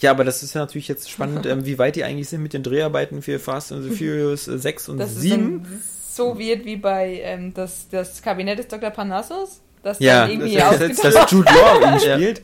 Ja, 0.00 0.10
aber 0.12 0.24
das 0.24 0.42
ist 0.42 0.54
ja 0.54 0.60
natürlich 0.62 0.88
jetzt 0.88 1.10
spannend, 1.10 1.46
ähm, 1.46 1.64
wie 1.66 1.78
weit 1.78 1.96
die 1.96 2.04
eigentlich 2.04 2.28
sind 2.28 2.42
mit 2.42 2.52
den 2.54 2.62
Dreharbeiten 2.62 3.22
für 3.22 3.38
Fast 3.38 3.70
and 3.72 3.84
the 3.84 3.90
Furious 3.90 4.48
äh, 4.48 4.58
6 4.58 4.88
und 4.90 4.98
Das 4.98 5.12
ist 5.12 5.20
7. 5.20 5.62
dann 5.62 5.82
so 6.12 6.38
wird 6.38 6.64
wie 6.64 6.76
bei 6.76 7.20
ähm, 7.22 7.54
das, 7.54 7.88
das 7.88 8.20
Kabinett 8.22 8.58
des 8.58 8.68
Dr. 8.68 8.90
Parnassus, 8.90 9.60
das 9.82 9.98
Ja, 10.00 10.22
dann 10.22 10.30
irgendwie 10.32 10.56
das 10.56 10.74
ist 10.80 10.80
jetzt 11.02 11.04
Dass 11.04 11.30
Jude 11.30 11.50
Law 11.52 11.92
ihn 11.94 12.00
spielt. 12.00 12.42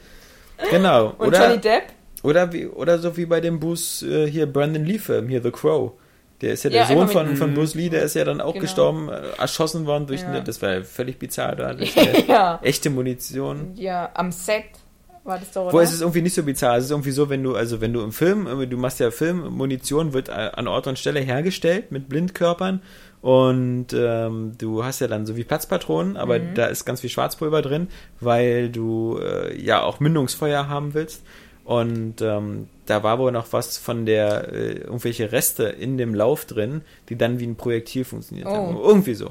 Genau. 0.70 1.14
Und 1.18 1.28
oder, 1.28 1.48
Johnny 1.48 1.60
Depp. 1.60 1.82
oder, 2.22 2.52
wie, 2.52 2.66
oder 2.66 2.98
so 2.98 3.16
wie 3.16 3.26
bei 3.26 3.40
dem 3.40 3.58
Bruce, 3.60 4.02
äh, 4.02 4.30
hier 4.30 4.46
Brandon 4.46 4.84
Lee-Film, 4.84 5.28
hier 5.28 5.42
The 5.42 5.50
Crow. 5.50 5.92
Der 6.42 6.52
ist 6.52 6.64
ja 6.64 6.70
der 6.70 6.80
Ja, 6.82 6.86
Sohn 6.88 6.98
einfach 7.00 7.12
von, 7.12 7.36
von 7.36 7.54
Bruce 7.54 7.74
Lee, 7.74 7.88
der 7.88 8.02
ist 8.02 8.14
ja 8.14 8.24
dann 8.24 8.40
auch 8.42 8.52
Genau. 8.52 8.62
gestorben, 8.62 9.08
äh, 9.08 9.22
erschossen 9.38 9.86
worden 9.86 10.06
durch 10.06 10.20
Ja. 10.20 10.28
eine, 10.28 10.42
das 10.44 10.60
war 10.62 10.74
ja 10.74 10.82
völlig 10.82 11.18
bizarr 11.18 11.56
da, 11.56 11.66
eine 11.68 11.84
ja. 12.28 12.60
echte 12.62 12.90
Munition. 12.90 13.72
ja, 13.74 14.10
am 14.14 14.30
Set 14.32 14.64
war 15.26 15.38
das 15.38 15.50
doch, 15.52 15.66
Wo 15.72 15.76
oder? 15.76 15.82
es 15.82 15.92
ist 15.92 16.00
irgendwie 16.00 16.22
nicht 16.22 16.34
so 16.34 16.42
bizarr. 16.42 16.76
Es 16.78 16.84
ist 16.86 16.90
irgendwie 16.90 17.10
so, 17.10 17.28
wenn 17.28 17.42
du, 17.42 17.54
also 17.56 17.80
wenn 17.80 17.92
du 17.92 18.00
im 18.02 18.12
Film, 18.12 18.46
äh, 18.46 18.66
du 18.66 18.76
machst 18.76 19.00
ja 19.00 19.10
Film, 19.10 19.48
Munition 19.52 20.12
wird 20.12 20.28
äh, 20.28 20.32
an 20.32 20.68
Ort 20.68 20.86
und 20.86 20.98
Stelle 20.98 21.20
hergestellt 21.20 21.90
mit 21.92 22.08
Blindkörpern 22.08 22.80
und 23.22 23.86
ähm, 23.92 24.52
du 24.58 24.84
hast 24.84 25.00
ja 25.00 25.08
dann 25.08 25.26
so 25.26 25.36
wie 25.36 25.44
Platzpatronen, 25.44 26.16
aber 26.16 26.38
Mhm. 26.38 26.54
da 26.54 26.66
ist 26.66 26.84
ganz 26.84 27.00
viel 27.00 27.10
Schwarzpulver 27.10 27.62
drin, 27.62 27.88
weil 28.20 28.68
du 28.70 29.18
äh, 29.20 29.60
ja 29.60 29.82
auch 29.82 30.00
Mündungsfeuer 30.00 30.68
haben 30.68 30.94
willst. 30.94 31.22
Und 31.64 32.22
ähm, 32.22 32.68
da 32.86 33.02
war 33.02 33.18
wohl 33.18 33.32
noch 33.32 33.48
was 33.52 33.76
von 33.76 34.06
der, 34.06 34.52
äh, 34.52 34.72
irgendwelche 34.74 35.32
Reste 35.32 35.64
in 35.64 35.98
dem 35.98 36.14
Lauf 36.14 36.44
drin, 36.44 36.82
die 37.08 37.16
dann 37.16 37.40
wie 37.40 37.46
ein 37.48 37.56
Projektil 37.56 38.04
funktioniert 38.04 38.46
Oh. 38.46 38.54
haben. 38.54 38.76
Irgendwie 38.76 39.14
so. 39.14 39.30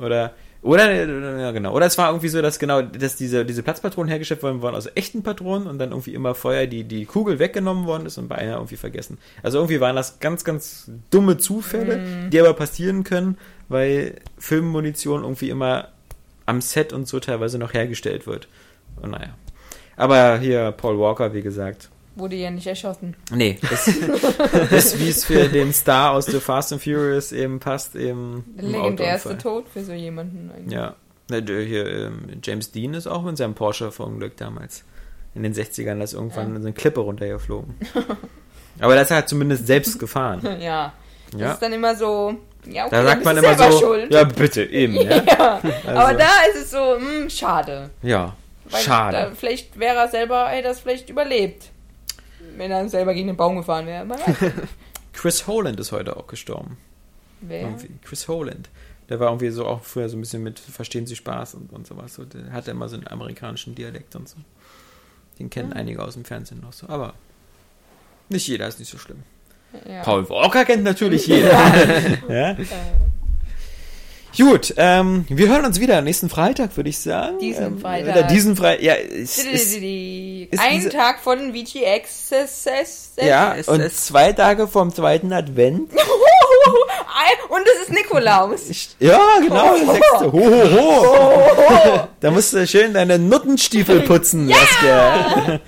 Oder, 0.00 0.32
oder, 0.64 0.94
ja 1.38 1.50
genau. 1.50 1.74
Oder 1.74 1.84
es 1.86 1.98
war 1.98 2.08
irgendwie 2.08 2.28
so, 2.28 2.40
dass 2.40 2.58
genau, 2.58 2.80
dass 2.80 3.16
diese, 3.16 3.44
diese 3.44 3.62
Platzpatronen 3.62 4.08
hergestellt 4.08 4.42
worden 4.42 4.62
waren 4.62 4.74
aus 4.74 4.88
echten 4.94 5.22
Patronen 5.22 5.68
und 5.68 5.78
dann 5.78 5.90
irgendwie 5.90 6.14
immer 6.14 6.34
vorher 6.34 6.66
die, 6.66 6.84
die 6.84 7.04
Kugel 7.04 7.38
weggenommen 7.38 7.84
worden 7.84 8.06
ist 8.06 8.16
und 8.16 8.28
bei 8.28 8.36
einer 8.36 8.54
irgendwie 8.54 8.76
vergessen. 8.76 9.18
Also 9.42 9.58
irgendwie 9.58 9.80
waren 9.80 9.94
das 9.94 10.20
ganz, 10.20 10.42
ganz 10.42 10.90
dumme 11.10 11.36
Zufälle, 11.36 12.30
die 12.30 12.40
aber 12.40 12.54
passieren 12.54 13.04
können, 13.04 13.36
weil 13.68 14.16
Filmmunition 14.38 15.22
irgendwie 15.22 15.50
immer 15.50 15.88
am 16.46 16.62
Set 16.62 16.94
und 16.94 17.06
so 17.06 17.20
teilweise 17.20 17.58
noch 17.58 17.74
hergestellt 17.74 18.26
wird. 18.26 18.48
Und 19.02 19.10
naja. 19.10 19.34
Aber 19.96 20.38
hier 20.38 20.72
Paul 20.72 20.98
Walker, 20.98 21.34
wie 21.34 21.42
gesagt. 21.42 21.90
Wurde 22.16 22.36
ja 22.36 22.50
nicht 22.50 22.66
erschossen. 22.66 23.16
Nee, 23.32 23.58
das, 23.68 23.86
das 24.70 24.98
wie 25.00 25.08
es 25.08 25.24
für 25.24 25.48
den 25.48 25.72
Star 25.72 26.12
aus 26.12 26.26
The 26.26 26.38
Fast 26.38 26.72
and 26.72 26.82
Furious 26.82 27.32
eben 27.32 27.58
passt, 27.58 27.96
eben 27.96 28.44
legendärste 28.56 29.30
Autounfall. 29.30 29.38
Tod 29.62 29.68
für 29.68 29.84
so 29.84 29.92
jemanden 29.92 30.50
eigentlich. 30.56 30.72
Ja. 30.72 30.94
Hier, 31.30 31.86
ähm, 31.86 32.28
James 32.42 32.70
Dean 32.70 32.94
ist 32.94 33.06
auch 33.06 33.26
in 33.26 33.34
seinem 33.34 33.54
Porsche 33.54 33.90
verunglückt 33.90 34.40
damals. 34.40 34.84
In 35.34 35.42
den 35.42 35.54
60ern, 35.54 35.98
da 35.98 36.04
ist 36.04 36.12
irgendwann 36.12 36.50
Ja. 36.54 36.60
so 36.60 36.66
eine 36.66 36.72
Klippe 36.74 37.00
runtergeflogen. 37.00 37.74
Aber 38.78 38.94
das 38.94 39.10
hat 39.10 39.28
zumindest 39.28 39.66
selbst 39.66 39.98
gefahren. 39.98 40.40
Ja. 40.60 40.92
Das 41.32 41.40
Ja. 41.40 41.52
ist 41.54 41.62
dann 41.62 41.72
immer 41.72 41.96
so, 41.96 42.34
ja, 42.70 42.86
okay, 42.86 42.94
Da 42.96 43.02
sagt 43.04 43.24
man 43.24 43.36
immer 43.38 43.56
so, 43.56 43.78
schuld. 43.80 44.12
ja 44.12 44.22
bitte, 44.24 44.62
eben, 44.62 44.94
ja. 45.00 45.16
Ja, 45.24 45.60
Also, 45.86 46.00
aber 46.00 46.14
da 46.14 46.28
ist 46.52 46.62
es 46.62 46.70
so, 46.70 46.96
hm, 46.96 47.28
schade. 47.28 47.90
ja, 48.02 48.36
Weil 48.70 48.80
schade. 48.82 49.16
Da, 49.16 49.30
vielleicht 49.34 49.76
wäre 49.80 49.96
er 49.96 50.08
selber, 50.08 50.46
hätte 50.48 50.66
er 50.68 50.72
es 50.72 50.80
vielleicht 50.80 51.08
überlebt. 51.10 51.70
Wenn 52.56 52.70
er 52.70 52.88
selber 52.88 53.14
gegen 53.14 53.28
den 53.28 53.36
Baum 53.36 53.56
gefahren 53.56 53.86
wäre. 53.86 54.06
Chris 55.12 55.46
Holland 55.46 55.78
ist 55.80 55.92
heute 55.92 56.16
auch 56.16 56.26
gestorben. 56.26 56.76
Wer? 57.40 57.62
Irgendwie. 57.62 57.90
Chris 58.02 58.28
Holland. 58.28 58.68
Der 59.08 59.20
war 59.20 59.28
irgendwie 59.28 59.50
so 59.50 59.66
auch 59.66 59.82
früher 59.82 60.08
so 60.08 60.16
ein 60.16 60.20
bisschen 60.20 60.42
mit 60.42 60.58
Verstehen 60.58 61.06
Sie 61.06 61.16
Spaß 61.16 61.54
und, 61.54 61.72
und 61.72 61.86
sowas. 61.86 62.14
So, 62.14 62.24
der 62.24 62.52
hatte 62.52 62.70
immer 62.70 62.88
so 62.88 62.96
einen 62.96 63.06
amerikanischen 63.06 63.74
Dialekt 63.74 64.16
und 64.16 64.28
so. 64.28 64.36
Den 65.38 65.50
kennen 65.50 65.70
mhm. 65.70 65.76
einige 65.76 66.02
aus 66.02 66.14
dem 66.14 66.24
Fernsehen 66.24 66.60
noch 66.60 66.72
so. 66.72 66.88
Aber 66.88 67.14
nicht 68.28 68.46
jeder 68.46 68.66
ist 68.66 68.78
nicht 68.78 68.90
so 68.90 68.98
schlimm. 68.98 69.22
Ja. 69.88 70.02
Paul 70.02 70.28
Walker 70.28 70.64
kennt 70.64 70.84
natürlich 70.84 71.26
jeder. 71.26 71.52
ja? 72.28 72.56
Gut, 74.36 74.74
ähm, 74.76 75.26
wir 75.28 75.48
hören 75.48 75.64
uns 75.64 75.78
wieder 75.78 76.00
nächsten 76.02 76.28
Freitag, 76.28 76.76
würde 76.76 76.90
ich 76.90 76.98
sagen. 76.98 77.38
Diesen 77.38 77.64
ähm, 77.64 77.78
Freitag. 77.78 78.16
Oder 78.16 78.22
diesen 78.24 78.56
Freitag. 78.56 78.82
Ja, 78.82 78.94
ist, 78.94 79.38
ist, 79.38 79.76
ist 79.76 80.60
Ein 80.60 80.90
Tag 80.90 81.20
von 81.20 81.54
VGX. 81.54 82.30
Ja, 83.22 83.54
und 83.66 83.92
zwei 83.92 84.32
Tage 84.32 84.66
vom 84.66 84.92
zweiten 84.92 85.32
Advent. 85.32 85.92
und 87.48 87.62
es 87.62 87.82
ist 87.82 87.92
Nikolaus. 87.92 88.60
Ja, 88.98 89.20
genau, 89.40 89.76
der 89.76 89.86
sechste. 89.86 90.32
Ho, 90.32 90.40
ho, 90.40 91.06
ho. 91.68 92.08
Da 92.20 92.30
musst 92.30 92.52
du 92.52 92.66
schön 92.66 92.94
deine 92.94 93.18
Nuttenstiefel 93.18 94.00
putzen! 94.00 94.48
Laske. 94.48 95.60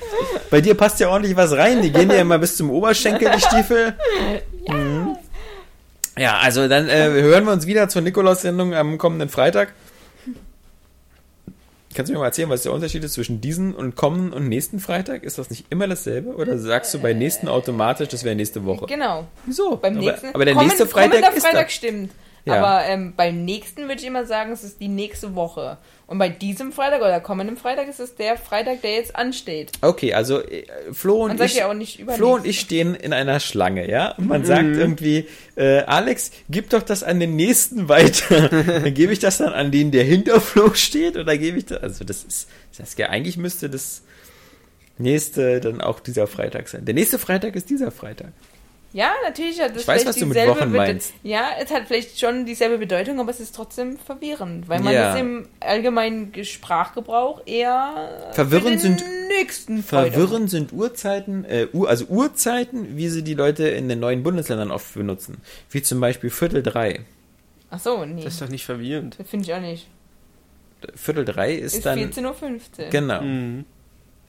Bei 0.51 0.61
dir 0.61 0.75
passt 0.75 0.99
ja 1.01 1.09
ordentlich 1.09 1.37
was 1.37 1.53
rein. 1.53 1.83
Die 1.83 1.93
gehen 1.93 2.11
ja 2.11 2.17
immer 2.17 2.39
bis 2.39 2.57
zum 2.57 2.71
Oberschenkel, 2.71 3.31
die 3.31 3.41
Stiefel. 3.41 3.95
Ja. 4.67 4.75
Ja, 6.19 6.39
also 6.39 6.67
dann 6.69 6.89
äh, 6.89 7.09
hören 7.11 7.45
wir 7.45 7.53
uns 7.53 7.67
wieder 7.67 7.89
zur 7.89 8.03
Nikolaus-Sendung 8.03 8.75
am 8.75 8.99
kommenden 8.99 9.29
Freitag. 9.29 9.75
Kannst 11.95 12.11
du 12.11 12.13
mir 12.13 12.19
mal 12.19 12.27
erzählen, 12.27 12.51
was 12.51 12.63
der 12.63 12.73
Unterschied 12.73 13.03
ist 13.05 13.15
zwischen 13.15 13.41
diesen 13.41 13.75
und 13.75 13.97
kommenden 13.97 14.35
und 14.35 14.49
nächsten 14.49 14.81
Freitag? 14.81 15.25
Ist 15.25 15.39
das 15.39 15.49
nicht 15.49 15.65
immer 15.71 15.89
dasselbe? 15.89 16.35
Oder 16.35 16.59
sagst 16.59 16.93
du 16.93 16.99
bei 16.99 17.15
nächsten 17.15 17.49
automatisch, 17.49 18.09
das 18.09 18.23
wäre 18.23 18.35
nächste 18.35 18.67
Woche? 18.67 18.85
Genau. 18.87 19.27
Wieso? 19.47 19.77
Beim 19.77 19.95
nächsten, 19.95 20.27
aber, 20.27 20.35
aber 20.35 20.45
der 20.45 20.55
kommen, 20.55 20.67
nächste 20.67 20.87
Freitag 20.87 21.35
ist 21.35 21.47
Freitag 21.47 21.71
stimmt. 21.71 22.13
Ja. 22.45 22.59
Aber 22.59 22.87
ähm, 22.87 23.15
beim 23.17 23.45
nächsten 23.47 23.83
würde 23.83 23.95
ich 23.95 24.07
immer 24.07 24.27
sagen, 24.27 24.53
es 24.53 24.63
ist 24.63 24.79
die 24.81 24.89
nächste 24.89 25.35
Woche. 25.35 25.79
Und 26.09 26.19
bei 26.19 26.29
diesem 26.29 26.71
Freitag 26.71 27.01
oder 27.01 27.21
kommenden 27.21 27.57
Freitag 27.57 27.89
ist 27.89 27.99
es 27.99 28.15
der 28.15 28.37
Freitag, 28.37 28.81
der 28.83 28.95
jetzt 28.95 29.17
ansteht. 29.17 29.73
Okay, 29.81 30.15
also 30.15 30.41
äh, 30.41 30.65
Flo 30.93 31.25
und 31.25 31.41
ich, 31.41 31.57
ja 31.57 31.69
Flo 32.15 32.37
und 32.37 32.47
ich 32.47 32.61
stehen 32.61 32.95
in 32.95 33.13
einer 33.13 33.41
Schlange, 33.41 33.91
ja? 33.91 34.13
Und 34.13 34.29
man 34.29 34.43
mhm. 34.43 34.47
sagt 34.47 34.69
irgendwie, 34.69 35.27
äh, 35.57 35.81
Alex, 35.81 36.31
gib 36.49 36.71
doch 36.71 36.83
das 36.83 37.03
an 37.03 37.19
den 37.19 37.35
nächsten 37.35 37.89
weiter. 37.89 38.49
dann 38.49 38.95
gebe 38.95 39.13
ich 39.13 39.19
das 39.19 39.39
dann 39.39 39.53
an 39.53 39.73
den, 39.73 39.91
der 39.91 40.05
hinter 40.05 40.41
Flo 40.41 40.73
steht, 40.75 41.17
oder 41.17 41.37
gebe 41.37 41.59
ich 41.59 41.67
das? 41.67 41.83
Also 41.83 42.05
das 42.05 42.23
ist, 42.23 42.49
das 42.71 42.87
heißt 42.87 42.99
ja, 43.01 43.09
eigentlich 43.09 43.37
müsste 43.37 43.69
das 43.69 44.03
nächste 44.99 45.61
dann 45.61 45.81
auch 45.81 45.99
dieser 45.99 46.29
Freitag 46.29 46.69
sein. 46.69 46.85
Der 46.85 46.95
nächste 46.95 47.19
Freitag 47.19 47.57
ist 47.57 47.69
dieser 47.69 47.91
Freitag. 47.91 48.33
Ja, 48.93 49.13
natürlich 49.25 49.61
hat 49.61 49.75
es 49.77 49.83
ich 49.83 49.89
weiß, 49.89 50.07
was 50.07 50.17
du 50.17 50.27
mit 50.27 50.37
Wochen 50.47 50.73
meinst. 50.73 51.13
Ja, 51.23 51.49
es 51.61 51.71
hat 51.71 51.87
vielleicht 51.87 52.19
schon 52.19 52.47
dieselbe 52.47 52.79
Bedeutung, 52.79 53.21
aber 53.21 53.31
es 53.31 53.41
ist 53.41 53.55
trotzdem 53.55 53.99
verwirrend, 53.99 54.69
weil 54.69 54.81
man 54.81 54.95
ja. 54.95 55.15
es 55.15 55.21
im 55.21 55.49
allgemeinen 55.61 56.33
Sprachgebrauch 56.45 57.43
eher 57.47 58.31
verwirrend 58.33 58.81
sind 58.81 59.05
nächsten 59.29 59.83
verwirrend 59.83 60.49
sind 60.51 60.73
Uhrzeiten, 60.73 61.45
äh, 61.45 61.67
also 61.87 62.07
Uhrzeiten, 62.07 62.97
wie 62.97 63.09
sie 63.09 63.23
die 63.23 63.35
Leute 63.35 63.69
in 63.69 63.89
den 63.89 64.01
neuen 64.01 64.23
Bundesländern 64.23 64.71
oft 64.71 64.95
benutzen, 64.95 65.39
wie 65.71 65.83
zum 65.83 66.01
Beispiel 66.01 66.31
Viertel 66.31 66.63
drei. 66.63 67.01
Ach 67.71 67.81
so, 67.81 68.05
nee. 68.05 68.23
Das 68.23 68.35
ist 68.35 68.43
doch 68.43 68.49
nicht 68.49 68.65
verwirrend. 68.65 69.17
Das 69.19 69.29
finde 69.29 69.45
ich 69.45 69.53
auch 69.53 69.61
nicht. 69.61 69.89
Viertel 70.95 71.25
drei 71.25 71.55
ist, 71.55 71.75
ist 71.75 71.87
dann 71.87 71.99
14.15 71.99 72.25
Uhr. 72.25 72.91
Genau. 72.91 73.21
Mhm 73.21 73.65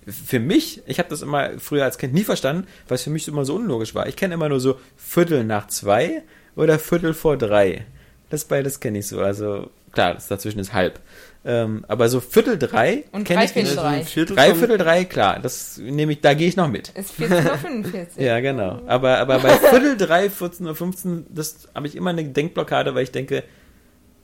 für 0.08 0.40
mich, 0.40 0.82
ich 0.86 1.00
habe 1.00 1.10
das 1.10 1.22
immer 1.22 1.60
früher 1.60 1.84
als 1.84 1.98
Kind 1.98 2.14
nie 2.14 2.24
verstanden, 2.24 2.68
weil 2.88 2.96
es 2.96 3.04
für 3.04 3.10
mich 3.10 3.28
immer 3.28 3.46
so 3.46 3.56
unlogisch 3.56 3.94
war. 3.94 4.08
Ich 4.08 4.16
kenne 4.16 4.36
immer 4.36 4.50
nur 4.50 4.60
so 4.60 4.80
Viertel 4.96 5.44
nach 5.44 5.68
zwei 5.68 6.24
oder 6.56 6.80
Viertel 6.80 7.14
vor 7.14 7.38
drei. 7.38 7.86
Das 8.30 8.46
beides 8.46 8.80
kenne 8.80 9.00
ich 9.00 9.08
so. 9.08 9.20
Also 9.20 9.70
klar, 9.92 10.14
das 10.14 10.28
dazwischen 10.28 10.60
ist 10.60 10.74
halb. 10.74 11.00
Ähm, 11.46 11.86
aber 11.88 12.10
so 12.10 12.20
Viertel 12.20 12.58
drei 12.58 13.06
und 13.12 13.30
drei 13.30 13.48
Viertel 13.48 13.76
drei. 13.76 14.04
Viertel 14.04 14.36
drei 14.36 14.56
Viertel 14.56 14.78
drei, 14.78 15.06
klar. 15.06 15.40
Das 15.40 15.78
nehme 15.78 16.14
ich, 16.14 16.22
da 16.22 16.34
gehe 16.34 16.48
ich 16.48 16.56
noch 16.56 16.70
mit. 16.70 16.90
Ist 16.90 17.20
14.45 17.20 17.94
Uhr. 17.94 18.08
ja, 18.24 18.40
genau. 18.40 18.82
Aber, 18.88 19.18
aber 19.18 19.40
bei 19.40 19.58
Viertel 19.58 19.98
drei, 19.98 20.28
14.15 20.28 21.06
Uhr, 21.06 21.24
das 21.30 21.68
habe 21.76 21.88
ich 21.88 21.96
immer 21.96 22.12
eine 22.12 22.24
Denkblockade, 22.24 22.96
weil 22.96 23.04
ich 23.04 23.12
denke, 23.12 23.44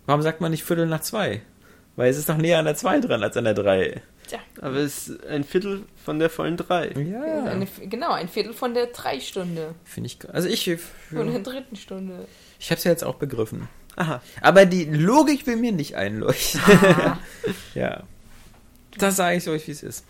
warum 0.06 0.22
sagt 0.22 0.42
man 0.42 0.52
nicht 0.52 0.64
Viertel 0.64 0.88
nach 0.88 1.02
zwei? 1.02 1.42
Weil 1.96 2.10
es 2.10 2.18
ist 2.18 2.30
doch 2.30 2.38
näher 2.38 2.60
an 2.60 2.66
der 2.66 2.76
zwei 2.76 3.00
dran 3.00 3.22
als 3.22 3.38
an 3.38 3.44
der 3.44 3.54
drei. 3.54 4.02
Tja. 4.34 4.40
Aber 4.62 4.78
es 4.78 5.10
ist 5.10 5.26
ein 5.28 5.44
Viertel 5.44 5.84
von 6.04 6.18
der 6.18 6.30
vollen 6.30 6.58
drei. 6.58 6.88
Ja. 6.88 7.46
Eine, 7.46 7.68
genau, 7.82 8.14
ein 8.14 8.28
Viertel 8.28 8.54
von 8.54 8.74
der 8.74 8.88
drei 8.88 9.20
Stunde. 9.20 9.76
Finde 9.86 10.08
ich. 10.08 10.18
Also 10.28 10.50
ich. 10.50 10.66
Ja. 10.66 10.78
Von 11.12 11.32
der 11.32 11.40
dritten 11.42 11.76
Stunde. 11.76 12.26
Ich 12.60 12.72
habe 12.72 12.80
es 12.80 12.84
ja 12.84 12.92
jetzt 12.92 13.04
auch 13.04 13.16
begriffen. 13.16 13.70
Aha. 13.96 14.24
Aber 14.42 14.66
die 14.66 14.86
Logik 14.86 15.46
will 15.46 15.58
mir 15.58 15.72
nicht 15.72 15.96
einleuchten. 15.96 16.62
Ah. 16.66 17.20
ja. 17.76 18.04
Das 18.98 19.18
sage 19.18 19.38
ich 19.38 19.48
euch, 19.48 19.68
wie 19.68 19.72
es 19.72 19.84
ist. 19.84 20.06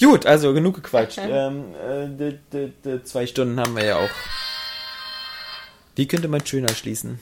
Gut, 0.00 0.26
also 0.26 0.52
genug 0.52 0.74
gequatscht. 0.74 1.20
ähm, 1.22 1.74
äh, 1.76 2.08
de, 2.08 2.38
de, 2.52 2.72
de, 2.84 3.04
zwei 3.04 3.26
Stunden 3.26 3.60
haben 3.60 3.76
wir 3.76 3.84
ja 3.84 3.96
auch. 3.98 4.10
Wie 5.94 6.08
könnte 6.08 6.26
man 6.26 6.44
schöner 6.44 6.74
schließen? 6.74 7.20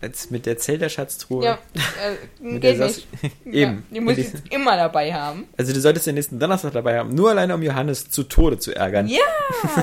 Als 0.00 0.30
mit 0.30 0.46
der 0.46 0.58
Zelda-Schatztruhe. 0.58 1.44
Ja, 1.44 1.58
äh, 2.42 2.58
geht 2.58 2.78
nicht. 2.78 3.06
Eben. 3.44 3.54
Ja, 3.54 3.78
die 3.90 4.00
muss 4.00 4.18
ich 4.18 4.32
jetzt 4.32 4.52
immer 4.52 4.76
dabei 4.76 5.12
haben. 5.12 5.44
Also 5.56 5.72
du 5.72 5.80
solltest 5.80 6.06
den 6.06 6.16
nächsten 6.16 6.38
Donnerstag 6.38 6.72
dabei 6.72 6.98
haben, 6.98 7.14
nur 7.14 7.30
alleine 7.30 7.54
um 7.54 7.62
Johannes 7.62 8.10
zu 8.10 8.24
Tode 8.24 8.58
zu 8.58 8.74
ärgern. 8.74 9.08
Ja, 9.08 9.18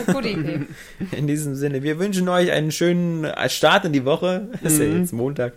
gute 0.14 0.30
Idee. 0.30 0.62
In 1.12 1.28
diesem 1.28 1.56
Sinne, 1.56 1.84
wir 1.84 2.00
wünschen 2.00 2.30
euch 2.30 2.52
einen 2.52 2.72
schönen 2.72 3.28
Start 3.48 3.86
in 3.86 3.94
die 3.94 4.06
Woche. 4.06 4.48
Das 4.62 4.74
ist 4.74 4.80
ja 4.80 4.86
mhm. 4.86 5.00
jetzt 5.00 5.14
Montag. 5.14 5.54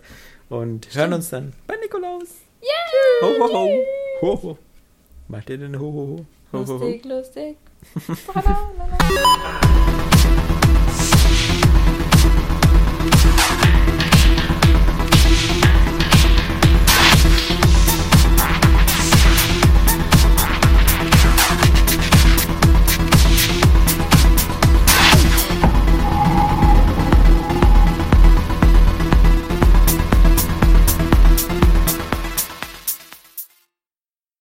Und 0.49 0.85
Stimmt. 0.85 0.95
hören 0.97 1.13
uns 1.13 1.29
dann 1.29 1.53
bei 1.67 1.75
Nikolaus. 1.81 2.29
Ja! 2.61 3.27
Ho, 3.27 3.33
ho, 3.39 3.53
ho. 3.53 3.69
Ho, 4.21 4.43
ho. 4.43 4.57
Macht 5.27 5.49
ihr 5.49 5.57
denn 5.57 5.77
ho, 5.77 5.85
ho, 5.85 5.91
ho? 5.93 6.25
ho 6.53 6.57
lustig, 6.57 7.03
ho, 7.03 7.09
ho. 7.09 7.17
lustig. 7.17 7.57